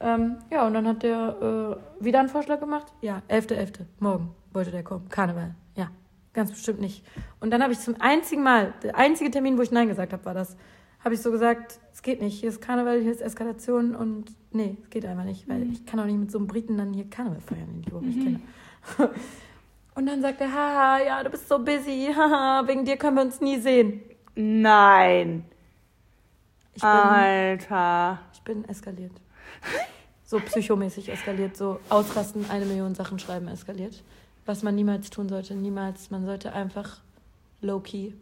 Ähm, 0.00 0.38
ja, 0.50 0.66
und 0.66 0.74
dann 0.74 0.88
hat 0.88 1.04
der 1.04 1.78
äh, 2.00 2.04
wieder 2.04 2.18
einen 2.18 2.28
Vorschlag 2.28 2.58
gemacht. 2.58 2.92
Ja, 3.02 3.22
11.11. 3.28 3.52
.11. 3.52 3.80
Morgen 4.00 4.30
wollte 4.52 4.72
der 4.72 4.82
kommen. 4.82 5.08
Karneval. 5.10 5.54
Ja, 5.76 5.92
ganz 6.32 6.50
bestimmt 6.50 6.80
nicht. 6.80 7.04
Und 7.40 7.50
dann 7.50 7.62
habe 7.62 7.72
ich 7.72 7.80
zum 7.80 8.00
einzigen 8.00 8.42
Mal, 8.42 8.74
der 8.82 8.96
einzige 8.96 9.30
Termin, 9.30 9.58
wo 9.58 9.62
ich 9.62 9.70
Nein 9.70 9.88
gesagt 9.88 10.12
habe, 10.12 10.24
war 10.24 10.34
das 10.34 10.56
habe 11.04 11.14
ich 11.14 11.20
so 11.20 11.30
gesagt, 11.30 11.80
es 11.92 12.02
geht 12.02 12.20
nicht, 12.20 12.38
hier 12.38 12.48
ist 12.48 12.60
Karneval, 12.60 13.00
hier 13.00 13.10
ist 13.10 13.20
Eskalation 13.20 13.94
und 13.94 14.32
nee, 14.52 14.76
es 14.82 14.90
geht 14.90 15.04
einfach 15.04 15.24
nicht, 15.24 15.48
weil 15.48 15.64
mhm. 15.64 15.72
ich 15.72 15.84
kann 15.84 15.98
auch 15.98 16.04
nicht 16.04 16.18
mit 16.18 16.30
so 16.30 16.38
einem 16.38 16.46
Briten 16.46 16.78
dann 16.78 16.92
hier 16.92 17.08
Karneval 17.10 17.40
feiern, 17.40 17.66
den 17.66 17.80
ich 17.80 17.88
überhaupt 17.88 18.06
nicht 18.06 18.18
mhm. 18.18 18.24
kenne. 18.24 19.10
Und 19.94 20.06
dann 20.06 20.22
sagt 20.22 20.40
er, 20.40 20.50
haha, 20.50 21.04
ja, 21.04 21.22
du 21.22 21.28
bist 21.28 21.46
so 21.46 21.58
busy, 21.58 22.10
haha, 22.16 22.66
wegen 22.66 22.86
dir 22.86 22.96
können 22.96 23.16
wir 23.16 23.22
uns 23.24 23.42
nie 23.42 23.58
sehen. 23.58 24.00
Nein. 24.34 25.44
Ich 26.74 26.80
bin, 26.80 26.90
Alter. 26.90 28.18
Ich 28.32 28.40
bin 28.40 28.64
eskaliert. 28.66 29.12
So 30.24 30.38
psychomäßig 30.38 31.10
eskaliert, 31.10 31.58
so 31.58 31.78
ausrasten, 31.90 32.50
eine 32.50 32.64
Million 32.64 32.94
Sachen 32.94 33.18
schreiben 33.18 33.48
eskaliert. 33.48 34.02
Was 34.44 34.62
man 34.62 34.74
niemals 34.74 35.10
tun 35.10 35.28
sollte, 35.28 35.54
niemals. 35.54 36.10
Man 36.10 36.26
sollte 36.26 36.52
einfach 36.52 37.00
low-key 37.60 38.12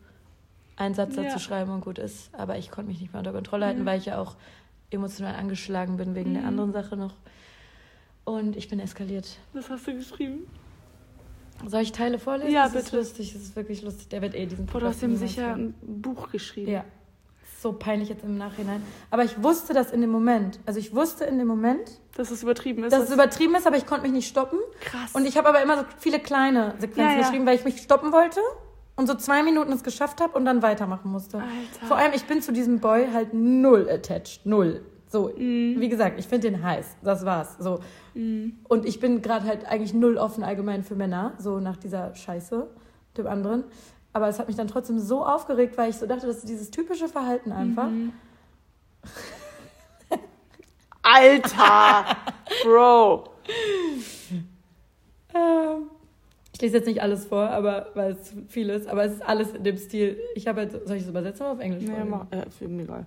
einen 0.76 0.94
Satz 0.94 1.14
dazu 1.14 1.28
ja. 1.28 1.38
schreiben 1.38 1.72
und 1.72 1.82
gut 1.82 1.98
ist. 1.98 2.34
Aber 2.34 2.58
ich 2.58 2.70
konnte 2.70 2.90
mich 2.90 3.00
nicht 3.00 3.12
mehr 3.12 3.20
unter 3.20 3.32
Kontrolle 3.32 3.66
halten, 3.66 3.82
mhm. 3.82 3.86
weil 3.86 3.98
ich 3.98 4.06
ja 4.06 4.18
auch 4.18 4.36
emotional 4.90 5.34
angeschlagen 5.34 5.96
bin 5.96 6.14
wegen 6.14 6.30
mhm. 6.30 6.34
der 6.34 6.44
anderen 6.44 6.72
Sache 6.72 6.96
noch. 6.96 7.14
Und 8.24 8.56
ich 8.56 8.68
bin 8.68 8.80
eskaliert. 8.80 9.38
Was 9.52 9.70
hast 9.70 9.86
du 9.86 9.94
geschrieben? 9.94 10.46
Soll 11.66 11.82
ich 11.82 11.92
Teile 11.92 12.18
vorlesen? 12.18 12.52
Ja, 12.52 12.64
das 12.64 12.72
bitte. 12.72 12.84
ist 12.84 12.92
lustig, 12.92 13.32
das 13.34 13.42
ist 13.42 13.56
wirklich 13.56 13.82
lustig. 13.82 14.08
Der 14.08 14.22
wird 14.22 14.34
eh 14.34 14.46
diesen 14.46 14.66
Podcast. 14.66 15.02
du 15.02 15.06
hast 15.06 15.12
ihm 15.12 15.16
sicher 15.16 15.54
ein 15.54 15.74
Buch 15.82 16.30
geschrieben. 16.30 16.70
Ja. 16.70 16.84
So 17.60 17.74
peinlich 17.74 18.08
jetzt 18.08 18.24
im 18.24 18.38
Nachhinein. 18.38 18.82
Aber 19.10 19.22
ich 19.22 19.42
wusste 19.42 19.74
das 19.74 19.90
in 19.90 20.00
dem 20.00 20.08
Moment. 20.08 20.58
Also 20.64 20.80
ich 20.80 20.94
wusste 20.94 21.24
in 21.24 21.36
dem 21.36 21.46
Moment, 21.46 22.00
dass 22.16 22.30
es 22.30 22.42
übertrieben 22.42 22.84
ist. 22.84 22.92
Dass 22.94 23.02
es 23.02 23.12
übertrieben 23.12 23.54
ist, 23.54 23.66
aber 23.66 23.76
ich 23.76 23.84
konnte 23.84 24.04
mich 24.04 24.12
nicht 24.12 24.28
stoppen. 24.28 24.58
Krass. 24.80 25.10
Und 25.12 25.26
ich 25.26 25.36
habe 25.36 25.46
aber 25.46 25.60
immer 25.60 25.76
so 25.76 25.84
viele 25.98 26.20
kleine 26.20 26.74
Sequenzen 26.78 27.02
ja, 27.02 27.12
ja. 27.12 27.18
geschrieben, 27.18 27.44
weil 27.44 27.56
ich 27.56 27.66
mich 27.66 27.82
stoppen 27.82 28.12
wollte 28.12 28.40
und 28.96 29.06
so 29.06 29.14
zwei 29.14 29.42
Minuten 29.42 29.72
es 29.72 29.82
geschafft 29.82 30.22
habe 30.22 30.38
und 30.38 30.46
dann 30.46 30.62
weitermachen 30.62 31.12
musste. 31.12 31.36
Alter. 31.36 31.86
Vor 31.86 31.98
allem, 31.98 32.12
ich 32.14 32.24
bin 32.24 32.40
zu 32.40 32.50
diesem 32.50 32.80
Boy 32.80 33.08
halt 33.12 33.34
null 33.34 33.90
attached. 33.90 34.46
Null. 34.46 34.80
So, 35.08 35.28
mm. 35.28 35.80
wie 35.80 35.88
gesagt, 35.90 36.18
ich 36.18 36.28
finde 36.28 36.50
den 36.50 36.62
heiß. 36.62 36.96
Das 37.02 37.26
war's. 37.26 37.56
So. 37.58 37.80
Mm. 38.14 38.52
Und 38.68 38.86
ich 38.86 39.00
bin 39.00 39.20
gerade 39.20 39.44
halt 39.44 39.66
eigentlich 39.66 39.92
null 39.92 40.16
offen 40.16 40.44
allgemein 40.44 40.82
für 40.82 40.94
Männer, 40.94 41.34
so 41.38 41.60
nach 41.60 41.76
dieser 41.76 42.14
Scheiße, 42.14 42.68
dem 43.18 43.26
anderen. 43.26 43.64
Aber 44.12 44.28
es 44.28 44.38
hat 44.38 44.48
mich 44.48 44.56
dann 44.56 44.68
trotzdem 44.68 44.98
so 44.98 45.24
aufgeregt, 45.24 45.78
weil 45.78 45.90
ich 45.90 45.96
so 45.96 46.06
dachte, 46.06 46.26
das 46.26 46.38
ist 46.38 46.48
dieses 46.48 46.70
typische 46.70 47.08
Verhalten 47.08 47.52
einfach. 47.52 47.88
Mm. 47.88 48.10
Alter! 51.02 52.16
Bro! 52.62 53.30
ähm. 55.34 55.90
Ich 56.60 56.62
lese 56.62 56.76
jetzt 56.76 56.86
nicht 56.86 57.00
alles 57.00 57.24
vor, 57.24 57.48
aber 57.48 57.86
weil 57.94 58.12
es 58.12 58.34
viel 58.48 58.68
ist, 58.68 58.86
aber 58.86 59.04
es 59.04 59.14
ist 59.14 59.22
alles 59.22 59.54
in 59.54 59.64
dem 59.64 59.78
Stil. 59.78 60.18
Ich 60.34 60.46
habe 60.46 60.60
halt, 60.60 60.72
soll 60.86 60.96
ich 60.96 61.04
es 61.04 61.08
übersetzen 61.08 61.46
oder 61.46 61.52
auf 61.54 61.60
Englisch? 61.60 61.84
Ja, 61.84 62.04
mach, 62.04 62.26
äh, 62.30 62.44
mich 62.68 62.84
egal. 62.84 63.06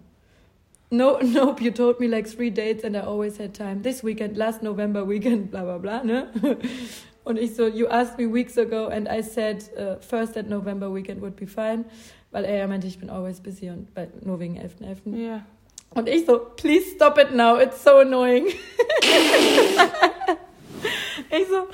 No, 0.89 1.19
nope, 1.21 1.63
you 1.63 1.69
told 1.69 1.99
me 1.99 2.07
like 2.07 2.27
three 2.27 2.49
dates 2.49 2.83
and 2.83 2.95
I 2.95 3.01
always 3.01 3.37
had 3.37 3.53
time. 3.53 3.83
This 3.83 4.03
weekend, 4.03 4.37
last 4.37 4.63
November 4.63 5.07
weekend, 5.07 5.51
bla 5.51 5.61
bla 5.63 5.77
bla, 5.77 6.03
ne? 6.03 6.27
Und 7.23 7.39
ich 7.39 7.55
so, 7.55 7.67
you 7.67 7.87
asked 7.87 8.17
me 8.17 8.31
weeks 8.31 8.57
ago 8.57 8.87
and 8.87 9.07
I 9.07 9.21
said 9.21 9.63
uh, 9.77 9.95
first 10.01 10.33
that 10.33 10.49
November 10.49 10.93
weekend 10.93 11.21
would 11.21 11.35
be 11.35 11.47
fine. 11.47 11.85
Weil 12.31 12.45
er 12.45 12.57
ja 12.57 12.67
meinte, 12.67 12.87
ich 12.87 12.99
bin 12.99 13.09
always 13.09 13.39
busy 13.39 13.69
und 13.69 13.87
nur 14.25 14.39
wegen 14.39 14.57
11.11. 14.57 15.13
.11. 15.13 15.15
Ja. 15.15 15.45
Und 15.93 16.09
ich 16.09 16.25
so, 16.25 16.39
please 16.57 16.85
stop 16.95 17.17
it 17.19 17.33
now, 17.33 17.57
it's 17.59 17.83
so 17.83 17.99
annoying. 17.99 18.47
Ich 21.35 21.47
so, 21.47 21.67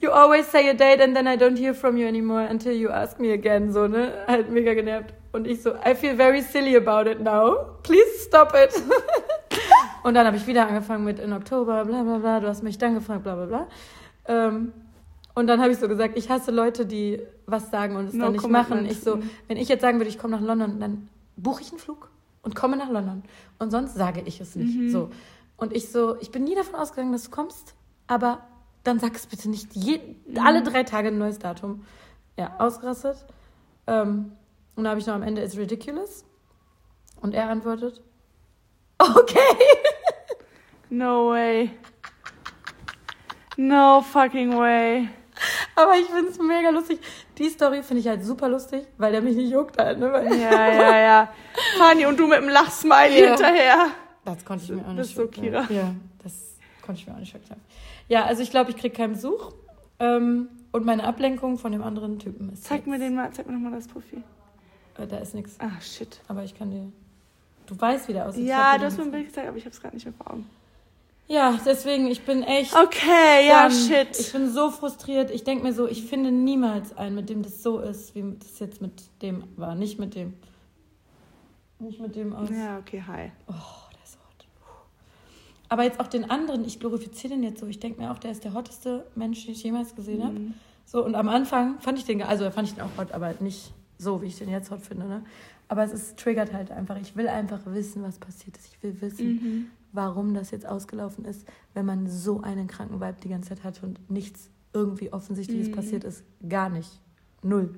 you 0.00 0.10
always 0.10 0.46
say 0.50 0.68
a 0.68 0.74
date 0.74 1.00
and 1.00 1.14
then 1.14 1.28
I 1.28 1.36
don't 1.36 1.56
hear 1.56 1.74
from 1.74 1.96
you 1.96 2.08
anymore 2.08 2.42
until 2.42 2.72
you 2.72 2.88
ask 2.90 3.20
me 3.20 3.32
again. 3.32 3.70
So, 3.70 3.86
ne? 3.86 4.12
Halt 4.26 4.50
mega 4.50 4.74
genervt. 4.74 5.14
Und 5.32 5.46
ich 5.46 5.62
so, 5.62 5.74
I 5.84 5.94
feel 5.94 6.16
very 6.16 6.42
silly 6.42 6.76
about 6.76 7.08
it 7.08 7.20
now. 7.20 7.76
Please 7.84 8.24
stop 8.24 8.52
it. 8.54 8.74
und 10.02 10.14
dann 10.14 10.26
habe 10.26 10.36
ich 10.36 10.46
wieder 10.48 10.66
angefangen 10.66 11.04
mit 11.04 11.20
in 11.20 11.32
Oktober, 11.32 11.84
bla 11.84 12.02
bla 12.02 12.18
bla. 12.18 12.40
Du 12.40 12.48
hast 12.48 12.64
mich 12.64 12.78
dann 12.78 12.94
gefragt, 12.94 13.22
bla 13.22 13.36
bla 13.36 13.46
bla. 13.46 13.66
Ähm, 14.26 14.72
und 15.36 15.48
dann 15.48 15.60
habe 15.60 15.70
ich 15.70 15.78
so 15.78 15.86
gesagt, 15.86 16.16
ich 16.16 16.30
hasse 16.30 16.50
Leute, 16.50 16.86
die 16.86 17.20
was 17.44 17.70
sagen 17.70 17.96
und 17.96 18.06
es 18.06 18.14
no 18.14 18.24
dann 18.24 18.32
nicht 18.32 18.48
machen. 18.48 18.86
Ich 18.86 19.00
so, 19.00 19.18
wenn 19.48 19.58
ich 19.58 19.68
jetzt 19.68 19.82
sagen 19.82 19.98
würde, 19.98 20.08
ich 20.08 20.18
komme 20.18 20.34
nach 20.34 20.42
London, 20.42 20.80
dann 20.80 21.10
buche 21.36 21.60
ich 21.60 21.68
einen 21.68 21.78
Flug 21.78 22.10
und 22.40 22.54
komme 22.54 22.78
nach 22.78 22.88
London. 22.88 23.22
Und 23.58 23.70
sonst 23.70 23.96
sage 23.96 24.22
ich 24.24 24.40
es 24.40 24.56
nicht. 24.56 24.74
Mhm. 24.74 24.90
So. 24.90 25.10
Und 25.58 25.76
ich 25.76 25.90
so, 25.90 26.16
ich 26.20 26.30
bin 26.30 26.44
nie 26.44 26.54
davon 26.54 26.74
ausgegangen, 26.76 27.12
dass 27.12 27.24
du 27.24 27.30
kommst, 27.30 27.74
aber 28.06 28.46
dann 28.82 28.98
sag 28.98 29.14
es 29.14 29.26
bitte 29.26 29.50
nicht. 29.50 29.76
Je, 29.76 30.00
mhm. 30.26 30.38
Alle 30.38 30.62
drei 30.62 30.84
Tage 30.84 31.08
ein 31.08 31.18
neues 31.18 31.38
Datum. 31.38 31.84
Ja, 32.38 32.56
ausgerastet. 32.58 33.26
Ähm, 33.86 34.32
und 34.74 34.84
da 34.84 34.90
habe 34.90 35.00
ich 35.00 35.06
noch 35.06 35.14
am 35.14 35.22
Ende, 35.22 35.44
it's 35.44 35.58
ridiculous. 35.58 36.24
Und 37.20 37.34
er 37.34 37.50
antwortet, 37.50 38.00
okay. 38.98 39.38
no 40.88 41.28
way. 41.28 41.72
No 43.58 44.00
fucking 44.00 44.56
way. 44.56 45.10
Aber 45.76 45.94
ich 45.98 46.06
finde 46.06 46.30
es 46.30 46.38
mega 46.38 46.70
lustig. 46.70 47.00
Die 47.36 47.48
Story 47.50 47.82
finde 47.82 48.00
ich 48.00 48.08
halt 48.08 48.24
super 48.24 48.48
lustig, 48.48 48.86
weil 48.96 49.12
der 49.12 49.20
mich 49.20 49.36
nicht 49.36 49.50
juckt 49.50 49.78
halt, 49.78 49.98
ne? 49.98 50.06
ja, 50.06 50.72
ja, 50.72 50.98
ja. 50.98 51.32
Fanny 51.78 52.06
und 52.06 52.18
du 52.18 52.26
mit 52.26 52.38
dem 52.38 52.48
Lachsmiley 52.48 53.20
ja. 53.20 53.28
hinterher. 53.28 53.88
Das 54.24 54.44
konnte 54.44 54.64
ich 54.64 54.70
mir 54.70 54.82
auch 54.82 54.88
nicht 54.88 55.00
Das 55.00 55.08
ist 55.08 55.16
so 55.16 55.26
Kira. 55.28 55.66
Ja, 55.68 55.94
das 56.24 56.56
konnte 56.82 57.00
ich 57.00 57.06
mir 57.06 57.14
auch 57.14 57.18
nicht 57.18 57.30
verkaufen. 57.30 57.60
Ja, 58.08 58.24
also 58.24 58.42
ich 58.42 58.50
glaube, 58.50 58.70
ich 58.70 58.76
kriege 58.76 58.96
keinen 58.96 59.12
Besuch. 59.12 59.52
Ähm, 59.98 60.48
und 60.72 60.84
meine 60.84 61.04
Ablenkung 61.04 61.58
von 61.58 61.72
dem 61.72 61.82
anderen 61.82 62.18
Typen 62.18 62.52
ist. 62.52 62.64
Zeig 62.64 62.86
mir 62.86 62.98
den 62.98 63.14
mal, 63.14 63.30
zeig 63.32 63.46
mir 63.46 63.52
nochmal 63.52 63.72
das 63.72 63.86
Profil. 63.88 64.22
Äh, 64.98 65.06
da 65.06 65.18
ist 65.18 65.34
nichts. 65.34 65.56
Ah, 65.58 65.80
shit. 65.80 66.20
Aber 66.28 66.42
ich 66.42 66.56
kann 66.56 66.70
dir. 66.70 66.90
Du 67.66 67.78
weißt, 67.78 68.08
wie 68.08 68.12
der 68.12 68.28
aussieht. 68.28 68.46
Ja, 68.46 68.78
du 68.78 68.84
hast 68.84 68.96
mir 68.96 69.04
ein 69.04 69.10
Bild 69.10 69.26
gezeigt, 69.26 69.48
aber 69.48 69.56
ich 69.56 69.64
habe 69.64 69.74
es 69.74 69.80
gerade 69.80 69.94
nicht 69.94 70.04
mehr 70.04 70.14
vor 70.14 70.32
Augen. 70.32 70.48
Ja, 71.28 71.58
deswegen, 71.66 72.06
ich 72.06 72.22
bin 72.24 72.42
echt. 72.44 72.74
Okay, 72.74 73.48
ja, 73.48 73.68
shit. 73.70 74.18
Ich 74.18 74.32
bin 74.32 74.48
so 74.52 74.70
frustriert. 74.70 75.30
Ich 75.32 75.42
denke 75.42 75.64
mir 75.64 75.72
so, 75.72 75.88
ich 75.88 76.04
finde 76.04 76.30
niemals 76.30 76.96
einen, 76.96 77.16
mit 77.16 77.28
dem 77.28 77.42
das 77.42 77.62
so 77.62 77.80
ist, 77.80 78.14
wie 78.14 78.22
das 78.38 78.58
jetzt 78.60 78.80
mit 78.80 78.92
dem 79.22 79.44
war. 79.56 79.74
Nicht 79.74 79.98
mit 79.98 80.14
dem. 80.14 80.34
Nicht 81.80 82.00
mit 82.00 82.14
dem 82.14 82.32
aus. 82.34 82.48
Ja, 82.50 82.78
okay, 82.78 83.02
hi. 83.06 83.32
Oh, 83.48 83.52
der 83.92 84.04
ist 84.04 84.16
hot. 84.18 84.46
Aber 85.68 85.82
jetzt 85.82 85.98
auch 85.98 86.06
den 86.06 86.30
anderen, 86.30 86.64
ich 86.64 86.78
glorifiziere 86.78 87.34
den 87.34 87.42
jetzt 87.42 87.58
so. 87.60 87.66
Ich 87.66 87.80
denke 87.80 88.00
mir 88.00 88.12
auch, 88.12 88.18
der 88.18 88.30
ist 88.30 88.44
der 88.44 88.54
hotteste 88.54 89.06
Mensch, 89.16 89.44
den 89.44 89.52
ich 89.52 89.62
jemals 89.64 89.94
gesehen 89.96 90.22
habe. 90.22 90.38
Mhm. 90.38 90.54
So, 90.84 91.04
und 91.04 91.16
am 91.16 91.28
Anfang 91.28 91.80
fand 91.80 91.98
ich 91.98 92.04
den, 92.04 92.22
also 92.22 92.48
fand 92.52 92.68
ich 92.68 92.74
den 92.74 92.84
auch 92.84 92.96
hot, 92.96 93.10
aber 93.10 93.34
nicht 93.40 93.72
so, 93.98 94.22
wie 94.22 94.26
ich 94.26 94.38
den 94.38 94.48
jetzt 94.48 94.70
hot 94.70 94.82
finde. 94.82 95.06
Ne? 95.06 95.24
Aber 95.68 95.82
es 95.82 95.92
ist, 95.92 96.16
triggert 96.18 96.52
halt 96.52 96.70
einfach. 96.70 96.96
Ich 97.00 97.16
will 97.16 97.26
einfach 97.26 97.58
wissen, 97.66 98.04
was 98.04 98.18
passiert 98.20 98.56
ist. 98.56 98.68
Ich 98.72 98.82
will 98.82 99.00
wissen, 99.00 99.26
Mhm. 99.26 99.70
Warum 99.92 100.34
das 100.34 100.50
jetzt 100.50 100.66
ausgelaufen 100.66 101.24
ist, 101.24 101.46
wenn 101.74 101.86
man 101.86 102.06
so 102.08 102.40
einen 102.42 102.66
kranken 102.66 103.00
Vibe 103.00 103.16
die 103.22 103.28
ganze 103.28 103.50
Zeit 103.50 103.64
hat 103.64 103.82
und 103.82 104.10
nichts 104.10 104.50
irgendwie 104.72 105.12
Offensichtliches 105.12 105.68
Mhm. 105.68 105.72
passiert 105.72 106.04
ist. 106.04 106.22
Gar 106.48 106.68
nicht. 106.68 106.90
Null. 107.42 107.74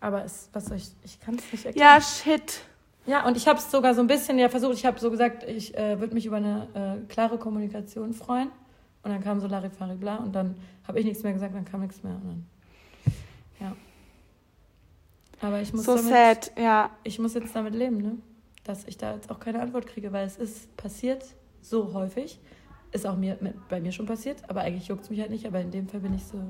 Aber 0.00 0.24
es, 0.24 0.48
was 0.52 0.66
soll 0.66 0.76
ich, 0.76 0.90
ich 1.02 1.20
kann 1.20 1.36
es 1.36 1.50
nicht 1.52 1.64
erklären. 1.64 1.86
Ja, 1.94 2.00
shit. 2.00 2.60
Ja, 3.06 3.26
und 3.26 3.36
ich 3.36 3.46
habe 3.46 3.58
es 3.58 3.70
sogar 3.70 3.94
so 3.94 4.00
ein 4.00 4.06
bisschen 4.06 4.38
ja 4.38 4.48
versucht. 4.48 4.74
Ich 4.74 4.84
habe 4.86 4.98
so 4.98 5.10
gesagt, 5.10 5.44
ich 5.44 5.76
äh, 5.76 6.00
würde 6.00 6.14
mich 6.14 6.26
über 6.26 6.36
eine 6.36 6.68
äh, 7.04 7.06
klare 7.12 7.38
Kommunikation 7.38 8.12
freuen. 8.14 8.48
Und 9.02 9.10
dann 9.10 9.22
kam 9.22 9.40
so 9.40 9.46
Larifari 9.46 9.96
bla 9.96 10.16
und 10.16 10.32
dann 10.34 10.56
habe 10.88 10.98
ich 10.98 11.04
nichts 11.04 11.22
mehr 11.22 11.34
gesagt, 11.34 11.54
dann 11.54 11.66
kam 11.66 11.82
nichts 11.82 12.02
mehr. 12.02 12.14
Und 12.14 12.24
dann, 12.24 12.46
ja. 13.60 13.76
Aber 15.46 15.60
ich 15.60 15.72
muss, 15.74 15.84
So 15.84 15.96
damit, 15.96 16.10
sad, 16.10 16.52
ja. 16.58 16.90
ich 17.02 17.18
muss 17.18 17.34
jetzt 17.34 17.54
damit 17.54 17.74
leben, 17.74 17.98
ne? 17.98 18.16
Dass 18.64 18.84
ich 18.86 18.96
da 18.96 19.14
jetzt 19.14 19.30
auch 19.30 19.38
keine 19.38 19.60
Antwort 19.60 19.86
kriege, 19.86 20.12
weil 20.12 20.26
es 20.26 20.36
ist 20.36 20.76
passiert 20.76 21.24
so 21.60 21.92
häufig. 21.92 22.40
Ist 22.92 23.06
auch 23.06 23.16
mir, 23.16 23.36
mit, 23.40 23.68
bei 23.68 23.80
mir 23.80 23.92
schon 23.92 24.06
passiert, 24.06 24.48
aber 24.48 24.62
eigentlich 24.62 24.88
juckt 24.88 25.04
es 25.04 25.10
mich 25.10 25.20
halt 25.20 25.30
nicht. 25.30 25.46
Aber 25.46 25.60
in 25.60 25.70
dem 25.70 25.88
Fall 25.88 26.00
bin 26.00 26.14
ich 26.14 26.24
so, 26.24 26.40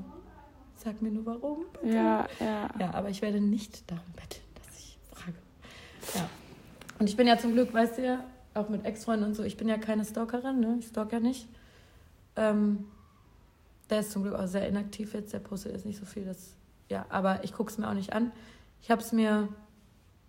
sag 0.75 1.01
mir 1.01 1.11
nur 1.11 1.25
warum. 1.25 1.65
bitte. 1.73 1.95
Ja, 1.95 2.27
ja. 2.39 2.69
Ja, 2.79 2.93
aber 2.93 3.09
ich 3.09 3.21
werde 3.21 3.41
nicht 3.41 3.89
darum 3.89 4.05
betteln, 4.15 4.45
dass 4.55 4.79
ich 4.79 4.97
frage. 5.11 5.37
Ja. 6.13 6.29
Und 6.99 7.09
ich 7.09 7.17
bin 7.17 7.27
ja 7.27 7.37
zum 7.37 7.53
Glück, 7.53 7.73
weißt 7.73 7.97
du 7.97 8.05
ja, 8.05 8.23
auch 8.53 8.69
mit 8.69 8.85
Ex-Freunden 8.85 9.25
und 9.25 9.33
so, 9.33 9.43
ich 9.43 9.57
bin 9.57 9.67
ja 9.67 9.77
keine 9.77 10.05
Stalkerin, 10.05 10.59
ne? 10.59 10.77
Ich 10.79 10.87
stalk 10.87 11.11
ja 11.11 11.19
nicht. 11.19 11.47
Ähm, 12.35 12.85
der 13.89 13.99
ist 13.99 14.11
zum 14.11 14.23
Glück 14.23 14.35
auch 14.35 14.47
sehr 14.47 14.67
inaktiv 14.67 15.13
jetzt, 15.13 15.33
der 15.33 15.39
postet 15.39 15.73
jetzt 15.73 15.85
nicht 15.85 15.99
so 15.99 16.05
viel. 16.05 16.25
Das, 16.25 16.55
ja, 16.89 17.05
aber 17.09 17.43
ich 17.43 17.53
gucke 17.53 17.71
es 17.71 17.77
mir 17.77 17.89
auch 17.89 17.93
nicht 17.93 18.13
an. 18.13 18.31
Ich 18.81 18.91
habe 18.91 19.01
es 19.01 19.11
mir 19.11 19.49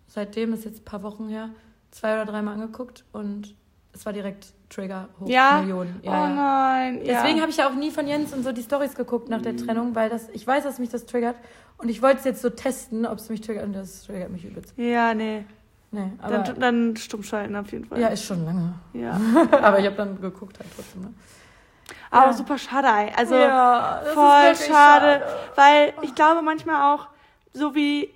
seitdem, 0.07 0.53
ist 0.53 0.65
jetzt 0.65 0.81
ein 0.81 0.85
paar 0.85 1.03
Wochen 1.03 1.29
her, 1.29 1.49
zwei 1.91 2.13
oder 2.15 2.25
dreimal 2.25 2.55
angeguckt 2.55 3.03
und 3.11 3.55
es 3.93 4.05
war 4.05 4.13
direkt 4.13 4.53
Trigger 4.69 5.07
hoch 5.19 5.27
Ja? 5.27 5.59
Millionen. 5.61 5.99
oh 6.05 6.09
nein. 6.09 6.97
Ja. 7.03 7.21
Deswegen 7.23 7.41
habe 7.41 7.49
ich 7.49 7.57
ja 7.57 7.67
auch 7.67 7.73
nie 7.73 7.89
von 7.91 8.07
Jens 8.07 8.33
und 8.33 8.43
so 8.43 8.51
die 8.51 8.61
Stories 8.61 8.95
geguckt 8.95 9.29
nach 9.29 9.41
der 9.41 9.55
Trennung, 9.57 9.95
weil 9.95 10.09
das, 10.09 10.29
ich 10.29 10.45
weiß, 10.45 10.63
dass 10.63 10.77
mich 10.79 10.89
das 10.89 11.05
triggert. 11.05 11.35
Und 11.77 11.89
ich 11.89 12.01
wollte 12.01 12.19
es 12.19 12.23
jetzt 12.25 12.41
so 12.41 12.49
testen, 12.49 13.05
ob 13.05 13.17
es 13.19 13.29
mich 13.29 13.41
triggert. 13.41 13.63
Und 13.65 13.73
das 13.73 14.03
triggert 14.03 14.29
mich 14.29 14.43
übelst. 14.45 14.73
Ja, 14.77 15.13
nee. 15.13 15.45
Nee, 15.91 16.11
aber. 16.21 16.39
Dann, 16.39 16.59
dann 16.59 16.97
stumm 16.97 17.23
schalten 17.23 17.55
auf 17.55 17.71
jeden 17.71 17.85
Fall. 17.85 17.99
ja, 17.99 18.07
ist 18.09 18.25
schon 18.25 18.43
lange. 18.45 18.73
ja. 18.93 19.19
aber 19.61 19.79
ich 19.79 19.85
habe 19.85 19.95
dann 19.95 20.19
geguckt 20.19 20.59
halt 20.59 20.69
trotzdem. 20.75 21.01
Ne? 21.03 21.13
Aber 22.11 22.27
Ja. 22.27 22.33
super 22.33 22.57
schade. 22.57 22.87
Also 23.15 23.35
ja, 23.35 24.01
voll 24.13 24.23
wirklich 24.43 24.67
schade, 24.67 25.21
weil 25.55 25.93
ich 26.01 26.13
glaube 26.13 26.41
manchmal 26.41 26.93
auch, 26.93 27.07
so 27.53 27.73
wie 27.73 28.09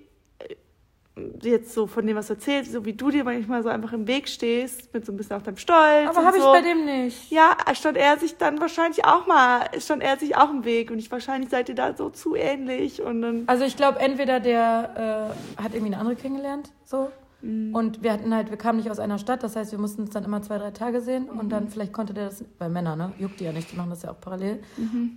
jetzt 1.41 1.73
so 1.73 1.87
von 1.87 2.05
dem, 2.05 2.15
was 2.15 2.27
du 2.27 2.33
erzählst, 2.33 2.71
so 2.71 2.85
wie 2.85 2.93
du 2.93 3.09
dir 3.09 3.23
manchmal 3.23 3.63
so 3.63 3.69
einfach 3.69 3.93
im 3.93 4.07
Weg 4.07 4.27
stehst, 4.27 4.93
mit 4.93 5.05
so 5.05 5.11
ein 5.11 5.17
bisschen 5.17 5.37
auch 5.37 5.41
deinem 5.41 5.57
Stolz. 5.57 6.09
Aber 6.09 6.25
habe 6.25 6.37
ich 6.37 6.43
so. 6.43 6.51
bei 6.51 6.61
dem 6.61 6.85
nicht. 6.85 7.31
Ja, 7.31 7.55
stand 7.73 7.97
er 7.97 8.17
sich 8.17 8.37
dann 8.37 8.59
wahrscheinlich 8.59 9.05
auch 9.05 9.27
mal, 9.27 9.61
stand 9.79 10.03
er 10.03 10.17
sich 10.17 10.35
auch 10.35 10.49
im 10.49 10.65
Weg 10.65 10.91
und 10.91 10.99
ich 10.99 11.11
wahrscheinlich 11.11 11.49
seid 11.49 11.69
ihr 11.69 11.75
da 11.75 11.95
so 11.95 12.09
zu 12.09 12.35
ähnlich 12.35 13.01
und 13.01 13.21
dann. 13.21 13.43
Also 13.47 13.63
ich 13.63 13.77
glaube, 13.77 13.99
entweder 13.99 14.39
der 14.39 15.33
äh, 15.57 15.61
hat 15.61 15.73
irgendwie 15.73 15.93
eine 15.93 15.99
andere 15.99 16.15
kennengelernt, 16.15 16.71
so. 16.85 17.11
Mhm. 17.41 17.73
Und 17.73 18.03
wir 18.03 18.13
hatten 18.13 18.33
halt, 18.33 18.49
wir 18.49 18.57
kamen 18.57 18.77
nicht 18.77 18.91
aus 18.91 18.99
einer 18.99 19.17
Stadt, 19.17 19.43
das 19.43 19.55
heißt, 19.55 19.71
wir 19.71 19.79
mussten 19.79 20.03
uns 20.03 20.11
dann 20.11 20.23
immer 20.23 20.41
zwei, 20.41 20.57
drei 20.57 20.71
Tage 20.71 21.01
sehen 21.01 21.29
und 21.29 21.49
dann 21.49 21.69
vielleicht 21.69 21.93
konnte 21.93 22.13
der 22.13 22.25
das, 22.25 22.43
bei 22.59 22.69
Männern, 22.69 22.97
ne, 22.97 23.13
juckt 23.17 23.39
die 23.39 23.45
ja 23.45 23.51
nicht, 23.51 23.71
die 23.71 23.75
machen 23.75 23.89
das 23.89 24.03
ja 24.03 24.11
auch 24.11 24.21
parallel, 24.21 24.61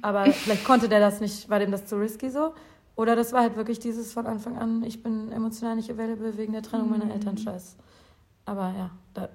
aber 0.02 0.24
vielleicht 0.26 0.64
konnte 0.64 0.88
der 0.88 1.00
das 1.00 1.20
nicht, 1.20 1.50
war 1.50 1.58
dem 1.58 1.70
das 1.70 1.86
zu 1.86 1.96
risky 1.96 2.30
so. 2.30 2.54
Oder 2.96 3.16
das 3.16 3.32
war 3.32 3.40
halt 3.42 3.56
wirklich 3.56 3.80
dieses 3.80 4.12
von 4.12 4.26
Anfang 4.26 4.56
an, 4.56 4.82
ich 4.84 5.02
bin 5.02 5.32
emotional 5.32 5.74
nicht 5.76 5.90
available 5.90 6.36
wegen 6.36 6.52
der 6.52 6.62
Trennung 6.62 6.90
meiner 6.90 7.12
Eltern, 7.12 7.36
scheiß. 7.36 7.76
Aber 8.46 8.72
ja, 8.76 8.90
da, 9.14 9.28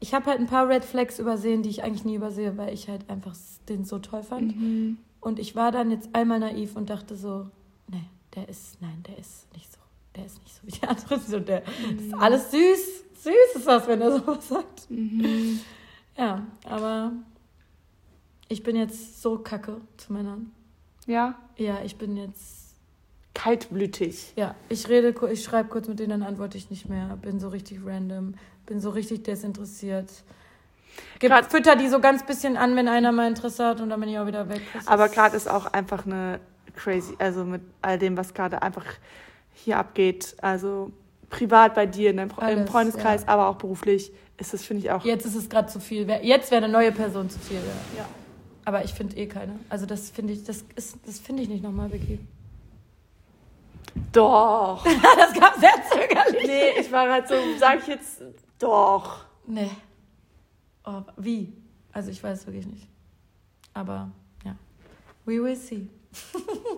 ich 0.00 0.12
habe 0.14 0.26
halt 0.26 0.40
ein 0.40 0.46
paar 0.46 0.68
Red 0.68 0.84
Flags 0.84 1.18
übersehen, 1.18 1.62
die 1.62 1.70
ich 1.70 1.82
eigentlich 1.82 2.04
nie 2.04 2.16
übersehe, 2.16 2.56
weil 2.58 2.74
ich 2.74 2.88
halt 2.88 3.08
einfach 3.08 3.34
den 3.68 3.84
so 3.84 3.98
toll 3.98 4.22
fand. 4.22 4.54
Mhm. 4.56 4.98
Und 5.20 5.38
ich 5.38 5.54
war 5.56 5.72
dann 5.72 5.90
jetzt 5.90 6.10
einmal 6.14 6.40
naiv 6.40 6.76
und 6.76 6.90
dachte 6.90 7.16
so, 7.16 7.46
nee, 7.88 8.04
der 8.34 8.48
ist, 8.48 8.82
nein, 8.82 9.02
der 9.08 9.18
ist 9.18 9.50
nicht 9.54 9.72
so. 9.72 9.78
Der 10.16 10.26
ist 10.26 10.42
nicht 10.42 10.54
so 10.54 10.66
wie 10.66 10.72
die 10.72 10.86
anderen. 10.86 11.20
So, 11.20 11.40
der 11.40 11.62
ist 11.62 12.14
alles 12.18 12.50
süß. 12.50 13.04
Süß 13.22 13.54
ist 13.56 13.66
das, 13.66 13.86
wenn 13.86 14.00
er 14.02 14.18
sowas 14.18 14.48
sagt. 14.48 14.90
Mhm. 14.90 15.60
Ja, 16.18 16.44
aber 16.68 17.12
ich 18.48 18.62
bin 18.62 18.76
jetzt 18.76 19.22
so 19.22 19.38
kacke 19.38 19.80
zu 19.96 20.12
Männern. 20.12 20.52
Ja, 21.06 21.36
Ja, 21.56 21.78
ich 21.82 21.96
bin 21.96 22.16
jetzt, 22.16 22.61
kaltblütig. 23.34 24.32
ja, 24.36 24.54
ich 24.68 24.88
rede, 24.88 25.14
ich 25.32 25.42
schreibe 25.42 25.68
kurz 25.68 25.88
mit 25.88 25.98
denen, 25.98 26.10
dann 26.10 26.22
antworte 26.22 26.56
ich 26.58 26.70
nicht 26.70 26.88
mehr. 26.88 27.18
Bin 27.22 27.40
so 27.40 27.48
richtig 27.48 27.80
random, 27.84 28.34
bin 28.66 28.80
so 28.80 28.90
richtig 28.90 29.22
desinteressiert. 29.24 30.10
Grad- 31.20 31.50
Fütter 31.50 31.74
die 31.76 31.88
so 31.88 32.00
ganz 32.00 32.24
bisschen 32.24 32.56
an, 32.56 32.76
wenn 32.76 32.88
einer 32.88 33.12
mal 33.12 33.26
Interesse 33.28 33.64
hat 33.66 33.80
und 33.80 33.88
dann 33.90 34.00
bin 34.00 34.08
ich 34.10 34.18
auch 34.18 34.26
wieder 34.26 34.48
weg. 34.48 34.60
Das 34.74 34.86
Aber 34.86 35.08
gerade 35.08 35.36
ist 35.36 35.48
auch 35.48 35.66
einfach 35.66 36.04
eine 36.06 36.40
crazy, 36.76 37.14
also 37.18 37.44
mit 37.44 37.62
all 37.80 37.98
dem, 37.98 38.16
was 38.16 38.34
gerade 38.34 38.60
einfach 38.62 38.84
hier 39.54 39.78
abgeht, 39.78 40.36
also 40.42 40.90
privat 41.30 41.74
bei 41.74 41.86
dir 41.86 42.10
in 42.10 42.18
deinem, 42.18 42.30
Fre- 42.30 42.50
im 42.52 42.58
Alles, 42.58 42.70
Freundeskreis, 42.70 43.26
aber 43.28 43.48
auch 43.48 43.56
beruflich, 43.56 44.12
ist 44.38 44.52
das, 44.52 44.64
finde 44.64 44.82
ich, 44.84 44.90
auch. 44.90 45.04
Jetzt 45.04 45.24
ist 45.24 45.34
es 45.34 45.48
gerade 45.48 45.68
zu 45.68 45.80
viel. 45.80 46.06
Jetzt 46.22 46.50
wäre 46.50 46.62
eine 46.64 46.72
neue 46.72 46.92
Person 46.92 47.30
zu 47.30 47.38
viel. 47.38 47.56
Ja. 47.56 48.00
Ja. 48.02 48.08
Aber 48.64 48.84
ich 48.84 48.92
finde 48.92 49.16
eh 49.16 49.26
keine. 49.26 49.58
Also 49.70 49.86
das 49.86 50.10
finde 50.10 50.34
ich, 50.34 50.44
das 50.44 50.64
ist, 50.76 50.96
das 51.06 51.18
finde 51.18 51.42
ich 51.42 51.48
nicht 51.48 51.62
nochmal, 51.62 51.90
Vicky. 51.92 52.18
Doch. 54.12 54.84
das 55.16 55.32
kam 55.32 55.60
sehr 55.60 55.82
zögerlich. 55.90 56.46
nee, 56.46 56.80
ich 56.80 56.90
war 56.92 57.10
halt 57.10 57.28
so, 57.28 57.34
sag 57.58 57.80
ich 57.80 57.86
jetzt, 57.88 58.22
doch. 58.58 59.24
Nee. 59.46 59.70
Oh, 60.84 61.02
wie? 61.16 61.52
Also 61.92 62.10
ich 62.10 62.22
weiß 62.22 62.46
wirklich 62.46 62.66
nicht. 62.66 62.88
Aber 63.74 64.10
ja. 64.44 64.56
We 65.24 65.42
will 65.42 65.56
see. 65.56 65.88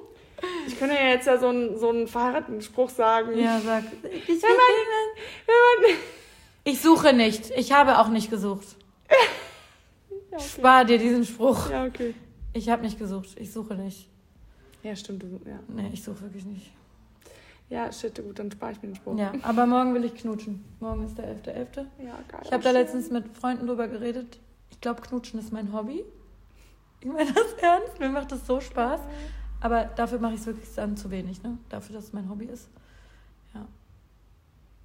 Ich 0.67 0.79
könnte 0.79 0.95
ja 0.95 1.09
jetzt 1.09 1.27
ja 1.27 1.39
so 1.39 1.49
einen, 1.49 1.79
so 1.79 1.89
einen 1.89 2.07
verheirateten 2.07 2.61
Spruch 2.61 2.91
sagen. 2.91 3.39
Ja, 3.39 3.61
sag. 3.61 3.85
Ich, 4.03 4.29
Wenn 4.29 4.51
man, 4.51 5.15
wenn 5.47 5.91
man, 5.91 5.97
ich 6.65 6.81
suche 6.81 7.13
nicht. 7.13 7.51
Ich 7.57 7.73
habe 7.73 7.99
auch 7.99 8.09
nicht 8.09 8.31
gesucht. 8.31 8.77
ja, 9.11 9.17
okay. 10.37 10.45
Spar 10.45 10.85
dir 10.85 10.99
diesen 10.99 11.25
Spruch. 11.25 11.71
ja, 11.71 11.85
okay. 11.85 12.15
Ich 12.53 12.69
habe 12.69 12.83
nicht 12.83 12.99
gesucht. 12.99 13.31
Ich 13.37 13.53
suche 13.53 13.75
nicht. 13.75 14.09
Ja, 14.83 14.95
stimmt, 14.95 15.23
du, 15.23 15.41
ja. 15.47 15.61
Nee, 15.69 15.91
ich 15.93 16.03
suche 16.03 16.23
wirklich 16.23 16.45
nicht. 16.45 16.71
Ja, 17.71 17.91
shit, 17.91 18.15
gut, 18.23 18.39
dann 18.39 18.51
spare 18.51 18.73
ich 18.73 18.83
mir 18.83 18.89
den 18.89 18.97
Spruch. 18.97 19.19
Ja, 19.19 19.33
aber 19.43 19.67
morgen 19.67 19.95
will 19.95 20.05
ich 20.05 20.15
knutschen. 20.15 20.65
Morgen 20.81 21.05
ist 21.05 21.17
der 21.19 21.27
11.11. 21.35 21.87
Ja, 22.05 22.19
geil. 22.29 22.41
Ich 22.45 22.53
habe 22.53 22.62
da 22.62 22.71
letztens 22.71 23.11
mit 23.11 23.37
Freunden 23.37 23.67
drüber 23.67 23.89
geredet. 23.89 24.39
Ich 24.71 24.81
glaube, 24.81 25.01
Knutschen 25.03 25.41
ist 25.41 25.53
mein 25.53 25.73
Hobby. 25.73 26.05
Ich 27.01 27.07
meine 27.07 27.33
das 27.33 27.53
ernst. 27.61 27.99
Mir 27.99 28.11
macht 28.11 28.33
das 28.33 28.47
so 28.47 28.61
Spaß. 28.61 29.01
Aber 29.61 29.85
dafür 29.85 30.19
mache 30.19 30.35
ich 30.35 30.41
es 30.41 30.47
wirklich 30.47 30.69
dann 30.75 30.97
zu 30.97 31.11
wenig, 31.11 31.43
ne? 31.43 31.57
Dafür, 31.71 31.97
dass 31.97 32.05
es 32.05 32.12
mein 32.12 32.29
Hobby 32.29 32.45
ist. 32.45 32.69
Ja. 33.55 33.67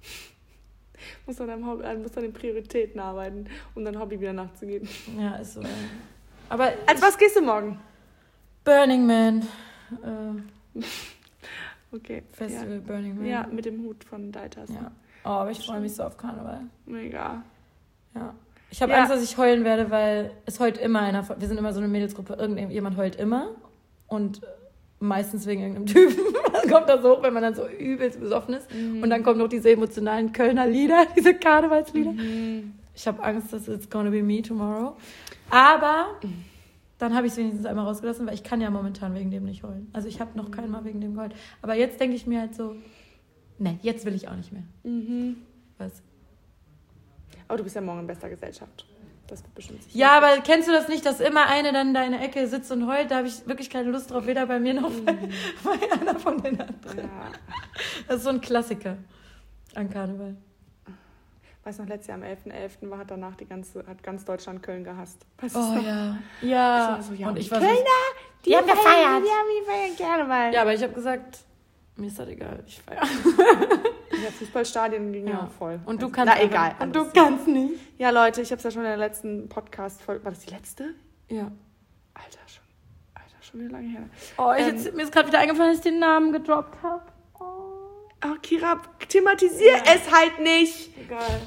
Muss 1.26 1.40
an 1.40 1.48
deinem 1.48 1.66
Hobby, 1.66 1.82
äh, 1.84 1.94
muss 1.96 2.16
an 2.16 2.22
den 2.22 2.32
Prioritäten 2.32 2.98
arbeiten, 2.98 3.46
um 3.74 3.84
dein 3.84 3.98
Hobby 3.98 4.18
wieder 4.20 4.32
nachzugehen. 4.32 4.88
Ja, 5.18 5.36
ist 5.36 5.54
so. 5.54 5.62
Aber 6.48 6.72
Als 6.86 7.00
was 7.02 7.16
gehst 7.18 7.36
du 7.36 7.42
morgen? 7.42 7.78
Burning 8.64 9.06
Man. 9.06 9.42
Äh, 10.02 10.80
Okay. 11.92 12.22
Festival 12.32 12.80
Burning 12.80 13.16
Man. 13.16 13.26
Ja. 13.26 13.42
ja, 13.42 13.46
mit 13.50 13.64
dem 13.64 13.82
Hut 13.82 14.04
von 14.04 14.30
Deitas. 14.32 14.68
ja. 14.70 14.90
Oh, 15.24 15.28
aber 15.28 15.50
ich 15.50 15.58
freue 15.66 15.80
mich 15.80 15.94
so 15.94 16.02
auf 16.04 16.16
Karneval. 16.16 16.60
Mega. 16.86 17.42
Ja. 18.14 18.34
Ich 18.70 18.80
habe 18.80 18.92
Ja. 18.92 18.98
Angst, 18.98 19.12
dass 19.12 19.22
ich 19.22 19.36
heulen 19.36 19.64
werde, 19.64 19.90
weil 19.90 20.30
es 20.46 20.60
heult 20.60 20.78
immer 20.78 21.00
einer. 21.00 21.28
Wir 21.38 21.46
sind 21.48 21.58
immer 21.58 21.72
so 21.72 21.80
eine 21.80 21.88
Mädelsgruppe. 21.88 22.34
Irgendjemand 22.34 22.96
heult 22.96 23.16
immer. 23.16 23.50
Und 24.06 24.40
meistens 24.98 25.46
wegen 25.46 25.60
irgendeinem 25.62 25.86
Typen. 25.86 26.24
Das 26.52 26.70
kommt 26.70 26.88
da 26.90 27.00
so 27.00 27.16
hoch, 27.16 27.22
wenn 27.22 27.32
man 27.32 27.42
dann 27.42 27.54
so 27.54 27.66
übelst 27.66 28.20
besoffen 28.20 28.54
ist. 28.54 28.72
Mhm. 28.74 29.02
Und 29.02 29.08
dann 29.10 29.22
kommen 29.22 29.38
noch 29.38 29.48
diese 29.48 29.70
emotionalen 29.70 30.32
Kölner 30.32 30.66
Lieder, 30.66 31.06
diese 31.16 31.32
Karnevalslieder. 31.34 32.10
Mhm. 32.12 32.74
Ich 32.94 33.06
habe 33.06 33.22
Angst, 33.22 33.52
dass 33.52 33.66
it's 33.68 33.88
gonna 33.88 34.10
be 34.10 34.22
me 34.22 34.42
tomorrow. 34.42 34.94
Aber 35.48 36.06
dann 37.00 37.14
habe 37.14 37.26
ich 37.26 37.32
es 37.32 37.38
wenigstens 37.38 37.66
einmal 37.66 37.86
rausgelassen, 37.86 38.26
weil 38.26 38.34
ich 38.34 38.44
kann 38.44 38.60
ja 38.60 38.70
momentan 38.70 39.14
wegen 39.14 39.30
dem 39.30 39.44
nicht 39.44 39.62
heulen. 39.62 39.88
Also 39.92 40.06
ich 40.06 40.20
habe 40.20 40.36
noch 40.36 40.50
kein 40.50 40.70
Mal 40.70 40.84
wegen 40.84 41.00
dem 41.00 41.14
geheult. 41.14 41.34
Aber 41.62 41.74
jetzt 41.74 41.98
denke 41.98 42.14
ich 42.14 42.26
mir 42.26 42.40
halt 42.40 42.54
so, 42.54 42.76
nee, 43.58 43.78
jetzt 43.82 44.04
will 44.04 44.14
ich 44.14 44.28
auch 44.28 44.36
nicht 44.36 44.52
mehr. 44.52 44.64
Mhm. 44.84 45.36
Was? 45.78 46.02
Aber 47.48 47.56
du 47.56 47.64
bist 47.64 47.74
ja 47.74 47.80
morgen 47.80 48.00
in 48.00 48.06
bester 48.06 48.28
Gesellschaft. 48.28 48.86
Das 49.26 49.42
wird 49.42 49.54
bestimmt 49.54 49.82
sich 49.82 49.94
Ja, 49.94 50.18
aber 50.18 50.42
kennst 50.42 50.68
du 50.68 50.72
das 50.72 50.88
nicht, 50.88 51.06
dass 51.06 51.20
immer 51.20 51.46
eine 51.46 51.72
dann 51.72 51.94
da 51.94 52.04
in 52.04 52.12
der 52.12 52.20
Ecke 52.20 52.46
sitzt 52.48 52.70
und 52.70 52.86
heult? 52.86 53.10
Da 53.10 53.18
habe 53.18 53.28
ich 53.28 53.46
wirklich 53.46 53.70
keine 53.70 53.90
Lust 53.90 54.10
drauf, 54.10 54.26
weder 54.26 54.46
bei 54.46 54.60
mir 54.60 54.74
noch 54.74 54.90
bei, 54.90 55.14
bei 55.64 55.92
einer 55.92 56.18
von 56.18 56.42
den 56.42 56.60
anderen. 56.60 56.98
Ja. 56.98 57.32
Das 58.08 58.18
ist 58.18 58.24
so 58.24 58.30
ein 58.30 58.40
Klassiker 58.40 58.98
an 59.74 59.88
Karneval. 59.88 60.36
Weiß 61.62 61.78
noch, 61.78 61.86
letztes 61.86 62.06
Jahr 62.08 62.16
am 62.16 62.22
11.11. 62.24 62.88
war 62.90 62.98
hat 62.98 63.10
danach 63.10 63.34
die 63.36 63.44
ganze, 63.46 63.86
hat 63.86 64.02
ganz 64.02 64.24
Deutschland 64.24 64.62
Köln 64.62 64.82
gehasst. 64.82 65.26
Weißt 65.38 65.56
Oh 65.56 65.76
ja. 65.84 66.16
Ja. 66.40 66.98
Ich 66.98 67.06
so, 67.06 67.12
ja, 67.12 67.28
und 67.28 67.34
die 67.36 67.42
ich 67.42 67.50
war 67.50 67.58
Kölner, 67.58 67.74
Die 68.46 68.56
haben 68.56 68.66
gefeiert. 68.66 68.84
feiern, 68.86 69.22
Die 69.22 69.28
haben 69.28 69.66
gefeiert, 69.66 69.96
gerne 69.98 70.24
mal. 70.24 70.54
Ja, 70.54 70.62
aber 70.62 70.72
ich 70.72 70.82
habe 70.82 70.94
gesagt, 70.94 71.40
mir 71.96 72.06
ist 72.06 72.18
das 72.18 72.28
egal. 72.28 72.62
Ich 72.66 72.80
feiere. 72.80 73.02
Ja, 73.02 74.30
Fußballstadien 74.38 75.12
ging 75.12 75.28
ja. 75.28 75.50
Voll. 75.58 75.80
Und 75.84 76.00
du 76.00 76.06
Also, 76.06 76.14
kannst 76.16 76.34
Na, 76.34 76.42
egal. 76.42 76.74
Und 76.80 76.96
du 76.96 77.04
kannst 77.10 77.46
nicht. 77.46 77.74
Ja, 77.98 78.08
Leute, 78.10 78.40
ich 78.40 78.50
habe 78.50 78.58
es 78.58 78.64
ja 78.64 78.70
schon 78.70 78.82
in 78.82 78.88
der 78.88 78.96
letzten 78.96 79.48
Podcast-Folge. 79.48 80.24
War 80.24 80.32
das 80.32 80.40
die 80.40 80.50
letzte? 80.54 80.94
Ja. 81.28 81.50
Alter, 82.14 82.38
schon. 82.46 82.64
Alter, 83.14 83.36
schon 83.42 83.60
wieder 83.60 83.70
lange 83.70 83.88
her. 83.88 84.02
Oh, 84.38 84.52
ich 84.56 84.66
Ähm, 84.66 84.76
jetzt, 84.76 84.94
mir 84.94 85.02
ist 85.02 85.12
gerade 85.12 85.28
wieder 85.28 85.38
eingefallen, 85.38 85.70
dass 85.70 85.78
ich 85.78 85.84
den 85.84 85.98
Namen 86.00 86.32
gedroppt 86.32 86.82
habe. 86.82 87.02
Oh. 88.24 88.34
Kira, 88.42 88.80
thematisier 89.08 89.76
Ja. 89.76 89.94
es 89.94 90.10
halt 90.12 90.40
nicht. 90.40 90.90
Egal. 90.98 91.40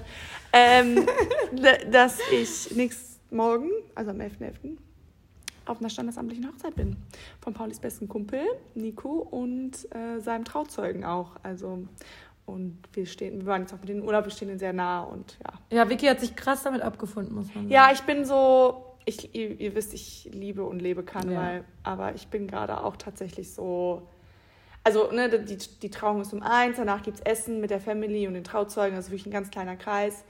ähm, 0.53 1.07
dass 1.91 2.19
ich 2.31 2.75
nächsten 2.75 3.35
Morgen, 3.35 3.69
also 3.95 4.11
am 4.11 4.17
11.11., 4.19 4.77
auf 5.65 5.79
einer 5.79 5.89
standesamtlichen 5.89 6.47
Hochzeit 6.47 6.75
bin. 6.75 6.97
Von 7.41 7.53
Paulis 7.53 7.79
besten 7.79 8.07
Kumpel, 8.09 8.41
Nico, 8.75 9.09
und 9.31 9.71
äh, 9.95 10.19
seinem 10.19 10.43
Trauzeugen 10.43 11.05
auch. 11.05 11.31
Also, 11.41 11.87
und 12.45 12.77
wir 12.91 13.05
stehen, 13.05 13.39
wir 13.39 13.45
waren 13.45 13.61
jetzt 13.61 13.73
auch 13.73 13.79
mit 13.79 13.87
den 13.89 14.01
Urlaub, 14.03 14.25
wir 14.25 14.31
stehen 14.31 14.49
denen 14.49 14.59
sehr 14.59 14.73
nah 14.73 15.01
und 15.03 15.37
ja. 15.41 15.77
Ja, 15.77 15.89
Vicky 15.89 16.07
hat 16.07 16.19
sich 16.19 16.35
krass 16.35 16.63
damit 16.63 16.81
abgefunden, 16.81 17.33
muss 17.33 17.45
man 17.47 17.63
sagen. 17.63 17.69
Ja, 17.69 17.91
ich 17.93 18.01
bin 18.01 18.25
so, 18.25 18.83
ich, 19.05 19.33
ihr, 19.33 19.57
ihr 19.59 19.73
wisst, 19.75 19.93
ich 19.93 20.29
liebe 20.33 20.63
und 20.65 20.81
lebe 20.81 21.03
Karneval, 21.03 21.63
aber 21.83 22.13
ich 22.13 22.27
bin 22.27 22.47
gerade 22.47 22.83
auch 22.83 22.97
tatsächlich 22.97 23.53
so. 23.53 24.07
Also, 24.83 25.11
ne, 25.11 25.29
die, 25.39 25.57
die 25.57 25.89
Trauung 25.89 26.21
ist 26.21 26.33
um 26.33 26.43
eins, 26.43 26.75
danach 26.77 27.03
gibt 27.03 27.17
es 27.19 27.25
Essen 27.25 27.61
mit 27.61 27.69
der 27.69 27.79
Family 27.79 28.27
und 28.27 28.33
den 28.33 28.43
Trauzeugen, 28.43 28.95
also 28.95 29.09
wirklich 29.11 29.25
ein 29.25 29.31
ganz 29.31 29.49
kleiner 29.49 29.75
Kreis. 29.77 30.23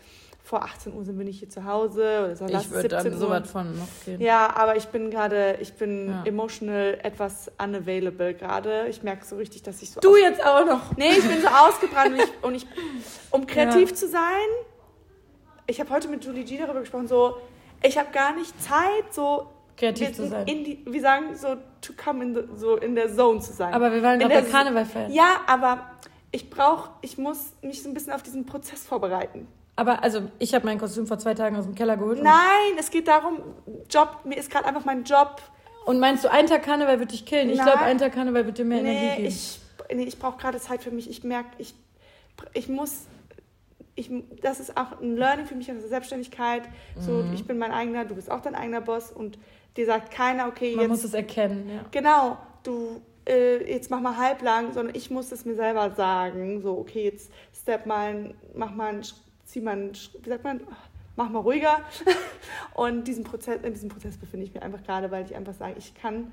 Vor 0.46 0.62
18 0.62 0.94
Uhr 0.94 1.06
sind 1.06 1.18
wir 1.18 1.24
nicht 1.24 1.40
hier 1.40 1.50
zu 1.50 1.64
Hause. 1.64 2.02
Oder 2.26 2.36
so, 2.36 2.46
ich 2.46 2.70
würde 2.70 2.90
dann 2.90 3.04
17 3.04 3.20
so 3.20 3.30
was 3.30 3.50
von 3.50 3.78
noch 3.80 3.88
gehen. 4.04 4.20
Ja, 4.20 4.54
aber 4.56 4.76
ich 4.76 4.88
bin 4.90 5.10
gerade, 5.10 5.58
ich 5.62 5.74
bin 5.76 6.10
Ja. 6.10 6.24
emotional 6.26 7.00
etwas 7.02 7.50
unavailable 7.58 8.34
gerade. 8.34 8.88
Ich 8.90 9.02
merke 9.04 9.26
so 9.26 9.38
richtig, 9.38 9.64
dass 9.64 9.82
ich 9.82 9.92
so. 9.92 10.02
Du 10.02 10.18
jetzt 10.18 10.46
auch 10.46 10.66
noch. 10.66 10.98
Nee, 10.98 11.12
ich 11.18 11.26
bin 11.28 11.42
so 11.42 11.48
ausgebrannt 11.48 12.12
und 12.12 12.20
ich, 12.20 12.44
und 12.44 12.56
ich 12.56 12.68
um 13.32 13.48
kreativ 13.48 13.94
zu 13.94 14.08
sein, 14.10 14.22
ich 15.66 15.80
habe 15.80 15.90
heute 15.92 16.10
mit 16.10 16.26
Julie 16.26 16.44
G 16.44 16.58
darüber 16.58 16.82
gesprochen, 16.82 17.08
so, 17.08 17.38
ich 17.82 17.98
habe 17.98 18.12
gar 18.12 18.36
nicht 18.36 18.62
Zeit, 18.62 19.14
so 19.14 19.48
Kreativ 19.78 20.08
wir- 20.10 20.14
zu 20.14 20.28
sein. 20.28 20.48
In 20.48 20.64
die, 20.64 20.84
wir 20.88 21.02
sagen 21.02 21.36
so, 21.36 21.56
to 21.82 21.94
come 22.02 22.24
in 22.24 22.36
the, 22.36 22.42
so 22.56 22.78
in 22.78 22.96
der 22.96 23.14
Zone 23.14 23.40
zu 23.40 23.54
sein. 23.54 23.74
Aber 23.74 23.92
wir 23.92 24.02
waren 24.04 24.20
In 24.22 24.28
gerade 24.28 24.36
bei 24.36 24.42
der- 24.42 24.52
Karneval 24.52 24.86
feiern. 24.86 25.12
Ja, 25.12 25.42
aber 25.48 25.92
ich 26.32 26.50
brauche, 26.50 26.90
ich 27.02 27.18
muss 27.18 27.54
mich 27.62 27.82
so 27.84 27.90
ein 27.90 27.94
bisschen 27.94 28.14
auf 28.14 28.24
diesen 28.24 28.46
Prozess 28.46 28.84
vorbereiten. 28.86 29.48
Aber 29.76 30.04
also, 30.04 30.22
ich 30.38 30.54
habe 30.54 30.66
mein 30.66 30.78
Kostüm 30.78 31.08
vor 31.08 31.18
zwei 31.18 31.34
Tagen 31.34 31.56
aus 31.56 31.66
dem 31.66 31.74
Keller 31.74 31.98
geholt. 31.98 32.22
Nein, 32.22 32.78
es 32.78 32.92
geht 32.92 33.08
darum, 33.08 33.40
Job, 33.90 34.20
mir 34.24 34.38
ist 34.38 34.52
gerade 34.52 34.66
einfach 34.66 34.86
mein 34.86 35.04
Job. 35.04 35.42
Und 35.86 36.00
meinst 36.00 36.24
du, 36.24 36.32
ein 36.32 36.46
Tag 36.46 36.64
Karneval 36.64 37.00
wird 37.00 37.12
dich 37.12 37.26
killen? 37.26 37.50
Ich 37.50 37.58
Nein. 37.58 37.66
glaube, 37.66 37.80
ein 37.82 37.98
Tag 37.98 38.14
Karneval 38.14 38.46
wird 38.46 38.58
dir 38.60 38.66
mehr 38.66 38.80
Energie 38.80 39.00
Nee, 39.00 39.16
geben. 39.16 39.28
ich, 39.28 39.60
nee, 39.94 40.04
ich 40.04 40.20
brauche 40.20 40.38
gerade 40.38 40.60
Zeit 40.60 40.84
für 40.84 40.92
mich. 40.92 41.10
Ich 41.10 41.24
merke, 41.24 41.50
ich, 41.58 41.74
ich 42.54 42.70
muss, 42.70 43.08
ich, 43.96 44.10
das 44.42 44.60
ist 44.60 44.78
auch 44.78 45.02
ein 45.02 45.18
Learning 45.18 45.46
für 45.48 45.56
mich 45.56 45.68
in 45.70 45.80
der 45.80 45.88
Selbstständigkeit. 45.90 46.64
So, 47.00 47.12
Mhm. 47.12 47.34
ich 47.34 47.46
bin 47.46 47.58
mein 47.58 47.72
eigener, 47.72 48.06
du 48.06 48.16
bist 48.16 48.30
auch 48.32 48.42
dein 48.42 48.56
eigener 48.56 48.80
Boss 48.82 49.12
und 49.12 49.38
dir 49.78 49.86
sagt 49.86 50.12
keiner, 50.12 50.48
okay, 50.48 50.76
Man 50.76 50.88
muss 50.88 51.00
jetzt, 51.04 51.10
es 51.10 51.14
erkennen, 51.16 51.70
ja. 51.70 51.86
genau, 51.92 52.38
du, 52.64 53.02
äh, 53.28 53.72
jetzt 53.72 53.90
mach 53.90 54.02
mal 54.02 54.18
halblang, 54.18 54.74
sondern 54.74 54.96
ich 54.96 55.10
muss 55.10 55.32
es 55.32 55.46
mir 55.46 55.56
selber 55.56 55.92
sagen. 55.92 56.62
So, 56.62 56.78
okay, 56.78 57.06
jetzt 57.06 57.32
step 57.56 57.86
mal, 57.86 58.08
ein- 58.10 58.34
mach 58.54 58.74
mal, 58.74 59.02
zieh 59.46 59.62
mal, 59.62 59.92
wie 60.22 60.30
sagt 60.30 60.44
man, 60.44 60.62
mach 61.16 61.30
mal 61.30 61.40
ruhiger. 61.40 61.82
Und 62.74 63.08
diesen 63.08 63.24
Prozess, 63.24 63.62
in 63.64 63.74
diesem 63.74 63.90
Prozess 63.90 64.18
befinde 64.18 64.46
ich 64.46 64.54
mich 64.54 64.62
einfach 64.64 64.84
gerade, 64.84 65.10
weil 65.12 65.26
ich 65.26 65.36
einfach 65.36 65.54
sage, 65.54 65.76
ich 65.78 65.94
kann, 65.96 66.32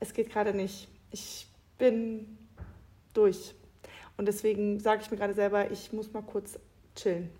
es 0.00 0.12
geht 0.12 0.30
gerade 0.30 0.52
nicht. 0.54 0.88
Ich 1.12 1.46
bin 1.78 2.36
durch. 3.14 3.54
Und 4.16 4.26
deswegen 4.26 4.80
sage 4.80 5.02
ich 5.02 5.10
mir 5.10 5.16
gerade 5.18 5.34
selber, 5.34 5.70
ich 5.70 5.92
muss 5.92 6.12
mal 6.12 6.22
kurz 6.22 6.58
chillen. 6.94 7.30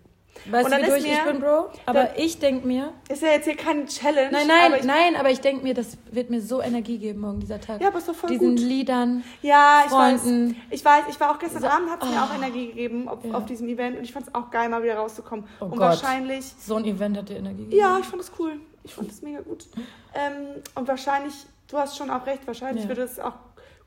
Weißt 0.45 0.65
Und 0.65 0.71
du, 0.71 0.77
dann 0.77 0.81
wie 0.81 0.85
ist 0.97 1.05
durch 1.05 1.13
ich 1.17 1.25
mir- 1.25 1.31
bin, 1.31 1.41
Bro? 1.41 1.69
Aber 1.85 2.17
ich 2.17 2.39
denke 2.39 2.67
mir... 2.67 2.93
Ist 3.09 3.21
ja 3.21 3.29
jetzt 3.29 3.45
hier 3.45 3.55
keine 3.55 3.85
Challenge. 3.85 4.31
Nein, 4.31 4.47
nein, 4.47 4.65
aber 4.67 4.77
ich, 4.79 4.83
nein, 4.85 5.15
aber 5.17 5.29
ich 5.29 5.39
denke 5.41 5.63
mir, 5.63 5.73
das 5.73 5.97
wird 6.11 6.29
mir 6.29 6.41
so 6.41 6.61
Energie 6.61 6.97
geben 6.97 7.21
morgen, 7.21 7.39
dieser 7.39 7.59
Tag. 7.59 7.81
Ja, 7.81 7.87
aber 7.87 7.97
ist 7.97 8.07
doch 8.07 8.15
voll 8.15 8.29
Diesen 8.29 8.51
gut. 8.55 8.59
Liedern, 8.59 9.23
Ja, 9.41 9.81
ich 9.85 9.91
Freunden. 9.91 10.49
weiß. 10.49 10.55
Ich 10.69 10.85
weiß, 10.85 11.03
ich 11.09 11.19
war 11.19 11.31
auch 11.31 11.39
gestern 11.39 11.61
So- 11.61 11.67
Abend, 11.67 11.89
hat 11.89 12.03
es 12.03 12.09
mir 12.09 12.15
Oh. 12.17 12.23
auch 12.25 12.35
Energie 12.35 12.67
gegeben 12.67 13.07
auf, 13.09 13.19
Ja. 13.23 13.33
auf 13.33 13.45
diesem 13.45 13.67
Event 13.67 13.97
und 13.97 14.03
ich 14.03 14.13
fand 14.13 14.27
es 14.27 14.35
auch 14.35 14.49
geil, 14.51 14.69
mal 14.69 14.83
wieder 14.83 14.95
rauszukommen. 14.97 15.45
Oh 15.59 15.65
und 15.65 15.71
Gott. 15.71 15.79
wahrscheinlich, 15.81 16.45
So 16.59 16.75
ein 16.75 16.85
Event 16.85 17.17
hat 17.17 17.29
dir 17.29 17.37
Energie 17.37 17.63
gegeben. 17.65 17.77
ja, 17.81 17.97
ich 17.99 18.05
fand 18.05 18.21
es 18.21 18.31
cool. 18.39 18.59
Ich 18.83 18.93
fand 18.93 19.11
es 19.11 19.21
mega 19.21 19.41
gut. 19.41 19.65
Ähm, 20.15 20.61
und 20.73 20.87
wahrscheinlich, 20.87 21.33
du 21.69 21.77
hast 21.77 21.95
schon 21.95 22.09
auch 22.09 22.25
recht, 22.25 22.47
wahrscheinlich 22.47 22.85
Ja. 22.85 22.89
würde 22.89 23.03
es 23.03 23.19
auch 23.19 23.33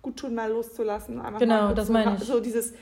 gut 0.01 0.17
tun, 0.17 0.33
mal 0.35 0.49
loszulassen. 0.51 1.21
Einfach 1.21 1.41
Genau, 1.41 1.63
mal 1.69 1.75
das 1.75 1.89
meine 1.89 2.17
ich. 2.17 2.25
So 2.25 2.39
dieses, 2.39 2.73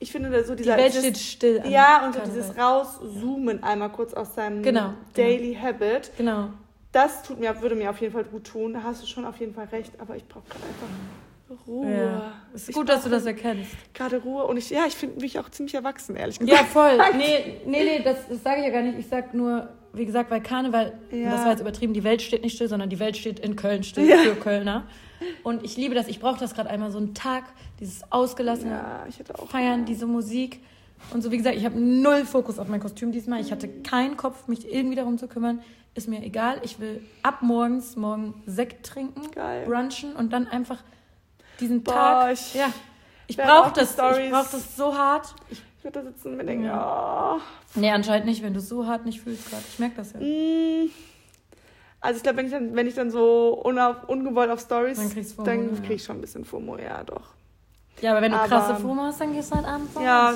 ich 0.00 0.12
finde, 0.12 0.44
so 0.44 0.54
Die 0.54 0.62
dieser. 0.62 0.76
Welt 0.76 0.88
dieses, 0.94 1.02
steht 1.04 1.18
still. 1.18 1.62
Ja, 1.68 2.06
und 2.06 2.14
so 2.14 2.20
dieses 2.24 2.56
Rauszoomen 2.56 3.62
einmal 3.62 3.90
kurz 3.90 4.14
aus 4.14 4.34
seinem 4.34 4.62
Genau, 4.62 4.94
Daily 5.14 5.54
Habit. 5.60 6.10
Genau. 6.16 6.50
Das 6.92 7.22
tut 7.22 7.38
mir, 7.38 7.60
würde 7.60 7.74
mir 7.74 7.90
auf 7.90 8.00
jeden 8.00 8.12
Fall 8.12 8.24
gut 8.24 8.44
tun. 8.44 8.72
Da 8.74 8.82
hast 8.82 9.02
du 9.02 9.06
schon 9.06 9.24
auf 9.24 9.38
jeden 9.38 9.54
Fall 9.54 9.66
recht, 9.66 9.92
aber 9.98 10.16
ich 10.16 10.26
brauche 10.26 10.44
gerade 10.48 10.64
einfach 10.64 11.66
Ruhe. 11.66 11.90
Ja. 11.90 12.32
Ist 12.54 12.68
Ich 12.68 12.74
gut, 12.74 12.88
dass 12.88 13.04
du 13.04 13.08
das 13.10 13.24
erkennst. 13.26 13.70
Gerade 13.94 14.18
Ruhe 14.18 14.44
und 14.44 14.56
ich, 14.56 14.68
ja, 14.70 14.84
ich 14.86 14.94
finde 14.94 15.20
mich 15.20 15.38
auch 15.38 15.48
ziemlich 15.50 15.74
erwachsen, 15.74 16.14
ehrlich 16.16 16.38
Ja, 16.40 16.44
gesagt. 16.46 16.68
voll. 16.68 16.98
Nee, 17.16 17.60
nee, 17.66 17.84
nee, 17.84 18.02
das, 18.02 18.28
das 18.28 18.42
sage 18.42 18.60
ich 18.60 18.66
ja 18.66 18.72
gar 18.72 18.82
nicht. 18.82 18.98
Ich 18.98 19.06
sag 19.08 19.32
nur, 19.34 19.68
wie 19.92 20.04
gesagt, 20.06 20.30
weil 20.30 20.42
Karneval, 20.42 20.92
Ja. 21.10 21.30
das 21.30 21.42
war 21.44 21.50
jetzt 21.52 21.60
übertrieben, 21.60 21.94
die 21.94 22.04
Welt 22.04 22.20
steht 22.22 22.42
nicht 22.42 22.54
still, 22.54 22.68
sondern 22.68 22.90
die 22.90 22.98
Welt 22.98 23.16
steht 23.16 23.40
in 23.40 23.56
Köln 23.56 23.82
still 23.82 24.06
Ja. 24.08 24.16
für 24.18 24.34
Kölner. 24.34 24.86
Und 25.42 25.64
ich 25.64 25.76
liebe 25.76 25.94
das, 25.94 26.08
ich 26.08 26.20
brauche 26.20 26.38
das 26.38 26.54
gerade 26.54 26.70
einmal, 26.70 26.90
so 26.90 26.98
einen 26.98 27.14
Tag, 27.14 27.44
dieses 27.80 28.10
ausgelassene 28.12 28.70
Ja, 28.72 29.04
ich 29.08 29.18
hätte 29.18 29.38
auch. 29.38 29.48
Feiern, 29.48 29.84
diese 29.84 30.06
Musik. 30.06 30.60
Und 31.12 31.22
so, 31.22 31.30
wie 31.30 31.36
gesagt, 31.36 31.56
ich 31.56 31.64
habe 31.64 31.78
null 31.78 32.24
Fokus 32.24 32.58
auf 32.58 32.68
mein 32.68 32.80
Kostüm 32.80 33.12
diesmal. 33.12 33.40
Ich 33.40 33.52
hatte 33.52 33.68
keinen 33.68 34.16
Kopf, 34.16 34.48
mich 34.48 34.70
irgendwie 34.72 34.96
darum 34.96 35.16
zu 35.18 35.28
kümmern. 35.28 35.60
Ist 35.94 36.08
mir 36.08 36.22
egal. 36.22 36.60
Ich 36.62 36.78
will 36.80 37.02
ab 37.22 37.42
morgens 37.42 37.96
morgen 37.96 38.34
Sekt 38.46 38.86
trinken, 38.86 39.30
Geil. 39.32 39.64
brunchen 39.66 40.14
und 40.14 40.32
dann 40.32 40.46
einfach 40.46 40.78
diesen 41.60 41.82
Boah, 41.82 41.92
Tag. 41.94 42.32
ich 42.32 42.54
ja, 42.54 42.72
ich 43.26 43.36
brauche 43.36 43.72
das. 43.72 43.90
Ich 43.92 43.96
brauche 44.30 44.48
das 44.52 44.76
so 44.76 44.96
hart. 44.96 45.34
Ich, 45.50 45.62
Ich 45.78 45.84
würde 45.84 46.00
da 46.02 46.06
sitzen 46.10 46.28
und 46.32 46.36
mir 46.36 46.44
denken, 46.44 46.64
Ja. 46.64 47.36
oh. 47.36 47.40
nee, 47.76 47.90
anscheinend 47.90 48.26
nicht, 48.26 48.42
wenn 48.42 48.52
du 48.52 48.58
es 48.58 48.68
so 48.68 48.86
hart 48.86 49.04
nicht 49.06 49.20
fühlst 49.20 49.48
gerade. 49.48 49.62
Ich 49.72 49.78
merke 49.78 49.96
das 49.96 50.12
ja. 50.12 50.20
Mm. 50.20 50.90
Also 52.00 52.18
ich 52.18 52.22
glaube, 52.22 52.38
wenn 52.38 52.46
ich 52.46 52.52
dann, 52.52 52.74
wenn 52.76 52.86
ich 52.86 52.94
dann 52.94 53.10
so 53.10 53.60
unauf, 53.64 54.04
ungewollt 54.08 54.50
auf 54.50 54.60
Stories, 54.60 54.98
Dann 54.98 55.24
FOMO, 55.24 55.44
dann 55.44 55.74
ja. 55.74 55.80
kriege 55.80 55.94
ich 55.94 56.04
schon 56.04 56.18
ein 56.18 56.20
bisschen 56.20 56.44
FOMO, 56.44 56.78
ja 56.78 57.02
doch. 57.02 57.34
Ja, 58.00 58.12
aber 58.12 58.22
wenn 58.22 58.30
du 58.30 58.38
Aber- 58.38 58.46
krasse 58.48 58.76
FOMO 58.76 59.02
hast, 59.02 59.20
dann 59.20 59.32
gehst 59.32 59.50
du 59.50 59.56
halt 59.56 59.66
abends 59.66 59.96
raus. 59.96 60.02
Ja, 60.04 60.34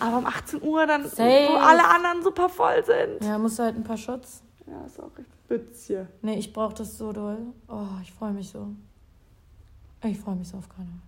aber 0.00 0.18
um 0.18 0.26
18 0.26 0.62
Uhr 0.62 0.86
dann, 0.86 1.04
Safe. 1.08 1.48
wo 1.50 1.54
alle 1.56 1.86
anderen 1.86 2.22
super 2.22 2.48
voll 2.48 2.84
sind. 2.84 3.22
Ja, 3.24 3.38
musst 3.38 3.58
du 3.58 3.62
halt 3.62 3.76
ein 3.76 3.84
paar 3.84 3.96
Shots. 3.96 4.42
Ja, 4.66 4.84
ist 4.84 4.98
auch 4.98 5.10
echt 5.16 5.48
Bützchen. 5.48 6.08
Nee, 6.22 6.38
ich 6.38 6.52
brauche 6.52 6.74
das 6.74 6.98
so 6.98 7.12
doll. 7.12 7.38
Oh, 7.68 7.84
ich 8.02 8.12
freue 8.12 8.32
mich 8.32 8.48
so. 8.48 8.66
Ich 10.02 10.18
freue 10.18 10.34
mich 10.34 10.48
so 10.48 10.56
auf 10.58 10.68
Karneval. 10.68 10.98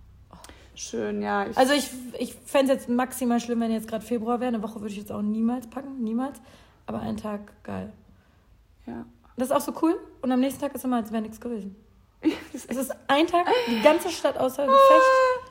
Schön, 0.75 1.21
ja. 1.21 1.45
Ich, 1.45 1.57
Also 1.57 1.73
ich, 1.73 1.91
ich 2.17 2.35
fände 2.45 2.71
es 2.71 2.79
jetzt 2.79 2.89
maximal 2.89 3.41
schlimm, 3.41 3.59
wenn 3.59 3.71
jetzt 3.71 3.89
gerade 3.89 4.05
Februar 4.05 4.39
wäre. 4.39 4.47
Eine 4.47 4.63
Woche 4.63 4.75
würde 4.79 4.91
ich 4.93 4.97
jetzt 4.97 5.11
auch 5.11 5.21
niemals 5.21 5.67
packen, 5.67 6.01
niemals. 6.01 6.39
Aber 6.85 7.01
einen 7.01 7.17
Tag, 7.17 7.51
geil. 7.63 7.91
ja. 8.87 9.03
Das 9.39 9.49
ist 9.49 9.55
auch 9.55 9.61
so 9.61 9.73
cool. 9.81 9.99
Und 10.21 10.31
am 10.31 10.39
nächsten 10.39 10.61
Tag 10.61 10.75
ist 10.75 10.83
immer, 10.85 10.97
als 10.97 11.11
wäre 11.11 11.21
nichts 11.21 11.39
gewesen. 11.39 11.75
Ist 12.51 12.69
Es 12.69 12.75
ist 12.75 12.91
ein 13.07 13.25
Tag, 13.27 13.45
die 13.69 13.81
ganze 13.81 14.09
Stadt 14.09 14.37
außer 14.37 14.65
Gefecht. 14.65 15.01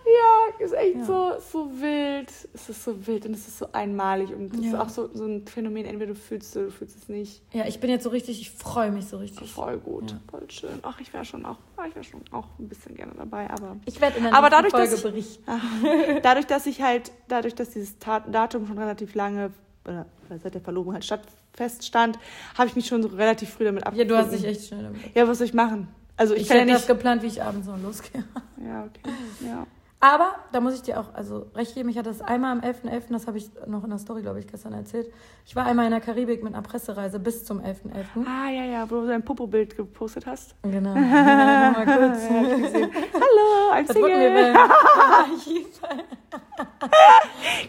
Ja, 0.04 0.64
ist 0.66 0.74
echt 0.74 0.96
Ja. 0.96 1.04
so, 1.04 1.32
so 1.50 1.70
wild. 1.80 2.30
Es 2.52 2.68
ist 2.68 2.84
so 2.84 3.06
wild 3.06 3.24
und 3.24 3.32
es 3.32 3.48
ist 3.48 3.56
so 3.58 3.68
einmalig. 3.72 4.34
Und 4.34 4.52
es 4.52 4.60
ist 4.60 4.72
Ja. 4.72 4.82
auch 4.82 4.90
so, 4.90 5.08
so 5.14 5.24
ein 5.24 5.46
Phänomen, 5.46 5.86
entweder 5.86 6.12
du 6.12 6.14
fühlst 6.14 6.50
es 6.50 6.56
oder 6.58 6.66
du 6.66 6.72
fühlst 6.72 6.96
es 6.98 7.08
nicht. 7.08 7.42
Ja, 7.54 7.64
ich 7.66 7.80
bin 7.80 7.88
jetzt 7.88 8.04
so 8.04 8.10
richtig, 8.10 8.38
ich 8.42 8.50
freue 8.50 8.90
mich 8.90 9.06
so 9.06 9.16
richtig. 9.16 9.50
Voll 9.50 9.78
gut, 9.78 10.10
Ja. 10.10 10.18
voll 10.30 10.50
schön. 10.50 10.78
Ach, 10.82 11.00
ich 11.00 11.10
wäre 11.14 11.24
schon 11.24 11.46
auch, 11.46 11.56
ah, 11.78 11.86
ich 11.88 11.94
wäre 11.94 12.04
schon 12.04 12.20
auch 12.32 12.46
ein 12.58 12.68
bisschen 12.68 12.94
gerne 12.94 13.12
dabei, 13.16 13.48
aber 13.48 13.76
Ich 13.86 13.98
werde 14.02 14.18
in 14.18 14.24
der 14.24 14.34
Aber 14.34 14.50
dadurch, 14.50 14.72
Folge 14.72 14.90
dass 14.90 14.98
ich- 14.98 15.02
berichten. 15.04 15.44
dadurch, 16.22 16.46
dass 16.46 16.66
ich 16.66 16.82
halt, 16.82 17.12
dadurch, 17.28 17.54
dass 17.54 17.70
dieses 17.70 17.98
Datum 17.98 18.66
schon 18.66 18.76
relativ 18.78 19.14
lange, 19.14 19.52
oder 19.88 20.06
seit 20.42 20.54
der 20.54 20.60
Verlobung 20.60 20.92
halt 20.94 21.04
statt, 21.04 21.22
feststand, 21.54 22.18
habe 22.56 22.68
ich 22.68 22.76
mich 22.76 22.86
schon 22.86 23.02
so 23.02 23.08
relativ 23.08 23.50
früh 23.50 23.64
damit 23.64 23.82
Ja, 23.82 23.86
abgefunden. 23.88 24.08
du 24.08 24.16
hast 24.22 24.32
dich 24.32 24.44
echt 24.44 24.68
schnell 24.68 24.82
damit. 24.84 25.00
Ja, 25.14 25.26
was 25.26 25.38
soll 25.38 25.46
ich 25.46 25.54
machen? 25.54 25.88
Also 26.16 26.34
ich, 26.34 26.42
Ich, 26.42 26.48
kann 26.48 26.56
ja 26.58 26.62
hätte 26.64 26.72
das 26.72 26.82
nicht... 26.82 26.88
geplant, 26.88 27.22
wie 27.22 27.26
ich 27.28 27.42
abends 27.42 27.66
noch 27.66 27.80
losgehe. 27.80 28.24
Ja, 28.64 28.84
okay, 28.84 29.14
ja. 29.46 29.66
Aber 30.00 30.36
da 30.52 30.60
muss 30.60 30.74
ich 30.74 30.82
dir 30.82 31.00
auch 31.00 31.12
also 31.14 31.46
recht 31.56 31.74
geben, 31.74 31.88
ich 31.88 31.98
hatte 31.98 32.10
das 32.10 32.20
einmal 32.20 32.52
am 32.52 32.60
11.11., 32.60 32.88
.11., 32.88 33.02
das 33.10 33.26
habe 33.26 33.36
ich 33.38 33.50
noch 33.66 33.82
in 33.82 33.90
der 33.90 33.98
Story, 33.98 34.22
glaube 34.22 34.38
ich, 34.38 34.46
gestern 34.46 34.72
erzählt. 34.72 35.12
Ich 35.44 35.56
war 35.56 35.66
einmal 35.66 35.86
in 35.86 35.90
der 35.90 36.00
Karibik 36.00 36.44
mit 36.44 36.54
einer 36.54 36.62
Pressereise 36.62 37.18
bis 37.18 37.44
zum 37.44 37.58
11.11. 37.60 37.64
.11. 37.64 38.26
Ah, 38.26 38.48
ja, 38.48 38.62
ja, 38.64 38.88
wo 38.88 39.00
du 39.00 39.08
dein 39.08 39.24
Popo-Bild 39.24 39.76
gepostet 39.76 40.24
hast. 40.26 40.54
Genau. 40.62 40.94
mal 40.94 41.84
kurz. 41.84 42.22
Hallo, 42.30 43.72
I'm 43.72 43.88
wir 43.88 43.92
Single. 43.92 44.54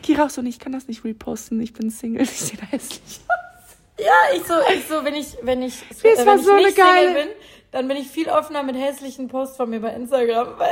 Kira 0.03 0.25
auch 0.25 0.29
so, 0.29 0.43
ich 0.43 0.59
kann 0.59 0.71
das 0.71 0.87
nicht 0.87 1.03
reposten, 1.03 1.59
ich 1.61 1.73
bin 1.73 1.89
Single, 1.89 2.21
ich 2.21 2.39
sehe 2.39 2.59
da 2.59 2.65
hässlich 2.67 3.21
aus. 3.27 4.05
ja, 4.05 4.13
ich 4.35 4.43
so, 4.43 4.53
ich 4.73 4.87
so, 4.87 5.03
wenn 5.03 5.15
ich, 5.15 5.35
wenn 5.41 5.61
ich, 5.63 5.83
Das 5.89 6.03
wenn 6.03 6.27
war 6.27 6.35
ich 6.35 6.43
so 6.45 6.53
nicht 6.55 6.75
Single 6.75 6.85
geile- 6.85 7.13
bin, 7.13 7.27
dann 7.71 7.87
bin 7.87 7.97
ich 7.97 8.07
viel 8.07 8.29
offener 8.29 8.61
mit 8.63 8.75
hässlichen 8.75 9.27
Posts 9.29 9.57
von 9.57 9.69
mir 9.69 9.79
bei 9.79 9.93
Instagram. 9.93 10.47
Weil 10.57 10.69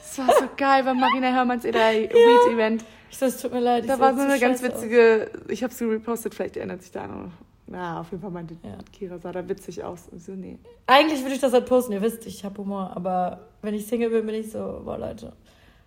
Das 0.00 0.18
war 0.18 0.26
so 0.26 0.44
geil 0.56 0.82
bei 0.84 0.94
Marina 0.94 1.28
Hermanns 1.28 1.64
Weed-Event. 1.64 2.84
ich 3.10 3.18
so, 3.18 3.26
es 3.26 3.40
tut 3.40 3.52
mir 3.52 3.60
leid. 3.60 3.88
Da 3.88 3.98
war 3.98 4.14
so 4.14 4.22
eine 4.22 4.38
ganz 4.38 4.60
scheiße 4.60 4.74
aus. 4.74 4.82
witzige, 4.82 5.30
ich 5.48 5.62
habe 5.62 5.72
sie 5.72 5.84
repostet, 5.84 6.34
vielleicht 6.34 6.56
erinnert 6.56 6.82
sich 6.82 6.90
da 6.90 7.06
noch. 7.06 7.30
Na, 7.66 8.00
auf 8.00 8.10
jeden 8.10 8.20
Fall 8.20 8.32
meinte 8.32 8.54
Ja. 8.64 8.78
Kira, 8.92 9.18
sah 9.18 9.30
da 9.30 9.48
witzig 9.48 9.84
aus. 9.84 10.08
Und 10.10 10.20
so, 10.20 10.32
nee. 10.32 10.58
Eigentlich 10.86 11.22
würde 11.22 11.34
ich 11.34 11.40
das 11.40 11.52
halt 11.52 11.66
posten, 11.66 11.92
ihr 11.92 12.02
wisst, 12.02 12.26
ich 12.26 12.44
habe 12.44 12.58
Humor, 12.58 12.90
aber 12.96 13.40
wenn 13.62 13.74
ich 13.74 13.86
Single 13.86 14.10
bin, 14.10 14.26
bin 14.26 14.34
ich 14.34 14.50
so, 14.50 14.82
boah, 14.84 14.98
Leute. 14.98 15.32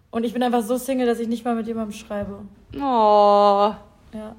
Und 0.09 0.23
ich 0.23 0.31
bin 0.31 0.41
einfach 0.43 0.61
so 0.63 0.77
Single, 0.77 1.05
dass 1.07 1.19
ich 1.19 1.27
nicht 1.27 1.43
mal 1.43 1.55
mit 1.55 1.67
jemandem 1.67 1.91
schreibe. 1.93 2.39
Oh. 2.75 3.73
Ja. 4.13 4.35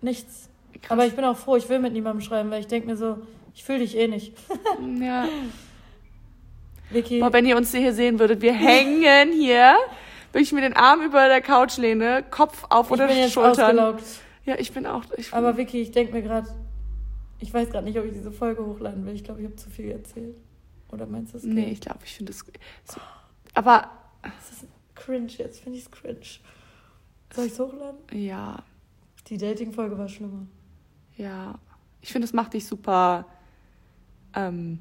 Nichts. 0.00 0.48
Krass. 0.80 0.90
Aber 0.92 1.06
ich 1.06 1.16
bin 1.16 1.24
auch 1.24 1.36
froh, 1.36 1.56
ich 1.56 1.68
will 1.68 1.78
mit 1.78 1.92
niemandem 1.92 2.20
schreiben, 2.20 2.50
weil 2.50 2.60
ich 2.60 2.66
denke 2.66 2.86
mir 2.86 2.96
so, 2.96 3.18
ich 3.54 3.64
fühle 3.64 3.78
dich 3.80 3.96
eh 3.96 4.06
nicht. 4.06 4.36
Ja. 5.00 5.26
Vicky, 6.94 7.20
Boah, 7.20 7.32
wenn 7.32 7.44
ihr 7.46 7.56
uns 7.56 7.72
hier 7.72 7.92
sehen 7.92 8.18
würdet, 8.18 8.40
wir 8.40 8.54
hängen 8.54 9.32
hier, 9.32 9.76
wenn 10.32 10.42
ich 10.42 10.52
mir 10.52 10.60
den 10.62 10.74
Arm 10.74 11.02
über 11.02 11.28
der 11.28 11.40
Couch 11.42 11.76
lehne, 11.76 12.24
Kopf 12.30 12.64
auf 12.70 12.88
bin 12.88 12.98
jetzt 13.00 13.32
Schultern. 13.32 13.78
ausgelaugt. 13.78 14.02
Ja, 14.44 14.56
ich 14.58 14.72
bin 14.72 14.86
auch. 14.86 15.04
Ich 15.16 15.30
bin, 15.30 15.38
Aber 15.38 15.56
Vicky, 15.56 15.80
ich 15.80 15.90
denke 15.90 16.12
mir 16.12 16.22
gerade, 16.22 16.48
ich 17.40 17.52
weiß 17.52 17.70
gerade 17.70 17.84
nicht, 17.84 17.98
ob 17.98 18.04
ich 18.04 18.12
diese 18.12 18.30
Folge 18.32 18.64
hochladen 18.64 19.04
will. 19.06 19.14
Ich 19.14 19.24
glaube, 19.24 19.40
ich 19.40 19.46
habe 19.46 19.56
zu 19.56 19.70
viel 19.70 19.90
erzählt. 19.90 20.36
Oder 20.92 21.06
meinst 21.06 21.32
du 21.34 21.38
es? 21.38 21.44
nee, 21.44 21.70
ich 21.72 21.80
glaube, 21.80 22.00
ich 22.04 22.14
finde 22.14 22.30
es. 22.32 22.38
So, 22.84 23.00
aber 23.54 23.90
Das 24.22 24.50
ist 24.62 24.66
cringe 24.94 25.26
jetzt, 25.38 25.60
finde 25.60 25.78
ich 25.78 25.84
es 25.84 25.90
cringe. 25.90 26.20
Soll 27.34 27.46
ich 27.46 27.52
es 27.52 27.58
hochladen? 27.58 27.98
ja, 28.12 28.58
Die 29.28 29.36
Dating-Folge 29.38 29.98
war 29.98 30.08
schlimmer. 30.08 30.46
ja. 31.16 31.54
Ich 32.00 32.12
finde, 32.12 32.26
es 32.26 32.34
macht 32.34 32.52
dich 32.52 32.66
super 32.66 33.24
ähm, 34.34 34.78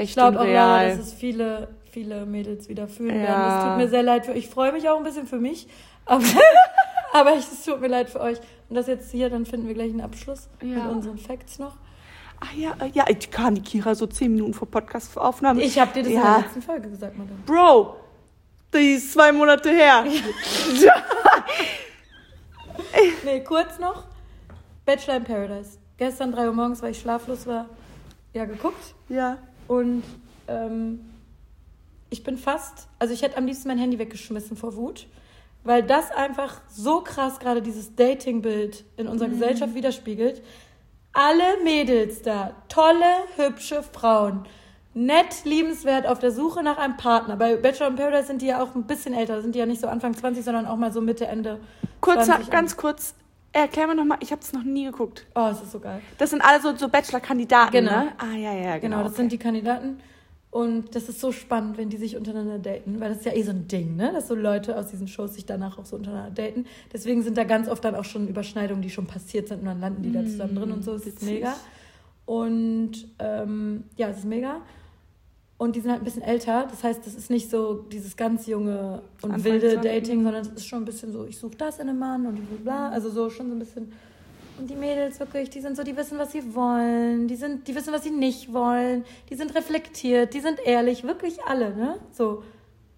Ich 0.00 0.08
echt 0.10 0.14
glaube 0.14 0.38
und 0.38 0.44
auch 0.44 0.48
real. 0.48 0.68
leider, 0.86 0.96
dass 0.96 1.06
es 1.06 1.12
viele, 1.14 1.68
viele 1.90 2.26
Mädels 2.26 2.68
wieder 2.68 2.88
fühlen 2.88 3.16
Ja. 3.20 3.22
werden. 3.28 3.58
Es 3.58 3.64
tut 3.64 3.76
mir 3.78 3.88
sehr 3.88 4.02
leid 4.02 4.26
für 4.26 4.32
Ich 4.32 4.48
freue 4.48 4.72
mich 4.72 4.88
auch 4.88 4.96
ein 4.98 5.04
bisschen 5.04 5.26
für 5.26 5.38
mich, 5.38 5.66
aber, 6.06 6.22
aber 7.12 7.32
ich- 7.34 7.46
es 7.50 7.64
tut 7.64 7.80
mir 7.80 7.88
leid 7.88 8.10
für 8.10 8.20
euch. 8.20 8.38
Und 8.68 8.76
das 8.76 8.86
jetzt 8.86 9.10
hier, 9.10 9.30
dann 9.30 9.46
finden 9.46 9.66
wir 9.66 9.74
gleich 9.74 9.90
einen 9.90 10.00
Abschluss 10.00 10.48
mit 10.62 10.76
Ja. 10.76 10.88
unseren 10.88 11.18
Facts 11.18 11.58
noch. 11.58 11.76
Ach 12.40 12.52
ja, 12.54 12.70
äh, 12.80 12.88
ja, 12.94 13.04
ich 13.08 13.30
kann 13.30 13.54
die 13.56 13.60
Kira 13.62 13.94
so 13.94 14.06
zehn 14.06 14.32
Minuten 14.32 14.54
vor 14.54 14.68
Podcast-Aufnahme. 14.70 15.60
Ich 15.62 15.78
habe 15.78 15.92
dir 15.92 16.02
das 16.02 16.10
in 16.12 16.16
Ja. 16.18 16.34
der 16.36 16.42
letzten 16.44 16.62
Folge 16.62 16.88
gesagt, 16.88 17.18
Madame. 17.18 17.38
Bro, 17.44 17.96
die 18.72 18.92
ist 18.94 19.12
zwei 19.12 19.30
Monate 19.32 19.70
her. 19.70 20.04
Nee, 23.24 23.40
kurz 23.44 23.78
noch. 23.78 24.04
Bachelor 24.86 25.16
in 25.18 25.24
Paradise. 25.24 25.78
Gestern 25.98 26.32
3 26.32 26.46
Uhr 26.48 26.52
morgens, 26.54 26.82
weil 26.82 26.92
ich 26.92 27.00
schlaflos 27.00 27.46
war, 27.46 27.66
ja, 28.32 28.44
geguckt. 28.46 28.94
ja. 29.08 29.36
Und 29.70 30.02
ähm, 30.48 30.98
ich 32.10 32.24
bin 32.24 32.36
fast, 32.36 32.88
also 32.98 33.14
ich 33.14 33.22
hätte 33.22 33.36
am 33.36 33.46
liebsten 33.46 33.68
mein 33.68 33.78
Handy 33.78 34.00
weggeschmissen 34.00 34.56
vor 34.56 34.74
Wut, 34.74 35.06
weil 35.62 35.84
das 35.84 36.10
einfach 36.10 36.60
so 36.68 37.02
krass 37.02 37.38
gerade 37.38 37.62
dieses 37.62 37.94
Dating-Bild 37.94 38.82
in 38.96 39.06
unserer 39.06 39.28
Gesellschaft 39.28 39.76
widerspiegelt. 39.76 40.42
Alle 41.12 41.62
Mädels 41.62 42.22
da, 42.22 42.56
tolle, 42.68 43.04
hübsche 43.36 43.84
Frauen, 43.84 44.42
nett, 44.92 45.44
liebenswert, 45.44 46.04
auf 46.04 46.18
der 46.18 46.32
Suche 46.32 46.64
nach 46.64 46.78
einem 46.78 46.96
Partner. 46.96 47.36
Bei 47.36 47.54
Bachelor 47.54 47.90
in 47.90 47.94
Paradise 47.94 48.26
sind 48.26 48.42
die 48.42 48.46
ja 48.46 48.60
auch 48.60 48.74
ein 48.74 48.88
bisschen 48.88 49.14
älter, 49.14 49.40
sind 49.40 49.54
die 49.54 49.60
ja 49.60 49.66
nicht 49.66 49.80
so 49.80 49.86
Anfang 49.86 50.16
20, 50.16 50.44
sondern 50.44 50.66
auch 50.66 50.78
mal 50.78 50.92
so 50.92 51.00
Mitte, 51.00 51.28
Ende. 51.28 51.60
Kurzer, 52.00 52.24
20 52.24 52.50
ganz 52.50 52.76
kurz, 52.76 53.14
erklär 53.52 53.86
mir 53.86 53.94
nochmal, 53.94 54.18
ich 54.20 54.32
habe 54.32 54.42
es 54.42 54.52
noch 54.52 54.64
nie 54.64 54.84
geguckt. 54.84 55.26
Oh, 55.34 55.48
es 55.50 55.60
ist 55.62 55.72
so 55.72 55.80
geil. 55.80 56.00
Das 56.18 56.30
sind 56.30 56.42
alle 56.42 56.60
so, 56.60 56.74
so 56.76 56.88
Bachelor-Kandidaten, 56.88 57.72
Genau. 57.72 57.90
ne? 58.04 58.12
Ah, 58.18 58.36
ja, 58.36 58.52
ja, 58.52 58.78
genau. 58.78 58.80
Genau, 58.80 58.96
das 59.02 59.12
okay. 59.12 59.16
sind 59.22 59.32
die 59.32 59.38
Kandidaten. 59.38 59.98
Und 60.52 60.96
das 60.96 61.08
ist 61.08 61.20
so 61.20 61.30
spannend, 61.30 61.78
wenn 61.78 61.90
die 61.90 61.96
sich 61.96 62.16
untereinander 62.16 62.58
daten, 62.58 62.98
weil 62.98 63.10
das 63.10 63.18
ist 63.18 63.26
ja 63.26 63.32
eh 63.34 63.42
so 63.42 63.52
ein 63.52 63.68
Ding, 63.68 63.94
ne? 63.94 64.10
Dass 64.12 64.26
so 64.26 64.34
Leute 64.34 64.76
aus 64.76 64.88
diesen 64.88 65.06
Shows 65.06 65.34
sich 65.34 65.46
danach 65.46 65.78
auch 65.78 65.86
so 65.86 65.94
untereinander 65.94 66.30
daten. 66.32 66.66
Deswegen 66.92 67.22
sind 67.22 67.38
da 67.38 67.44
ganz 67.44 67.68
oft 67.68 67.84
dann 67.84 67.94
auch 67.94 68.04
schon 68.04 68.26
Überschneidungen, 68.26 68.82
die 68.82 68.90
schon 68.90 69.06
passiert 69.06 69.46
sind 69.46 69.60
und 69.60 69.66
dann 69.66 69.80
landen 69.80 70.02
die 70.02 70.12
da 70.12 70.24
zusammen 70.24 70.56
drin 70.56 70.72
und 70.72 70.82
so. 70.84 70.94
Es 70.94 71.06
ist 71.06 71.22
mega. 71.22 71.54
Und 72.26 72.92
ähm, 73.20 73.84
ja, 73.96 74.08
es 74.08 74.18
ist 74.18 74.24
mega. 74.24 74.60
Und 75.60 75.76
die 75.76 75.80
sind 75.80 75.90
halt 75.90 76.00
ein 76.00 76.04
bisschen 76.04 76.22
älter. 76.22 76.66
Das 76.70 76.82
heißt, 76.82 77.06
das 77.06 77.12
ist 77.14 77.28
nicht 77.28 77.50
so 77.50 77.84
dieses 77.92 78.16
ganz 78.16 78.46
junge 78.46 79.02
und 79.20 79.32
Anfang 79.32 79.44
wilde 79.44 79.72
20. 79.74 79.92
Dating, 79.92 80.24
sondern 80.24 80.40
es 80.40 80.48
ist 80.48 80.66
schon 80.66 80.78
ein 80.80 80.84
bisschen 80.86 81.12
so, 81.12 81.26
ich 81.26 81.36
suche 81.36 81.54
das 81.54 81.78
in 81.78 81.90
einem 81.90 81.98
Mann 81.98 82.24
und 82.24 82.64
bla. 82.64 82.88
Also 82.88 83.10
so 83.10 83.28
schon 83.28 83.48
so 83.48 83.56
ein 83.56 83.58
bisschen. 83.58 83.92
Und 84.58 84.70
die 84.70 84.74
Mädels 84.74 85.20
wirklich, 85.20 85.50
die 85.50 85.60
sind 85.60 85.76
so, 85.76 85.82
die 85.82 85.94
wissen, 85.94 86.16
was 86.16 86.32
sie 86.32 86.54
wollen, 86.54 87.28
die 87.28 87.36
sind, 87.36 87.68
die 87.68 87.74
wissen, 87.74 87.92
was 87.92 88.04
sie 88.04 88.10
nicht 88.10 88.54
wollen, 88.54 89.04
die 89.28 89.34
sind 89.34 89.54
reflektiert, 89.54 90.32
die 90.32 90.40
sind 90.40 90.60
ehrlich, 90.64 91.04
wirklich 91.04 91.44
alle, 91.44 91.76
ne? 91.76 91.98
So. 92.10 92.42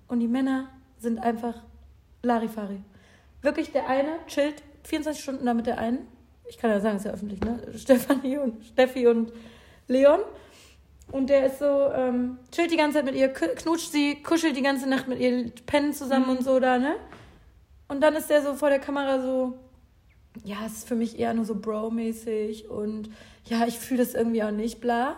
Und 0.07 0.21
die 0.21 0.29
Männer 0.29 0.69
sind 1.01 1.19
einfach 1.19 1.65
Larifari. 2.23 2.79
Wirklich, 3.41 3.73
der 3.73 3.89
eine 3.89 4.19
chillt 4.29 4.63
24 4.85 5.21
Stunden 5.21 5.47
da 5.47 5.53
mit 5.53 5.67
der 5.67 5.79
einen. 5.79 6.07
Ich 6.49 6.59
kann 6.59 6.71
ja 6.71 6.79
sagen, 6.79 6.99
ist 6.99 7.07
ja 7.07 7.11
öffentlich, 7.11 7.41
ne? 7.41 7.59
Stefanie 7.77 8.39
und 8.39 8.65
Steffi 8.65 9.09
und 9.09 9.33
Leon. 9.89 10.21
Und 11.13 11.29
der 11.29 11.47
ist 11.47 11.59
so, 11.59 11.91
ähm, 11.95 12.39
chillt 12.51 12.73
die 12.73 12.77
ganze 12.77 12.99
Zeit 12.99 13.05
mit 13.05 13.15
ihr, 13.15 13.29
knutscht 13.29 13.93
sie, 13.93 14.23
kuschelt 14.23 14.57
die 14.57 14.63
ganze 14.63 14.89
Nacht 14.89 15.09
mit 15.09 15.21
ihr, 15.21 15.53
pennen 15.67 15.93
zusammen 15.93 16.29
und 16.31 16.43
so 16.43 16.59
da, 16.59 16.79
ne? 16.79 16.97
Und 17.87 18.01
dann 18.01 18.17
ist 18.17 18.31
der 18.31 18.43
so 18.43 18.55
vor 18.55 18.71
der 18.71 18.79
Kamera 18.79 19.21
so, 19.21 19.59
ja, 20.43 20.57
es 20.65 20.79
ist 20.79 20.89
für 20.89 20.95
mich 20.95 21.19
eher 21.19 21.35
nur 21.35 21.45
so 21.45 21.55
Bro-mäßig 21.55 22.71
und 22.71 23.11
ja, 23.45 23.67
ich 23.67 23.79
fühle 23.79 24.03
das 24.03 24.15
irgendwie 24.15 24.43
auch 24.43 24.51
nicht, 24.51 24.81
bla. 24.81 25.17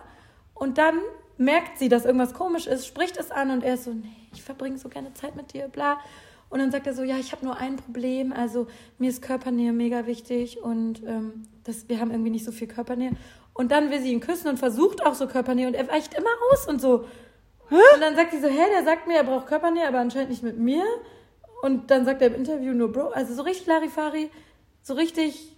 Und 0.55 0.79
dann 0.79 0.99
merkt 1.39 1.79
sie, 1.79 1.89
dass 1.89 2.05
irgendwas 2.05 2.35
komisch 2.35 2.67
ist, 2.67 2.87
spricht 2.87 3.17
es 3.17 3.31
an 3.31 3.51
und 3.51 3.63
er 3.63 3.75
ist 3.75 3.85
so, 3.85 3.93
nee, 3.93 4.09
ich 4.33 4.43
verbringe 4.43 4.79
so 4.79 4.89
gerne 4.89 5.15
Zeit 5.15 5.37
mit 5.37 5.53
dir, 5.53 5.69
bla. 5.69 5.99
Und 6.51 6.59
dann 6.59 6.73
sagt 6.73 6.87
er 6.87 6.95
so, 6.95 7.05
ja, 7.05 7.19
ich 7.19 7.33
habe 7.33 7.45
nur 7.45 7.57
ein 7.57 7.77
Problem, 7.77 8.33
also 8.33 8.67
mir 8.99 9.11
ist 9.11 9.23
Körpernähe 9.23 9.73
mega 9.73 10.07
wichtig 10.07 10.63
und 10.63 11.03
ähm, 11.07 11.45
das, 11.65 11.89
wir 11.89 12.01
haben 12.01 12.11
irgendwie 12.11 12.31
nicht 12.31 12.45
so 12.45 12.53
viel 12.53 12.69
Körpernähe. 12.69 13.13
Und 13.55 13.71
dann 13.71 13.91
will 13.91 14.01
sie 14.01 14.13
ihn 14.13 14.21
küssen 14.21 14.49
und 14.49 14.59
versucht 14.59 15.05
auch 15.07 15.15
so 15.15 15.27
Körpernähe 15.29 15.67
und 15.69 15.75
er 15.75 15.89
weicht 15.89 16.13
immer 16.15 16.31
aus 16.53 16.67
und 16.69 16.81
so. 16.81 17.05
Und 17.71 18.01
dann 18.01 18.15
sagt 18.17 18.33
sie 18.33 18.41
so, 18.41 18.49
hä, 18.49 18.63
der 18.73 18.85
sagt 18.85 19.07
mir, 19.07 19.17
er 19.17 19.25
braucht 19.25 19.47
Körpernähe, 19.47 19.87
aber 19.89 19.99
anscheinend 20.01 20.31
nicht 20.31 20.43
mit 20.43 20.59
mir. 20.59 20.85
Und 21.63 21.91
dann 21.91 22.05
sagt 22.05 22.21
er 22.21 22.29
im 22.29 22.35
Interview 22.35 22.73
nur 22.75 22.93
Bro, 22.93 23.09
also 23.11 23.33
so 23.33 23.43
richtig 23.43 23.67
Larifari, 23.67 24.31
so 24.83 24.95
richtig, 24.95 25.51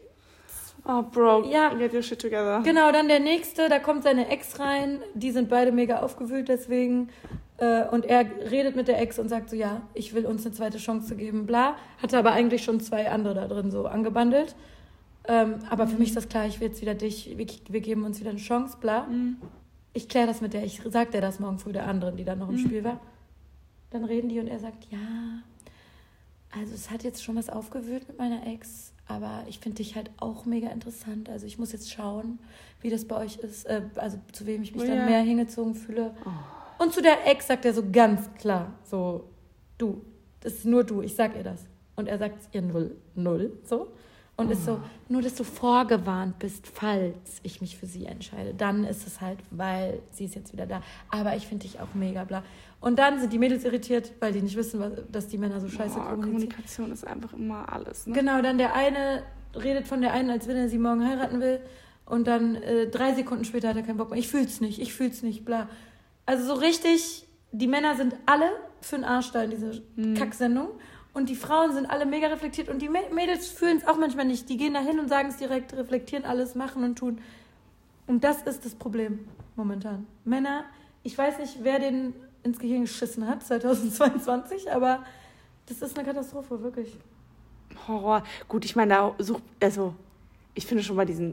Oh, 0.88 1.02
Bro, 1.02 1.46
Ja. 1.50 1.74
get 1.74 1.92
your 1.92 2.02
shit 2.02 2.20
together. 2.20 2.60
genau, 2.62 2.92
dann 2.92 3.08
der 3.08 3.18
nächste, 3.18 3.68
da 3.68 3.80
kommt 3.80 4.04
seine 4.04 4.28
Ex 4.28 4.60
rein, 4.60 5.02
die 5.14 5.32
sind 5.32 5.48
beide 5.48 5.72
mega 5.72 5.98
aufgewühlt 6.00 6.48
deswegen. 6.48 7.08
Äh, 7.58 7.86
Und 7.90 8.04
er 8.04 8.24
redet 8.52 8.76
mit 8.76 8.86
der 8.86 9.00
Ex 9.00 9.18
und 9.18 9.28
sagt 9.28 9.50
so, 9.50 9.56
ja, 9.56 9.80
ich 9.94 10.14
will 10.14 10.26
uns 10.26 10.46
eine 10.46 10.54
zweite 10.54 10.78
Chance 10.78 11.16
geben, 11.16 11.44
bla. 11.46 11.74
Hatte 12.00 12.16
aber 12.18 12.30
eigentlich 12.32 12.62
schon 12.62 12.78
zwei 12.80 13.10
andere 13.10 13.34
da 13.34 13.48
drin 13.48 13.72
so 13.72 13.86
angebandelt. 13.86 14.54
Ähm, 15.28 15.56
aber 15.70 15.86
für 15.88 15.96
mich 15.96 16.08
ist 16.10 16.16
das 16.16 16.28
klar, 16.28 16.46
ich 16.46 16.60
will 16.60 16.68
jetzt 16.68 16.80
wieder 16.80 16.94
dich, 16.94 17.36
wir, 17.36 17.46
wir 17.68 17.80
geben 17.80 18.04
uns 18.04 18.20
wieder 18.20 18.30
eine 18.30 18.38
Chance, 18.38 18.76
bla. 18.80 19.06
Mhm. 19.06 19.36
Ich 19.92 20.08
kläre 20.08 20.26
das 20.26 20.40
mit 20.40 20.52
der, 20.52 20.64
ich 20.64 20.80
sag 20.88 21.10
der 21.10 21.20
das 21.20 21.40
morgen 21.40 21.58
früh 21.58 21.72
der 21.72 21.86
anderen, 21.86 22.16
die 22.16 22.24
dann 22.24 22.38
noch 22.38 22.48
im 22.48 22.56
Mhm. 22.56 22.60
Spiel 22.66 22.84
war. 22.84 23.00
Dann 23.90 24.04
reden 24.04 24.28
die 24.28 24.38
und 24.40 24.46
er 24.48 24.58
sagt, 24.58 24.86
ja, 24.90 24.98
also 26.50 26.74
es 26.74 26.90
hat 26.90 27.02
jetzt 27.02 27.22
schon 27.24 27.36
was 27.36 27.48
aufgewühlt 27.48 28.06
mit 28.08 28.18
meiner 28.18 28.46
Ex, 28.46 28.92
aber 29.08 29.44
ich 29.48 29.58
finde 29.58 29.76
dich 29.78 29.94
halt 29.96 30.10
auch 30.18 30.44
mega 30.44 30.68
interessant. 30.68 31.28
Also 31.28 31.46
ich 31.46 31.58
muss 31.58 31.72
jetzt 31.72 31.90
schauen, 31.90 32.38
wie 32.80 32.90
das 32.90 33.04
bei 33.04 33.16
euch 33.16 33.36
ist, 33.38 33.64
äh, 33.66 33.82
also 33.96 34.18
zu 34.32 34.46
wem 34.46 34.62
ich 34.62 34.74
mich 34.74 34.82
Oh 34.82 34.86
dann 34.86 34.98
ja. 34.98 35.04
mehr 35.06 35.20
hingezogen 35.22 35.74
fühle. 35.74 36.14
Und 36.78 36.92
zu 36.92 37.00
der 37.02 37.26
Ex 37.26 37.46
sagt 37.46 37.64
er 37.64 37.72
so 37.74 37.82
ganz 37.90 38.28
klar, 38.34 38.72
so, 38.84 39.24
du, 39.78 40.02
das 40.40 40.54
ist 40.54 40.64
nur 40.66 40.84
du, 40.84 41.02
ich 41.02 41.14
sag 41.14 41.34
ihr 41.36 41.42
das. 41.42 41.64
Und 41.96 42.06
er 42.08 42.18
sagt 42.18 42.54
ihr 42.54 42.62
null, 42.62 42.96
null, 43.14 43.58
so. 43.64 43.88
Und 44.38 44.50
ist 44.50 44.66
so, 44.66 44.80
nur 45.08 45.22
dass 45.22 45.34
du 45.34 45.44
vorgewarnt 45.44 46.38
bist, 46.38 46.66
falls 46.66 47.40
ich 47.42 47.62
mich 47.62 47.78
für 47.78 47.86
sie 47.86 48.04
entscheide. 48.04 48.52
Dann 48.52 48.84
ist 48.84 49.06
es 49.06 49.22
halt, 49.22 49.38
weil 49.50 50.00
sie 50.10 50.26
ist 50.26 50.34
jetzt 50.34 50.52
wieder 50.52 50.66
da. 50.66 50.82
Aber 51.08 51.36
ich 51.36 51.46
finde 51.46 51.66
dich 51.66 51.80
auch 51.80 51.94
mega 51.94 52.24
bla. 52.24 52.42
Und 52.80 52.98
dann 52.98 53.18
sind 53.18 53.32
die 53.32 53.38
Mädels 53.38 53.64
irritiert, 53.64 54.12
weil 54.20 54.34
die 54.34 54.42
nicht 54.42 54.56
wissen, 54.56 54.78
was, 54.78 54.92
dass 55.10 55.28
die 55.28 55.38
Männer 55.38 55.58
so 55.58 55.68
scheiße 55.68 55.94
Boah, 55.94 56.10
kommunizieren. 56.10 56.50
Kommunikation 56.50 56.92
ist 56.92 57.06
einfach 57.06 57.32
immer 57.32 57.72
alles, 57.72 58.06
ne? 58.06 58.12
Genau, 58.12 58.42
dann 58.42 58.58
der 58.58 58.74
eine 58.74 59.22
redet 59.54 59.88
von 59.88 60.02
der 60.02 60.12
einen, 60.12 60.28
als 60.28 60.46
wenn 60.46 60.56
er 60.56 60.68
sie 60.68 60.78
morgen 60.78 61.06
heiraten 61.06 61.40
will. 61.40 61.60
Und 62.04 62.26
dann 62.26 62.56
äh, 62.56 62.88
drei 62.88 63.14
Sekunden 63.14 63.44
später 63.44 63.68
hat 63.68 63.76
er 63.76 63.82
keinen 63.82 63.96
Bock 63.96 64.10
mehr. 64.10 64.18
Ich 64.18 64.28
fühl's 64.28 64.60
nicht, 64.60 64.80
ich 64.80 64.92
fühl's 64.92 65.22
nicht, 65.22 65.46
bla. 65.46 65.68
Also 66.26 66.44
so 66.44 66.60
richtig, 66.60 67.26
die 67.52 67.66
Männer 67.66 67.96
sind 67.96 68.14
alle 68.26 68.50
für 68.82 68.96
den 68.96 69.04
Arsch 69.04 69.32
da 69.32 69.42
in 69.42 69.50
diese 69.50 69.82
Kacksendung. 70.14 70.68
Und 71.16 71.30
die 71.30 71.34
Frauen 71.34 71.72
sind 71.72 71.86
alle 71.86 72.04
mega 72.04 72.26
reflektiert 72.26 72.68
und 72.68 72.82
die 72.82 72.90
Mä- 72.90 73.10
Mädels 73.10 73.48
fühlen 73.48 73.78
es 73.78 73.86
auch 73.86 73.96
manchmal 73.96 74.26
nicht. 74.26 74.50
Die 74.50 74.58
gehen 74.58 74.74
da 74.74 74.80
hin 74.80 75.00
und 75.00 75.08
sagen 75.08 75.30
es 75.30 75.38
direkt, 75.38 75.72
reflektieren 75.72 76.26
alles, 76.26 76.54
machen 76.54 76.84
und 76.84 76.96
tun. 76.98 77.22
Und 78.06 78.22
das 78.22 78.42
ist 78.42 78.66
das 78.66 78.74
Problem 78.74 79.20
momentan. 79.56 80.06
Männer, 80.26 80.64
ich 81.04 81.16
weiß 81.16 81.38
nicht, 81.38 81.60
wer 81.62 81.78
den 81.78 82.12
ins 82.42 82.58
Gehirn 82.58 82.82
geschissen 82.82 83.26
hat, 83.26 83.42
2022, 83.46 84.70
aber 84.70 85.04
das 85.64 85.80
ist 85.80 85.98
eine 85.98 86.06
Katastrophe, 86.06 86.62
wirklich. 86.62 86.94
Horror. 87.88 88.22
Gut, 88.46 88.66
ich 88.66 88.76
meine, 88.76 88.92
da 88.94 89.14
sucht, 89.18 89.42
also, 89.62 89.94
ich 90.54 90.66
finde 90.66 90.82
schon 90.84 90.96
mal 90.96 91.06
diesen, 91.06 91.32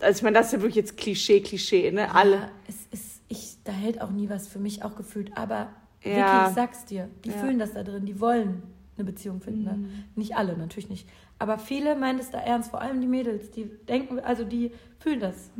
also 0.00 0.18
ich 0.18 0.22
meine, 0.24 0.36
das 0.36 0.46
ist 0.46 0.52
ja 0.54 0.58
wirklich 0.62 0.74
jetzt 0.74 0.96
Klischee, 0.96 1.40
Klischee, 1.42 1.92
ne? 1.92 2.12
Alle. 2.12 2.36
Ja, 2.36 2.50
es 2.66 2.76
ist, 2.90 3.22
ich, 3.28 3.56
da 3.62 3.70
hält 3.70 4.00
auch 4.00 4.10
nie 4.10 4.28
was 4.28 4.48
für 4.48 4.58
mich 4.58 4.82
auch 4.82 4.96
gefühlt. 4.96 5.30
Aber 5.38 5.68
Ja. 6.02 6.40
Vicky, 6.40 6.48
ich 6.50 6.54
sag's 6.56 6.84
dir, 6.86 7.08
die 7.24 7.30
Ja. 7.30 7.36
fühlen 7.36 7.60
das 7.60 7.72
da 7.72 7.84
drin, 7.84 8.04
die 8.04 8.20
wollen 8.20 8.62
eine 8.96 9.04
Beziehung 9.04 9.40
finden. 9.40 9.64
Ne? 9.64 9.88
Nicht 10.14 10.36
alle, 10.36 10.56
natürlich 10.56 10.88
nicht. 10.88 11.08
Aber 11.38 11.58
viele 11.58 11.96
meinen 11.96 12.18
es 12.18 12.30
da 12.30 12.38
ernst, 12.38 12.70
vor 12.70 12.80
allem 12.80 13.00
die 13.00 13.06
Mädels, 13.06 13.50
die 13.50 13.64
denken, 13.88 14.20
also 14.20 14.44
die 14.44 14.72
fühlen 14.98 15.20
das. 15.20 15.50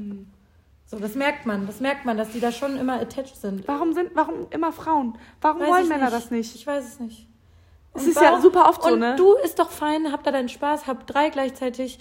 So, 0.87 0.99
das 0.99 1.15
merkt 1.15 1.47
man, 1.47 1.67
das 1.67 1.81
merkt 1.81 2.05
man, 2.05 2.17
dass 2.17 2.31
die 2.31 2.41
da 2.41 2.53
schon 2.53 2.79
immer 2.79 3.01
attached 3.01 3.37
sind. 3.37 3.67
Warum 3.67 3.93
sind, 3.93 4.11
warum 4.15 4.47
immer 4.51 4.73
Frauen? 4.73 5.19
Warum 5.41 5.61
Weiß 5.61 5.69
wollen 5.69 5.89
Männer 5.89 6.11
das 6.11 6.31
nicht? 6.31 6.55
Ich 6.55 6.67
weiß 6.67 6.85
es 6.87 7.01
nicht. 7.01 7.27
Es 7.93 8.03
Und 8.03 8.11
ist 8.11 8.21
ja 8.21 8.41
super 8.41 8.69
oft 8.69 8.83
so, 8.83 8.93
und 8.93 9.01
ne? 9.01 9.17
du 9.17 9.35
ist 9.35 9.59
doch 9.59 9.71
fein, 9.71 10.13
hab 10.13 10.23
da 10.23 10.31
deinen 10.31 10.49
Spaß, 10.49 10.87
hab 10.87 11.07
drei 11.07 11.31
gleichzeitig. 11.31 11.99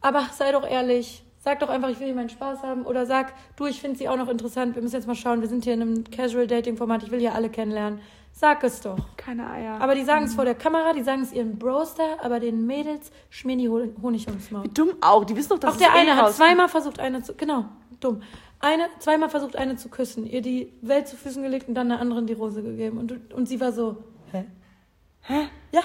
Aber 0.00 0.26
sei 0.32 0.52
doch 0.52 0.68
ehrlich. 0.68 1.24
Sag 1.40 1.60
doch 1.60 1.68
einfach, 1.68 1.88
ich 1.88 2.00
will 2.00 2.06
hier 2.06 2.16
meinen 2.16 2.28
Spaß 2.28 2.62
haben. 2.62 2.84
Oder 2.84 3.06
sag, 3.06 3.32
du, 3.56 3.66
ich 3.66 3.80
finde 3.80 3.96
sie 3.96 4.08
auch 4.08 4.16
noch 4.16 4.28
interessant. 4.28 4.74
Wir 4.74 4.82
müssen 4.82 4.96
jetzt 4.96 5.06
mal 5.06 5.14
schauen. 5.14 5.40
Wir 5.40 5.48
sind 5.48 5.64
hier 5.64 5.74
in 5.74 5.82
einem 5.82 6.04
Casual-Dating-Format. 6.04 7.04
Ich 7.04 7.10
will 7.10 7.20
hier 7.20 7.34
alle 7.34 7.48
kennenlernen. 7.48 8.00
Sag 8.40 8.62
es 8.62 8.80
doch. 8.80 8.96
Keine 9.16 9.50
Eier. 9.50 9.80
Aber 9.80 9.96
die 9.96 10.04
sagen 10.04 10.24
es 10.26 10.34
vor 10.34 10.44
der 10.44 10.54
Kamera, 10.54 10.92
die 10.92 11.02
sagen 11.02 11.22
es 11.22 11.32
ihren 11.32 11.58
Bros 11.58 11.94
da, 11.96 12.18
aber 12.22 12.38
den 12.38 12.66
Mädels 12.66 13.10
schmieren 13.30 13.58
die 13.58 13.68
Hon- 13.68 13.96
Honig 14.00 14.28
ums 14.28 14.52
Maul. 14.52 14.62
Wie 14.64 14.68
dumm 14.68 14.90
auch. 15.00 15.24
Die 15.24 15.34
wissen 15.34 15.48
doch, 15.50 15.58
dass 15.58 15.74
Auch 15.74 15.78
der 15.78 15.88
es 15.88 15.94
eh 15.94 15.98
eine 15.98 16.10
hat 16.14 16.26
rauskommt. 16.26 16.36
zweimal 16.48 16.68
versucht, 16.68 17.00
eine 17.00 17.22
zu. 17.22 17.34
Genau, 17.34 17.64
dumm. 17.98 18.22
Eine, 18.60 18.84
zweimal 19.00 19.28
versucht, 19.28 19.56
eine 19.56 19.74
zu 19.76 19.88
küssen, 19.88 20.24
ihr 20.24 20.40
die 20.40 20.72
Welt 20.82 21.08
zu 21.08 21.16
Füßen 21.16 21.42
gelegt 21.42 21.68
und 21.68 21.74
dann 21.74 21.90
einer 21.90 22.00
anderen 22.00 22.26
die 22.28 22.32
Rose 22.34 22.62
gegeben. 22.62 22.98
Und, 22.98 23.32
und 23.34 23.48
sie 23.48 23.60
war 23.60 23.72
so, 23.72 23.96
hä? 24.30 24.44
Hä? 25.22 25.48
Ja. 25.72 25.80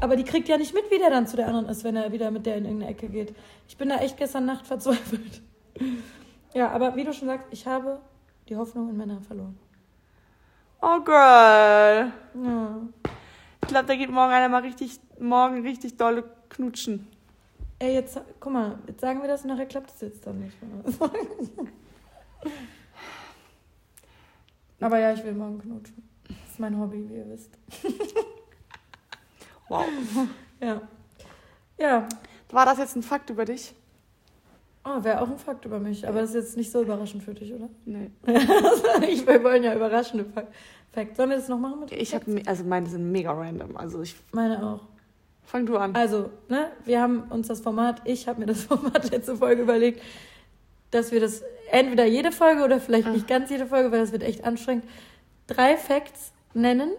Aber 0.00 0.16
die 0.16 0.24
kriegt 0.24 0.48
ja 0.48 0.56
nicht 0.58 0.74
mit, 0.74 0.90
wie 0.90 0.98
der 0.98 1.10
dann 1.10 1.28
zu 1.28 1.36
der 1.36 1.46
anderen 1.46 1.66
ist, 1.68 1.84
wenn 1.84 1.94
er 1.94 2.10
wieder 2.10 2.32
mit 2.32 2.44
der 2.46 2.56
in 2.56 2.64
irgendeine 2.64 2.90
Ecke 2.90 3.08
geht. 3.08 3.32
Ich 3.68 3.76
bin 3.76 3.88
da 3.88 3.98
echt 3.98 4.16
gestern 4.16 4.46
Nacht 4.46 4.66
verzweifelt. 4.72 5.42
Ja, 6.54 6.70
aber 6.70 6.96
wie 6.96 7.04
du 7.04 7.12
schon 7.12 7.28
sagst, 7.28 7.46
ich 7.52 7.66
habe 7.68 8.00
die 8.48 8.56
Hoffnung 8.56 8.88
in 8.90 8.96
Männer 8.96 9.20
verloren. 9.20 9.56
Oh, 10.86 11.00
Girl. 11.00 12.12
Ja. 12.34 12.76
Ich 13.62 13.68
glaube, 13.68 13.86
da 13.86 13.96
geht 13.96 14.10
morgen 14.10 14.32
einer 14.34 14.50
mal 14.50 14.60
richtig, 14.60 15.00
morgen 15.18 15.62
richtig 15.62 15.96
dolle 15.96 16.24
knutschen. 16.50 17.08
Ey, 17.78 17.94
jetzt, 17.94 18.20
guck 18.38 18.52
mal, 18.52 18.78
jetzt 18.86 19.00
sagen 19.00 19.22
wir 19.22 19.28
das 19.28 19.44
und 19.44 19.48
nachher 19.48 19.64
klappt 19.64 19.90
es 19.90 20.02
jetzt 20.02 20.26
dann 20.26 20.40
nicht. 20.40 20.54
Aber 24.80 24.98
ja, 24.98 25.14
ich 25.14 25.24
will 25.24 25.32
morgen 25.32 25.58
knutschen. 25.58 26.06
Das 26.28 26.50
ist 26.50 26.60
mein 26.60 26.78
Hobby, 26.78 27.08
wie 27.08 27.14
ihr 27.14 27.30
wisst. 27.30 27.56
Wow. 29.70 29.86
Ja. 30.60 30.82
Ja. 31.78 32.06
War 32.50 32.66
das 32.66 32.76
jetzt 32.76 32.94
ein 32.94 33.02
Fakt 33.02 33.30
über 33.30 33.46
dich? 33.46 33.74
Oh, 34.84 35.02
wäre 35.02 35.20
auch 35.22 35.28
ein 35.30 35.38
Fakt 35.38 35.64
über 35.64 35.78
mich. 35.78 36.06
Aber 36.06 36.20
das 36.20 36.30
ist 36.30 36.36
jetzt 36.36 36.56
nicht 36.58 36.70
so 36.70 36.82
überraschend 36.82 37.22
für 37.22 37.32
dich, 37.34 37.52
oder? 37.54 37.68
Nee. 37.86 38.10
ich, 39.08 39.26
wir 39.26 39.42
wollen 39.42 39.62
ja 39.62 39.74
überraschende 39.74 40.24
Fak- 40.24 40.48
Facts. 40.92 41.16
Sollen 41.16 41.30
wir 41.30 41.36
das 41.36 41.48
noch 41.48 41.58
machen 41.58 41.80
mit 41.80 41.92
Ich 41.92 42.14
habe, 42.14 42.42
also 42.46 42.64
meine 42.64 42.86
sind 42.88 43.10
mega 43.10 43.32
random. 43.32 43.76
Also 43.76 44.02
ich, 44.02 44.14
Meine 44.32 44.62
auch. 44.64 44.80
fang 45.42 45.64
du 45.66 45.76
an. 45.78 45.94
Also, 45.96 46.28
ne, 46.48 46.68
wir 46.84 47.00
haben 47.00 47.22
uns 47.30 47.48
das 47.48 47.60
Format, 47.62 48.02
ich 48.04 48.28
habe 48.28 48.40
mir 48.40 48.46
das 48.46 48.64
Format 48.64 49.10
letzte 49.10 49.36
Folge 49.36 49.62
überlegt, 49.62 50.02
dass 50.90 51.12
wir 51.12 51.20
das 51.20 51.42
entweder 51.70 52.04
jede 52.04 52.30
Folge 52.30 52.62
oder 52.62 52.78
vielleicht 52.78 53.08
nicht 53.08 53.26
ganz 53.26 53.48
jede 53.50 53.66
Folge, 53.66 53.90
weil 53.90 54.00
das 54.00 54.12
wird 54.12 54.22
echt 54.22 54.44
anstrengend, 54.44 54.84
drei 55.46 55.76
Facts 55.78 56.32
nennen, 56.52 56.90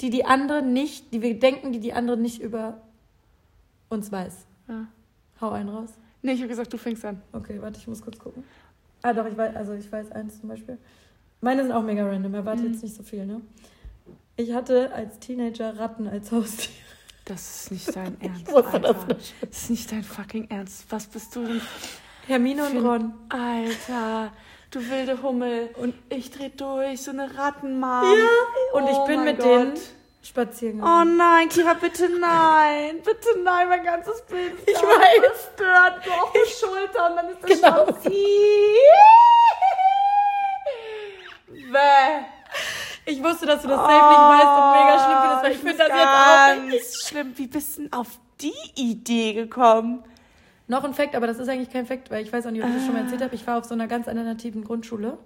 die 0.00 0.10
die 0.10 0.24
andere 0.24 0.62
nicht, 0.62 1.12
die 1.12 1.22
wir 1.22 1.38
denken, 1.38 1.72
die 1.72 1.80
die 1.80 1.92
andere 1.92 2.16
nicht 2.16 2.40
über 2.40 2.80
uns 3.88 4.10
weiß. 4.12 4.46
Ja. 4.68 4.86
Hau 5.40 5.50
einen 5.50 5.68
raus. 5.68 5.90
Nee, 6.26 6.32
ich 6.32 6.40
habe 6.40 6.48
gesagt, 6.48 6.72
du 6.72 6.76
fängst 6.76 7.04
an. 7.04 7.22
Okay, 7.32 7.58
warte, 7.62 7.78
ich 7.78 7.86
muss 7.86 8.02
kurz 8.02 8.18
gucken. 8.18 8.42
Ah, 9.02 9.12
doch, 9.12 9.26
ich 9.26 9.36
weiß, 9.36 9.54
also 9.54 9.74
ich 9.74 9.90
weiß 9.92 10.10
eins 10.10 10.40
zum 10.40 10.48
Beispiel. 10.48 10.76
Meine 11.40 11.62
sind 11.62 11.70
auch 11.70 11.82
mega 11.84 12.04
random, 12.04 12.34
erwarte 12.34 12.62
Mhm. 12.62 12.72
jetzt 12.72 12.82
nicht 12.82 12.96
so 12.96 13.04
viel, 13.04 13.24
ne? 13.24 13.40
Ich 14.34 14.52
hatte 14.52 14.92
als 14.92 15.20
Teenager 15.20 15.78
Ratten 15.78 16.08
als 16.08 16.32
Haustier. 16.32 16.74
Das 17.26 17.60
ist 17.62 17.70
nicht 17.70 17.94
dein 17.94 18.20
Ernst. 18.20 18.50
wusste 18.52 18.80
das 18.80 18.96
Alter. 18.96 19.16
Das 19.40 19.58
ist 19.62 19.70
nicht 19.70 19.92
dein 19.92 20.02
fucking 20.02 20.50
Ernst. 20.50 20.86
Was 20.90 21.06
bist 21.06 21.36
du 21.36 21.44
denn? 21.46 21.60
Hermine 22.26 22.66
und 22.66 22.78
Ron. 22.84 23.14
Alter, 23.28 24.32
du 24.72 24.80
wilde 24.90 25.22
Hummel. 25.22 25.70
Und 25.80 25.94
ich 26.08 26.32
dreh 26.32 26.48
durch, 26.48 27.02
so 27.02 27.12
eine 27.12 27.38
Rattenmam. 27.38 28.04
Ja, 28.04 28.78
und 28.80 28.88
ich 28.88 28.96
Oh 28.96 29.06
bin 29.06 29.16
mein 29.16 29.24
mit 29.26 29.42
denen 29.44 29.74
Spazieren 30.26 30.82
Oh 30.82 31.04
nein, 31.04 31.48
Kira, 31.48 31.74
bitte 31.74 32.08
nein. 32.08 33.00
Bitte 33.04 33.28
nein, 33.44 33.68
mein 33.68 33.84
ganzes 33.84 34.22
Bild. 34.22 34.54
ist 34.54 34.68
Ich 34.68 34.76
weiß. 34.76 35.56
Zerstört, 35.56 36.04
so 36.04 36.10
auf 36.10 36.32
die 36.32 36.50
Schulter 36.50 37.10
und 37.10 37.16
dann 37.16 37.28
ist 37.30 37.42
das 37.42 37.50
Genau. 37.50 37.86
Bäh. 41.72 42.24
Ich 43.08 43.22
wusste, 43.22 43.46
dass 43.46 43.62
du 43.62 43.68
das 43.68 43.78
safe 43.78 43.92
nicht 43.92 44.18
weißt 44.18 44.46
und 44.58 44.72
mega 44.72 44.98
schlimm 45.04 45.18
findest, 45.22 45.42
weil 45.44 45.52
ich 45.52 45.58
finde 45.58 45.76
das 45.76 45.88
jetzt 45.88 46.08
auch 46.08 46.70
nicht. 46.70 47.08
Schlimm. 47.08 47.32
Wie 47.36 47.46
bist 47.46 47.78
du 47.78 47.82
denn 47.82 47.92
auf 47.92 48.08
die 48.40 48.52
Idee 48.74 49.32
gekommen? 49.34 50.02
Noch 50.66 50.82
ein 50.82 50.92
Fakt, 50.94 51.14
aber 51.14 51.28
das 51.28 51.38
ist 51.38 51.48
eigentlich 51.48 51.70
kein 51.70 51.86
Fakt, 51.86 52.10
weil 52.10 52.24
ich 52.24 52.32
weiß 52.32 52.46
auch 52.46 52.50
nicht, 52.50 52.64
ob 52.64 52.68
ich 52.68 52.74
das 52.74 52.84
schon 52.84 52.94
mal 52.94 53.02
erzählt 53.02 53.22
habe. 53.22 53.34
Ich 53.36 53.46
war 53.46 53.58
auf 53.58 53.64
so 53.64 53.74
einer 53.74 53.86
ganz 53.86 54.08
alternativen 54.08 54.64
Grundschule. 54.64 55.18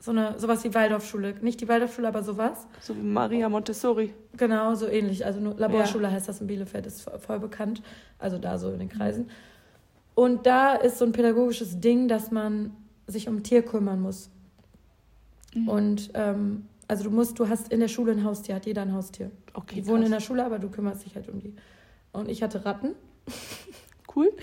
So 0.00 0.12
eine, 0.12 0.38
sowas 0.38 0.62
wie 0.64 0.72
Waldorfschule. 0.74 1.34
Nicht 1.42 1.60
die 1.60 1.68
Waldorfschule, 1.68 2.06
aber 2.08 2.22
sowas. 2.22 2.66
So 2.80 2.96
wie 2.96 3.00
Maria 3.02 3.48
Montessori. 3.48 4.14
Genau, 4.36 4.74
so 4.76 4.86
ähnlich. 4.86 5.26
Also 5.26 5.40
nur 5.40 5.54
Laborschule 5.56 6.10
heißt 6.10 6.28
das 6.28 6.40
in 6.40 6.46
Bielefeld, 6.46 6.86
ist 6.86 7.10
voll- 7.18 7.40
bekannt. 7.40 7.82
Also 8.18 8.38
da 8.38 8.58
so 8.58 8.70
in 8.70 8.78
den 8.78 8.88
Kreisen. 8.88 9.28
Und 10.14 10.46
da 10.46 10.74
ist 10.74 10.98
so 10.98 11.04
ein 11.04 11.12
pädagogisches 11.12 11.80
Ding, 11.80 12.06
dass 12.08 12.30
man 12.30 12.76
sich 13.08 13.28
um 13.28 13.36
ein 13.36 13.42
Tier 13.42 13.62
kümmern 13.62 14.00
muss. 14.00 14.30
Und 15.66 16.10
ähm, 16.14 16.66
also 16.86 17.04
du 17.04 17.10
musst, 17.10 17.38
du 17.38 17.48
hast 17.48 17.72
in 17.72 17.80
der 17.80 17.88
Schule 17.88 18.12
ein 18.12 18.22
Haustier, 18.22 18.54
hat 18.54 18.66
jeder 18.66 18.82
ein 18.82 18.92
Haustier. 18.92 19.30
Okay, 19.54 19.76
Die 19.76 19.86
wohnen 19.88 20.04
in 20.04 20.10
der 20.12 20.20
Schule, 20.20 20.44
aber 20.44 20.58
du 20.58 20.68
kümmerst 20.70 21.04
dich 21.04 21.14
halt 21.16 21.28
um 21.28 21.40
die. 21.40 21.54
Und 22.12 22.28
ich 22.28 22.42
hatte 22.42 22.64
Ratten. 22.64 22.94
Cool. 24.14 24.30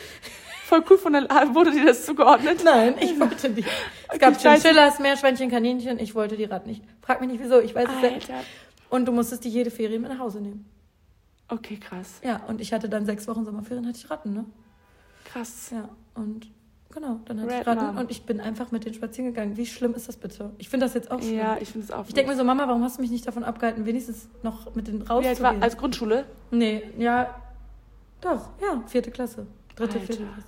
Voll 0.65 0.83
cool 0.89 0.97
von 0.97 1.13
der... 1.13 1.23
Wurde 1.53 1.71
dir 1.71 1.85
das 1.85 2.05
zugeordnet? 2.05 2.61
Nein, 2.63 2.95
ich 2.99 3.19
wollte 3.19 3.49
die. 3.51 3.61
Es 4.07 4.15
Okay, 4.15 4.17
gab 4.19 4.31
ich 4.37 4.43
weiß 4.45 4.61
Chinchillas, 4.63 4.99
Meerschweinchen, 4.99 5.49
Kaninchen. 5.51 5.99
Ich 5.99 6.15
wollte 6.15 6.37
die 6.37 6.45
Ratten 6.45 6.69
nicht. 6.69 6.83
Frag 7.01 7.21
mich 7.21 7.29
nicht 7.29 7.43
wieso, 7.43 7.59
ich 7.59 7.75
weiß 7.75 7.87
es 8.01 8.11
nicht. 8.11 8.29
Und 8.89 9.05
du 9.05 9.11
musstest 9.11 9.43
die 9.43 9.49
jede 9.49 9.69
Ferien 9.71 10.01
mit 10.01 10.11
nach 10.11 10.19
Hause 10.19 10.41
nehmen. 10.41 10.65
Okay, 11.49 11.77
krass. 11.77 12.19
Ja, 12.23 12.41
und 12.47 12.61
ich 12.61 12.73
hatte 12.73 12.89
dann 12.89 13.05
sechs 13.05 13.27
Wochen 13.27 13.45
Sommerferien, 13.45 13.85
hatte 13.87 13.97
ich 13.99 14.09
Ratten, 14.09 14.33
ne? 14.33 14.45
Krass. 15.25 15.69
Ja, 15.71 15.89
und 16.15 16.49
genau, 16.91 17.19
dann 17.25 17.41
hatte 17.41 17.51
ich 17.51 17.59
Red 17.59 17.67
Ratten 17.67 17.85
Mom. 17.85 17.97
und 17.97 18.09
ich 18.11 18.23
bin 18.23 18.39
einfach 18.41 18.71
mit 18.71 18.85
denen 18.85 18.95
spazieren 18.95 19.31
gegangen. 19.33 19.57
Wie 19.57 19.65
schlimm 19.67 19.93
ist 19.93 20.07
das 20.07 20.17
bitte? 20.17 20.51
Ich 20.57 20.69
finde 20.69 20.85
das 20.87 20.93
jetzt 20.95 21.11
auch 21.11 21.19
schlimm. 21.21 21.37
Ja, 21.37 21.57
ich 21.59 21.69
finde 21.69 21.85
es 21.85 21.91
auch 21.91 22.05
Ich 22.07 22.13
denke 22.15 22.31
mir 22.31 22.37
so, 22.37 22.43
Mama, 22.43 22.67
warum 22.67 22.83
hast 22.83 22.97
du 22.97 23.01
mich 23.01 23.11
nicht 23.11 23.27
davon 23.27 23.43
abgehalten, 23.43 23.85
wenigstens 23.85 24.29
noch 24.41 24.73
mit 24.73 24.87
den 24.87 25.01
Wie 25.01 25.01
alt 25.01 25.09
war 25.09 25.17
rauszugehen? 25.17 25.63
als 25.63 25.77
Grundschule? 25.77 26.25
nee, 26.51 26.83
ja, 26.97 27.35
doch, 28.21 28.49
ja, 28.61 28.81
vierte 28.87 29.11
Klasse. 29.11 29.45
Dritte, 29.75 29.99
Alter. 29.99 30.05
vierte 30.13 30.23
Klasse. 30.23 30.47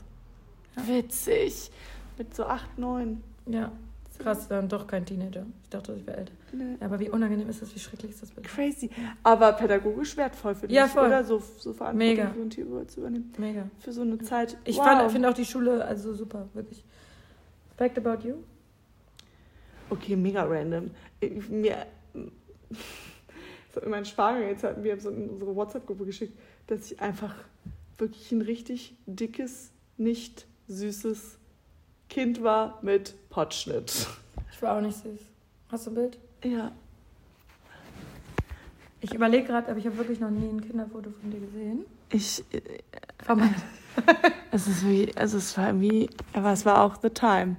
Witzig. 0.86 1.72
Mit 2.18 2.36
so 2.36 2.46
acht, 2.46 2.78
neun. 2.78 3.24
Ja, 3.46 3.72
krass, 4.20 4.48
dann 4.48 4.68
doch 4.68 4.88
kein 4.88 5.06
Teenager. 5.06 5.46
Ich 5.64 5.70
dachte, 5.70 5.94
ich 5.94 6.06
wäre 6.06 6.18
älter. 6.18 6.34
Nee. 6.52 6.76
Aber 6.80 7.00
wie 7.00 7.10
unangenehm 7.10 7.48
ist 7.50 7.62
das, 7.62 7.74
wie 7.76 7.80
schrecklich 7.80 8.12
ist 8.12 8.22
das 8.24 8.32
bitte? 8.32 8.48
Crazy. 8.50 8.90
Aber 9.24 9.54
pädagogisch 9.54 10.18
wertvoll 10.18 10.56
für 10.56 10.68
dich, 10.68 10.76
Ja, 10.76 10.88
voll. 10.88 11.08
oder? 11.08 11.24
So, 11.24 11.40
so 11.60 11.74
Verantwortung 11.74 11.98
Mega. 12.16 12.30
für 12.32 12.42
ein 12.42 12.50
Tier 12.50 12.66
zu 12.88 13.00
übernehmen. 13.02 13.34
Mega. 13.38 13.70
Für 13.80 13.92
so 13.92 14.02
eine 14.02 14.18
Zeit. 14.20 14.58
Ich 14.66 14.78
wow. 14.78 15.12
finde 15.12 15.30
auch 15.30 15.34
die 15.34 15.46
Schule 15.46 15.86
also 15.86 16.14
super, 16.14 16.48
wirklich. 16.54 16.84
Fact 17.78 17.98
about 17.98 18.28
you? 18.28 18.36
Okay, 19.90 20.16
mega 20.16 20.44
random. 20.44 20.92
Ich- 21.20 21.48
Mir, 21.50 21.86
das 22.14 23.76
hat 23.76 23.84
mir 23.84 23.90
mein 23.92 24.06
Schwager 24.06 24.42
jetzt 24.48 24.64
hat 24.64 24.78
mir 24.82 25.00
so 25.00 25.10
in 25.10 25.30
unsere 25.30 25.56
WhatsApp-Gruppe 25.56 26.06
geschickt, 26.06 26.38
dass 26.68 26.92
ich 26.92 27.00
einfach 27.00 27.36
wirklich 27.98 28.32
ein 28.32 28.42
richtig 28.42 28.96
dickes, 29.06 29.72
nicht 29.98 30.46
süßes 30.68 31.38
Kind 32.10 32.44
war 32.44 32.80
mit 32.82 33.16
Potschnitt. 33.30 34.08
Ich 34.52 34.62
war 34.62 34.78
auch 34.78 34.82
nicht 34.82 34.98
süß. 34.98 35.20
Hast 35.72 35.86
du 35.86 35.92
ein 35.92 35.96
Bild? 35.96 36.18
Ja. 36.44 36.72
Ich 39.02 39.14
überlege 39.14 39.46
gerade, 39.46 39.70
aber 39.70 39.78
ich 39.78 39.86
habe 39.86 39.98
wirklich 39.98 40.20
noch 40.20 40.30
nie 40.30 40.48
ein 40.48 40.62
Kinderfoto 40.62 41.12
von 41.12 41.32
dir 41.32 41.40
gesehen. 41.40 41.86
Ich, 42.10 42.44
äh, 42.52 42.62
es 44.52 44.68
ist 44.68 44.86
wie, 44.88 45.12
also 45.16 45.38
es 45.38 45.58
war 45.58 45.68
irgendwie, 45.68 46.10
aber 46.34 46.52
es 46.52 46.66
war 46.66 46.82
auch 46.82 46.96
the 47.02 47.10
time. 47.10 47.58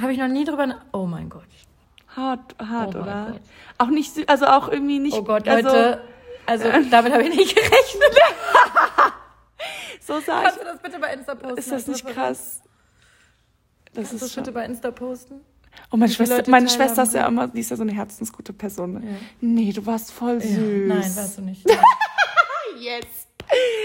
Habe 0.00 0.12
ich 0.12 0.18
noch 0.18 0.28
nie 0.28 0.44
drüber. 0.44 0.80
Oh 0.92 1.06
mein 1.06 1.28
Gott. 1.28 1.42
Hart, 2.08 2.54
hart 2.58 2.94
Oh 2.94 3.00
oder? 3.00 3.26
Gott. 3.32 3.40
Auch 3.78 3.88
nicht, 3.88 4.28
also 4.28 4.46
auch 4.46 4.68
irgendwie 4.68 4.98
nicht. 5.00 5.16
Oh 5.16 5.22
Gott, 5.22 5.46
also, 5.48 5.68
Leute. 5.68 6.00
Also, 6.46 6.64
damit 6.90 7.12
habe 7.12 7.22
ich 7.24 7.36
nicht 7.36 7.54
gerechnet. 7.54 8.18
So 10.06 10.20
sah 10.20 10.42
Kannst 10.42 10.56
ich. 10.58 10.62
du 10.62 10.68
das 10.68 10.82
bitte 10.82 10.98
bei 10.98 11.14
Insta 11.14 11.34
posten? 11.34 11.58
Ist 11.58 11.72
das 11.72 11.86
nicht 11.86 12.06
krass? 12.06 12.60
Das 13.92 13.94
Kannst 13.94 14.12
du 14.12 14.16
ist 14.16 14.22
das 14.22 14.34
bitte 14.34 14.52
bei 14.52 14.64
Insta 14.66 14.90
posten? 14.90 15.40
Oh, 15.90 15.96
meine 15.96 16.10
wie 16.10 16.14
viele 16.14 16.26
Schwester, 16.28 16.50
meine 16.50 16.68
Schwester 16.68 17.02
ist 17.04 17.14
ja 17.14 17.26
immer, 17.26 17.48
die 17.48 17.60
ist 17.60 17.70
ja 17.70 17.76
so 17.76 17.82
eine 17.82 17.92
herzensgute 17.92 18.52
Person. 18.52 18.92
Ne? 18.94 19.00
Ja. 19.10 19.16
Nee, 19.40 19.72
du 19.72 19.84
warst 19.86 20.12
voll 20.12 20.40
süß. 20.40 20.88
Nein, 20.88 20.98
warst 21.16 21.38
du 21.38 21.42
nicht. 21.42 21.64
Yes. 22.80 23.06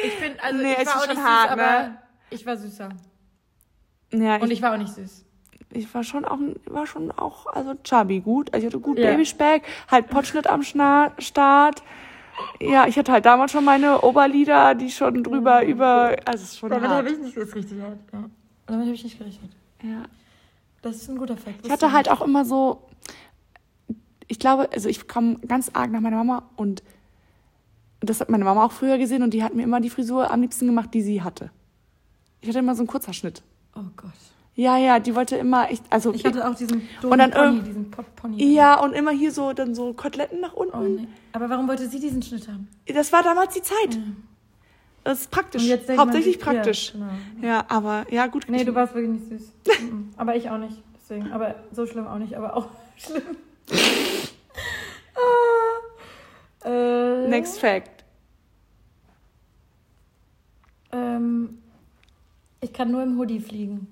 Ich 0.03 0.11
finde, 0.13 0.41
also 0.43 0.61
Nee, 0.61 0.73
ich 0.81 0.85
war 0.87 0.95
auch 0.97 1.05
schon 1.05 1.15
nicht 1.15 1.23
hart, 1.23 1.49
süß, 1.51 1.57
ne? 1.57 1.63
aber 1.63 1.97
ich 2.31 2.45
war 2.45 2.57
süßer. 2.57 2.89
Ja, 4.13 4.35
Und 4.37 4.47
ich, 4.47 4.53
ich 4.53 4.61
war 4.61 4.73
auch 4.73 4.77
nicht 4.77 4.93
süß. 4.93 5.25
ich 5.71 5.93
war 5.93 6.03
schon 6.03 6.25
auch, 6.25 6.39
war 6.65 6.87
schon 6.87 7.11
auch, 7.11 7.45
also 7.47 7.75
chubby 7.83 8.19
gut. 8.19 8.51
Also 8.53 8.65
ich 8.67 8.73
hatte 8.73 8.81
gut 8.81 8.97
Ja. 8.97 9.11
Babyspeck, 9.11 9.63
halt 9.89 10.09
Potschnitt 10.09 10.47
am 10.47 10.63
Schna 10.63 11.13
Start. 11.19 11.83
Ja, 12.59 12.87
ich 12.87 12.97
hatte 12.97 13.11
halt 13.11 13.25
damals 13.25 13.51
schon 13.51 13.65
meine 13.65 14.01
Oberlider, 14.01 14.75
die 14.75 14.91
schon 14.91 15.23
drüber 15.23 15.65
über, 15.65 16.15
also 16.25 16.43
es 16.43 16.51
ist 16.51 16.59
schon 16.59 16.69
Damit 16.69 16.89
habe 16.89 17.09
ich 17.09 17.19
nicht, 17.19 17.37
richtig 17.37 17.81
hart. 17.81 17.97
Ja. 18.11 18.29
Damit 18.65 18.85
habe 18.85 18.95
ich 18.95 19.03
nicht 19.03 19.17
gerechnet. 19.17 19.51
Ja. 19.83 20.03
Das 20.81 20.95
ist 20.95 21.09
ein 21.09 21.17
guter 21.17 21.37
Fakt. 21.37 21.65
Ich 21.65 21.71
hatte 21.71 21.91
halt 21.91 22.09
auch 22.09 22.21
immer 22.21 22.45
so, 22.45 22.83
ich 24.27 24.39
glaube, 24.39 24.69
also 24.71 24.87
ich 24.89 25.07
komme 25.07 25.39
ganz 25.39 25.71
arg 25.73 25.91
nach 25.91 25.99
meiner 25.99 26.17
Mama 26.17 26.43
und 26.55 26.83
das 28.01 28.21
hat 28.21 28.29
meine 28.29 28.45
Mama 28.45 28.63
auch 28.63 28.71
früher 28.71 28.97
gesehen 28.97 29.23
und 29.23 29.33
die 29.33 29.43
hat 29.43 29.53
mir 29.53 29.63
immer 29.63 29.81
die 29.81 29.89
Frisur 29.89 30.31
am 30.31 30.41
liebsten 30.41 30.65
gemacht, 30.67 30.93
die 30.93 31.01
sie 31.01 31.21
hatte. 31.21 31.51
Ich 32.41 32.47
hatte 32.47 32.59
immer 32.59 32.75
so 32.75 32.81
einen 32.81 32.87
kurzer 32.87 33.11
Schnitt. 33.11 33.43
Oh 33.75 33.83
Gott. 33.97 34.11
Ja, 34.59 34.77
ja, 34.77 34.99
die 34.99 35.15
wollte 35.15 35.37
immer, 35.37 35.71
ich, 35.71 35.79
also 35.89 36.13
Ich 36.13 36.25
hatte 36.25 36.45
auch 36.45 36.53
diesen 36.53 36.81
Und 37.01 37.17
dann 37.17 37.31
Pony, 37.31 37.61
diesen 37.61 37.89
Pop 37.91 38.13
Pony. 38.17 38.43
ja 38.53 38.77
und 38.77 38.91
immer 38.91 39.11
hier 39.11 39.31
so 39.31 39.53
dann 39.53 39.73
so 39.73 39.93
Koteletten 39.93 40.41
nach 40.41 40.51
unten. 40.53 40.75
Oh, 40.77 40.81
nee. 40.81 41.07
Aber 41.31 41.49
warum 41.49 41.69
wollte 41.69 41.87
sie 41.87 41.97
diesen 41.97 42.21
Schnitt 42.21 42.45
haben? 42.49 42.67
Das 42.85 43.13
war 43.13 43.23
damals 43.23 43.53
die 43.53 43.61
Zeit. 43.61 43.97
Das 45.05 45.21
ist 45.21 45.31
praktisch, 45.31 45.63
man 45.87 45.97
hauptsächlich 45.97 46.35
sich- 46.35 46.43
praktisch. 46.43 46.93
Ja, 46.93 46.99
genau. 47.35 47.47
Ja, 47.47 47.65
aber 47.69 48.05
ja 48.11 48.27
gut. 48.27 48.47
Nee, 48.49 48.65
du 48.65 48.75
warst 48.75 48.93
wirklich 48.95 49.29
nicht 49.29 49.29
süß. 49.65 49.81
Mhm. 49.81 50.09
aber 50.17 50.35
ich 50.35 50.49
auch 50.49 50.57
nicht. 50.57 50.75
Deswegen. 51.01 51.31
Aber 51.31 51.55
so 51.71 51.85
schlimm 51.85 52.05
auch 52.07 52.17
nicht, 52.17 52.35
aber 52.35 52.57
auch 52.57 52.67
schlimm. 52.97 53.23
ah. 55.15 56.67
äh, 56.67 57.27
Next 57.29 57.59
Fact. 57.61 58.03
Ähm, 60.91 61.59
ich 62.59 62.73
kann 62.73 62.91
nur 62.91 63.03
im 63.03 63.17
Hoodie 63.17 63.39
fliegen. 63.39 63.87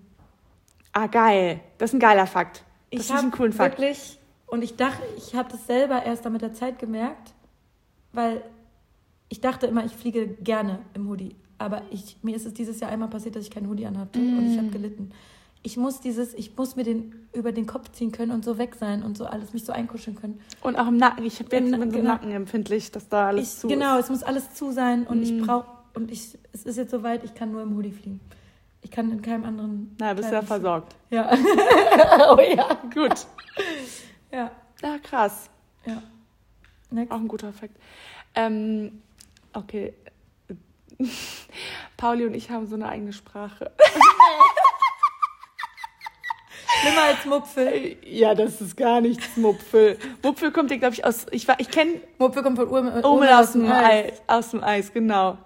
Ah 0.98 1.06
geil, 1.06 1.60
das 1.78 1.92
ist 1.92 1.94
ein 1.94 2.00
geiler 2.00 2.26
Fakt. 2.26 2.58
Das 2.58 2.66
ich 2.90 3.00
ist 3.02 3.12
ein 3.12 3.18
habe 3.18 3.30
coolen 3.38 3.54
Fakt. 3.54 3.78
wirklich 3.78 4.18
und 4.48 4.64
ich 4.64 4.76
dachte, 4.78 5.04
ich 5.16 5.36
habe 5.36 5.48
das 5.52 5.68
selber 5.68 6.04
erst 6.04 6.26
dann 6.26 6.34
mit 6.34 6.42
der 6.42 6.54
Zeit 6.54 6.80
gemerkt, 6.80 7.34
weil 8.14 8.42
ich 9.30 9.40
dachte 9.42 9.68
immer, 9.68 9.86
ich 9.86 9.92
fliege 9.92 10.26
gerne 10.28 10.80
im 10.96 11.08
Hoodie, 11.08 11.36
aber 11.60 11.84
ich, 11.92 12.18
mir 12.24 12.36
ist 12.36 12.48
es 12.48 12.54
dieses 12.56 12.80
Jahr 12.80 12.90
einmal 12.90 13.10
passiert, 13.10 13.36
dass 13.36 13.44
ich 13.44 13.52
keinen 13.52 13.70
Hoodie 13.70 13.86
anhatte 13.86 14.18
und 14.18 14.48
ich 14.48 14.56
Mm. 14.56 14.60
habe 14.60 14.70
gelitten. 14.70 15.12
Ich 15.62 15.78
muss 15.78 16.00
dieses, 16.00 16.34
ich 16.34 16.56
muss 16.58 16.76
mir 16.76 16.84
den 16.84 17.28
über 17.34 17.52
den 17.52 17.68
Kopf 17.68 17.92
ziehen 17.92 18.12
können 18.12 18.32
und 18.32 18.44
so 18.44 18.58
weg 18.58 18.74
sein 18.80 19.04
und 19.04 19.18
so 19.18 19.26
alles 19.26 19.54
mich 19.54 19.66
so 19.66 19.74
einkuscheln 19.74 20.16
können. 20.16 20.40
Und 20.62 20.78
auch 20.78 20.88
im 20.88 20.98
Nacken. 20.98 21.26
Ich 21.26 21.38
bin 21.46 21.66
Im 21.66 21.72
so 21.72 21.78
Nacken, 21.78 21.92
genau. 21.92 22.10
Nacken 22.14 22.32
empfindlich, 22.32 22.90
dass 22.92 23.08
da 23.10 23.28
alles 23.28 23.54
Ich, 23.54 23.60
zu 23.60 23.68
genau, 23.68 23.98
ist. 24.00 24.06
es 24.06 24.10
muss 24.10 24.24
alles 24.24 24.54
zu 24.56 24.72
sein 24.72 25.06
und 25.06 25.22
ich 25.22 25.34
Mm. 25.34 25.42
brauche 25.46 25.68
und 25.94 26.10
ich, 26.10 26.38
es 26.54 26.64
ist 26.64 26.78
jetzt 26.78 26.90
soweit, 26.92 27.24
ich 27.24 27.36
kann 27.36 27.52
nur 27.52 27.62
im 27.62 27.76
Hoodie 27.76 27.92
fliegen. 27.92 28.20
Ich 28.88 28.92
kann 28.92 29.12
in 29.12 29.22
keinem 29.22 29.44
anderen. 29.44 29.98
Na, 30.00 30.14
bist 30.14 30.30
du 30.30 30.34
ja 30.36 30.42
versorgt. 30.42 30.96
Ja. 31.10 31.30
oh 32.32 32.40
ja. 32.40 32.74
Gut. 32.94 33.28
Ja. 34.32 34.50
Ja, 34.82 34.98
krass. 35.04 35.50
Ja. 35.86 36.02
Next. 36.90 37.12
Auch 37.12 37.18
ein 37.18 37.28
guter 37.28 37.52
Fakt. 37.52 37.76
Ähm, 38.34 39.02
okay. 39.52 39.94
Pauli 41.98 42.26
und 42.28 42.34
ich 42.34 42.50
haben 42.50 42.66
so 42.66 42.76
eine 42.76 42.88
eigene 42.88 43.12
Sprache. 43.12 43.72
Schlimmer 46.80 47.04
als 47.04 47.26
Mupfel. 47.26 47.98
Ja, 48.06 48.36
das 48.36 48.62
ist 48.62 48.78
gar 48.78 49.02
nichts 49.02 49.36
Mupfel. 49.36 49.98
Mupfel 50.24 50.52
kommt 50.54 50.72
ja, 50.72 50.78
glaube 50.78 50.94
ich, 50.94 51.04
aus. 51.04 51.26
Ich, 51.32 51.46
war- 51.46 51.60
ich 51.60 51.70
kenne 51.70 52.00
Mupfel 52.20 52.42
kommt 52.42 52.58
von 52.58 52.70
Urmel, 52.70 53.04
Omel 53.06 53.28
aus 53.34 53.52
dem 53.52 53.70
Eis. 53.70 54.22
Aus 54.28 54.52
dem 54.52 54.64
Eis, 54.64 54.94
genau. 54.94 55.38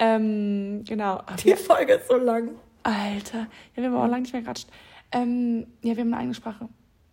Ähm, 0.00 0.82
genau. 0.84 1.22
Die 1.44 1.54
Folge 1.54 1.92
ist 1.94 2.08
so 2.08 2.16
lang. 2.16 2.50
Alter. 2.82 3.46
Ja, 3.76 3.82
wir 3.82 3.84
haben 3.84 3.96
auch 3.96 4.06
lange 4.06 4.22
nicht 4.22 4.32
mehr 4.32 4.42
geratscht. 4.42 4.68
Ähm, 5.12 5.66
ja, 5.82 5.96
wir 5.96 6.02
haben 6.02 6.12
eine 6.12 6.18
eigene 6.18 6.34
Sprache. 6.34 6.68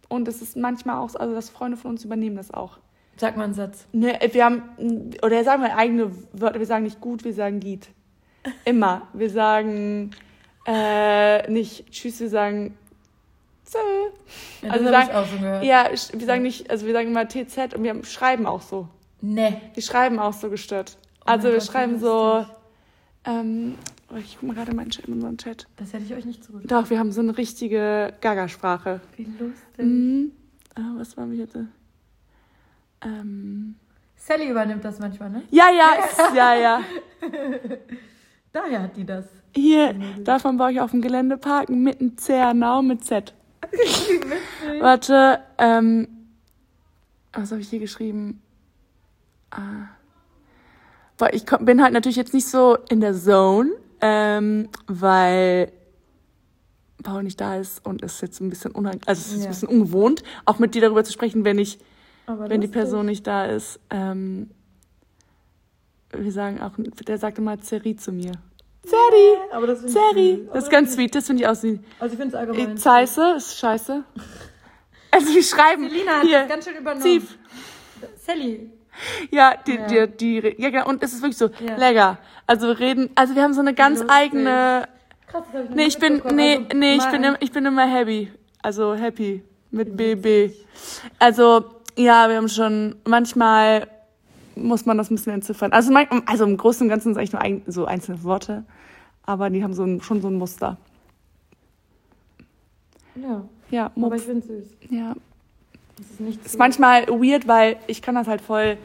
Und 0.07 0.27
es 0.27 0.41
ist 0.41 0.57
manchmal 0.57 0.97
auch, 0.97 1.09
so, 1.09 1.19
also 1.19 1.33
dass 1.35 1.49
Freunde 1.49 1.77
von 1.77 1.91
uns 1.91 2.03
übernehmen 2.03 2.35
das 2.35 2.51
auch. 2.51 2.77
Sag 3.17 3.35
mal 3.37 3.43
einen 3.43 3.53
Satz. 3.53 3.85
Ne, 3.91 4.17
wir 4.31 4.45
haben, 4.45 4.63
oder 5.21 5.43
sagen 5.43 5.61
wir 5.61 5.75
eigene 5.77 6.11
Wörter, 6.31 6.59
wir 6.59 6.65
sagen 6.65 6.85
nicht 6.85 7.01
gut, 7.01 7.23
wir 7.23 7.33
sagen 7.33 7.59
geht. 7.59 7.89
Immer. 8.65 9.07
Wir 9.13 9.29
sagen 9.29 10.11
äh, 10.65 11.49
nicht 11.51 11.91
tschüss, 11.91 12.19
wir 12.21 12.29
sagen 12.29 12.77
tschö. 13.69 13.77
Ja, 14.61 14.71
Also 14.71 14.85
wir 14.85 14.99
ich 15.03 15.11
auch 15.13 15.27
schon 15.27 15.39
gehört. 15.41 15.63
Ja, 15.63 15.89
wir 15.89 16.25
sagen 16.25 16.41
nicht, 16.43 16.69
also 16.71 16.85
wir 16.85 16.93
sagen 16.93 17.09
immer 17.09 17.27
TZ 17.27 17.75
und 17.75 17.83
wir 17.83 18.03
schreiben 18.05 18.45
auch 18.45 18.61
so. 18.61 18.87
Ne. 19.21 19.59
Wir 19.73 19.83
schreiben 19.83 20.17
auch 20.19 20.33
so 20.33 20.49
gestört. 20.49 20.97
Oh 21.21 21.23
Also 21.25 21.49
wir 21.49 21.55
Gott, 21.55 21.63
schreiben 21.63 21.99
so, 21.99 22.45
ähm, 23.25 23.75
ich 24.18 24.38
guck 24.40 24.48
mal 24.48 24.56
gerade 24.56 24.72
in 24.72 24.77
meinen 24.77 24.90
Chat, 24.90 25.06
in 25.06 25.14
unseren 25.14 25.38
Chat. 25.38 25.68
Das 25.77 25.94
hätte 25.94 26.06
ich 26.06 26.14
euch 26.14 26.26
nicht 26.26 26.44
zurück. 26.44 26.64
Doch, 26.65 26.90
wir 26.90 26.99
haben 26.99 27.11
so 27.11 27.22
eine 27.22 27.38
richtige 27.38 28.14
Gaga-Sprache. 28.22 29.02
Wie 29.15 29.23
lustig. 29.23 29.53
Mhm. 29.77 30.31
Ah, 30.76 30.94
was 30.95 31.15
war 31.18 31.26
mich 31.26 31.40
jetzt? 31.40 31.57
Ähm, 33.02 33.76
Sally 34.15 34.49
übernimmt 34.49 34.84
das 34.84 34.99
manchmal, 34.99 35.30
ne? 35.30 35.44
ja, 35.52 35.69
ja, 35.72 36.34
ja, 36.36 36.56
ja. 36.56 36.81
Daher 38.52 38.84
hat 38.84 38.98
die 38.98 39.06
das. 39.06 39.26
Hier, 39.56 39.95
davon 40.23 40.57
baue 40.57 40.72
ich 40.72 40.81
auf 40.81 40.91
dem 40.91 41.02
Gelände 41.02 41.38
parken, 41.38 41.84
mitten 41.84 42.18
Zernau 42.18 42.81
mit 42.81 43.03
Z. 43.03 43.34
Warte, 44.80 45.40
ähm, 45.57 46.07
was 47.34 47.52
habe 47.52 47.61
ich 47.61 47.69
hier 47.69 47.80
geschrieben? 47.80 48.41
Ah. 49.52 49.88
Weil 51.18 51.36
ich 51.36 51.45
bin 51.45 51.81
halt 51.81 51.94
natürlich 51.94 52.15
jetzt 52.15 52.34
nicht 52.34 52.48
so 52.48 52.77
in 52.90 53.02
der 53.02 53.14
Zone, 53.14 53.72
ähm, 54.01 54.69
weil 54.88 55.71
Paul 57.03 57.23
nicht 57.23 57.39
da 57.39 57.55
ist 57.57 57.85
und 57.85 58.03
es 58.03 58.15
ist 58.15 58.21
jetzt 58.21 58.41
ein 58.41 58.49
bisschen 58.49 58.71
unang 58.71 58.99
also 59.05 59.19
es 59.21 59.31
ist 59.34 59.39
Ja. 59.39 59.43
ein 59.45 59.49
bisschen 59.51 59.67
ungewohnt, 59.69 60.23
auch 60.45 60.59
mit 60.59 60.76
dir 60.76 60.81
darüber 60.81 61.03
zu 61.03 61.13
sprechen, 61.13 61.45
wenn 61.45 61.57
ich, 61.59 61.80
Aber 62.26 62.49
wenn 62.49 62.61
die. 62.61 62.67
Person 62.67 63.05
nicht 63.05 63.26
da 63.26 63.45
ist. 63.45 63.80
Ähm, 63.89 64.49
wir 66.11 66.31
sagen 66.31 66.59
auch, 66.61 66.71
der 67.07 67.17
sagt 67.17 67.38
immer 67.38 67.59
Zeri 67.61 67.95
zu 67.95 68.11
mir. 68.11 68.31
Zeri! 68.84 69.38
Aber 69.51 69.67
das 69.67 69.85
Zeri! 69.85 70.47
Das 70.53 70.63
ist 70.65 70.69
ganz 70.71 70.93
sweet, 70.93 71.13
das 71.13 71.27
finde 71.27 71.43
ich 71.43 71.47
auch 71.49 71.55
süß. 71.55 71.77
Also 71.99 72.13
ich 72.13 72.19
finde 72.19 72.35
es 72.35 72.35
allgemein. 72.35 72.77
Scheiße, 72.77 73.34
ist 73.38 73.57
scheiße. 73.57 74.03
Also 75.11 75.34
wir 75.34 75.41
schreiben 75.41 75.89
Selina 75.89 76.11
hat 76.19 76.21
hier, 76.21 76.39
das 76.41 76.49
ganz 76.49 76.65
schön 76.65 76.76
übernommen. 76.77 77.01
tief. 77.03 77.35
Sally. 78.23 78.69
Ja, 79.31 79.53
die, 79.65 79.73
Ja. 79.76 80.07
Die, 80.07 80.41
die, 80.41 80.55
ja, 80.61 80.69
genau. 80.69 80.88
Und 80.88 81.03
es 81.03 81.13
ist 81.13 81.21
wirklich 81.21 81.38
so, 81.38 81.49
Ja. 81.65 81.76
lecker. 81.77 82.17
Also 82.47 82.67
wir 82.67 82.80
reden, 82.80 83.09
also 83.15 83.35
wir 83.35 83.43
haben 83.43 83.53
so 83.53 83.61
eine 83.61 83.73
ganz 83.73 83.99
Lustig. 83.99 84.15
eigene, 84.17 84.88
Krass, 85.27 85.43
das 85.51 85.61
hab 85.63 85.69
ich 85.69 85.76
nee, 85.76 85.84
ich 85.85 85.99
bin, 85.99 86.21
nee, 86.35 86.55
Also, 86.55 86.77
nee, 86.77 86.95
ich 86.95 87.05
bin, 87.11 87.38
ich 87.39 87.51
bin 87.51 87.65
immer 87.65 87.85
happy. 87.85 88.31
Also 88.61 88.95
happy. 88.95 89.43
Mit 89.71 89.95
BB. 89.95 90.51
Also, 91.19 91.65
ja, 91.95 92.27
wir 92.27 92.38
haben 92.38 92.49
schon, 92.49 92.95
manchmal 93.05 93.88
muss 94.55 94.85
man 94.88 94.97
das 94.97 95.11
ein 95.11 95.15
bisschen 95.15 95.34
entziffern. 95.34 95.71
Also, 95.71 95.91
mein, 95.93 96.07
also 96.27 96.43
im 96.45 96.57
Großen 96.57 96.84
und 96.85 96.89
Ganzen 96.89 97.13
sind 97.13 97.21
es 97.23 97.34
eigentlich 97.38 97.65
nur 97.65 97.73
so 97.73 97.85
einzelne 97.85 98.23
Worte. 98.23 98.65
Aber 99.26 99.49
die 99.51 99.63
haben 99.63 99.73
so 99.76 99.84
ein, 99.84 100.01
schon 100.01 100.21
so 100.21 100.27
ein 100.27 100.35
Muster. 100.35 100.77
Ja, 103.15 103.43
Ja, 103.69 103.85
aber 103.85 103.93
Mupf. 103.95 104.15
ich 104.15 104.21
finde 104.23 104.39
es 104.39 104.47
süß. 104.47 104.77
Ja. 104.89 105.13
Das 105.99 106.09
ist 106.11 106.19
nicht 106.19 106.45
ist 106.45 106.57
manchmal 106.57 107.07
weird, 107.07 107.47
weil 107.47 107.77
ich 107.88 108.01
kann 108.01 108.15
das 108.15 108.27
halt 108.27 108.41
voll, 108.41 108.77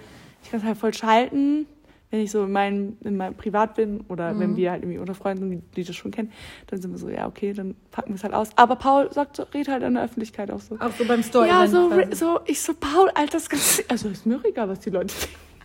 ich 0.42 0.50
kann 0.50 0.60
das 0.60 0.66
halt 0.68 0.76
voll 0.78 0.92
schalten, 0.92 1.66
wenn 2.10 2.20
ich 2.20 2.30
so 2.30 2.44
in 2.44 2.52
meinem, 2.52 2.96
in 3.02 3.16
meinem 3.16 3.34
Privat 3.34 3.74
bin 3.74 4.04
oder 4.08 4.38
wenn 4.38 4.50
Mhm. 4.52 4.56
wir 4.56 4.70
halt 4.70 4.82
irgendwie 4.82 4.98
unter 4.98 5.14
Freunden 5.14 5.48
sind, 5.48 5.76
die, 5.76 5.82
das 5.84 5.96
schon 5.96 6.10
kennen, 6.12 6.32
dann 6.68 6.80
sind 6.80 6.92
wir 6.92 6.98
so, 6.98 7.08
ja, 7.08 7.26
okay, 7.26 7.52
dann 7.52 7.74
packen 7.90 8.10
wir 8.10 8.16
es 8.16 8.22
halt 8.24 8.34
aus. 8.34 8.50
Aber 8.56 8.76
Paul 8.76 9.10
sagt, 9.12 9.36
so, 9.36 9.44
red 9.54 9.66
halt 9.68 9.82
in 9.82 9.94
der 9.94 10.04
Öffentlichkeit 10.04 10.50
auch 10.50 10.60
so. 10.60 10.76
Auch 10.78 10.92
so 10.96 11.04
beim 11.06 11.22
Story. 11.22 11.48
ja, 11.48 11.66
so, 11.66 11.90
so, 12.12 12.40
ich 12.46 12.60
so, 12.62 12.74
Paul, 12.74 13.10
Alter, 13.14 13.32
das 13.32 13.48
ganz, 13.48 13.82
also 13.88 14.08
ist 14.10 14.26
mir 14.26 14.40
egal, 14.44 14.68
was 14.68 14.80
die 14.80 14.90
Leute 14.90 15.12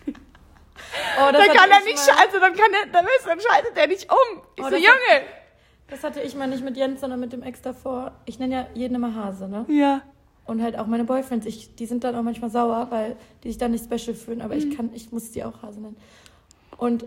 denken. 0.06 0.20
Oh, 1.20 1.30
das 1.32 1.46
Dann 1.46 1.56
kann 1.56 1.70
er 1.70 1.78
ich 1.80 1.84
nicht, 1.84 1.96
mal- 1.98 2.14
scha- 2.14 2.20
also 2.24 2.38
dann 2.40 2.52
kann 2.54 2.70
er, 2.84 2.92
dann, 2.92 3.04
ist, 3.04 3.26
dann 3.26 3.38
schaltet 3.40 3.76
er 3.76 3.86
nicht 3.86 4.10
um. 4.10 4.42
Ich 4.56 4.64
Oh, 4.64 4.68
so, 4.70 4.74
Junge. 4.76 5.24
Das 5.88 6.02
hatte 6.04 6.20
ich 6.20 6.34
mal 6.34 6.48
nicht 6.48 6.64
mit 6.64 6.76
Jens, 6.76 7.00
sondern 7.00 7.20
mit 7.20 7.32
dem 7.32 7.42
Ex 7.42 7.62
davor. 7.62 8.12
Ich 8.24 8.38
nenne 8.38 8.54
ja 8.54 8.66
jeden 8.74 8.94
immer 8.96 9.14
Hase, 9.14 9.48
ne? 9.48 9.66
Ja. 9.68 10.02
Und 10.50 10.62
halt 10.62 10.76
auch 10.76 10.86
meine 10.86 11.04
Boyfriends. 11.04 11.46
Ich, 11.46 11.76
die 11.76 11.86
sind 11.86 12.02
dann 12.02 12.16
auch 12.16 12.22
manchmal 12.22 12.50
sauer, 12.50 12.88
weil 12.90 13.14
die 13.44 13.48
sich 13.48 13.58
dann 13.58 13.70
nicht 13.70 13.84
special 13.84 14.16
fühlen. 14.16 14.42
Aber 14.42 14.54
Mhm. 14.56 14.60
ich 14.60 14.76
kann, 14.76 14.90
ich 14.94 15.12
muss 15.12 15.30
die 15.30 15.44
auch 15.44 15.62
Hase 15.62 15.80
nennen. 15.80 15.96
Und 16.76 17.04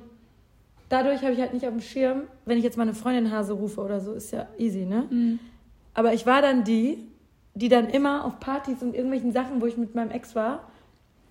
dadurch 0.87 1.21
habe 1.23 1.33
ich 1.33 1.39
halt 1.41 1.53
nicht 1.53 1.65
auf 1.65 1.73
dem 1.73 1.81
Schirm, 1.81 2.23
wenn 2.45 2.57
ich 2.57 2.63
jetzt 2.63 2.77
meine 2.77 2.93
Freundin 2.93 3.31
Hase 3.31 3.51
rufe 3.53 3.81
oder 3.81 3.99
so, 3.99 4.13
ist 4.13 4.31
ja 4.31 4.47
easy, 4.57 4.85
ne? 4.85 5.07
Mhm. 5.09 5.39
Aber 5.93 6.13
ich 6.13 6.25
war 6.25 6.41
dann 6.41 6.63
die, 6.63 7.05
die 7.53 7.67
dann 7.67 7.89
immer 7.89 8.23
auf 8.25 8.39
Partys 8.39 8.81
und 8.81 8.93
irgendwelchen 8.95 9.31
Sachen, 9.33 9.61
wo 9.61 9.65
ich 9.65 9.75
mit 9.77 9.93
meinem 9.93 10.11
Ex 10.11 10.35
war, 10.35 10.69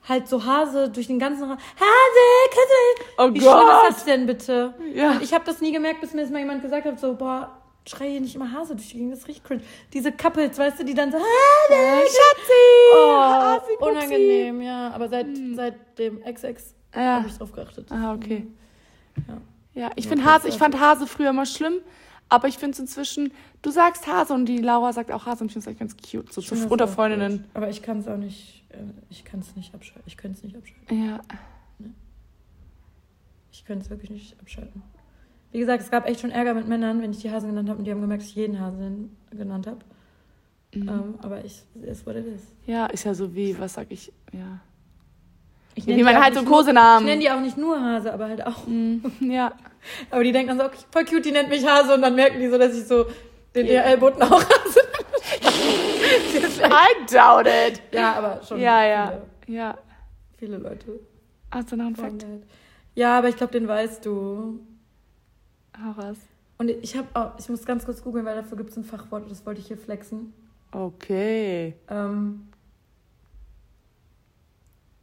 halt 0.06 0.28
so 0.28 0.44
Hase 0.44 0.90
durch 0.90 1.06
den 1.06 1.18
ganzen 1.18 1.44
Raum. 1.44 1.56
Hase, 1.56 2.51
du 2.51 3.22
Oh 3.22 3.32
Wie 3.34 3.40
schlimm 3.40 3.52
ist 3.52 3.59
Gott. 3.59 3.82
das 3.89 4.05
denn 4.05 4.26
bitte? 4.26 4.74
Ja. 4.94 5.18
Ich 5.22 5.32
habe 5.32 5.44
das 5.47 5.60
nie 5.62 5.72
gemerkt, 5.72 6.01
bis 6.02 6.12
mir 6.12 6.20
das 6.22 6.30
mal 6.30 6.40
jemand 6.40 6.60
gesagt 6.60 6.84
hat, 6.84 7.01
so, 7.01 7.14
boah, 7.14 7.56
schrei 7.88 8.10
hier 8.10 8.20
nicht 8.20 8.34
immer 8.34 8.52
Hase 8.52 8.74
durch 8.76 8.88
die 8.88 8.96
Gegend, 8.98 9.12
das 9.12 9.26
richtig 9.28 9.44
cringe. 9.44 9.62
Diese 9.92 10.12
Couples, 10.12 10.56
weißt 10.59 10.80
du, 10.80 10.84
die 10.84 10.94
dann 10.94 11.10
so, 11.10 11.18
Hase, 11.18 12.02
Schatzi! 12.06 12.96
Oh, 12.96 13.20
Hasi, 13.20 13.76
Pupsi. 13.78 13.90
unangenehm, 13.90 14.62
ja. 14.62 14.90
Aber 14.92 15.09
seit, 15.09 15.26
seit 15.54 15.98
dem 15.98 16.22
Ex-Ex 16.22 16.74
Ja. 16.94 17.16
habe 17.18 17.28
ich 17.28 17.36
drauf 17.38 17.52
geachtet. 17.52 17.90
Ah, 17.90 18.14
okay. 18.14 18.46
Ja. 19.28 19.38
Ja, 19.74 19.90
ich 19.96 20.04
Ja, 20.04 20.09
finde 20.10 20.24
das 20.24 20.32
Hase, 20.34 20.48
ich 20.48 20.59
fand 20.59 20.78
Hase 20.78 21.06
früher 21.06 21.30
immer 21.30 21.46
schlimm, 21.46 21.74
aber 22.28 22.46
ich 22.48 22.59
finde 22.59 22.72
es 22.72 22.78
inzwischen, 22.78 23.32
du 23.62 23.70
sagst 23.70 24.06
Hase 24.06 24.34
und 24.34 24.44
die 24.46 24.59
Laura 24.59 24.92
sagt 24.92 25.10
auch 25.10 25.24
Hase 25.26 25.44
und 25.44 25.46
ich 25.48 25.52
finde 25.54 25.64
es 25.64 25.66
eigentlich 25.68 25.78
ganz 25.78 25.96
cute, 25.96 26.32
so 26.32 26.40
zu, 26.42 26.54
unter 26.68 26.86
Freundinnen. 26.88 27.38
gut. 27.38 27.46
Aber 27.54 27.68
ich 27.70 27.82
kann 27.82 27.98
es 27.98 28.06
auch 28.09 28.16
nicht, 28.18 28.64
äh, 28.70 28.76
ich 29.10 29.24
kann 29.24 29.40
es 29.40 29.56
nicht 29.56 29.74
abschalten. 29.74 30.02
Ich 30.06 30.16
könnte 30.16 30.38
es 30.38 30.44
nicht 30.44 30.56
abschalten. 30.56 31.06
Ja. 31.09 31.20
Ich 33.50 33.64
könnte 33.64 33.84
es 33.84 33.90
wirklich 33.90 34.10
nicht 34.10 34.38
abschalten. 34.40 34.82
Wie 35.53 35.59
gesagt, 35.59 35.83
es 35.83 35.91
gab 35.91 36.09
echt 36.09 36.20
schon 36.20 36.31
Ärger 36.31 36.55
mit 36.55 36.66
Männern, 36.66 37.03
wenn 37.03 37.11
ich 37.12 37.19
die 37.19 37.31
Hasen 37.31 37.51
genannt 37.51 37.69
habe 37.69 37.79
und 37.79 37.85
die 37.85 37.91
haben 37.91 38.01
gemerkt, 38.01 38.23
dass 38.23 38.31
ich 38.31 38.37
jeden 38.37 38.59
Hasen 38.59 39.16
genannt 39.31 39.66
habe. 39.66 39.79
Mhm. 40.74 40.89
Ähm, 40.89 41.15
aber 41.20 41.45
ich, 41.45 41.62
what 42.07 42.16
it 42.16 42.27
is. 42.27 42.43
Ja, 42.66 42.87
ist 42.87 43.05
ja 43.05 43.12
so 43.15 43.35
wie, 43.35 43.59
was 43.59 43.74
sag 43.74 43.87
ich, 43.91 44.12
ja. 44.33 44.61
Ich 45.74 45.87
wie 45.87 45.95
die 45.95 46.03
man 46.03 46.23
halt 46.23 46.35
so 46.35 46.43
Kosenamen. 46.43 47.07
Ich 47.07 47.11
nenne 47.11 47.23
die 47.23 47.31
auch 47.31 47.41
nicht 47.41 47.57
nur 47.57 47.81
Hase, 47.81 48.12
aber 48.12 48.29
halt 48.29 48.47
auch. 48.47 48.66
Mhm. 48.66 49.03
Ja. 49.20 49.53
Aber 50.11 50.23
die 50.23 50.31
denken 50.31 50.57
dann 50.57 50.59
so, 50.59 50.65
okay, 50.66 50.79
voll 50.93 51.05
cute, 51.05 51.24
die 51.24 51.33
nennt 51.33 51.49
mich 51.49 51.66
Hase 51.66 51.95
und 51.95 52.03
dann 52.03 52.15
merken 52.15 52.39
die 52.39 52.49
so, 52.49 52.57
dass 52.57 52.73
ich 52.77 52.87
so 52.87 53.07
den 53.55 53.66
Ja. 53.66 53.83
ERL-Boten 53.83 54.23
auch 54.23 54.41
Hase 54.41 54.81
I 56.62 57.07
doubt 57.12 57.47
it. 57.49 57.83
Ja, 57.93 58.12
aber 58.15 58.41
schon. 58.47 58.61
Ja, 58.61 58.85
ja. 58.85 59.23
Ja. 59.49 59.77
Viele, 60.39 60.59
viele 60.59 60.69
Leute. 60.69 61.01
Hast 61.51 61.73
du 61.73 61.77
noch 61.77 61.87
einen 61.87 61.97
Fakt? 61.97 62.23
halt. 62.24 62.45
Ja, 62.95 63.19
aber 63.19 63.29
ich 63.29 63.37
glaube, 63.37 63.53
den 63.53 63.66
weißt 63.66 64.07
du. 64.07 64.61
Hau 65.78 65.90
raus. 65.93 66.19
Und 66.59 66.70
ich 66.70 66.97
habe 66.97 67.09
auch, 67.15 67.39
ich 67.39 67.49
muss 67.49 67.65
ganz 67.65 67.85
kurz 67.85 68.03
googeln, 68.03 68.24
weil 68.24 68.36
dafür 68.36 68.57
gibt 68.57 68.70
es 68.70 68.77
ein 68.77 68.85
Fachwort, 68.85 69.31
das 69.31 69.44
wollte 69.47 69.61
ich 69.61 69.66
hier 69.66 69.78
flexen. 69.78 70.32
Okay. 70.70 71.74
Ähm, 71.89 72.49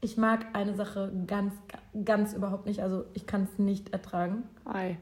ich 0.02 0.18
mag 0.18 0.46
eine 0.54 0.76
Sache 0.76 1.12
ganz, 1.28 1.54
ganz 2.06 2.34
überhaupt 2.34 2.66
nicht. 2.66 2.82
Also 2.82 3.06
ich 3.14 3.26
kann 3.26 3.44
es 3.44 3.60
nicht 3.60 3.90
ertragen. 3.90 4.44
Ei. 4.66 4.98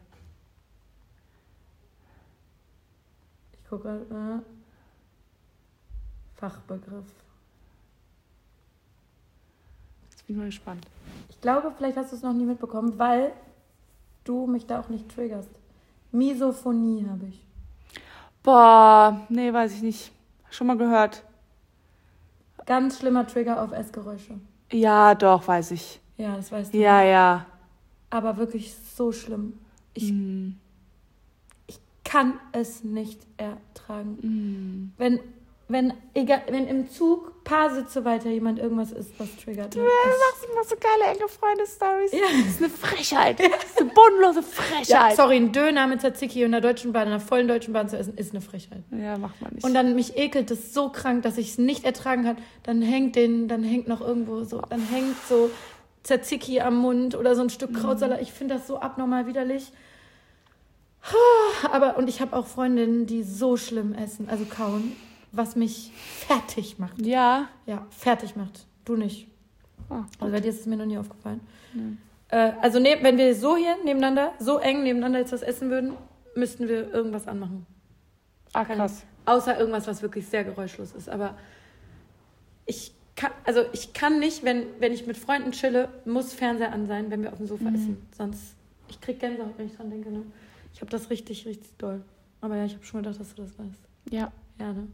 Ich 3.53 3.69
gucke. 3.69 4.05
Äh, 4.09 4.41
Fachbegriff. 6.37 7.05
Jetzt 10.09 10.27
bin 10.27 10.35
ich 10.35 10.39
mal 10.39 10.45
gespannt. 10.45 10.85
Ich 11.29 11.41
glaube, 11.41 11.71
vielleicht 11.75 11.97
hast 11.97 12.11
du 12.11 12.15
es 12.15 12.21
noch 12.21 12.33
nie 12.33 12.45
mitbekommen, 12.45 12.97
weil 12.99 13.31
du 14.27 14.47
mich 14.47 14.65
da 14.65 14.79
auch 14.79 14.89
nicht 14.89 15.09
triggerst. 15.13 15.49
Misophonie 16.11 17.05
habe 17.09 17.25
ich. 17.27 17.43
Boah, 18.43 19.25
nee, 19.29 19.51
weiß 19.51 19.73
ich 19.75 19.81
nicht. 19.81 20.11
Schon 20.49 20.67
mal 20.67 20.77
gehört. 20.77 21.23
Ganz 22.65 22.99
schlimmer 22.99 23.27
Trigger 23.27 23.61
auf 23.61 23.71
Essgeräusche. 23.71 24.39
Ja, 24.71 25.15
doch, 25.15 25.47
weiß 25.47 25.71
ich. 25.71 25.99
Ja, 26.17 26.35
das 26.35 26.51
weißt 26.51 26.73
du. 26.73 26.77
Ja, 26.77 27.01
ja. 27.03 27.45
Aber 28.09 28.37
wirklich 28.37 28.73
so 28.75 29.11
schlimm. 29.11 29.53
Ich 29.93 30.11
Mm. 30.11 30.55
kann 32.03 32.33
es 32.53 32.83
nicht 32.83 33.19
ertragen. 33.37 34.17
Mm. 34.21 34.93
Wenn, 34.97 35.19
wenn, 35.69 35.93
egal, 36.13 36.43
wenn 36.49 36.65
im 36.67 36.89
Zug 36.89 37.43
paar 37.43 37.69
Sitze 37.73 38.05
weiter 38.05 38.29
jemand 38.29 38.57
irgendwas 38.59 38.91
isst, 38.91 39.11
was 39.17 39.27
triggert. 39.35 39.75
Du 39.75 39.79
mich. 39.79 39.87
machst 39.89 40.45
immer 40.51 40.63
so 40.63 40.75
geile 40.75 41.13
enge 41.13 41.27
Freunde-Stories. 41.27 42.11
Ja. 42.13 42.19
Das 42.41 42.47
ist 42.53 42.61
eine 42.61 42.69
Frechheit. 42.69 43.39
Das 43.51 43.63
ist 43.65 43.81
eine 43.81 43.91
bodenlose 43.91 44.39
Ja, 44.39 44.45
Frechheit. 44.45 45.15
sorry, 45.17 45.35
ein 45.37 45.51
Döner 45.51 45.87
mit 45.87 45.99
Tzatziki 46.01 46.43
in 46.43 46.51
der 46.51 46.61
Deutschen 46.61 46.93
Bahn, 46.93 47.03
in 47.07 47.13
einer 47.13 47.19
vollen 47.19 47.47
Deutschen 47.47 47.73
Bahn 47.73 47.89
zu 47.89 47.97
essen, 47.97 48.15
ist 48.17 48.31
eine 48.31 48.41
Frechheit. 48.41 48.83
Ja, 48.91 49.17
macht 49.17 49.41
man 49.41 49.53
nicht. 49.53 49.63
Und 49.65 49.73
dann 49.73 49.95
mich 49.95 50.17
ekelt 50.17 50.51
das 50.51 50.73
so 50.73 50.89
krank, 50.89 51.23
dass 51.23 51.37
ich 51.37 51.49
es 51.51 51.57
nicht 51.57 51.83
ertragen 51.83 52.23
kann. 52.23 52.37
Dann 52.63 52.81
hängt 52.81 53.15
den, 53.17 53.47
dann 53.47 53.63
hängt 53.63 53.87
noch 53.87 54.01
irgendwo 54.01 54.43
so, 54.45 54.61
dann 54.61 54.81
hängt 54.87 55.15
so 55.27 55.49
Tzatziki 56.03 56.61
am 56.61 56.77
Mund 56.77 57.15
oder 57.15 57.35
so 57.35 57.41
ein 57.41 57.49
Stück 57.49 57.73
Krautsalat. 57.73 58.21
Ich 58.21 58.31
finde 58.31 58.55
das 58.55 58.67
so 58.67 58.79
abnormal 58.79 59.27
widerlich. 59.27 59.71
Aber, 61.71 61.97
und 61.97 62.09
ich 62.09 62.21
habe 62.21 62.35
auch 62.35 62.47
Freundinnen, 62.47 63.05
die 63.05 63.23
so 63.23 63.57
schlimm 63.57 63.93
essen, 63.93 64.29
also 64.29 64.45
kauen, 64.45 64.95
was 65.31 65.55
mich 65.55 65.91
fertig 65.93 66.79
macht. 66.79 66.99
ja. 67.05 67.47
Ja, 67.65 67.85
fertig 67.89 68.35
macht. 68.35 68.65
Du 68.85 68.95
nicht. 68.95 69.27
Ah, 69.89 70.03
Also 70.19 70.31
bei 70.33 70.39
dir 70.39 70.49
ist 70.49 70.61
es 70.61 70.65
mir 70.65 70.77
noch 70.77 70.85
nie 70.85 70.97
aufgefallen. 70.97 71.41
Äh, 72.29 72.51
also 72.61 72.79
ne, 72.79 72.97
wenn 73.01 73.17
wir 73.17 73.35
so 73.35 73.55
hier 73.55 73.75
nebeneinander, 73.83 74.33
so 74.39 74.57
eng 74.57 74.83
nebeneinander 74.83 75.19
jetzt 75.19 75.31
was 75.33 75.41
essen 75.41 75.69
würden, 75.69 75.93
müssten 76.35 76.67
wir 76.67 76.93
irgendwas 76.93 77.27
anmachen. 77.27 77.65
Ah, 78.53 78.65
krass. 78.65 79.03
Außer 79.25 79.57
irgendwas, 79.59 79.87
was 79.87 80.01
wirklich 80.01 80.25
sehr 80.27 80.43
geräuschlos 80.43 80.93
ist. 80.93 81.09
Aber 81.09 81.35
ich 82.65 82.93
kann, 83.15 83.31
also 83.45 83.61
ich 83.73 83.93
kann 83.93 84.19
nicht, 84.19 84.43
wenn, 84.43 84.65
wenn 84.79 84.91
ich 84.93 85.05
mit 85.07 85.17
Freunden 85.17 85.51
chille, 85.51 85.89
muss 86.05 86.33
Fernseher 86.33 86.71
an 86.71 86.85
sein, 86.87 87.09
wenn 87.11 87.23
wir 87.23 87.31
auf 87.31 87.37
dem 87.37 87.47
Sofa 87.47 87.69
essen. 87.69 88.05
Sonst, 88.15 88.55
ich 88.89 89.01
krieg 89.01 89.19
Gänsehaut, 89.19 89.53
wenn 89.57 89.67
ich 89.67 89.75
dran 89.75 89.89
denke. 89.89 90.09
Ne? 90.11 90.23
Ich 90.73 90.81
habe 90.81 90.91
das 90.91 91.09
richtig, 91.09 91.45
richtig 91.45 91.75
doll. 91.77 92.03
Aber 92.41 92.55
ja, 92.55 92.65
ich 92.65 92.73
habe 92.75 92.85
schon 92.85 93.01
gedacht, 93.03 93.19
dass 93.19 93.33
du 93.35 93.41
das 93.41 93.57
weißt. 93.57 93.81
Ja. 94.11 94.31
Ja, 94.59 94.73
ne? 94.73 94.87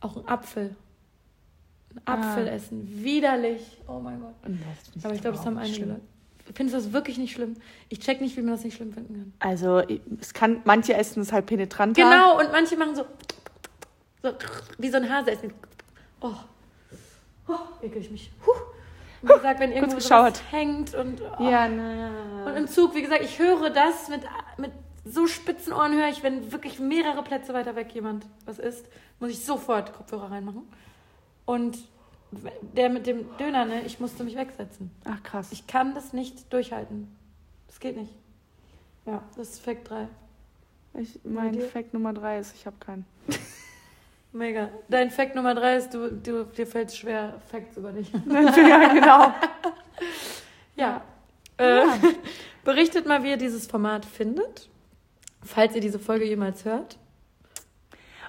Auch 0.00 0.16
ein 0.16 0.28
Apfel. 0.28 0.76
Ein 1.94 2.00
Ah. 2.04 2.14
Apfel 2.14 2.46
essen. 2.48 2.86
Widerlich. 3.02 3.80
Oh 3.88 3.98
mein 3.98 4.20
Gott. 4.20 4.34
Aber 5.02 5.14
ich 5.14 5.20
glaube, 5.20 5.36
das 5.36 5.46
haben 5.46 5.58
einige. 5.58 5.84
Leute. 5.86 6.00
Findest 6.54 6.78
du 6.78 6.82
das 6.84 6.92
wirklich 6.92 7.18
nicht 7.18 7.32
schlimm? 7.34 7.56
Ich 7.88 7.98
check 8.00 8.20
nicht, 8.20 8.36
wie 8.36 8.40
man 8.42 8.52
das 8.52 8.64
nicht 8.64 8.76
schlimm 8.76 8.92
finden 8.92 9.14
kann. 9.14 9.50
Also, 9.50 9.82
es 10.20 10.32
kann, 10.32 10.60
manche 10.64 10.94
essen 10.94 11.20
es 11.20 11.32
halt 11.32 11.46
penetranter. 11.46 12.02
Genau, 12.02 12.38
und 12.38 12.50
manche 12.52 12.76
machen 12.76 12.94
so, 12.96 13.04
so 14.22 14.32
wie 14.78 14.88
so 14.88 14.96
ein 14.96 15.10
Hase 15.10 15.32
essen. 15.32 15.52
Oh, 16.20 16.32
oh 17.48 17.54
ekel 17.82 18.00
ich 18.00 18.10
mich. 18.10 18.30
Huh. 18.46 18.52
Wie 19.22 19.32
gesagt, 19.32 19.60
wenn 19.60 19.72
irgendwo 19.72 19.98
sowas 19.98 20.40
hängt 20.50 20.94
und, 20.94 21.20
oh. 21.20 21.50
Ja, 21.50 21.68
na. 21.68 22.44
und 22.46 22.56
im 22.56 22.68
Zug, 22.68 22.94
wie 22.94 23.02
gesagt, 23.02 23.22
ich 23.22 23.38
höre 23.38 23.68
das 23.70 24.08
mit, 24.08 24.22
mit 24.58 24.70
so 25.08 25.26
spitzen 25.26 25.72
Ohren 25.72 25.92
höre 25.92 26.08
ich, 26.08 26.22
wenn 26.22 26.52
wirklich 26.52 26.78
mehrere 26.78 27.22
Plätze 27.22 27.54
weiter 27.54 27.76
weg 27.76 27.94
jemand 27.94 28.26
was 28.44 28.58
isst, 28.58 28.86
muss 29.20 29.30
ich 29.30 29.44
sofort 29.44 29.92
Kopfhörer 29.92 30.30
reinmachen. 30.30 30.62
Und 31.44 31.78
der 32.76 32.90
mit 32.90 33.06
dem 33.06 33.24
Döner, 33.38 33.64
ne, 33.64 33.82
ich 33.82 34.00
musste 34.00 34.24
mich 34.24 34.36
wegsetzen. 34.36 34.90
Ach, 35.04 35.22
krass. 35.22 35.52
Ich 35.52 35.66
kann 35.66 35.94
das 35.94 36.12
nicht 36.12 36.52
durchhalten. 36.52 37.08
Das 37.66 37.80
geht 37.80 37.96
nicht. 37.96 38.12
Ja, 39.06 39.22
das 39.36 39.50
ist 39.50 39.62
Fact 39.62 39.88
3. 39.88 40.08
Ich, 40.94 41.18
mein? 41.24 41.60
Fact 41.60 41.94
Nummer 41.94 42.12
drei 42.12 42.38
ist, 42.38 42.54
ich 42.54 42.66
habe 42.66 42.76
keinen. 42.80 43.06
Mega. 44.32 44.68
Dein 44.88 45.10
Fact 45.10 45.34
Nummer 45.34 45.54
3 45.54 45.76
ist, 45.76 45.94
du, 45.94 46.12
du, 46.12 46.44
dir 46.44 46.66
fällt 46.66 46.92
schwer, 46.92 47.40
Facts 47.50 47.76
über 47.76 47.92
dich. 47.92 48.12
ja, 48.28 48.92
genau. 48.92 49.32
Ja. 50.76 51.02
Äh, 51.56 51.86
berichtet 52.64 53.06
mal, 53.06 53.22
wie 53.22 53.30
ihr 53.30 53.36
dieses 53.36 53.66
Format 53.66 54.04
findet. 54.04 54.68
Falls 55.42 55.74
ihr 55.74 55.80
diese 55.80 55.98
Folge 55.98 56.24
jemals 56.24 56.64
hört. 56.64 56.98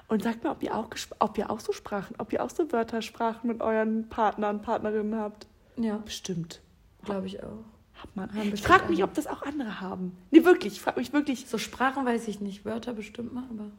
Und 0.08 0.24
sagt 0.24 0.42
mir, 0.42 0.50
ob 0.50 0.62
ihr, 0.62 0.74
auch, 0.74 0.88
ob 1.20 1.38
ihr 1.38 1.50
auch 1.50 1.60
so 1.60 1.72
Sprachen, 1.72 2.16
ob 2.18 2.32
ihr 2.32 2.42
auch 2.42 2.50
so 2.50 2.72
Wörtersprachen 2.72 3.46
mit 3.48 3.60
euren 3.60 4.08
Partnern, 4.08 4.60
Partnerinnen 4.60 5.14
habt. 5.14 5.46
Ja, 5.76 5.98
Bestimmt. 5.98 6.60
glaube 7.04 7.28
ich 7.28 7.40
auch. 7.42 7.64
Hat 7.94 8.16
man. 8.16 8.34
Haben 8.34 8.52
Ich 8.52 8.62
frage 8.62 8.88
mich, 8.90 9.04
ob 9.04 9.14
das 9.14 9.28
auch 9.28 9.42
andere 9.42 9.80
haben. 9.80 10.16
Nee, 10.30 10.44
wirklich. 10.44 10.74
Ich 10.74 10.80
frage 10.80 10.98
mich 10.98 11.12
wirklich. 11.12 11.46
So 11.46 11.58
Sprachen 11.58 12.04
weiß 12.04 12.26
ich 12.26 12.40
nicht, 12.40 12.64
Wörter 12.64 12.92
bestimmt 12.94 13.32
mal, 13.32 13.44
aber. 13.50 13.70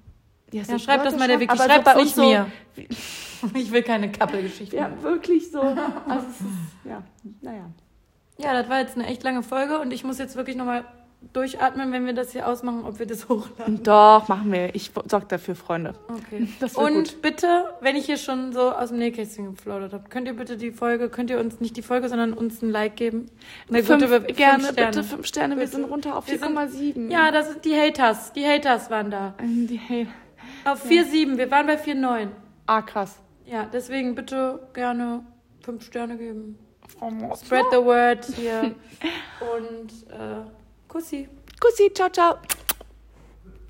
Ja, 0.54 0.64
Ja, 0.64 0.80
schreibt 0.80 1.06
das 1.06 1.18
mal 1.18 1.28
der 1.28 1.40
Wiki. 1.40 1.56
So 1.58 1.64
Schreibt 1.64 1.86
bei 1.86 1.96
uns 1.96 2.16
nicht 2.16 2.26
mir. 2.26 2.52
Ich 3.56 3.72
will 3.72 3.82
keine 3.82 4.12
Kappelgeschichte. 4.12 4.76
Ja, 4.76 4.92
wirklich 5.02 5.50
so. 5.52 5.62
Also 6.08 6.28
es 6.28 6.42
ist, 6.42 6.48
ja, 6.86 7.04
naja. 7.42 7.72
ja, 8.38 8.54
das 8.54 8.70
war 8.70 8.80
jetzt 8.80 8.96
eine 8.96 9.08
echt 9.08 9.24
lange 9.24 9.42
Folge 9.44 9.80
und 9.80 9.92
ich 9.92 10.04
muss 10.04 10.20
jetzt 10.20 10.36
wirklich 10.36 10.56
nochmal 10.56 10.86
durchatmen, 11.34 11.92
wenn 11.92 12.06
wir 12.06 12.14
das 12.14 12.32
hier 12.32 12.48
ausmachen, 12.48 12.84
ob 12.86 13.00
wir 13.00 13.06
das 13.06 13.30
hochladen. 13.30 13.84
Doch, 13.84 14.28
machen 14.28 14.52
wir. 14.52 14.76
Ich 14.76 14.92
sorge 15.08 15.28
dafür, 15.28 15.56
Freunde. 15.56 15.94
Okay. 16.08 16.48
Und 16.76 16.94
gut. 16.94 17.22
bitte, 17.22 17.74
wenn 17.82 17.96
ich 17.96 18.06
hier 18.06 18.18
schon 18.18 18.52
so 18.54 18.72
aus 18.72 18.90
dem 18.90 18.98
Nähkästchen 19.00 19.46
geplaudert 19.56 19.94
habe, 19.94 20.10
könnt 20.10 20.28
ihr 20.28 20.36
bitte 20.36 20.58
die 20.58 20.72
Folge, 20.72 21.10
könnt 21.10 21.30
ihr 21.30 21.40
uns 21.40 21.60
nicht 21.60 21.78
die 21.78 21.82
Folge, 21.82 22.10
sondern 22.10 22.34
uns 22.34 22.62
ein 22.62 22.70
Like 22.72 22.96
geben? 22.96 23.28
Eine 23.70 23.84
Fünf, 23.84 24.04
gute 24.04 24.20
Be- 24.20 24.34
gerne, 24.34 24.64
fünf 24.64 24.76
bitte 24.76 25.04
fünf 25.04 25.26
Sterne. 25.28 25.56
Wir 25.56 25.66
Bitte. 25.66 25.78
sind 25.78 25.86
runter 25.86 26.18
auf 26.18 26.28
Wir 26.28 26.38
sind- 26.40 26.58
4,7. 26.58 27.10
Ja, 27.12 27.32
das 27.32 27.50
sind 27.52 27.64
die 27.66 27.76
Haters. 27.76 28.34
Die 28.34 28.46
Haters 28.46 28.90
waren 28.90 29.12
da. 29.12 29.34
Ähm, 29.40 29.68
Die, 29.68 29.78
hey. 29.78 30.08
Auf 30.66 30.84
4,7. 30.86 31.38
Wir 31.38 31.50
waren 31.50 31.66
bei 31.68 31.78
4,9. 31.78 32.28
Ah, 32.68 32.82
krass. 32.82 33.20
Ja, 33.46 33.68
deswegen 33.72 34.16
bitte 34.16 34.60
gerne 34.74 35.24
fünf 35.64 35.84
Sterne 35.86 36.18
geben. 36.18 36.58
Spread 37.44 37.66
the 37.72 37.78
word 37.78 38.26
hier. 38.36 38.76
Und 39.56 39.92
äh, 40.12 40.42
Kussi. 40.92 41.26
Kussi, 41.58 41.90
ciao, 41.94 42.10
ciao. 42.10 42.40